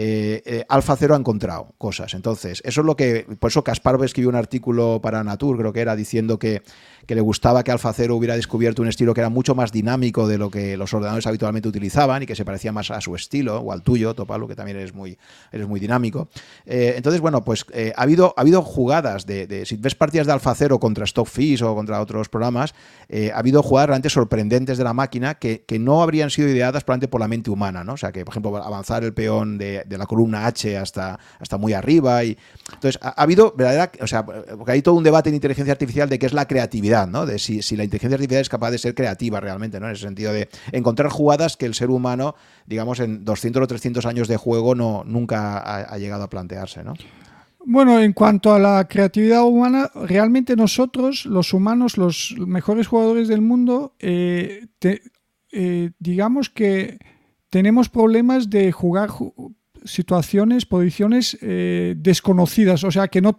eh, 0.00 0.42
eh, 0.46 0.64
Alfa 0.68 0.94
Cero 0.94 1.16
ha 1.16 1.18
encontrado 1.18 1.74
cosas. 1.76 2.14
Entonces, 2.14 2.62
eso 2.64 2.82
es 2.82 2.86
lo 2.86 2.94
que. 2.94 3.26
Por 3.40 3.50
eso 3.50 3.64
Kasparov 3.64 4.04
escribió 4.04 4.28
un 4.28 4.36
artículo 4.36 5.00
para 5.02 5.24
Natur, 5.24 5.58
creo 5.58 5.72
que 5.72 5.80
era, 5.80 5.96
diciendo 5.96 6.38
que 6.38 6.62
que 7.08 7.14
le 7.14 7.22
gustaba 7.22 7.64
que 7.64 7.72
Alfa 7.72 7.90
Cero 7.94 8.16
hubiera 8.16 8.36
descubierto 8.36 8.82
un 8.82 8.88
estilo 8.88 9.14
que 9.14 9.22
era 9.22 9.30
mucho 9.30 9.54
más 9.54 9.72
dinámico 9.72 10.28
de 10.28 10.36
lo 10.36 10.50
que 10.50 10.76
los 10.76 10.92
ordenadores 10.92 11.26
habitualmente 11.26 11.66
utilizaban 11.66 12.22
y 12.22 12.26
que 12.26 12.36
se 12.36 12.44
parecía 12.44 12.70
más 12.70 12.90
a 12.90 13.00
su 13.00 13.14
estilo 13.14 13.60
o 13.60 13.72
al 13.72 13.82
tuyo, 13.82 14.12
Topalo, 14.12 14.46
que 14.46 14.54
también 14.54 14.76
eres 14.76 14.92
muy, 14.92 15.16
muy 15.66 15.80
dinámico. 15.80 16.28
Eh, 16.66 16.92
entonces, 16.98 17.22
bueno, 17.22 17.42
pues 17.42 17.64
eh, 17.72 17.94
ha, 17.96 18.02
habido, 18.02 18.34
ha 18.36 18.42
habido 18.42 18.60
jugadas 18.60 19.24
de, 19.24 19.64
Si 19.64 19.78
ves 19.78 19.94
partidas 19.94 20.26
de 20.26 20.34
Alfa 20.34 20.54
Cero 20.54 20.78
contra 20.78 21.06
Stockfish 21.06 21.62
o 21.62 21.74
contra 21.74 21.98
otros 22.02 22.28
programas, 22.28 22.74
eh, 23.08 23.30
ha 23.34 23.38
habido 23.38 23.62
jugadas 23.62 23.88
realmente 23.88 24.10
sorprendentes 24.10 24.76
de 24.76 24.84
la 24.84 24.92
máquina 24.92 25.36
que, 25.36 25.64
no 25.80 26.02
habrían 26.02 26.28
sido 26.28 26.48
ideadas 26.48 26.84
probablemente 26.84 27.08
por 27.08 27.20
la 27.22 27.28
mente 27.28 27.50
humana, 27.50 27.84
¿no? 27.84 27.94
O 27.94 27.96
sea, 27.96 28.12
que, 28.12 28.22
por 28.26 28.32
ejemplo, 28.32 28.54
avanzar 28.58 29.02
el 29.02 29.14
peón 29.14 29.56
de, 29.56 29.86
la 29.88 30.06
columna 30.06 30.44
H 30.44 30.76
hasta, 30.76 31.18
hasta 31.38 31.56
muy 31.56 31.72
arriba. 31.72 32.22
y 32.24 32.36
Entonces, 32.74 32.98
ha, 33.00 33.08
ha 33.10 33.22
habido 33.22 33.54
verdadera. 33.56 33.90
O 34.02 34.06
sea, 34.06 34.26
porque 34.26 34.72
hay 34.72 34.82
todo 34.82 34.96
un 34.96 35.04
debate 35.04 35.30
en 35.30 35.36
inteligencia 35.36 35.72
artificial 35.72 36.10
de 36.10 36.18
qué 36.18 36.26
es 36.26 36.34
la 36.34 36.46
creatividad 36.46 36.97
de 37.06 37.38
si, 37.38 37.76
la 37.76 37.84
inteligencia 37.84 38.16
artificial 38.16 38.40
es 38.40 38.48
capaz 38.48 38.70
de 38.70 38.78
ser 38.78 38.94
creativa 38.94 39.40
realmente, 39.40 39.78
¿no? 39.78 39.86
En 39.86 39.92
ese 39.92 40.02
sentido 40.02 40.32
de 40.32 40.48
encontrar 40.72 41.10
jugadas 41.10 41.56
que 41.56 41.66
el 41.66 41.74
ser 41.74 41.90
humano, 41.90 42.34
digamos, 42.66 43.00
en 43.00 43.24
200 43.24 43.62
o 43.62 43.66
300 43.66 44.06
años 44.06 44.28
de 44.28 44.36
juego 44.36 44.74
no, 44.74 45.04
nunca 45.04 45.58
ha, 45.58 45.98
llegado 45.98 46.24
a 46.24 46.30
plantearse, 46.30 46.82
¿no? 46.82 46.94
Bueno, 47.64 48.00
en 48.00 48.12
cuanto 48.12 48.54
a 48.54 48.58
la 48.58 48.86
creatividad 48.88 49.44
humana, 49.44 49.90
realmente 49.94 50.56
nosotros, 50.56 51.26
los 51.26 51.52
humanos, 51.52 51.98
los 51.98 52.34
mejores 52.38 52.86
jugadores 52.86 53.28
del 53.28 53.42
mundo, 53.42 53.94
eh, 53.98 54.66
eh, 55.52 55.90
digamos 55.98 56.48
que 56.50 56.98
tenemos 57.50 57.88
problemas 57.88 58.50
de 58.50 58.72
jugar 58.72 59.10
situaciones, 59.84 60.66
posiciones 60.66 61.38
eh, 61.40 61.94
desconocidas, 61.96 62.84
o 62.84 62.90
sea, 62.90 63.08
que 63.08 63.20
no, 63.20 63.36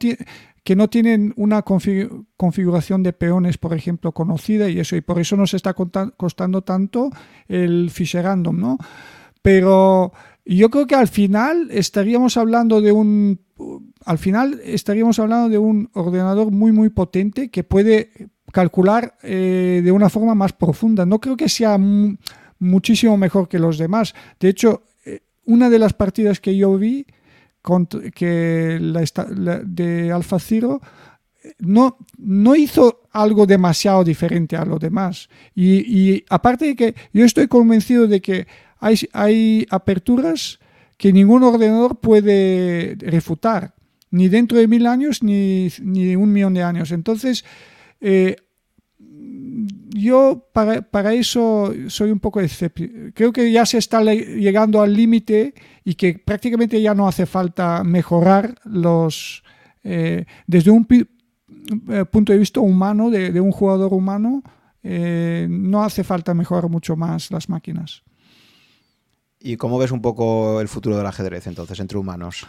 que 0.70 0.76
no 0.76 0.88
tienen 0.88 1.34
una 1.36 1.64
configuración 1.64 3.02
de 3.02 3.12
peones, 3.12 3.58
por 3.58 3.74
ejemplo, 3.74 4.12
conocida 4.12 4.70
y 4.70 4.80
eso, 4.80 4.96
y 4.96 5.02
por 5.02 5.20
eso 5.20 5.36
nos 5.36 5.56
está 5.56 5.74
costando 5.74 6.62
tanto 6.62 7.10
el 7.48 7.90
Fisher 7.90 8.24
Random, 8.24 8.60
¿no? 8.60 8.78
Pero 9.42 10.14
yo 10.46 10.70
creo 10.70 10.86
que 10.86 10.94
al 10.94 11.08
final 11.08 11.70
estaríamos 11.72 12.38
hablando 12.38 12.82
de 12.82 12.92
un 12.92 13.40
al 14.06 14.20
final 14.20 14.62
estaríamos 14.64 15.18
hablando 15.18 15.50
de 15.50 15.58
un 15.58 15.90
ordenador 15.96 16.52
muy 16.52 16.72
muy 16.72 16.90
potente 16.90 17.50
que 17.50 17.64
puede 17.64 18.12
calcular 18.52 19.18
eh, 19.24 19.82
de 19.84 19.92
una 19.92 20.10
forma 20.10 20.36
más 20.36 20.54
profunda. 20.54 21.04
No 21.04 21.20
creo 21.20 21.36
que 21.36 21.50
sea 21.50 21.80
muchísimo 22.60 23.18
mejor 23.18 23.50
que 23.50 23.58
los 23.58 23.80
demás. 23.80 24.14
De 24.40 24.50
hecho, 24.50 24.84
eh, 25.04 25.22
una 25.46 25.72
de 25.72 25.80
las 25.80 25.94
partidas 25.94 26.40
que 26.40 26.56
yo 26.56 26.78
vi 26.78 27.08
que 28.16 28.78
la, 28.82 29.60
de 29.64 30.12
Alfa 30.12 30.40
Ciro 30.40 30.82
no, 31.60 31.98
no 32.18 32.56
hizo 32.56 33.04
algo 33.12 33.46
demasiado 33.46 34.04
diferente 34.04 34.56
a 34.56 34.66
lo 34.66 34.80
demás. 34.80 35.30
Y, 35.56 36.24
aparte 36.30 36.66
de 36.66 36.76
que 36.76 36.96
yo 37.14 37.26
estoy 37.26 37.48
convencido 37.48 38.08
de 38.08 38.22
que 38.22 38.48
hay, 38.80 38.98
hay 39.14 39.68
aperturas 39.70 40.60
que 40.98 41.14
ningún 41.14 41.44
ordenador 41.44 42.00
puede 42.00 42.96
refutar, 43.00 43.74
ni 44.12 44.28
dentro 44.28 44.58
de 44.58 44.68
mil 44.68 44.86
años 44.86 45.24
ni, 45.24 45.70
ni 45.82 46.16
un 46.16 46.32
millón 46.32 46.54
de 46.54 46.64
años. 46.64 46.92
Entonces, 46.92 47.46
eh, 48.02 48.36
yo 49.90 50.48
para, 50.54 51.14
eso 51.14 51.74
soy 51.88 52.12
un 52.12 52.20
poco 52.20 52.40
escéptico. 52.40 52.94
Creo 53.14 53.32
que 53.32 53.52
ya 53.52 53.66
se 53.66 53.78
está 53.78 54.04
llegando 54.04 54.82
al 54.82 54.94
límite 54.94 55.54
y 55.84 55.96
que 55.96 56.14
prácticamente 56.14 56.82
ya 56.82 56.94
no 56.94 57.08
hace 57.08 57.26
falta 57.26 57.84
mejorar 57.84 58.56
los... 58.66 59.44
Eh, 59.84 60.26
desde 60.46 60.72
un 60.72 60.86
eh, 60.92 62.06
punto 62.06 62.34
de 62.34 62.40
vista 62.40 62.60
humano, 62.60 63.10
de, 63.10 63.32
de 63.32 63.42
un 63.42 63.52
jugador 63.52 63.94
humano, 63.94 64.44
eh, 64.84 65.48
no 65.50 65.84
hace 65.84 66.04
falta 66.04 66.34
mejorar 66.34 66.70
mucho 66.70 66.96
más 66.96 67.32
las 67.32 67.50
máquinas. 67.50 68.04
¿Y 69.40 69.58
cómo 69.58 69.78
ves 69.78 69.92
un 69.92 70.02
poco 70.02 70.62
el 70.62 70.68
futuro 70.68 70.98
del 70.98 71.06
ajedrez 71.06 71.48
entonces 71.48 71.80
entre 71.80 71.98
humanos? 71.98 72.48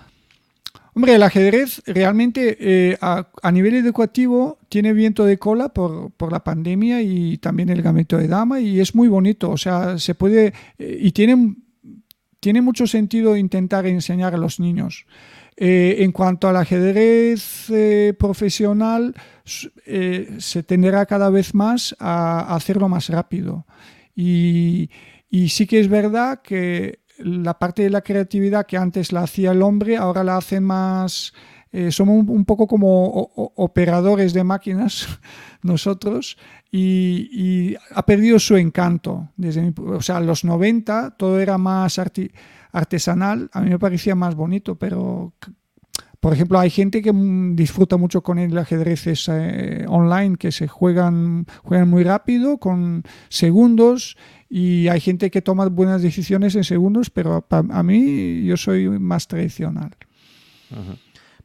Hombre, 0.95 1.15
el 1.15 1.23
ajedrez 1.23 1.83
realmente 1.87 2.57
eh, 2.61 2.99
a, 3.01 3.53
nivel 3.53 3.75
educativo 3.75 4.59
tiene 4.69 4.93
viento 4.93 5.25
de 5.25 5.39
cola 5.39 5.69
por, 5.69 6.11
por, 6.13 6.33
la 6.33 6.43
pandemia 6.43 7.01
y 7.01 7.39
también 7.39 7.69
el 7.69 7.81
gamito 7.81 8.19
de 8.19 8.27
dama 8.27 8.61
y 8.61 8.81
es 8.81 8.95
muy 8.95 9.09
bonito. 9.09 9.51
O 9.51 9.57
sea, 9.57 9.99
se 9.99 10.15
puede 10.15 10.53
eh, 10.79 10.99
y 11.01 11.13
tiene, 11.13 11.55
tiene 12.41 12.61
mucho 12.61 12.87
sentido 12.87 13.37
intentar 13.37 13.87
enseñar 13.87 14.35
a 14.35 14.39
los 14.39 14.59
niños. 14.59 15.07
Eh, 15.57 15.97
en 15.99 16.11
cuanto 16.11 16.49
al 16.49 16.57
ajedrez 16.57 17.71
profesional, 18.19 19.15
se 19.45 20.63
tenderá 20.63 21.07
cada 21.07 21.31
vez 21.31 21.55
más 21.55 21.95
a, 22.01 22.55
hacerlo 22.55 22.89
más 22.89 23.09
rápido. 23.11 23.65
Y 24.15 24.89
sí 25.49 25.67
que 25.67 25.81
es 25.81 25.89
verdad 25.89 26.43
que 26.43 27.01
la 27.23 27.59
parte 27.59 27.83
de 27.83 27.91
la 27.91 28.03
creatividad 28.03 28.67
que 28.67 28.77
antes 28.77 29.13
la 29.13 29.23
hacía 29.23 29.53
el 29.53 29.63
hombre, 29.63 29.97
ahora 29.97 30.25
la 30.25 30.37
hacen 30.37 30.65
más... 30.65 31.33
Eh, 31.73 31.93
somos 31.93 32.27
un, 32.27 32.45
poco 32.45 32.67
como 32.67 33.31
operadores 33.55 34.33
de 34.33 34.43
máquinas 34.43 35.07
nosotros 35.63 36.37
y, 36.73 37.77
ha 37.95 38.05
perdido 38.05 38.41
su 38.41 38.57
encanto. 38.57 39.29
Desde 39.37 39.73
o 39.77 40.03
sea, 40.03 40.19
los 40.19 40.45
90 40.45 41.17
todo 41.17 41.39
era 41.39 41.59
más 41.59 42.01
artesanal, 42.73 43.51
a 43.53 43.61
mí 43.61 43.71
me 43.71 43.79
parecía 43.79 44.17
más 44.17 44.35
bonito, 44.35 44.75
pero 44.77 45.33
por 46.21 46.35
ejemplo, 46.35 46.59
hay 46.59 46.69
gente 46.69 47.01
que 47.01 47.13
disfruta 47.55 47.97
mucho 47.97 48.23
con 48.23 48.39
el 48.39 48.57
ajedrez 48.59 49.07
eh, 49.29 49.87
online, 49.89 50.37
que 50.37 50.53
se 50.53 50.69
juegan, 50.69 51.47
juegan 51.63 51.89
muy 51.89 52.05
rápido, 52.05 52.59
con 52.59 53.05
segundos, 53.31 54.19
y 54.51 54.89
hay 54.89 55.01
gente 55.01 55.31
que 55.31 55.41
toma 55.41 55.69
buenas 55.69 56.03
decisiones 56.03 56.57
en 56.57 56.65
segundos, 56.65 57.09
pero 57.09 57.47
a 57.49 57.83
mí 57.85 58.45
yo 58.45 58.57
soy 58.57 58.89
más 58.89 59.29
tradicional. 59.29 59.97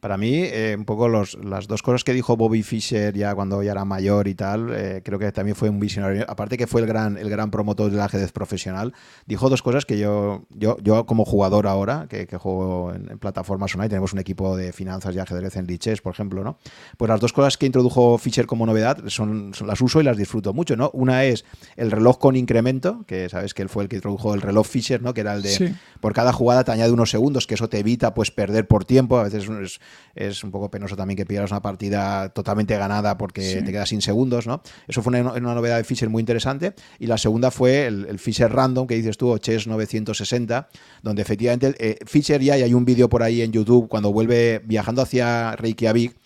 Para 0.00 0.16
mí, 0.16 0.32
eh, 0.34 0.74
un 0.76 0.84
poco 0.84 1.08
los, 1.08 1.34
las 1.42 1.66
dos 1.66 1.82
cosas 1.82 2.04
que 2.04 2.12
dijo 2.12 2.36
Bobby 2.36 2.62
Fischer 2.62 3.14
ya 3.14 3.34
cuando 3.34 3.62
ya 3.62 3.72
era 3.72 3.84
mayor 3.84 4.28
y 4.28 4.34
tal, 4.34 4.72
eh, 4.72 5.02
creo 5.04 5.18
que 5.18 5.30
también 5.32 5.56
fue 5.56 5.68
un 5.68 5.80
visionario. 5.80 6.24
Aparte 6.28 6.56
que 6.56 6.66
fue 6.66 6.80
el 6.80 6.86
gran, 6.86 7.16
el 7.18 7.30
gran 7.30 7.50
promotor 7.50 7.90
del 7.90 8.00
ajedrez 8.00 8.32
profesional, 8.32 8.92
dijo 9.26 9.48
dos 9.48 9.62
cosas 9.62 9.84
que 9.84 9.98
yo, 9.98 10.44
yo, 10.50 10.76
yo 10.82 11.06
como 11.06 11.24
jugador 11.24 11.66
ahora, 11.66 12.06
que, 12.08 12.26
que 12.26 12.36
juego 12.36 12.92
en, 12.92 13.18
plataformas 13.18 13.74
online, 13.74 13.88
tenemos 13.88 14.12
un 14.12 14.18
equipo 14.18 14.56
de 14.56 14.72
finanzas 14.72 15.14
y 15.14 15.18
ajedrez 15.18 15.56
en 15.56 15.66
Liches, 15.66 16.00
por 16.00 16.12
ejemplo, 16.12 16.44
¿no? 16.44 16.58
Pues 16.96 17.08
las 17.08 17.20
dos 17.20 17.32
cosas 17.32 17.56
que 17.56 17.66
introdujo 17.66 18.18
Fischer 18.18 18.46
como 18.46 18.66
novedad 18.66 18.98
son, 19.08 19.52
las 19.64 19.80
uso 19.80 20.00
y 20.00 20.04
las 20.04 20.16
disfruto 20.16 20.52
mucho, 20.52 20.76
¿no? 20.76 20.90
Una 20.92 21.24
es 21.24 21.44
el 21.76 21.90
reloj 21.90 22.18
con 22.18 22.36
incremento, 22.36 23.04
que 23.06 23.28
sabes 23.28 23.54
que 23.54 23.62
él 23.62 23.68
fue 23.68 23.82
el 23.84 23.88
que 23.88 23.96
introdujo 23.96 24.34
el 24.34 24.42
reloj 24.42 24.66
Fischer, 24.66 25.02
¿no? 25.02 25.14
Que 25.14 25.22
era 25.22 25.34
el 25.34 25.42
de 25.42 25.74
por 26.00 26.12
cada 26.12 26.32
jugada 26.32 26.64
te 26.64 26.72
añade 26.72 26.92
unos 26.92 27.10
segundos, 27.10 27.46
que 27.46 27.54
eso 27.54 27.68
te 27.68 27.78
evita 27.78 28.14
pues 28.14 28.30
perder 28.30 28.66
por 28.66 28.84
tiempo, 28.84 29.18
a 29.18 29.24
veces 29.24 29.48
es, 29.48 29.80
es 30.16 30.42
un 30.42 30.50
poco 30.50 30.70
penoso 30.70 30.96
también 30.96 31.16
que 31.16 31.26
pierdas 31.26 31.50
una 31.50 31.60
partida 31.60 32.30
totalmente 32.30 32.76
ganada 32.76 33.18
porque 33.18 33.62
te 33.64 33.70
quedas 33.70 33.90
sin 33.90 34.00
segundos, 34.00 34.46
¿no? 34.46 34.62
Eso 34.88 35.02
fue 35.02 35.20
una, 35.20 35.38
novedad 35.38 35.76
de 35.76 35.84
Fisher 35.84 36.08
muy 36.08 36.20
interesante. 36.20 36.74
Y 36.98 37.06
la 37.06 37.18
segunda 37.18 37.50
fue 37.50 37.86
el, 37.86 38.18
Fisher 38.18 38.50
Random, 38.50 38.86
que 38.86 38.96
dices 38.96 39.18
tú, 39.18 39.28
o 39.28 39.38
Chess 39.38 39.66
960, 39.66 40.68
donde 41.02 41.22
efectivamente 41.22 41.74
eh, 41.78 41.98
Fisher 42.06 42.40
ya, 42.40 42.56
y 42.56 42.62
hay 42.62 42.74
un 42.74 42.84
vídeo 42.84 43.08
por 43.08 43.22
ahí 43.22 43.42
en 43.42 43.52
YouTube 43.52 43.88
cuando 43.88 44.12
vuelve 44.12 44.62
viajando 44.64 45.02
hacia 45.02 45.54
Reykjavik, 45.56 46.16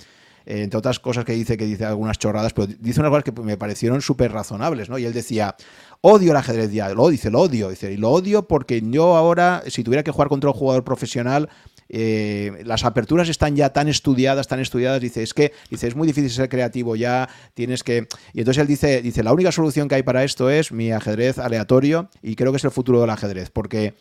eh, 0.46 0.62
entre 0.62 0.78
otras 0.78 0.98
cosas 0.98 1.24
que 1.24 1.32
dice, 1.32 1.56
que 1.56 1.64
dice 1.66 1.84
algunas 1.84 2.18
chorradas, 2.18 2.52
pero 2.52 2.66
dice 2.66 3.00
unas 3.00 3.10
cosas 3.10 3.24
que 3.24 3.32
me 3.42 3.56
parecieron 3.56 4.00
súper 4.00 4.32
razonables, 4.32 4.88
¿no? 4.88 4.98
Y 4.98 5.04
él 5.04 5.12
decía, 5.12 5.54
odio 6.00 6.30
el 6.30 6.36
ajedrez 6.36 6.72
ya, 6.72 6.88
lo 6.94 7.08
dice, 7.08 7.30
lo 7.30 7.40
odio, 7.40 7.70
dice, 7.70 7.92
y 7.92 7.96
lo 7.96 8.10
odio 8.10 8.48
porque 8.48 8.82
yo 8.82 9.16
ahora, 9.16 9.62
si 9.66 9.84
tuviera 9.84 10.02
que 10.02 10.10
jugar 10.10 10.28
contra 10.28 10.50
un 10.50 10.56
jugador 10.56 10.82
profesional, 10.82 11.48
eh, 11.92 12.62
las 12.64 12.84
aperturas 12.84 13.28
están 13.28 13.56
ya 13.56 13.72
tan 13.72 13.88
estudiadas, 13.88 14.46
tan 14.46 14.60
estudiadas, 14.60 15.00
dice, 15.00 15.22
es 15.22 15.34
que 15.34 15.52
dice, 15.70 15.88
es 15.88 15.96
muy 15.96 16.06
difícil 16.06 16.30
ser 16.30 16.48
creativo, 16.48 16.94
ya 16.94 17.28
tienes 17.54 17.82
que... 17.82 18.06
Y 18.32 18.38
entonces 18.40 18.60
él 18.60 18.68
dice, 18.68 19.02
dice, 19.02 19.24
la 19.24 19.32
única 19.32 19.50
solución 19.50 19.88
que 19.88 19.96
hay 19.96 20.02
para 20.04 20.22
esto 20.22 20.50
es 20.50 20.70
mi 20.70 20.92
ajedrez 20.92 21.38
aleatorio 21.38 22.08
y 22.22 22.36
creo 22.36 22.52
que 22.52 22.58
es 22.58 22.64
el 22.64 22.70
futuro 22.70 23.00
del 23.00 23.10
ajedrez, 23.10 23.50
porque 23.50 23.94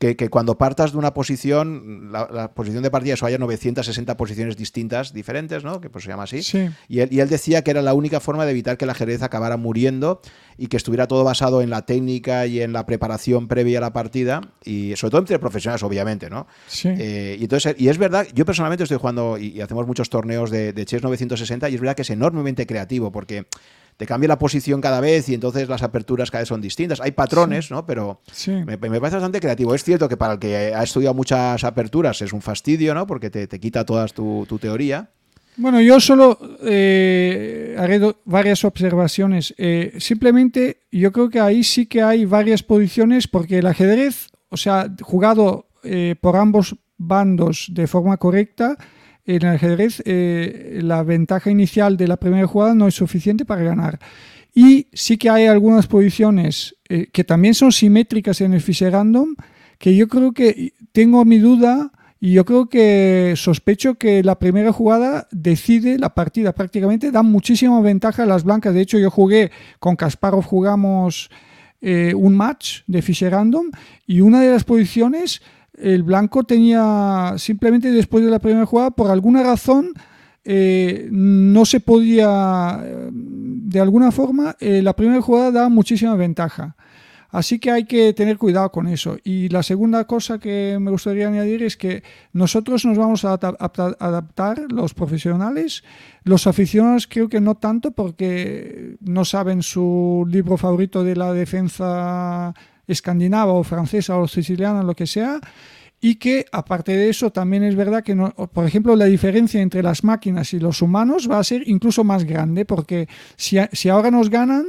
que, 0.00 0.30
cuando 0.30 0.56
partas 0.56 0.92
de 0.92 0.98
una 0.98 1.12
posición, 1.12 2.10
la, 2.10 2.54
posición 2.54 2.82
de 2.82 2.90
partida, 2.90 3.12
eso 3.14 3.26
haya 3.26 3.36
960 3.36 4.16
posiciones 4.16 4.56
distintas, 4.56 5.12
diferentes, 5.12 5.62
¿no? 5.62 5.78
Que 5.82 5.90
pues 5.90 6.04
se 6.04 6.10
llama 6.10 6.22
así. 6.22 6.40
Y, 6.88 7.00
él, 7.00 7.28
decía 7.28 7.62
que 7.62 7.70
era 7.70 7.82
la 7.82 7.92
única 7.92 8.18
forma 8.18 8.46
de 8.46 8.52
evitar 8.52 8.78
que 8.78 8.86
el 8.86 8.90
ajedrez 8.90 9.22
acabara 9.22 9.58
muriendo 9.58 10.22
y 10.56 10.68
que 10.68 10.78
estuviera 10.78 11.06
todo 11.06 11.22
basado 11.22 11.60
en 11.60 11.68
la 11.68 11.84
técnica 11.84 12.46
y 12.46 12.62
en 12.62 12.72
la 12.72 12.86
preparación 12.86 13.46
previa 13.46 13.76
a 13.76 13.82
la 13.82 13.92
partida, 13.92 14.40
y 14.64 14.96
sobre 14.96 15.10
todo 15.10 15.20
entre 15.20 15.38
profesionales, 15.38 15.82
obviamente, 15.82 16.30
¿no? 16.30 16.46
Sí. 16.66 16.88
Eh, 16.88 17.36
y, 17.38 17.42
entonces, 17.42 17.74
y 17.78 17.88
es 17.88 17.98
verdad, 17.98 18.26
yo 18.34 18.46
personalmente 18.46 18.84
estoy 18.84 18.96
jugando 18.96 19.36
y, 19.36 19.60
hacemos 19.60 19.86
muchos 19.86 20.08
torneos 20.08 20.50
de, 20.50 20.72
de 20.72 20.84
Chess 20.86 21.02
960 21.02 21.68
y 21.68 21.74
es 21.74 21.80
verdad 21.80 21.94
que 21.94 22.02
es 22.02 22.10
enormemente 22.10 22.66
creativo 22.66 23.12
porque 23.12 23.44
te 23.96 24.06
cambia 24.06 24.28
la 24.28 24.38
posición 24.38 24.80
cada 24.80 25.00
vez 25.00 25.28
y 25.28 25.34
entonces 25.34 25.68
las 25.68 25.82
aperturas 25.82 26.30
cada 26.30 26.42
vez 26.42 26.48
son 26.48 26.60
distintas. 26.60 27.00
Hay 27.00 27.12
patrones, 27.12 27.70
¿no? 27.70 27.84
Pero 27.86 28.20
me, 28.46 28.78
parece 28.78 29.16
bastante 29.16 29.40
creativo. 29.40 29.74
Es 29.74 29.84
cierto 29.84 30.08
que 30.08 30.16
para 30.16 30.34
el 30.34 30.38
que 30.38 30.74
ha 30.74 30.82
estudiado 30.82 31.14
muchas 31.14 31.64
aperturas 31.64 32.22
es 32.22 32.32
un 32.32 32.42
fastidio, 32.42 32.94
¿no? 32.94 33.06
Porque 33.06 33.30
te, 33.30 33.60
quita 33.60 33.84
toda 33.84 34.06
tu, 34.08 34.58
teoría. 34.60 35.10
Bueno, 35.56 35.80
yo 35.80 36.00
solo 36.00 36.38
eh, 36.62 37.76
haré 37.78 38.00
varias 38.24 38.64
observaciones. 38.64 39.54
Eh, 39.58 39.94
simplemente 39.98 40.78
yo 40.90 41.12
creo 41.12 41.28
que 41.28 41.40
ahí 41.40 41.62
sí 41.62 41.86
que 41.86 42.02
hay 42.02 42.24
varias 42.24 42.62
posiciones 42.62 43.28
porque 43.28 43.58
el 43.58 43.66
ajedrez, 43.66 44.28
o 44.48 44.56
sea, 44.56 44.90
jugado 45.02 45.66
eh, 45.82 46.14
por 46.20 46.36
ambos 46.36 46.76
bandos 46.96 47.68
de 47.72 47.86
forma 47.86 48.16
correcta, 48.16 48.76
en 49.36 49.46
el 49.46 49.54
ajedrez 49.54 50.02
eh, 50.04 50.80
la 50.82 51.02
ventaja 51.02 51.50
inicial 51.50 51.96
de 51.96 52.08
la 52.08 52.16
primera 52.16 52.46
jugada 52.46 52.74
no 52.74 52.88
es 52.88 52.94
suficiente 52.94 53.44
para 53.44 53.62
ganar. 53.62 53.98
Y 54.54 54.88
sí 54.92 55.16
que 55.16 55.30
hay 55.30 55.46
algunas 55.46 55.86
posiciones 55.86 56.76
eh, 56.88 57.08
que 57.12 57.22
también 57.22 57.54
son 57.54 57.70
simétricas 57.70 58.40
en 58.40 58.52
el 58.52 58.60
Fischer 58.60 58.92
Random, 58.92 59.36
que 59.78 59.94
yo 59.94 60.08
creo 60.08 60.32
que 60.32 60.74
tengo 60.92 61.24
mi 61.24 61.38
duda 61.38 61.92
y 62.18 62.32
yo 62.32 62.44
creo 62.44 62.68
que 62.68 63.34
sospecho 63.36 63.94
que 63.94 64.22
la 64.22 64.38
primera 64.38 64.72
jugada 64.72 65.28
decide 65.30 65.98
la 65.98 66.14
partida. 66.14 66.52
Prácticamente 66.52 67.10
da 67.10 67.22
muchísima 67.22 67.80
ventaja 67.80 68.24
a 68.24 68.26
las 68.26 68.44
blancas. 68.44 68.74
De 68.74 68.82
hecho, 68.82 68.98
yo 68.98 69.10
jugué 69.10 69.52
con 69.78 69.96
Kasparov, 69.96 70.44
jugamos 70.44 71.30
eh, 71.80 72.12
un 72.14 72.36
match 72.36 72.80
de 72.86 73.00
Fischer 73.00 73.32
Random 73.32 73.70
y 74.06 74.20
una 74.20 74.42
de 74.42 74.50
las 74.50 74.64
posiciones 74.64 75.40
el 75.80 76.02
blanco 76.02 76.44
tenía 76.44 77.34
simplemente 77.36 77.90
después 77.90 78.24
de 78.24 78.30
la 78.30 78.38
primera 78.38 78.66
jugada, 78.66 78.90
por 78.90 79.10
alguna 79.10 79.42
razón, 79.42 79.92
eh, 80.44 81.08
no 81.10 81.64
se 81.64 81.80
podía, 81.80 82.82
de 83.12 83.80
alguna 83.80 84.10
forma, 84.10 84.56
eh, 84.60 84.82
la 84.82 84.94
primera 84.94 85.20
jugada 85.20 85.50
da 85.50 85.68
muchísima 85.68 86.14
ventaja. 86.16 86.76
Así 87.30 87.60
que 87.60 87.70
hay 87.70 87.84
que 87.84 88.12
tener 88.12 88.38
cuidado 88.38 88.72
con 88.72 88.88
eso. 88.88 89.16
Y 89.22 89.48
la 89.50 89.62
segunda 89.62 90.04
cosa 90.04 90.38
que 90.38 90.78
me 90.80 90.90
gustaría 90.90 91.28
añadir 91.28 91.62
es 91.62 91.76
que 91.76 92.02
nosotros 92.32 92.84
nos 92.84 92.98
vamos 92.98 93.24
a 93.24 93.34
adaptar, 93.34 94.66
los 94.72 94.94
profesionales, 94.94 95.84
los 96.24 96.46
aficionados 96.46 97.06
creo 97.06 97.28
que 97.28 97.40
no 97.40 97.54
tanto 97.54 97.92
porque 97.92 98.96
no 99.00 99.24
saben 99.24 99.62
su 99.62 100.26
libro 100.28 100.56
favorito 100.56 101.04
de 101.04 101.16
la 101.16 101.32
defensa 101.32 102.52
escandinava 102.92 103.52
o 103.52 103.64
francesa 103.64 104.16
o 104.18 104.28
siciliana, 104.28 104.82
lo 104.82 104.94
que 104.94 105.06
sea, 105.06 105.40
y 106.00 106.16
que 106.16 106.46
aparte 106.50 106.96
de 106.96 107.10
eso 107.10 107.30
también 107.30 107.62
es 107.62 107.76
verdad 107.76 108.02
que, 108.02 108.14
no, 108.14 108.30
por 108.30 108.66
ejemplo, 108.66 108.96
la 108.96 109.04
diferencia 109.04 109.60
entre 109.60 109.82
las 109.82 110.02
máquinas 110.02 110.54
y 110.54 110.58
los 110.58 110.80
humanos 110.80 111.28
va 111.30 111.38
a 111.38 111.44
ser 111.44 111.68
incluso 111.68 112.04
más 112.04 112.24
grande, 112.24 112.64
porque 112.64 113.08
si, 113.36 113.58
si 113.72 113.88
ahora 113.88 114.10
nos 114.10 114.30
ganan, 114.30 114.64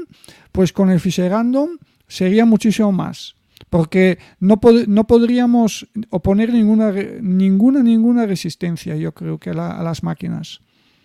pues 0.52 0.74
con 0.74 0.90
el 0.90 1.00
Fisher 1.00 1.32
Random 1.32 1.78
sería 2.08 2.46
muchísimo 2.46 2.92
más 2.92 3.36
porque 3.70 4.20
no, 4.40 4.60
no 4.88 5.08
podríamos 5.08 5.88
oponer 6.10 6.52
ninguna, 6.52 6.92
ninguna, 7.22 7.82
ninguna 7.82 8.26
resistencia, 8.26 8.98
yo 8.98 9.14
creo 9.14 9.38
que 9.38 9.52
a, 9.52 9.54
las 9.82 10.04
máquinas. 10.04 10.60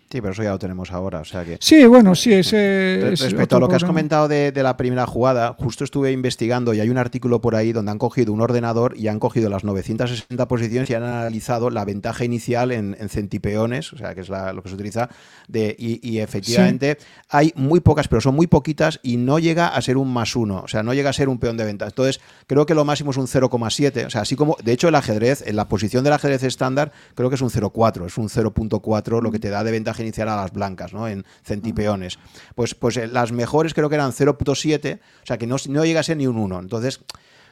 Sí, 0.08 0.20
pero 0.20 0.32
eso 0.32 0.42
ya 0.44 0.50
lo 0.50 0.58
tenemos 0.58 0.92
ahora. 0.92 1.20
O 1.20 1.24
sea 1.24 1.44
que... 1.44 1.58
Sí, 1.60 1.84
bueno, 1.84 2.14
sí, 2.14 2.32
ese. 2.32 2.98
Respecto 3.10 3.56
a 3.56 3.60
lo 3.60 3.68
que 3.68 3.74
has 3.74 3.84
comentado 3.84 4.28
de, 4.28 4.52
la 4.54 4.76
primera 4.76 5.04
jugada, 5.04 5.54
justo 5.58 5.82
estuve 5.82 6.12
investigando 6.12 6.72
y 6.74 6.80
hay 6.80 6.88
un 6.88 6.98
artículo 6.98 7.40
por 7.40 7.56
ahí 7.56 7.72
donde 7.72 7.90
han 7.90 7.98
cogido 7.98 8.32
un 8.32 8.40
ordenador 8.40 8.96
y 8.96 9.08
han 9.08 9.18
cogido 9.18 9.50
las 9.50 9.64
960 9.64 10.48
posiciones 10.48 10.90
y 10.90 10.94
han 10.94 11.02
analizado 11.02 11.70
la 11.70 11.84
ventaja 11.84 12.24
inicial 12.24 12.70
en, 12.70 12.96
centipeones, 13.08 13.92
o 13.92 13.98
sea, 13.98 14.14
que 14.14 14.20
es 14.20 14.28
lo 14.28 14.62
que 14.62 14.68
se 14.68 14.74
utiliza, 14.74 15.08
de, 15.48 15.74
y, 15.78 16.18
efectivamente 16.18 16.98
hay 17.28 17.52
muy 17.56 17.80
pocas, 17.80 18.08
pero 18.08 18.20
son 18.20 18.34
muy 18.34 18.46
poquitas 18.46 19.00
y 19.02 19.16
no 19.16 19.38
llega 19.38 19.68
a 19.68 19.82
ser 19.82 19.96
un 19.96 20.12
más 20.12 20.36
uno, 20.36 20.62
o 20.64 20.68
sea, 20.68 20.82
no 20.82 20.94
llega 20.94 21.10
a 21.10 21.12
ser 21.12 21.28
un 21.28 21.38
peón 21.38 21.56
de 21.56 21.64
venta. 21.64 21.86
Entonces, 21.86 22.20
creo 22.46 22.66
que 22.66 22.74
lo 22.74 22.84
máximo 22.84 23.10
es 23.10 23.16
un 23.16 23.26
0,7, 23.26 24.06
o 24.06 24.10
sea, 24.10 24.22
así 24.22 24.36
como, 24.36 24.56
de 24.62 24.72
hecho, 24.72 24.88
el 24.88 24.94
ajedrez, 24.94 25.42
en 25.46 25.56
la 25.56 25.68
posición 25.68 26.04
del 26.04 26.12
ajedrez 26.12 26.42
estándar, 26.44 26.92
creo 27.14 27.28
que 27.28 27.34
es 27.34 27.42
un 27.42 27.50
0,4, 27.50 28.06
es 28.06 28.18
un 28.18 28.28
0.4 28.28 29.22
lo 29.22 29.30
que 29.30 29.38
te 29.38 29.50
da 29.50 29.64
de 29.64 29.72
ventaja 29.72 29.95
inicial 30.00 30.28
a 30.28 30.36
las 30.36 30.52
blancas, 30.52 30.92
¿no? 30.92 31.08
En 31.08 31.24
centipeones. 31.42 32.18
Pues, 32.54 32.74
pues 32.74 32.96
eh, 32.96 33.06
las 33.06 33.32
mejores 33.32 33.74
creo 33.74 33.88
que 33.88 33.94
eran 33.94 34.12
0.7, 34.12 34.98
o 34.98 35.26
sea 35.26 35.38
que 35.38 35.46
no, 35.46 35.56
no 35.68 35.84
llega 35.84 36.00
a 36.00 36.02
ser 36.02 36.16
ni 36.16 36.26
un 36.26 36.38
1. 36.38 36.60
Entonces, 36.60 37.00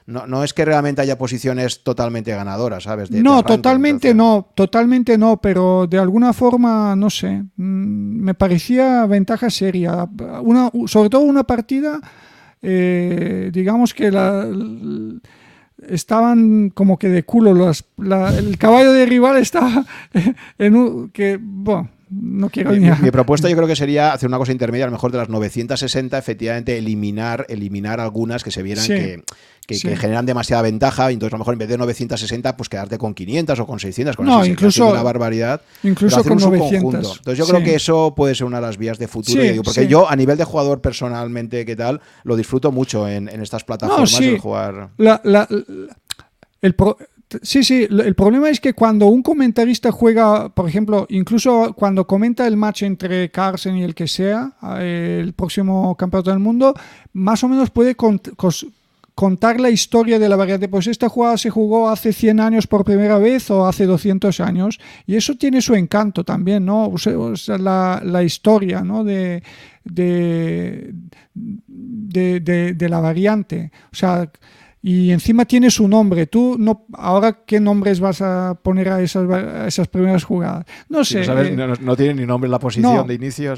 no, 0.06 0.26
no, 0.26 0.44
es 0.44 0.52
que 0.52 0.66
realmente 0.66 1.00
haya 1.00 1.16
posiciones 1.16 1.82
totalmente 1.82 2.30
ganadoras, 2.30 2.82
¿sabes? 2.82 3.10
no, 3.10 3.42
totalmente 3.42 4.12
no, 4.12 4.50
totalmente 4.54 5.16
no, 5.16 5.38
pero 5.38 5.86
de 5.86 5.98
alguna 5.98 6.34
forma, 6.34 6.94
no 6.94 7.08
sé, 7.08 7.42
mm, 7.56 8.22
me 8.24 8.34
parecía 8.34 9.06
ventaja 9.06 9.48
seria. 9.48 10.06
Una, 10.42 10.70
sobre 10.86 11.08
todo 11.08 11.22
una 11.22 11.44
partida, 11.44 12.00
eh, 12.60 13.50
digamos 13.50 13.94
que 13.94 14.10
la, 14.10 14.46
estaban 15.88 16.70
como 16.70 16.98
que 16.98 17.08
de 17.08 17.24
culo, 17.24 17.70
el 17.70 18.58
caballo 18.58 18.92
de 18.92 19.06
rival 19.06 19.38
estaba 19.38 19.84
en 20.58 20.76
un... 20.76 21.10
que, 21.10 21.38
bueno, 21.40 21.88
no 22.20 22.48
quiero 22.50 22.72
mi, 22.72 22.90
mi, 22.90 23.10
propuesta 23.10 23.48
yo 23.48 23.56
creo 23.56 23.68
que 23.68 23.76
sería 23.76 24.12
hacer 24.12 24.28
una 24.28 24.38
cosa 24.38 24.52
intermedia, 24.52 24.84
a 24.84 24.88
lo 24.88 24.92
mejor 24.92 25.10
de 25.10 25.18
las 25.18 25.28
960, 25.28 26.16
efectivamente 26.16 26.76
eliminar, 26.78 27.46
eliminar 27.48 28.00
algunas 28.00 28.44
que 28.44 28.50
se 28.50 28.62
vieran 28.62 28.86
que, 28.86 29.96
generan 29.96 30.26
demasiada 30.26 30.62
ventaja, 30.62 31.10
y 31.10 31.14
entonces 31.14 31.32
a 31.32 31.36
lo 31.36 31.38
mejor 31.38 31.54
en 31.54 31.58
vez 31.58 31.68
de 31.68 31.78
960, 31.78 32.56
pues 32.56 32.68
quedarte 32.68 32.98
con 32.98 33.14
500 33.14 33.58
o 33.58 33.66
con 33.66 33.80
600, 33.80 34.16
con 34.16 34.26
no, 34.26 34.44
incluso 34.44 34.88
una 34.88 35.02
barbaridad. 35.02 35.62
Incluso 35.82 36.22
con 36.22 36.38
900. 36.38 37.18
Entonces 37.18 37.38
yo 37.38 37.46
creo 37.46 37.64
que 37.64 37.74
eso 37.74 38.14
puede 38.14 38.34
ser 38.34 38.46
una 38.46 38.58
de 38.58 38.66
las 38.66 38.76
vías 38.76 38.98
de 38.98 39.08
futuro, 39.08 39.42
porque 39.62 39.86
yo 39.86 40.08
a 40.08 40.16
nivel 40.16 40.36
de 40.36 40.44
jugador 40.44 40.80
personalmente, 40.80 41.64
¿qué 41.64 41.76
tal? 41.76 42.00
Lo 42.24 42.36
disfruto 42.36 42.72
mucho 42.72 43.08
en, 43.08 43.28
estas 43.28 43.64
plataformas, 43.64 44.20
el 44.20 44.38
jugar. 44.38 44.90
el 46.60 46.74
Sí, 47.42 47.64
sí, 47.64 47.88
el 47.90 48.14
problema 48.14 48.48
es 48.48 48.60
que 48.60 48.74
cuando 48.74 49.06
un 49.06 49.22
comentarista 49.22 49.90
juega, 49.90 50.48
por 50.50 50.68
ejemplo, 50.68 51.06
incluso 51.10 51.72
cuando 51.74 52.06
comenta 52.06 52.46
el 52.46 52.56
match 52.56 52.82
entre 52.82 53.30
Carlsen 53.30 53.76
y 53.76 53.82
el 53.82 53.94
que 53.94 54.06
sea, 54.06 54.52
el 54.80 55.32
próximo 55.32 55.96
campeonato 55.96 56.30
del 56.30 56.38
mundo, 56.38 56.74
más 57.12 57.42
o 57.42 57.48
menos 57.48 57.70
puede 57.70 57.96
contar 57.96 59.58
la 59.58 59.70
historia 59.70 60.18
de 60.18 60.28
la 60.28 60.36
variante. 60.36 60.68
Pues 60.68 60.86
esta 60.86 61.08
jugada 61.08 61.36
se 61.36 61.50
jugó 61.50 61.88
hace 61.88 62.12
100 62.12 62.40
años 62.40 62.66
por 62.66 62.84
primera 62.84 63.18
vez 63.18 63.50
o 63.50 63.66
hace 63.66 63.86
200 63.86 64.38
años. 64.40 64.78
Y 65.06 65.16
eso 65.16 65.34
tiene 65.34 65.60
su 65.60 65.74
encanto 65.74 66.24
también, 66.24 66.64
¿no? 66.64 66.86
O 66.88 66.98
sea, 66.98 67.58
la, 67.58 68.22
historia, 68.22 68.82
¿no? 68.82 69.02
De, 69.02 69.42
de, 69.82 70.92
de 71.34 72.88
la 72.88 73.00
variante. 73.00 73.72
O 73.92 73.96
sea 73.96 74.30
y 74.86 75.12
encima 75.12 75.46
tiene 75.46 75.70
su 75.70 75.88
nombre. 75.88 76.26
Tú 76.26 76.56
no, 76.58 76.84
ahora 76.92 77.38
qué 77.46 77.58
nombres 77.58 78.00
vas 78.00 78.20
a 78.20 78.58
poner 78.62 78.90
a 78.90 79.00
esas, 79.00 79.26
esas 79.66 79.88
primeras 79.88 80.24
jugadas. 80.24 80.66
No 80.90 81.02
sé. 81.02 81.22
Eh, 81.22 81.56
no, 81.80 81.96
tiene 81.96 82.12
ni 82.12 82.26
nombre 82.26 82.50
la 82.50 82.58
posición 82.58 83.06
de 83.06 83.14
inicio. 83.14 83.54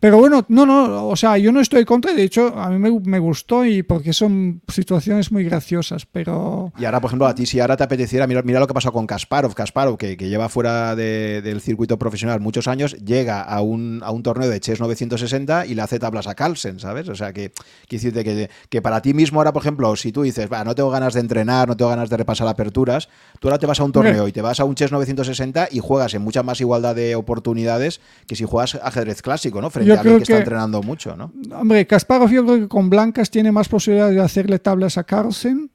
Pero 0.00 0.16
bueno, 0.16 0.42
no, 0.48 0.64
no, 0.64 1.08
o 1.08 1.14
sea, 1.14 1.36
yo 1.36 1.52
no 1.52 1.60
estoy 1.60 1.84
contra. 1.84 2.14
De 2.14 2.22
hecho, 2.22 2.58
a 2.58 2.70
mí 2.70 2.78
me, 2.78 3.18
gustó 3.18 3.66
y 3.66 3.82
porque 3.82 4.14
son 4.14 4.62
situaciones 4.66 5.30
muy 5.30 5.44
graciosas. 5.44 6.06
Pero 6.06 6.72
y 6.78 6.86
ahora, 6.86 7.02
por 7.02 7.10
ejemplo, 7.10 7.26
a 7.26 7.34
ti 7.34 7.44
si 7.44 7.60
ahora 7.60 7.76
te 7.76 7.84
apeteciera, 7.84 8.26
mira, 8.26 8.40
mira 8.40 8.60
lo 8.60 8.66
que 8.66 8.72
pasó 8.72 8.92
con 8.92 9.06
Kasparov. 9.06 9.52
Kasparov, 9.52 9.98
que, 9.98 10.16
que 10.16 10.30
lleva 10.30 10.48
fuera 10.48 10.96
del 10.96 11.60
circuito 11.60 11.98
profesional 11.98 12.40
muchos 12.40 12.66
años, 12.66 12.96
llega 13.04 13.42
a 13.42 13.60
un, 13.60 14.00
a 14.02 14.10
un 14.10 14.22
torneo 14.22 14.48
de 14.48 14.58
chess 14.58 14.80
960 14.80 15.66
y 15.66 15.74
le 15.74 15.82
hace 15.82 15.98
tablas 15.98 16.28
a 16.28 16.34
Carlsen, 16.34 16.80
¿sabes? 16.80 17.10
O 17.10 17.14
sea, 17.14 17.34
que, 17.34 17.52
decirte 17.90 18.24
que, 18.24 18.48
que 18.70 18.80
para 18.80 19.02
ti 19.02 19.12
mismo 19.12 19.40
ahora, 19.40 19.52
por 19.52 19.60
ejemplo, 19.60 19.94
si 19.96 20.13
tú 20.14 20.22
dices, 20.22 20.48
va, 20.50 20.64
no 20.64 20.74
tengo 20.74 20.88
ganas 20.88 21.12
de 21.12 21.20
entrenar, 21.20 21.68
no 21.68 21.76
tengo 21.76 21.90
ganas 21.90 22.08
de 22.08 22.16
repasar 22.16 22.48
aperturas, 22.48 23.10
tú 23.38 23.48
ahora 23.48 23.58
te 23.58 23.66
vas 23.66 23.78
a 23.80 23.84
un 23.84 23.92
torneo 23.92 24.26
y 24.26 24.32
te 24.32 24.40
vas 24.40 24.60
a 24.60 24.64
un 24.64 24.74
Chess 24.74 24.90
960 24.90 25.68
y 25.70 25.80
juegas 25.80 26.14
en 26.14 26.22
mucha 26.22 26.42
más 26.42 26.58
igualdad 26.62 26.94
de 26.94 27.14
oportunidades 27.14 28.00
que 28.26 28.36
si 28.36 28.44
juegas 28.44 28.76
ajedrez 28.76 29.20
clásico, 29.20 29.60
¿no? 29.60 29.68
Frente 29.68 29.92
a 29.92 30.00
alguien 30.00 30.16
que, 30.16 30.22
está 30.22 30.38
entrenando 30.38 30.82
mucho, 30.82 31.14
¿no? 31.14 31.32
Hombre, 31.54 31.86
Kasparov 31.86 32.30
yo 32.30 32.42
creo 32.46 32.60
que 32.60 32.68
con 32.68 32.88
blancas 32.88 33.30
tiene 33.30 33.52
más 33.52 33.68
posibilidades 33.68 34.14
de 34.14 34.22
hacerle 34.22 34.58
tablas 34.58 34.96
a 34.96 35.04
Carlsen 35.04 35.70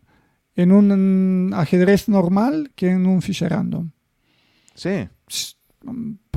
en 0.55 0.71
un 0.71 1.51
ajedrez 1.53 2.09
normal 2.09 2.71
que 2.75 2.89
en 2.89 3.05
un 3.05 3.21
Fischer 3.21 3.51
Random. 3.51 3.91
Sí. 4.73 5.07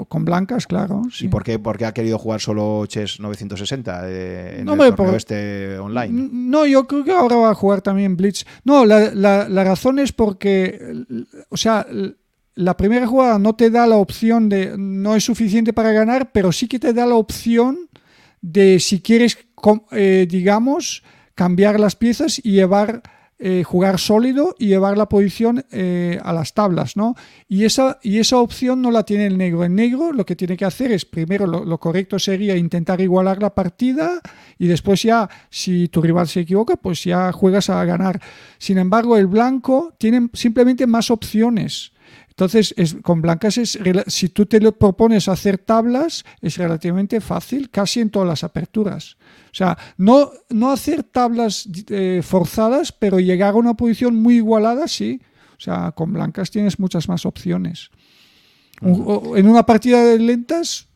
Con 0.08 0.24
blancas, 0.24 0.66
claro. 0.66 1.02
¿Y 1.20 1.28
por 1.28 1.42
qué, 1.42 1.58
ha 1.84 1.92
querido 1.92 2.18
jugar 2.18 2.40
solo 2.40 2.86
Chess 2.86 3.18
960 3.18 4.02
eh, 4.04 4.60
en 4.60 4.68
el 4.68 4.94
torneo 4.94 5.16
este 5.16 5.78
online? 5.78 6.28
No, 6.32 6.64
yo 6.64 6.86
creo 6.86 7.02
que 7.02 7.12
ahora 7.12 7.36
va 7.36 7.50
a 7.50 7.54
jugar 7.54 7.82
también 7.82 8.16
Blitz. 8.16 8.44
No, 8.64 8.84
la, 8.84 9.64
razón 9.64 9.98
es 9.98 10.12
porque, 10.12 11.04
o 11.48 11.56
sea, 11.56 11.86
la 12.54 12.76
primera 12.76 13.06
jugada 13.06 13.38
no 13.38 13.54
te 13.54 13.70
da 13.70 13.86
la 13.86 13.96
opción 13.96 14.48
de, 14.48 14.76
no 14.78 15.16
es 15.16 15.24
suficiente 15.24 15.72
para 15.72 15.92
ganar, 15.92 16.30
pero 16.32 16.52
sí 16.52 16.68
que 16.68 16.78
te 16.78 16.92
da 16.92 17.06
la 17.06 17.16
opción 17.16 17.88
de 18.40 18.78
si 18.80 19.00
quieres, 19.00 19.38
eh, 19.92 20.26
digamos, 20.28 21.02
cambiar 21.34 21.80
las 21.80 21.96
piezas 21.96 22.40
y 22.44 22.52
llevar 22.52 23.02
eh, 23.44 23.64
jugar 23.64 23.98
sólido 23.98 24.54
y 24.56 24.68
llevar 24.68 24.96
la 24.96 25.08
posición 25.08 25.64
eh, 25.72 26.20
a 26.22 26.32
las 26.32 26.54
tablas, 26.54 26.96
¿no? 26.96 27.16
Y 27.48 27.64
esa, 27.64 27.98
y 28.00 28.20
esa 28.20 28.36
opción 28.36 28.80
no 28.80 28.92
la 28.92 29.02
tiene 29.02 29.26
el 29.26 29.36
negro. 29.36 29.64
El 29.64 29.74
negro 29.74 30.12
lo 30.12 30.24
que 30.24 30.36
tiene 30.36 30.56
que 30.56 30.64
hacer 30.64 30.92
es, 30.92 31.04
primero, 31.04 31.48
lo, 31.48 31.78
correcto 31.80 32.20
sería 32.20 32.56
intentar 32.56 33.00
igualar 33.00 33.42
la 33.42 33.52
partida 33.52 34.20
y 34.60 34.68
después 34.68 35.02
ya, 35.02 35.28
si 35.50 35.88
tu 35.88 36.00
rival 36.00 36.28
se 36.28 36.38
equivoca, 36.38 36.76
pues 36.76 37.02
ya 37.02 37.32
juegas 37.32 37.68
a 37.68 37.84
ganar. 37.84 38.20
Sin 38.58 38.78
embargo, 38.78 39.16
el 39.16 39.26
blanco 39.26 39.92
tiene 39.98 40.28
simplemente 40.34 40.86
más 40.86 41.10
opciones. 41.10 41.91
Entonces, 42.32 42.72
es, 42.78 42.96
con 43.02 43.20
blancas, 43.20 43.58
es, 43.58 43.78
si 44.06 44.30
tú 44.30 44.46
te 44.46 44.58
lo 44.58 44.72
propones 44.72 45.28
hacer 45.28 45.58
tablas, 45.58 46.24
es 46.40 46.56
relativamente 46.56 47.20
fácil, 47.20 47.68
casi 47.68 48.00
en 48.00 48.08
todas 48.08 48.26
las 48.26 48.42
aperturas. 48.42 49.18
O 49.46 49.54
sea, 49.54 49.76
no, 49.98 50.30
no 50.48 50.70
hacer 50.70 51.02
tablas 51.02 51.68
eh, 51.90 52.22
forzadas, 52.24 52.90
pero 52.90 53.20
llegar 53.20 53.52
a 53.52 53.58
una 53.58 53.74
posición 53.74 54.16
muy 54.16 54.36
igualada, 54.36 54.88
sí. 54.88 55.20
O 55.58 55.60
sea, 55.60 55.92
con 55.92 56.12
blancas 56.14 56.50
tienes 56.50 56.78
muchas 56.78 57.06
más 57.06 57.26
opciones. 57.26 57.90
en 58.80 59.46
una 59.46 59.66
partida 59.66 60.02
de 60.02 60.18
lentas 60.18 60.88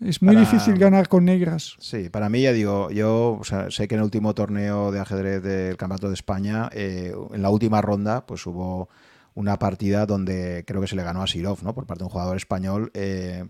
es 0.00 0.20
muy 0.22 0.34
difícil 0.34 0.76
ganar 0.76 1.08
con 1.08 1.24
negras. 1.24 1.76
Sí, 1.78 2.08
para 2.10 2.28
mí 2.28 2.42
ya 2.42 2.52
digo, 2.52 2.90
yo 2.90 3.40
sé 3.70 3.86
que 3.86 3.94
en 3.94 4.00
el 4.00 4.04
último 4.04 4.34
torneo 4.34 4.90
de 4.90 4.98
ajedrez 4.98 5.40
del 5.42 5.76
Campeonato 5.76 6.08
de 6.08 6.14
España, 6.14 6.68
eh, 6.72 7.14
en 7.32 7.42
la 7.42 7.48
última 7.48 7.80
ronda, 7.80 8.26
pues 8.26 8.44
hubo 8.44 8.88
una 9.36 9.58
partida 9.58 10.06
donde 10.06 10.64
creo 10.66 10.80
que 10.80 10.86
se 10.86 10.96
le 10.96 11.02
ganó 11.02 11.22
a 11.22 11.26
Sirov, 11.26 11.62
¿no? 11.62 11.74
Por 11.74 11.84
parte 11.84 12.00
de 12.00 12.04
un 12.06 12.10
jugador 12.10 12.38
español, 12.38 12.90
eh, 12.94 13.44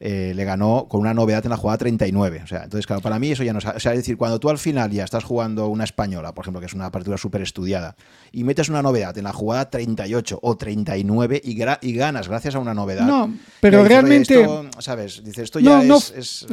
eh, 0.00 0.32
le 0.34 0.44
ganó 0.44 0.88
con 0.88 1.00
una 1.00 1.14
novedad 1.14 1.46
en 1.46 1.50
la 1.50 1.56
jugada 1.56 1.78
39. 1.78 2.40
O 2.42 2.46
sea, 2.48 2.64
entonces, 2.64 2.84
claro, 2.84 3.00
para 3.00 3.20
mí 3.20 3.30
eso 3.30 3.44
ya 3.44 3.52
no... 3.52 3.60
O 3.60 3.80
sea, 3.80 3.92
es 3.92 3.98
decir, 3.98 4.16
cuando 4.16 4.40
tú 4.40 4.50
al 4.50 4.58
final 4.58 4.90
ya 4.90 5.04
estás 5.04 5.22
jugando 5.22 5.68
una 5.68 5.84
española, 5.84 6.34
por 6.34 6.42
ejemplo, 6.42 6.58
que 6.58 6.66
es 6.66 6.74
una 6.74 6.90
partida 6.90 7.16
súper 7.16 7.42
estudiada, 7.42 7.94
y 8.32 8.42
metes 8.42 8.68
una 8.68 8.82
novedad 8.82 9.16
en 9.16 9.22
la 9.22 9.32
jugada 9.32 9.70
38 9.70 10.40
o 10.42 10.56
39 10.56 11.40
y, 11.44 11.62
y 11.80 11.92
ganas 11.94 12.26
gracias 12.26 12.56
a 12.56 12.58
una 12.58 12.74
novedad. 12.74 13.06
No, 13.06 13.32
pero 13.60 13.84
realmente... 13.84 14.48
¿Sabes? 14.80 15.22
Dices, 15.22 15.44
esto 15.44 15.60
ya 15.60 15.80
es... 15.80 16.44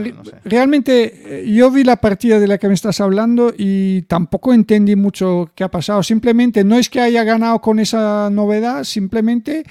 Realmente, 0.46 1.42
eh, 1.42 1.52
yo 1.52 1.72
vi 1.72 1.84
la 1.84 1.98
partida 1.98 2.40
de 2.40 2.48
la 2.48 2.60
que 2.60 2.68
me 2.68 2.76
estás 2.76 3.02
hablando 3.02 3.52
y 3.58 4.04
tampoco 4.04 4.54
entendí 4.54 4.96
mucho 4.96 5.50
qué 5.56 5.64
ha 5.64 5.72
pasado. 5.72 6.04
Simplemente 6.04 6.64
no 6.64 6.78
es 6.78 6.92
que 6.92 7.02
haya 7.02 7.24
ganado 7.24 7.60
con 7.60 7.80
esa 7.80 8.30
novedad 8.30 8.51
simplemente 8.84 9.64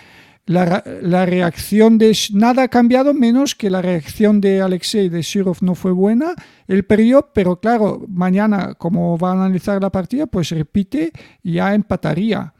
la, 0.47 1.27
reacción 1.27 1.99
de... 1.99 2.17
Nada 2.33 2.65
ha 2.65 2.69
cambiado 2.69 3.15
menos 3.15 3.55
que 3.55 3.71
la 3.71 3.83
reacción 3.83 4.41
de 4.41 4.61
Alexei 4.61 5.09
de 5.09 5.23
Shirov 5.23 5.59
no 5.61 5.75
fue 5.75 5.93
buena. 5.93 6.35
Él 6.67 6.85
perdió, 6.85 7.31
pero 7.33 7.61
claro, 7.61 8.05
mañana 8.09 8.75
como 8.75 9.17
va 9.17 9.31
a 9.31 9.35
analizar 9.35 9.81
la 9.81 9.91
partida, 9.91 10.27
pues 10.27 10.51
repite 10.51 11.13
y 11.43 11.55
ya 11.55 11.75
empataría. 11.75 12.53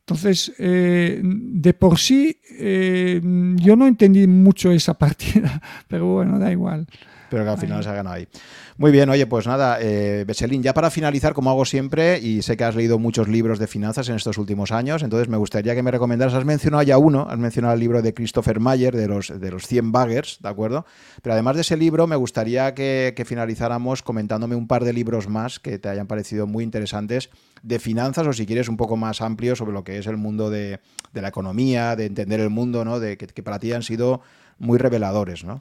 Entonces, 0.00 0.52
eh, 0.58 1.20
de 1.22 1.72
por 1.72 1.98
sí, 1.98 2.40
eh, 2.58 3.20
yo 3.56 3.76
no 3.76 3.86
entendí 3.86 4.26
mucho 4.26 4.70
esa 4.70 4.94
partida, 4.98 5.62
pero 5.88 6.06
bueno, 6.06 6.38
da 6.38 6.50
igual. 6.50 6.86
Pero 7.34 7.46
que 7.46 7.50
al 7.50 7.58
final 7.58 7.82
se 7.82 7.88
ha 7.88 7.94
ganado 7.94 8.14
ahí. 8.14 8.28
Muy 8.76 8.92
bien, 8.92 9.10
oye, 9.10 9.26
pues 9.26 9.44
nada, 9.48 9.78
eh, 9.80 10.24
ya 10.60 10.72
para 10.72 10.88
finalizar, 10.88 11.32
como 11.34 11.50
hago 11.50 11.64
siempre, 11.64 12.20
y 12.20 12.42
sé 12.42 12.56
que 12.56 12.62
has 12.62 12.76
leído 12.76 13.00
muchos 13.00 13.26
libros 13.26 13.58
de 13.58 13.66
finanzas 13.66 14.08
en 14.08 14.14
estos 14.14 14.38
últimos 14.38 14.70
años, 14.70 15.02
entonces 15.02 15.28
me 15.28 15.36
gustaría 15.36 15.74
que 15.74 15.82
me 15.82 15.90
recomendaras, 15.90 16.32
has 16.34 16.44
mencionado 16.44 16.84
ya 16.84 16.96
uno, 16.96 17.26
has 17.28 17.36
mencionado 17.36 17.74
el 17.74 17.80
libro 17.80 18.02
de 18.02 18.14
Christopher 18.14 18.60
Mayer, 18.60 18.94
de 18.94 19.08
los, 19.08 19.40
de 19.40 19.50
los 19.50 19.66
100 19.66 19.90
baggers, 19.90 20.38
¿de 20.40 20.48
acuerdo? 20.48 20.86
Pero 21.22 21.32
además 21.32 21.56
de 21.56 21.62
ese 21.62 21.76
libro, 21.76 22.06
me 22.06 22.14
gustaría 22.14 22.72
que, 22.72 23.20
finalizáramos 23.26 24.04
comentándome 24.04 24.54
un 24.54 24.68
par 24.68 24.84
de 24.84 24.92
libros 24.92 25.28
más 25.28 25.58
que 25.58 25.80
te 25.80 25.88
hayan 25.88 26.06
parecido 26.06 26.46
muy 26.46 26.62
interesantes 26.62 27.30
de 27.64 27.80
finanzas 27.80 28.28
o 28.28 28.32
si 28.32 28.46
quieres 28.46 28.68
un 28.68 28.76
poco 28.76 28.96
más 28.96 29.22
amplio 29.22 29.56
sobre 29.56 29.72
lo 29.72 29.82
que 29.82 29.98
es 29.98 30.06
el 30.06 30.18
mundo 30.18 30.50
de, 30.50 30.78
la 31.14 31.28
economía, 31.28 31.96
de 31.96 32.06
entender 32.06 32.38
el 32.38 32.50
mundo, 32.50 32.84
¿no? 32.84 33.00
De 33.00 33.16
que, 33.16 33.26
que 33.26 33.42
para 33.42 33.58
ti 33.58 33.72
han 33.72 33.82
sido 33.82 34.20
muy 34.58 34.78
reveladores, 34.78 35.42
¿no? 35.42 35.58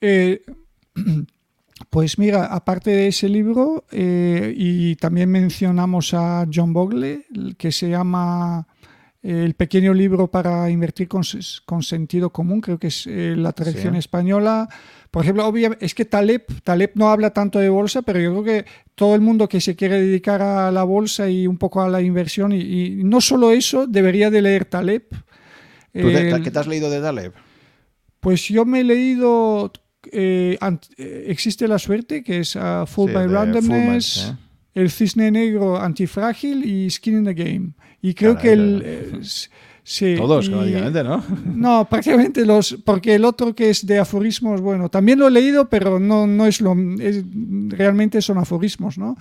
Eh, 0.00 0.42
pues 1.90 2.18
mira, 2.18 2.46
aparte 2.46 2.90
de 2.90 3.08
ese 3.08 3.28
libro, 3.28 3.84
eh, 3.90 4.52
y 4.56 4.96
también 4.96 5.30
mencionamos 5.30 6.14
a 6.14 6.46
John 6.52 6.72
Bogle, 6.72 7.26
que 7.56 7.72
se 7.72 7.88
llama 7.88 8.66
eh, 9.22 9.44
El 9.44 9.54
pequeño 9.54 9.94
libro 9.94 10.28
para 10.28 10.70
invertir 10.70 11.08
con, 11.08 11.24
sentido 11.82 12.30
común, 12.30 12.60
creo 12.60 12.78
que 12.78 12.88
es 12.88 13.06
la 13.06 13.52
traducción 13.52 13.96
española. 13.96 14.68
Por 15.10 15.24
ejemplo, 15.24 15.52
es 15.80 15.94
que 15.94 16.04
Taleb, 16.04 16.46
Taleb 16.62 16.92
no 16.94 17.10
habla 17.10 17.30
tanto 17.30 17.58
de 17.58 17.68
bolsa, 17.68 18.02
pero 18.02 18.20
yo 18.20 18.30
creo 18.30 18.44
que 18.44 18.70
todo 18.94 19.16
el 19.16 19.20
mundo 19.20 19.48
que 19.48 19.60
se 19.60 19.74
quiere 19.74 20.00
dedicar 20.00 20.40
a 20.40 20.70
la 20.70 20.84
bolsa 20.84 21.28
y 21.28 21.48
un 21.48 21.58
poco 21.58 21.82
a 21.82 21.88
la 21.88 22.00
inversión, 22.00 22.52
y, 22.52 23.02
no 23.02 23.20
solo 23.20 23.50
eso, 23.50 23.88
debería 23.88 24.30
de 24.30 24.42
leer 24.42 24.66
Taleb. 24.66 25.02
¿Qué 25.92 26.50
te 26.52 26.58
has 26.58 26.66
leído 26.68 26.90
de 26.90 27.00
Taleb? 27.00 27.32
Pues 28.20 28.46
yo 28.48 28.64
me 28.64 28.80
he 28.80 28.84
leído 28.84 29.72
eh, 30.12 30.58
eh, 30.96 31.24
existe 31.28 31.68
la 31.68 31.78
suerte, 31.78 32.22
que 32.22 32.40
es 32.40 32.56
uh, 32.56 32.86
Full 32.86 33.12
by 33.12 33.26
Randomness, 33.26 34.34
el 34.74 34.90
cisne 34.90 35.30
negro 35.30 35.80
antifrágil 35.80 36.64
y 36.64 36.90
Skin 36.90 37.18
in 37.18 37.24
the 37.24 37.34
Game. 37.34 37.72
Y 38.02 38.14
creo 38.14 38.36
que 38.36 38.52
el... 38.52 38.82
Eh, 38.84 39.20
sí, 39.82 40.14
Todos, 40.16 40.48
prácticamente, 40.48 41.04
¿no? 41.04 41.22
No, 41.46 41.88
prácticamente 41.88 42.46
los, 42.46 42.78
porque 42.84 43.14
el 43.14 43.24
otro 43.24 43.54
que 43.54 43.70
es 43.70 43.84
de 43.86 43.98
aforismos, 43.98 44.60
bueno, 44.60 44.88
también 44.88 45.18
lo 45.18 45.28
he 45.28 45.30
leído, 45.30 45.68
pero 45.68 46.00
no, 46.00 46.26
no 46.26 46.46
es 46.46 46.60
lo, 46.60 46.74
realmente 47.68 48.22
son 48.22 48.38
aforismos, 48.38 48.96
¿no? 48.96 49.16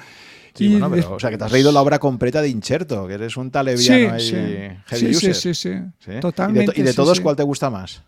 Sí, 0.54 0.68
bueno, 0.70 0.90
pero, 0.90 1.14
o 1.14 1.20
sea, 1.20 1.30
que 1.30 1.38
te 1.38 1.44
has 1.44 1.52
leído 1.52 1.72
la 1.72 1.82
obra 1.82 2.00
completa 2.00 2.42
de 2.42 2.50
Incherto, 2.50 3.08
que 3.08 3.14
eres 3.14 3.38
un 3.38 3.52
taleviano 3.52 4.14
ahí, 4.14 4.76
sí, 4.88 5.14
sí, 5.14 5.34
sí, 5.34 5.54
sí, 5.54 5.72
totalmente. 6.20 6.74
¿Y 6.76 6.84
de, 6.84 6.94
todos 6.94 7.20
cuál 7.22 7.36
te 7.36 7.44
gusta 7.44 7.70
más? 7.70 8.02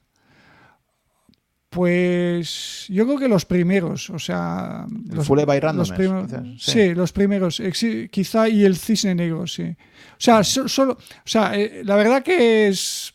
Pues 1.71 2.85
yo 2.89 3.05
creo 3.05 3.17
que 3.17 3.29
los 3.29 3.45
primeros, 3.45 4.09
o 4.09 4.19
sea... 4.19 4.85
los, 5.09 5.25
Full 5.25 5.39
by 5.45 5.61
los 5.73 5.89
primeros, 5.93 6.29
sí. 6.57 6.93
los 6.93 7.13
primeros, 7.13 7.63
quizá 8.11 8.49
y 8.49 8.65
el 8.65 8.75
cisne 8.75 9.15
negro, 9.15 9.47
sí. 9.47 9.63
O 9.63 10.17
sea, 10.17 10.43
solo, 10.43 10.97
o 10.97 10.97
sea 11.23 11.57
eh, 11.57 11.81
la 11.85 11.95
verdad 11.95 12.23
que 12.23 12.67
es, 12.67 13.13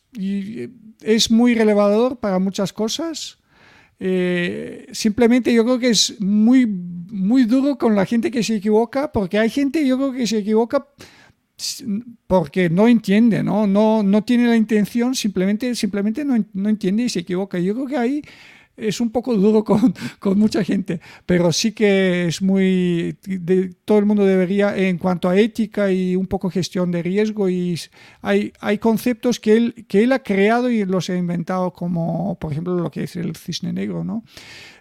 es 1.02 1.30
muy 1.30 1.54
relevador 1.54 2.18
para 2.18 2.38
muchas 2.38 2.72
cosas. 2.72 3.36
Eh, 4.00 4.86
simplemente 4.90 5.52
yo 5.52 5.62
creo 5.62 5.78
que 5.78 5.90
es 5.90 6.18
muy, 6.18 6.64
muy 6.64 7.44
duro 7.44 7.76
con 7.76 7.94
la 7.94 8.06
gente 8.06 8.30
que 8.30 8.42
se 8.42 8.56
equivoca, 8.56 9.12
porque 9.12 9.38
hay 9.38 9.50
gente 9.50 9.86
yo 9.86 9.98
creo 9.98 10.12
que 10.12 10.26
se 10.26 10.38
equivoca 10.38 10.86
porque 12.26 12.68
no 12.68 12.88
entiende, 12.88 13.42
¿no? 13.42 13.66
No, 13.66 14.02
no 14.02 14.22
tiene 14.22 14.46
la 14.46 14.56
intención, 14.56 15.14
simplemente, 15.14 15.74
simplemente 15.74 16.24
no, 16.24 16.44
no 16.52 16.68
entiende 16.68 17.04
y 17.04 17.08
se 17.08 17.20
equivoca. 17.20 17.58
Yo 17.58 17.74
creo 17.74 17.86
que 17.86 17.96
ahí 17.96 18.22
es 18.76 19.00
un 19.00 19.10
poco 19.10 19.34
duro 19.34 19.64
con, 19.64 19.94
con, 20.18 20.38
mucha 20.38 20.62
gente, 20.64 21.00
pero 21.24 21.52
sí 21.52 21.72
que 21.72 22.26
es 22.26 22.42
muy... 22.42 23.16
De, 23.24 23.74
todo 23.84 23.98
el 23.98 24.06
mundo 24.06 24.24
debería, 24.24 24.76
en 24.76 24.98
cuanto 24.98 25.28
a 25.28 25.38
ética 25.38 25.90
y 25.90 26.16
un 26.16 26.26
poco 26.26 26.50
gestión 26.50 26.90
de 26.90 27.02
riesgo, 27.02 27.48
y 27.48 27.78
hay, 28.22 28.52
hay 28.60 28.78
conceptos 28.78 29.40
que 29.40 29.56
él, 29.56 29.86
que 29.88 30.02
él 30.02 30.12
ha 30.12 30.22
creado 30.22 30.70
y 30.70 30.84
los 30.84 31.10
ha 31.10 31.16
inventado, 31.16 31.72
como 31.72 32.38
por 32.38 32.52
ejemplo 32.52 32.76
lo 32.76 32.90
que 32.90 33.04
es 33.04 33.16
el 33.16 33.36
cisne 33.36 33.72
negro, 33.72 34.04
¿no? 34.04 34.24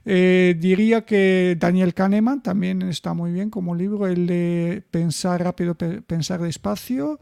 Eh, 0.05 0.55
diría 0.59 1.03
que 1.03 1.57
Daniel 1.59 1.95
Kahneman 1.95 2.43
también 2.43 2.84
está 2.84 3.13
muy 3.13 3.31
bien 3.31 3.49
como 3.49 3.73
libro, 3.73 4.05
el 4.05 4.27
de 4.27 4.84
Pensar 4.91 5.43
rápido, 5.43 5.76
pensar 5.76 6.41
despacio. 6.41 7.19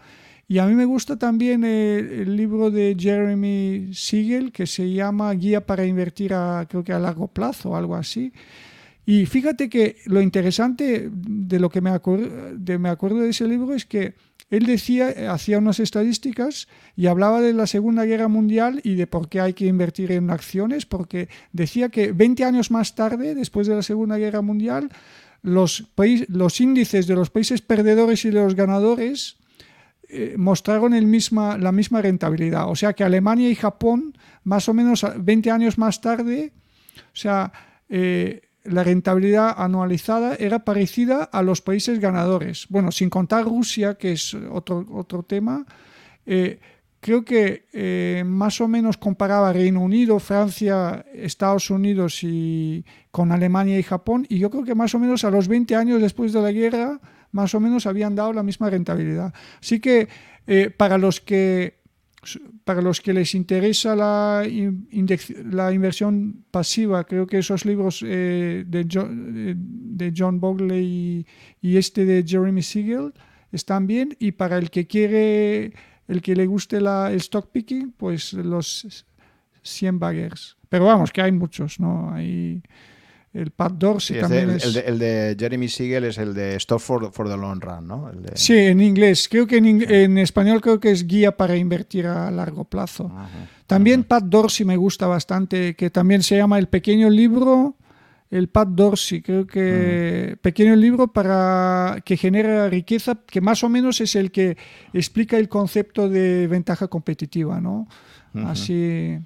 Y 0.48 0.58
a 0.58 0.66
mí 0.66 0.76
me 0.76 0.86
gusta 0.86 1.18
también 1.18 1.64
el, 1.64 2.36
libro 2.36 2.70
de 2.70 2.96
Jeremy 3.00 3.90
Siegel 3.94 4.52
que 4.52 4.68
se 4.68 4.92
llama 4.92 5.34
Guía 5.34 5.66
para 5.66 5.86
invertir 5.86 6.34
a, 6.34 6.66
creo 6.70 6.84
que 6.84 6.94
a 6.94 7.00
largo 7.00 7.28
plazo 7.28 7.72
o 7.72 7.76
algo 7.76 7.96
así. 7.96 8.34
Y 9.06 9.26
fíjate 9.26 9.70
que 9.70 9.98
lo 10.06 10.22
interesante 10.22 11.10
de 11.12 11.60
lo 11.60 11.70
que 11.70 11.82
me 11.82 11.90
acuerdo 11.92 13.20
de 13.20 13.30
ese 13.30 13.48
libro 13.48 13.74
es 13.74 13.86
que 13.86 14.16
él 14.54 14.68
decía, 14.68 15.34
hacía 15.34 15.58
unas 15.58 15.80
estadísticas 15.80 16.68
y 16.96 17.08
hablaba 17.08 17.42
de 17.42 17.54
la 17.54 17.66
Segunda 17.66 18.06
Guerra 18.06 18.28
Mundial 18.28 18.82
y 18.84 18.94
de 18.94 19.08
por 19.08 19.28
qué 19.28 19.42
hay 19.42 19.54
que 19.54 19.66
invertir 19.66 20.12
en 20.12 20.30
acciones, 20.30 20.86
porque 20.86 21.28
decía 21.54 21.90
que 21.90 22.12
20 22.12 22.44
años 22.44 22.70
más 22.70 22.94
tarde, 22.94 23.34
después 23.34 23.66
de 23.66 23.74
la 23.74 23.82
Segunda 23.82 24.18
Guerra 24.18 24.44
Mundial, 24.44 24.90
los, 25.42 25.92
los 26.28 26.62
índices 26.62 27.08
de 27.08 27.16
los 27.16 27.32
países 27.32 27.64
perdedores 27.64 28.26
y 28.26 28.30
de 28.30 28.44
los 28.44 28.54
ganadores 28.54 29.38
eh, 30.14 30.36
mostraron 30.38 30.94
el 30.94 31.08
misma, 31.08 31.58
la 31.58 31.72
misma 31.72 32.02
rentabilidad. 32.02 32.70
O 32.70 32.76
sea 32.76 32.94
que 32.94 33.04
Alemania 33.04 33.50
y 33.50 33.56
Japón, 33.56 34.18
más 34.44 34.70
o 34.70 34.74
menos 34.74 35.06
20 35.18 35.50
años 35.52 35.78
más 35.78 36.02
tarde, 36.02 36.54
o 36.96 37.16
sea, 37.16 37.52
eh, 37.90 38.42
la 38.64 38.84
rentabilidad 38.84 39.54
anualizada 39.58 40.36
era 40.36 40.64
parecida 40.64 41.24
a 41.24 41.42
los 41.42 41.62
países 41.62 42.00
ganadores. 42.00 42.68
Bueno, 42.70 42.92
sin 42.92 43.10
contar 43.10 43.46
Rusia, 43.46 43.96
que 43.96 44.14
es 44.14 44.34
otro, 44.34 44.86
otro 44.92 45.24
tema, 45.24 45.66
eh, 46.26 46.60
creo 47.04 47.26
que 47.26 47.66
eh, 47.74 48.24
más 48.26 48.62
o 48.62 48.68
menos 48.68 48.98
comparaba 48.98 49.52
Reino 49.52 49.82
Unido, 49.82 50.20
Francia, 50.20 51.06
Estados 51.14 51.70
Unidos 51.70 52.20
y 52.24 52.86
con 53.12 53.32
Alemania 53.32 53.78
y 53.78 53.84
Japón, 53.84 54.26
y 54.30 54.40
yo 54.40 54.50
creo 54.50 54.64
que 54.64 54.76
más 54.76 54.96
o 54.96 55.00
menos 55.00 55.26
a 55.26 55.30
los 55.30 55.48
20 55.48 55.76
años 55.76 56.02
después 56.02 56.32
de 56.32 56.42
la 56.42 56.52
guerra, 56.52 57.02
más 57.34 57.54
o 57.54 57.60
menos 57.60 57.86
habían 57.86 58.16
dado 58.16 58.32
la 58.32 58.44
misma 58.44 58.70
rentabilidad. 58.70 59.34
Así 59.60 59.82
que 59.82 60.08
eh, 60.48 60.70
para 60.70 60.98
los 60.98 61.20
que 61.20 61.84
para 62.64 62.82
los 62.82 63.02
que 63.02 63.12
les 63.12 63.36
interesa 63.36 63.98
la, 63.98 64.48
la 65.52 65.74
inversión 65.74 66.46
pasiva, 66.50 67.04
creo 67.04 67.28
que 67.28 67.40
esos 67.40 67.66
libros 67.66 68.02
eh, 68.08 68.64
de, 68.66 68.88
John, 68.90 69.58
de 69.98 70.14
John 70.16 70.40
Bogley 70.40 71.26
y, 71.62 71.78
este 71.78 72.06
de 72.06 72.24
Jeremy 72.26 72.62
Siegel 72.62 73.14
están 73.52 73.88
bien. 73.88 74.16
Y 74.20 74.32
para 74.32 74.58
el 74.58 74.70
que 74.70 74.88
quiere, 74.88 75.74
el 76.08 76.22
que 76.22 76.38
le 76.38 76.46
guste 76.46 76.80
la, 76.80 77.12
el 77.12 77.18
stock 77.18 77.52
picking, 77.52 77.92
pues 77.92 78.32
los 78.32 79.06
100 79.64 80.00
baggers. 80.00 80.56
Pero 80.70 80.86
vamos, 80.86 81.12
que 81.12 81.22
hay 81.22 81.34
muchos, 81.34 81.82
¿no? 81.82 82.14
Hay 82.14 82.64
el 83.34 83.50
Pat 83.50 83.74
Dorsey 83.74 84.20
también 84.20 84.52
el, 84.52 84.56
es... 84.58 84.76
El 84.76 85.00
de, 85.00 85.36
Jeremy 85.38 85.68
Siegel 85.68 86.04
es 86.04 86.20
el 86.20 86.36
de 86.36 86.56
Stop 86.58 86.80
for, 86.80 87.12
for 87.12 87.28
the 87.28 87.36
Long 87.36 87.60
Run, 87.60 87.88
¿no? 87.88 88.12
Sí, 88.36 88.56
en 88.56 88.80
inglés. 88.80 89.28
Creo 89.28 89.48
que 89.48 89.58
en, 89.58 90.18
español 90.20 90.62
creo 90.62 90.80
que 90.80 90.92
es 90.92 91.08
guía 91.08 91.36
para 91.36 91.56
invertir 91.56 92.06
a 92.06 92.30
largo 92.30 92.66
plazo. 92.66 93.12
también 93.66 94.04
Pat 94.04 94.26
Dorsey 94.26 94.66
me 94.66 94.78
gusta 94.78 95.08
bastante, 95.08 95.76
que 95.76 95.90
también 95.90 96.22
se 96.22 96.38
llama 96.38 96.60
El 96.60 96.68
Pequeño 96.68 97.10
Libro. 97.10 97.76
El 98.30 98.50
Pat 98.50 98.70
Dorsey, 98.70 99.22
creo 99.22 99.46
que 99.46 100.38
pequeño 100.42 100.76
libro 100.76 101.14
para 101.14 102.02
que 102.04 102.18
genera 102.18 102.68
riqueza, 102.68 103.20
que 103.28 103.42
más 103.42 103.64
o 103.64 103.70
menos 103.70 104.02
es 104.02 104.16
el 104.16 104.32
que 104.32 104.58
explica 104.92 105.38
el 105.38 105.50
concepto 105.50 106.10
de 106.10 106.48
ventaja 106.48 106.88
competitiva, 106.88 107.62
¿no? 107.62 107.88
Así. 108.34 109.20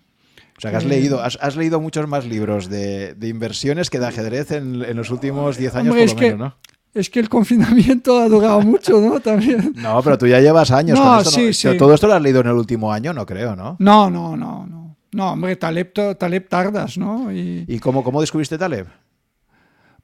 O 0.58 0.62
sea, 0.62 0.72
que 0.72 0.78
has 0.78 0.86
leído, 0.86 1.22
has, 1.22 1.56
leído 1.56 1.80
muchos 1.80 2.08
más 2.08 2.26
libros 2.26 2.68
de, 2.68 3.16
inversiones 3.22 3.90
que 3.92 4.00
de 4.00 4.08
ajedrez 4.08 4.52
en, 4.52 4.96
los 4.96 5.12
últimos 5.12 5.58
10 5.58 5.76
años 5.76 5.96
por 5.96 6.08
lo 6.08 6.16
menos, 6.16 6.40
¿no? 6.40 6.56
Es 6.94 7.12
que 7.12 7.20
el 7.20 7.30
confinamiento 7.30 8.18
ha 8.18 8.28
durado 8.28 8.62
mucho, 8.62 9.00
¿no? 9.00 9.20
También. 9.22 9.74
No, 9.76 10.02
pero 10.02 10.18
tú 10.18 10.26
ya 10.26 10.40
llevas 10.40 10.72
años 10.72 11.00
con 11.00 11.20
esto. 11.20 11.30
Sí, 11.30 11.54
sí. 11.54 11.78
Todo 11.78 11.94
esto 11.94 12.08
lo 12.08 12.16
has 12.16 12.22
leído 12.22 12.42
en 12.42 12.48
el 12.48 12.54
último 12.54 12.92
año, 12.92 13.14
no 13.14 13.24
creo, 13.26 13.56
¿no? 13.56 13.76
No, 13.80 14.10
no, 14.10 14.36
no, 14.36 14.66
no. 14.66 14.98
No, 15.12 15.32
hombre, 15.34 15.56
Taleb, 15.56 15.94
Taleb 16.18 16.50
tardas, 16.50 16.98
¿no? 16.98 17.32
¿Y, 17.32 17.66
¿Y 17.68 17.80
cómo, 17.80 18.04
cómo 18.04 18.20
descubriste 18.20 18.58
Taleb? 18.58 18.88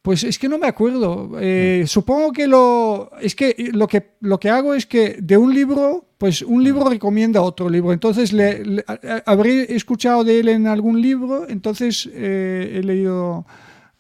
Pues 0.04 0.26
es 0.26 0.38
que 0.38 0.50
no 0.50 0.58
me 0.58 0.68
acuerdo. 0.68 1.32
Eh, 1.40 1.86
supongo 1.88 2.34
que 2.34 2.46
lo. 2.46 3.10
Es 3.22 3.36
que 3.36 3.70
lo 3.72 3.88
que 3.88 4.16
lo 4.20 4.38
que 4.38 4.50
hago 4.50 4.74
es 4.74 4.86
que 4.86 5.16
de 5.22 5.38
un 5.38 5.54
libro, 5.54 6.10
pues 6.18 6.42
un 6.42 6.62
libro 6.62 6.90
recomienda 6.90 7.42
otro 7.42 7.70
libro. 7.70 7.94
Entonces 7.94 8.34
le, 8.34 8.84
habré 9.26 9.74
escuchado 9.74 10.26
de 10.26 10.42
él 10.42 10.50
en 10.50 10.68
algún 10.68 11.02
libro, 11.02 11.48
entonces 11.48 12.10
eh, 12.14 12.74
he 12.76 12.84
leído. 12.84 13.46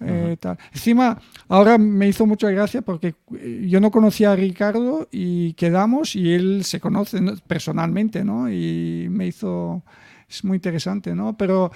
Eh, 0.06 0.36
tal. 0.38 0.58
Encima, 0.74 1.22
ahora 1.48 1.78
me 1.78 2.10
hizo 2.10 2.26
mucha 2.26 2.50
gracia 2.50 2.82
porque 2.82 3.16
yo 3.62 3.80
no 3.80 3.90
conocía 3.90 4.34
a 4.34 4.36
Ricardo 4.36 5.08
y 5.10 5.54
quedamos 5.54 6.18
y 6.18 6.34
él 6.34 6.66
se 6.66 6.82
conoce 6.82 7.22
personalmente, 7.48 8.26
¿no? 8.26 8.52
Y 8.52 9.08
me 9.10 9.28
hizo 9.28 9.82
es 10.30 10.44
muy 10.44 10.56
interesante, 10.56 11.16
¿no? 11.16 11.38
Pero 11.38 11.72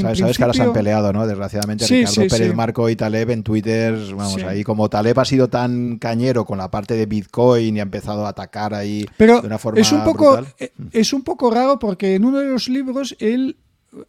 ¿Sabes, 0.00 0.36
que 0.36 0.42
ahora 0.42 0.54
se 0.54 0.62
han 0.62 0.72
peleado, 0.72 1.12
¿no? 1.12 1.26
Desgraciadamente, 1.26 1.86
Ricardo 1.86 2.26
Pérez 2.28 2.54
Marco 2.54 2.88
y 2.90 2.96
Taleb 2.96 3.30
en 3.30 3.42
Twitter, 3.42 3.96
vamos, 4.14 4.42
ahí 4.42 4.62
como 4.64 4.88
Taleb 4.88 5.18
ha 5.18 5.24
sido 5.24 5.48
tan 5.48 5.98
cañero 5.98 6.44
con 6.44 6.58
la 6.58 6.70
parte 6.70 6.94
de 6.94 7.06
Bitcoin 7.06 7.76
y 7.76 7.80
ha 7.80 7.82
empezado 7.82 8.26
a 8.26 8.30
atacar 8.30 8.74
ahí 8.74 9.06
de 9.18 9.40
una 9.44 9.58
forma 9.58 9.80
es 9.80 9.92
un 9.92 10.04
poco 10.04 10.40
eh, 10.58 10.72
Es 10.92 11.12
un 11.12 11.22
poco 11.22 11.50
raro 11.50 11.78
porque 11.78 12.14
en 12.14 12.24
uno 12.24 12.38
de 12.38 12.46
los 12.46 12.68
libros 12.68 13.16
él 13.18 13.56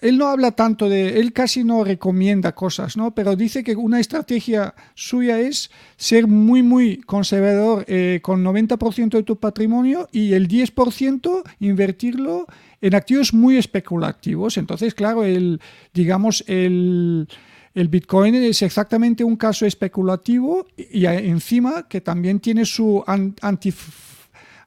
él 0.02 0.18
no 0.18 0.28
habla 0.28 0.52
tanto 0.52 0.90
de, 0.90 1.20
él 1.20 1.32
casi 1.32 1.64
no 1.64 1.84
recomienda 1.84 2.54
cosas, 2.54 2.98
¿no? 2.98 3.16
Pero 3.16 3.36
dice 3.36 3.64
que 3.64 3.76
una 3.76 4.00
estrategia 4.00 4.76
suya 4.94 5.40
es 5.40 5.72
ser 5.96 6.28
muy, 6.28 6.64
muy 6.64 6.98
conservador 6.98 7.86
eh, 7.88 8.20
con 8.22 8.44
90% 8.44 9.10
de 9.10 9.24
tu 9.24 9.38
patrimonio 9.38 10.08
y 10.12 10.34
el 10.34 10.48
10% 10.48 11.44
invertirlo 11.60 12.48
en 12.82 12.96
activos 12.96 13.34
muy 13.34 13.58
especulativos. 13.58 14.58
Entonces, 14.58 14.94
claro, 14.94 15.24
el, 15.24 15.60
digamos, 15.94 16.44
el, 16.48 17.28
Bitcoin 17.74 18.36
es 18.36 18.62
exactamente 18.62 19.24
un 19.24 19.38
caso 19.38 19.66
especulativo 19.66 20.68
y, 20.76 21.06
encima 21.06 21.88
que 21.88 22.02
también 22.02 22.40
tiene 22.40 22.66
su 22.66 23.04
anti 23.06 23.74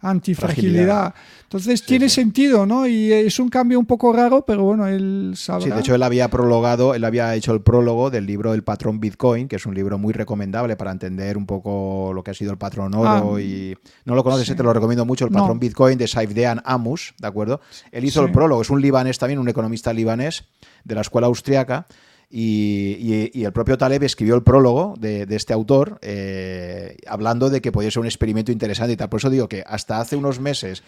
antifragilidad. 0.02 1.14
Entonces 1.44 1.84
tiene 1.84 2.08
sentido, 2.08 2.66
¿no? 2.66 2.86
Y 2.86 3.12
es 3.12 3.38
un 3.38 3.48
cambio 3.48 3.78
un 3.78 3.86
poco 3.86 4.12
raro, 4.12 4.44
pero 4.44 4.64
bueno, 4.64 4.86
él 4.86 5.34
sabe. 5.36 5.64
Sí, 5.64 5.70
de 5.70 5.80
hecho 5.80 5.94
él 5.94 6.02
había 6.02 6.28
prologado, 6.28 6.94
él 6.94 7.04
había 7.04 7.34
hecho 7.34 7.52
el 7.52 7.60
prólogo 7.60 8.10
del 8.10 8.26
libro 8.26 8.52
El 8.54 8.64
patrón 8.64 9.00
Bitcoin, 9.00 9.48
que 9.48 9.56
es 9.56 9.66
un 9.66 9.74
libro 9.74 9.98
muy 9.98 10.12
recomendable 10.12 10.76
para 10.76 10.90
entender 10.90 11.36
un 11.36 11.46
poco 11.46 12.12
lo 12.14 12.22
que 12.24 12.32
ha 12.32 12.34
sido 12.34 12.50
el 12.50 12.58
patrón 12.58 12.94
oro 12.94 13.36
ah, 13.36 13.40
y 13.40 13.76
no 14.04 14.14
lo 14.14 14.24
conoces, 14.24 14.54
te 14.54 14.62
lo 14.62 14.72
recomiendo 14.72 15.04
mucho, 15.04 15.24
el 15.24 15.30
patrón 15.30 15.58
Bitcoin 15.58 15.98
de 15.98 16.08
Saifdean 16.08 16.62
Amus, 16.64 17.14
¿de 17.18 17.28
acuerdo? 17.28 17.60
Él 17.90 18.04
hizo 18.04 18.24
el 18.24 18.32
prólogo, 18.32 18.62
es 18.62 18.70
un 18.70 18.80
libanés 18.80 19.18
también, 19.18 19.38
un 19.38 19.48
economista 19.48 19.92
libanés 19.92 20.44
de 20.84 20.94
la 20.94 21.02
escuela 21.02 21.28
austriaca 21.28 21.86
y, 22.34 23.44
el 23.44 23.52
propio 23.52 23.76
Taleb 23.76 24.04
escribió 24.04 24.34
el 24.34 24.42
prólogo 24.42 24.94
de, 24.98 25.26
este 25.28 25.52
autor 25.52 25.98
eh, 26.00 26.96
hablando 27.06 27.50
de 27.50 27.60
que 27.60 27.72
podía 27.72 27.90
ser 27.90 28.00
un 28.00 28.06
experimento 28.06 28.50
interesante 28.50 28.94
y 28.94 28.96
tal. 28.96 29.10
Por 29.10 29.20
eso 29.20 29.28
digo 29.28 29.48
que 29.48 29.62
hasta 29.66 30.00
hace 30.00 30.16
unos 30.16 30.40
meses 30.40 30.82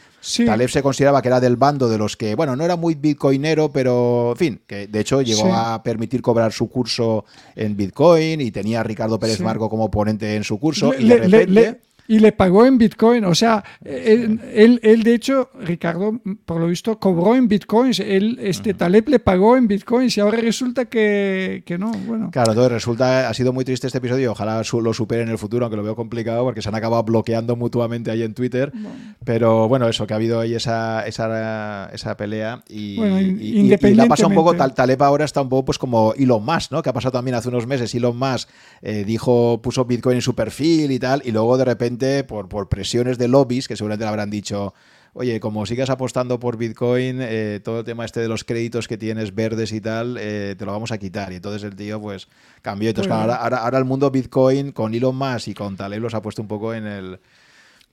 Taleb 0.46 0.70
se 0.70 0.82
consideraba 0.82 1.20
que 1.20 1.28
era 1.28 1.40
del 1.40 1.56
bando 1.56 1.90
de 1.90 1.98
los 1.98 2.16
que, 2.16 2.34
bueno, 2.34 2.56
no 2.56 2.64
era 2.64 2.76
muy 2.76 2.94
bitcoinero, 2.94 3.70
pero 3.70 4.30
en 4.30 4.36
fin, 4.36 4.60
que 4.66 4.86
de 4.86 5.00
hecho 5.00 5.20
llegó 5.20 5.52
a 5.52 5.82
permitir 5.82 6.22
cobrar 6.22 6.52
su 6.52 6.70
curso 6.70 7.26
en 7.54 7.76
Bitcoin 7.76 8.40
y 8.40 8.50
tenía 8.50 8.80
a 8.80 8.82
Ricardo 8.82 9.18
Pérez 9.18 9.40
Marco 9.40 9.68
como 9.68 9.90
ponente 9.90 10.36
en 10.36 10.44
su 10.44 10.58
curso. 10.58 10.94
y 10.98 11.06
de 11.06 11.18
repente, 11.18 11.80
y 12.06 12.18
le 12.18 12.32
pagó 12.32 12.66
en 12.66 12.78
Bitcoin. 12.78 13.24
O 13.24 13.34
sea, 13.34 13.64
él, 13.84 14.40
él, 14.82 15.02
de 15.02 15.14
hecho, 15.14 15.50
Ricardo, 15.58 16.20
por 16.44 16.60
lo 16.60 16.66
visto, 16.66 16.98
cobró 16.98 17.34
en 17.34 17.48
Bitcoins. 17.48 18.00
Él, 18.00 18.38
este 18.42 18.74
Taleb 18.74 19.08
le 19.08 19.18
pagó 19.18 19.56
en 19.56 19.66
Bitcoins 19.66 20.16
y 20.18 20.20
ahora 20.20 20.38
resulta 20.38 20.84
que, 20.86 21.62
que 21.64 21.78
no. 21.78 21.92
Bueno. 22.06 22.30
Claro, 22.30 22.52
entonces 22.52 22.72
resulta, 22.72 23.28
ha 23.28 23.34
sido 23.34 23.52
muy 23.52 23.64
triste 23.64 23.86
este 23.86 23.98
episodio. 23.98 24.32
Ojalá 24.32 24.62
lo 24.82 24.94
supere 24.94 25.22
en 25.22 25.28
el 25.28 25.38
futuro, 25.38 25.64
aunque 25.64 25.76
lo 25.76 25.82
veo 25.82 25.96
complicado 25.96 26.44
porque 26.44 26.62
se 26.62 26.68
han 26.68 26.74
acabado 26.74 27.02
bloqueando 27.04 27.56
mutuamente 27.56 28.10
ahí 28.10 28.22
en 28.22 28.34
Twitter. 28.34 28.72
Pero 29.24 29.68
bueno, 29.68 29.88
eso, 29.88 30.06
que 30.06 30.12
ha 30.12 30.16
habido 30.16 30.40
ahí 30.40 30.54
esa, 30.54 31.06
esa, 31.06 31.90
esa 31.92 32.16
pelea 32.16 32.62
y, 32.68 33.00
y, 33.00 33.60
y, 33.60 33.94
la 33.94 34.06
pasa 34.06 34.26
un 34.26 34.34
poco, 34.34 34.54
Taleb 34.54 35.02
ahora 35.02 35.24
está 35.24 35.40
un 35.40 35.48
poco 35.48 35.66
pues 35.66 35.78
como 35.78 36.12
Elon 36.14 36.44
Musk, 36.44 36.72
¿no? 36.72 36.82
Que 36.82 36.90
ha 36.90 36.92
pasado 36.92 37.12
también 37.12 37.34
hace 37.34 37.48
unos 37.48 37.66
meses. 37.66 37.94
Elon 37.94 38.18
Musk 38.18 38.48
eh, 38.82 39.04
dijo, 39.04 39.60
puso 39.62 39.84
Bitcoin 39.84 40.16
en 40.16 40.22
su 40.22 40.34
perfil 40.34 40.90
y 40.90 40.98
tal, 40.98 41.22
y 41.24 41.32
luego 41.32 41.56
de 41.56 41.64
repente 41.64 41.93
por, 42.26 42.48
por 42.48 42.68
presiones 42.68 43.18
de 43.18 43.28
lobbies, 43.28 43.68
que 43.68 43.76
seguramente 43.76 44.04
le 44.04 44.08
habrán 44.08 44.30
dicho, 44.30 44.74
oye, 45.14 45.40
como 45.40 45.64
sigas 45.64 45.90
apostando 45.90 46.38
por 46.38 46.56
Bitcoin, 46.56 47.18
eh, 47.20 47.60
todo 47.62 47.80
el 47.80 47.84
tema 47.84 48.04
este 48.04 48.20
de 48.20 48.28
los 48.28 48.44
créditos 48.44 48.86
que 48.86 48.98
tienes 48.98 49.34
verdes 49.34 49.72
y 49.72 49.80
tal, 49.80 50.16
eh, 50.20 50.54
te 50.58 50.64
lo 50.66 50.72
vamos 50.72 50.92
a 50.92 50.98
quitar. 50.98 51.32
Y 51.32 51.36
entonces 51.36 51.62
el 51.62 51.74
tío, 51.74 52.00
pues, 52.00 52.28
cambió. 52.60 52.90
Entonces, 52.90 53.10
ahora, 53.10 53.36
ahora, 53.36 53.78
el 53.78 53.84
mundo 53.84 54.10
Bitcoin 54.10 54.72
con 54.72 54.92
Elon 54.92 55.16
Musk 55.16 55.48
y 55.48 55.54
con 55.54 55.76
Taleb 55.76 56.02
los 56.02 56.14
ha 56.14 56.20
puesto 56.20 56.42
un 56.42 56.48
poco 56.48 56.74
en 56.74 56.86
el... 56.86 57.18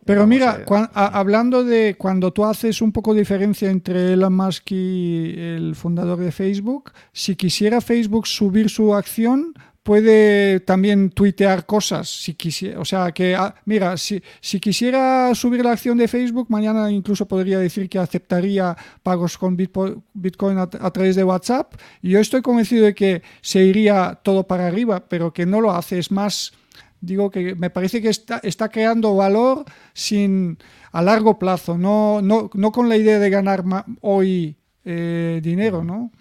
Pero 0.03 0.25
mira, 0.25 0.65
hablando 0.95 1.63
de 1.63 1.93
cuando 1.95 2.33
tú 2.33 2.43
haces 2.43 2.81
un 2.81 2.91
poco 2.91 3.13
de 3.13 3.19
diferencia 3.19 3.69
entre 3.69 4.13
Elon 4.13 4.35
Musk 4.35 4.71
y 4.71 5.35
el 5.37 5.75
fundador 5.75 6.17
de 6.17 6.31
Facebook, 6.31 6.91
si 7.13 7.35
quisiera 7.35 7.81
Facebook 7.81 8.25
subir 8.25 8.71
su 8.71 8.95
acción, 8.95 9.53
puede 9.83 10.59
también 10.59 11.09
tuitear 11.09 11.65
cosas 11.65 12.07
si 12.09 12.35
quisiera. 12.35 12.79
O 12.79 12.85
sea, 12.85 13.11
que, 13.11 13.35
ah, 13.35 13.55
mira, 13.65 13.97
si, 13.97 14.21
si, 14.39 14.59
quisiera 14.59 15.33
subir 15.33 15.63
la 15.63 15.71
acción 15.71 15.97
de 15.97 16.07
Facebook, 16.07 16.47
mañana 16.49 16.91
incluso 16.91 17.27
podría 17.27 17.59
decir 17.59 17.89
que 17.89 17.97
aceptaría 17.97 18.75
pagos 19.03 19.37
con 19.37 19.57
Bitcoin 19.57 20.57
a, 20.57 20.67
través 20.67 21.15
de 21.15 21.23
WhatsApp. 21.23 21.73
Y 22.01 22.11
yo 22.11 22.19
estoy 22.19 22.41
convencido 22.41 22.85
de 22.85 22.93
que 22.95 23.23
se 23.41 23.63
iría 23.63 24.19
todo 24.23 24.45
para 24.45 24.67
arriba, 24.67 25.05
pero 25.07 25.33
que 25.33 25.45
no 25.45 25.61
lo 25.61 25.71
hace. 25.71 25.97
Es 25.97 26.11
más, 26.11 26.53
digo 26.99 27.31
que 27.31 27.55
me 27.55 27.69
parece 27.69 28.01
que 28.01 28.09
está, 28.09 28.39
está 28.43 28.69
creando 28.69 29.15
valor 29.15 29.65
sin 29.93 30.59
a 30.91 31.01
largo 31.01 31.39
plazo, 31.39 31.77
no, 31.77 32.21
no, 32.21 32.49
no 32.53 32.71
con 32.71 32.89
la 32.89 32.97
idea 32.97 33.17
de 33.17 33.29
ganar 33.29 33.63
hoy 34.01 34.57
eh, 34.83 35.39
dinero, 35.41 35.83
¿no? 35.83 36.11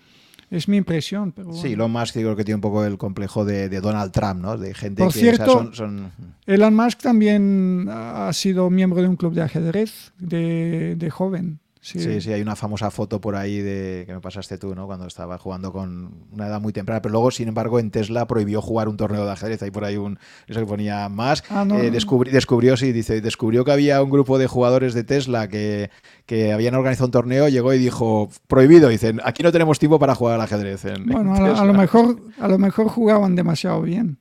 Es 0.50 0.66
mi 0.68 0.76
impresión. 0.76 1.32
Pero 1.32 1.52
Sí, 1.52 1.76
lo 1.76 1.88
más 1.88 2.12
que 2.12 2.20
creo 2.20 2.34
que 2.34 2.44
tiene 2.44 2.56
un 2.56 2.60
poco 2.60 2.84
el 2.84 2.98
complejo 2.98 3.44
de, 3.44 3.68
Donald 3.80 4.10
Trump, 4.10 4.40
¿no? 4.40 4.58
De 4.58 4.74
gente 4.74 5.04
Por 5.04 5.12
que 5.12 5.20
cierto, 5.20 5.72
son, 5.72 6.10
Elon 6.46 6.74
Musk 6.74 7.00
también 7.00 7.86
ha 7.88 8.32
sido 8.32 8.68
miembro 8.68 9.00
de 9.00 9.08
un 9.08 9.16
club 9.16 9.32
de 9.34 9.42
ajedrez 9.42 10.12
de, 10.18 10.96
de 10.96 11.10
joven. 11.10 11.60
Sí. 11.82 12.20
sí. 12.20 12.32
hay 12.32 12.42
una 12.42 12.56
famosa 12.56 12.90
foto 12.90 13.22
por 13.22 13.36
ahí 13.36 13.58
de 13.60 14.04
que 14.06 14.12
me 14.12 14.20
pasaste 14.20 14.58
tú, 14.58 14.74
¿no? 14.74 14.86
Cuando 14.86 15.06
estaba 15.06 15.38
jugando 15.38 15.72
con 15.72 16.26
una 16.30 16.46
edad 16.46 16.60
muy 16.60 16.74
temprana. 16.74 17.00
Pero 17.00 17.12
luego, 17.12 17.30
sin 17.30 17.48
embargo, 17.48 17.78
en 17.78 17.90
Tesla 17.90 18.26
prohibió 18.26 18.60
jugar 18.60 18.88
un 18.88 18.98
torneo 18.98 19.24
de 19.24 19.32
ajedrez. 19.32 19.62
Hay 19.62 19.70
por 19.70 19.84
ahí 19.84 19.96
un. 19.96 20.18
Eso 20.46 20.60
que 20.60 20.66
ponía 20.66 21.08
más. 21.08 21.42
Ah, 21.48 21.66
eh, 21.80 21.90
descubrió, 21.90 22.76
sí, 22.76 22.92
dice, 22.92 23.22
descubrió 23.22 23.64
que 23.64 23.72
había 23.72 24.02
un 24.02 24.10
grupo 24.10 24.38
de 24.38 24.46
jugadores 24.46 24.92
de 24.92 25.04
Tesla 25.04 25.48
que, 25.48 25.90
que 26.26 26.52
habían 26.52 26.74
organizado 26.74 27.06
un 27.06 27.12
torneo, 27.12 27.48
llegó 27.48 27.72
y 27.72 27.78
dijo, 27.78 28.28
prohibido. 28.46 28.90
Dicen, 28.90 29.20
aquí 29.24 29.42
no 29.42 29.50
tenemos 29.50 29.78
tiempo 29.78 29.98
para 29.98 30.14
jugar 30.14 30.34
al 30.34 30.42
ajedrez. 30.42 30.84
bueno, 31.06 31.34
a, 31.34 31.64
lo 31.64 31.72
mejor, 31.72 32.20
a 32.38 32.48
lo 32.48 32.58
mejor 32.58 32.88
jugaban 32.88 33.34
demasiado 33.36 33.80
bien. 33.80 34.18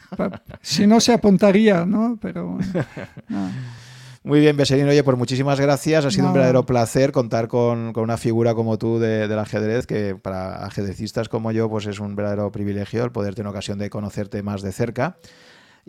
si 0.62 0.86
no, 0.86 1.00
se 1.00 1.12
apuntaría, 1.12 1.84
¿no? 1.84 2.18
Pero 2.20 2.56
bueno. 2.56 2.84
Muy 4.26 4.40
bien, 4.40 4.56
Beserino. 4.56 4.88
Oye, 4.90 5.04
pues 5.04 5.16
muchísimas 5.16 5.60
gracias. 5.60 6.04
Ha 6.04 6.10
sido 6.10 6.26
un 6.26 6.32
verdadero 6.32 6.66
placer 6.66 7.12
contar 7.12 7.46
con, 7.46 7.96
una 7.96 8.16
figura 8.16 8.54
como 8.56 8.76
tú 8.76 8.98
del 8.98 9.38
ajedrez, 9.38 9.86
que 9.86 10.16
para 10.16 10.66
ajedrecistas 10.66 11.28
como 11.28 11.52
yo, 11.52 11.70
pues 11.70 11.86
es 11.86 12.00
un 12.00 12.16
verdadero 12.16 12.50
privilegio 12.50 13.04
el 13.04 13.12
poder 13.12 13.36
tener 13.36 13.48
ocasión 13.48 13.78
de 13.78 13.88
conocerte 13.88 14.42
más 14.42 14.62
de 14.62 14.72
cerca. 14.72 15.16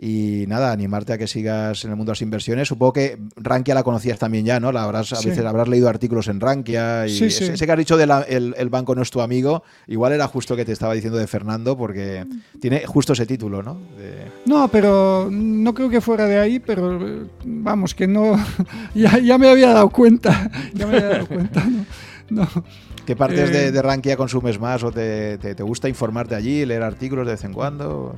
Y 0.00 0.44
nada, 0.46 0.70
animarte 0.70 1.12
a 1.12 1.18
que 1.18 1.26
sigas 1.26 1.84
en 1.84 1.90
el 1.90 1.96
mundo 1.96 2.10
de 2.10 2.14
las 2.14 2.22
inversiones. 2.22 2.68
Supongo 2.68 2.92
que 2.92 3.18
Rankia 3.34 3.74
la 3.74 3.82
conocías 3.82 4.16
también 4.16 4.44
ya, 4.44 4.60
¿no? 4.60 4.70
La 4.70 4.84
habrás, 4.84 5.12
A 5.12 5.16
veces 5.16 5.44
habrás 5.44 5.66
leído 5.66 5.88
artículos 5.88 6.28
en 6.28 6.38
Rankia. 6.38 7.08
Y 7.08 7.24
ese, 7.24 7.66
que 7.66 7.72
has 7.72 7.78
dicho 7.78 7.96
del 7.96 8.12
el, 8.28 8.68
banco 8.68 8.94
no 8.94 9.02
es 9.02 9.10
tu 9.10 9.20
amigo, 9.20 9.64
igual 9.88 10.12
era 10.12 10.28
justo 10.28 10.54
que 10.54 10.64
te 10.64 10.70
estaba 10.70 10.94
diciendo 10.94 11.18
de 11.18 11.26
Fernando, 11.26 11.76
porque 11.76 12.24
tiene 12.60 12.86
justo 12.86 13.12
ese 13.12 13.26
título, 13.26 13.60
¿no? 13.60 13.76
No, 14.46 14.68
pero 14.68 15.28
no 15.32 15.74
creo 15.74 15.90
que 15.90 16.00
fuera 16.00 16.26
de 16.26 16.38
ahí, 16.38 16.60
pero 16.60 17.26
vamos, 17.44 17.92
que 17.92 18.06
no. 18.06 18.36
ya, 18.94 19.18
ya 19.18 19.36
me 19.36 19.48
había 19.48 19.70
dado 19.70 19.90
cuenta. 19.90 20.48
Ya 20.74 20.86
me 20.86 20.96
había 20.96 21.08
dado 21.08 21.26
cuenta, 21.26 21.64
¿no? 21.64 21.84
no. 22.30 22.48
¿Qué 23.08 23.16
partes 23.16 23.50
de, 23.50 23.68
eh, 23.68 23.72
de, 23.72 23.80
Rankia 23.80 24.18
consumes 24.18 24.60
más 24.60 24.84
o 24.84 24.92
te, 24.92 25.38
te, 25.38 25.62
gusta 25.62 25.88
informarte 25.88 26.34
allí, 26.34 26.66
leer 26.66 26.82
artículos 26.82 27.24
de 27.26 27.32
vez 27.32 27.44
en 27.44 27.54
cuando? 27.54 28.14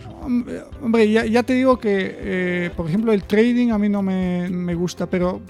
Hombre, 0.83 1.09
ya, 1.09 1.43
te 1.45 1.53
digo 1.53 1.79
que, 1.79 2.17
eh, 2.19 2.71
por 2.77 2.89
ejemplo, 2.89 3.13
el 3.13 3.23
trading 3.23 3.71
a 3.71 3.79
mí 3.79 3.89
no 3.89 4.03
me, 4.03 4.51
me 4.51 4.75
gusta, 4.75 5.07
pero 5.07 5.43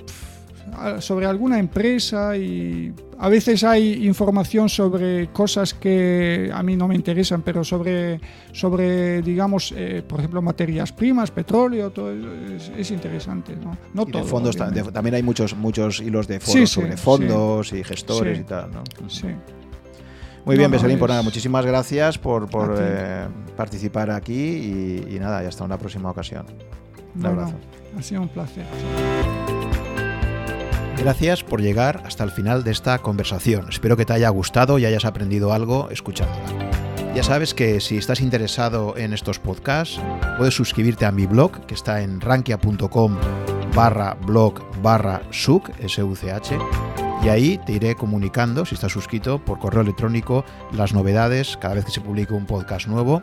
sobre 1.01 1.26
alguna 1.26 1.59
empresa 1.59 2.36
y 2.36 2.92
a 3.18 3.28
veces 3.28 3.64
hay 3.64 4.06
información 4.06 4.68
sobre 4.68 5.28
cosas 5.28 5.74
que 5.74 6.51
a 6.52 6.62
mí 6.62 6.76
no 6.76 6.88
me 6.88 6.94
interesan, 6.94 7.42
pero 7.42 7.62
sobre, 7.64 8.20
sobre 8.52 9.20
digamos, 9.22 9.74
eh, 9.76 10.02
por 10.06 10.20
ejemplo, 10.20 10.40
materias 10.40 10.92
primas, 10.92 11.30
petróleo, 11.30 11.90
todo 11.90 12.12
es, 12.12 12.90
interesante. 12.90 13.56
No, 13.56 13.76
no 13.92 14.06
todo, 14.06 14.24
fondos 14.24 14.56
también 14.56 15.14
hay 15.14 15.22
muchos, 15.22 15.55
muchos 15.56 16.01
hilos 16.01 16.26
de 16.26 16.40
foros 16.40 16.70
sobre 16.70 16.97
fondos 16.97 17.72
y 17.72 17.84
gestores 17.84 18.40
y 18.40 18.44
tal. 18.44 18.70
¿no? 18.70 18.82
Sí. 19.09 19.28
Muy 20.44 20.56
bien, 20.56 20.70
Beselín, 20.70 20.98
por 20.98 21.09
pues 21.09 21.10
nada, 21.10 21.22
muchísimas 21.22 21.66
gracias 21.66 22.18
por, 22.18 22.48
por 22.48 22.76
eh, 22.80 23.26
participar 23.56 24.10
aquí 24.10 25.05
y, 25.09 25.18
nada, 25.18 25.44
y 25.44 25.47
hasta 25.47 25.64
una 25.64 25.78
próxima 25.78 26.10
ocasión. 26.10 26.47
Un 27.14 27.26
abrazo. 27.26 27.55
ha 27.98 28.02
sido 28.02 28.22
un 28.22 28.28
placer. 28.28 28.64
Gracias 31.01 31.43
por 31.43 31.62
llegar 31.62 32.02
hasta 32.05 32.24
el 32.24 32.31
final 32.31 32.62
de 32.62 32.72
esta 32.72 32.98
conversación. 32.98 33.70
Espero 33.70 33.97
que 33.97 34.05
te 34.05 34.12
haya 34.12 34.28
gustado 34.28 34.78
y 34.78 34.85
hayas 34.85 35.06
aprendido 35.06 35.55
algo 35.55 35.89
escuchándola. 35.90 36.44
Ya 37.14 37.22
sabes 37.22 37.55
que 37.55 37.81
si 37.81 37.97
estás 37.97 38.20
interesado 38.20 38.94
en 38.98 39.14
estos 39.14 39.39
podcasts, 39.39 39.98
puedes 40.36 40.52
suscribirte 40.52 41.06
a 41.06 41.10
mi 41.10 41.24
blog, 41.24 41.64
que 41.64 41.72
está 41.72 42.02
en 42.02 42.20
rankia.com 42.20 43.16
barra 43.74 44.14
blog 44.27 44.60
barra 44.82 45.22
such, 45.31 45.70
Y 47.24 47.28
ahí 47.31 47.59
te 47.64 47.72
iré 47.72 47.94
comunicando, 47.94 48.66
si 48.66 48.74
estás 48.74 48.93
suscrito, 48.93 49.43
por 49.43 49.59
correo 49.59 49.81
electrónico 49.81 50.44
las 50.70 50.93
novedades 50.93 51.56
cada 51.56 51.77
vez 51.77 51.86
que 51.86 51.93
se 51.93 52.02
publique 52.02 52.35
un 52.35 52.44
podcast 52.44 52.89
nuevo 52.89 53.22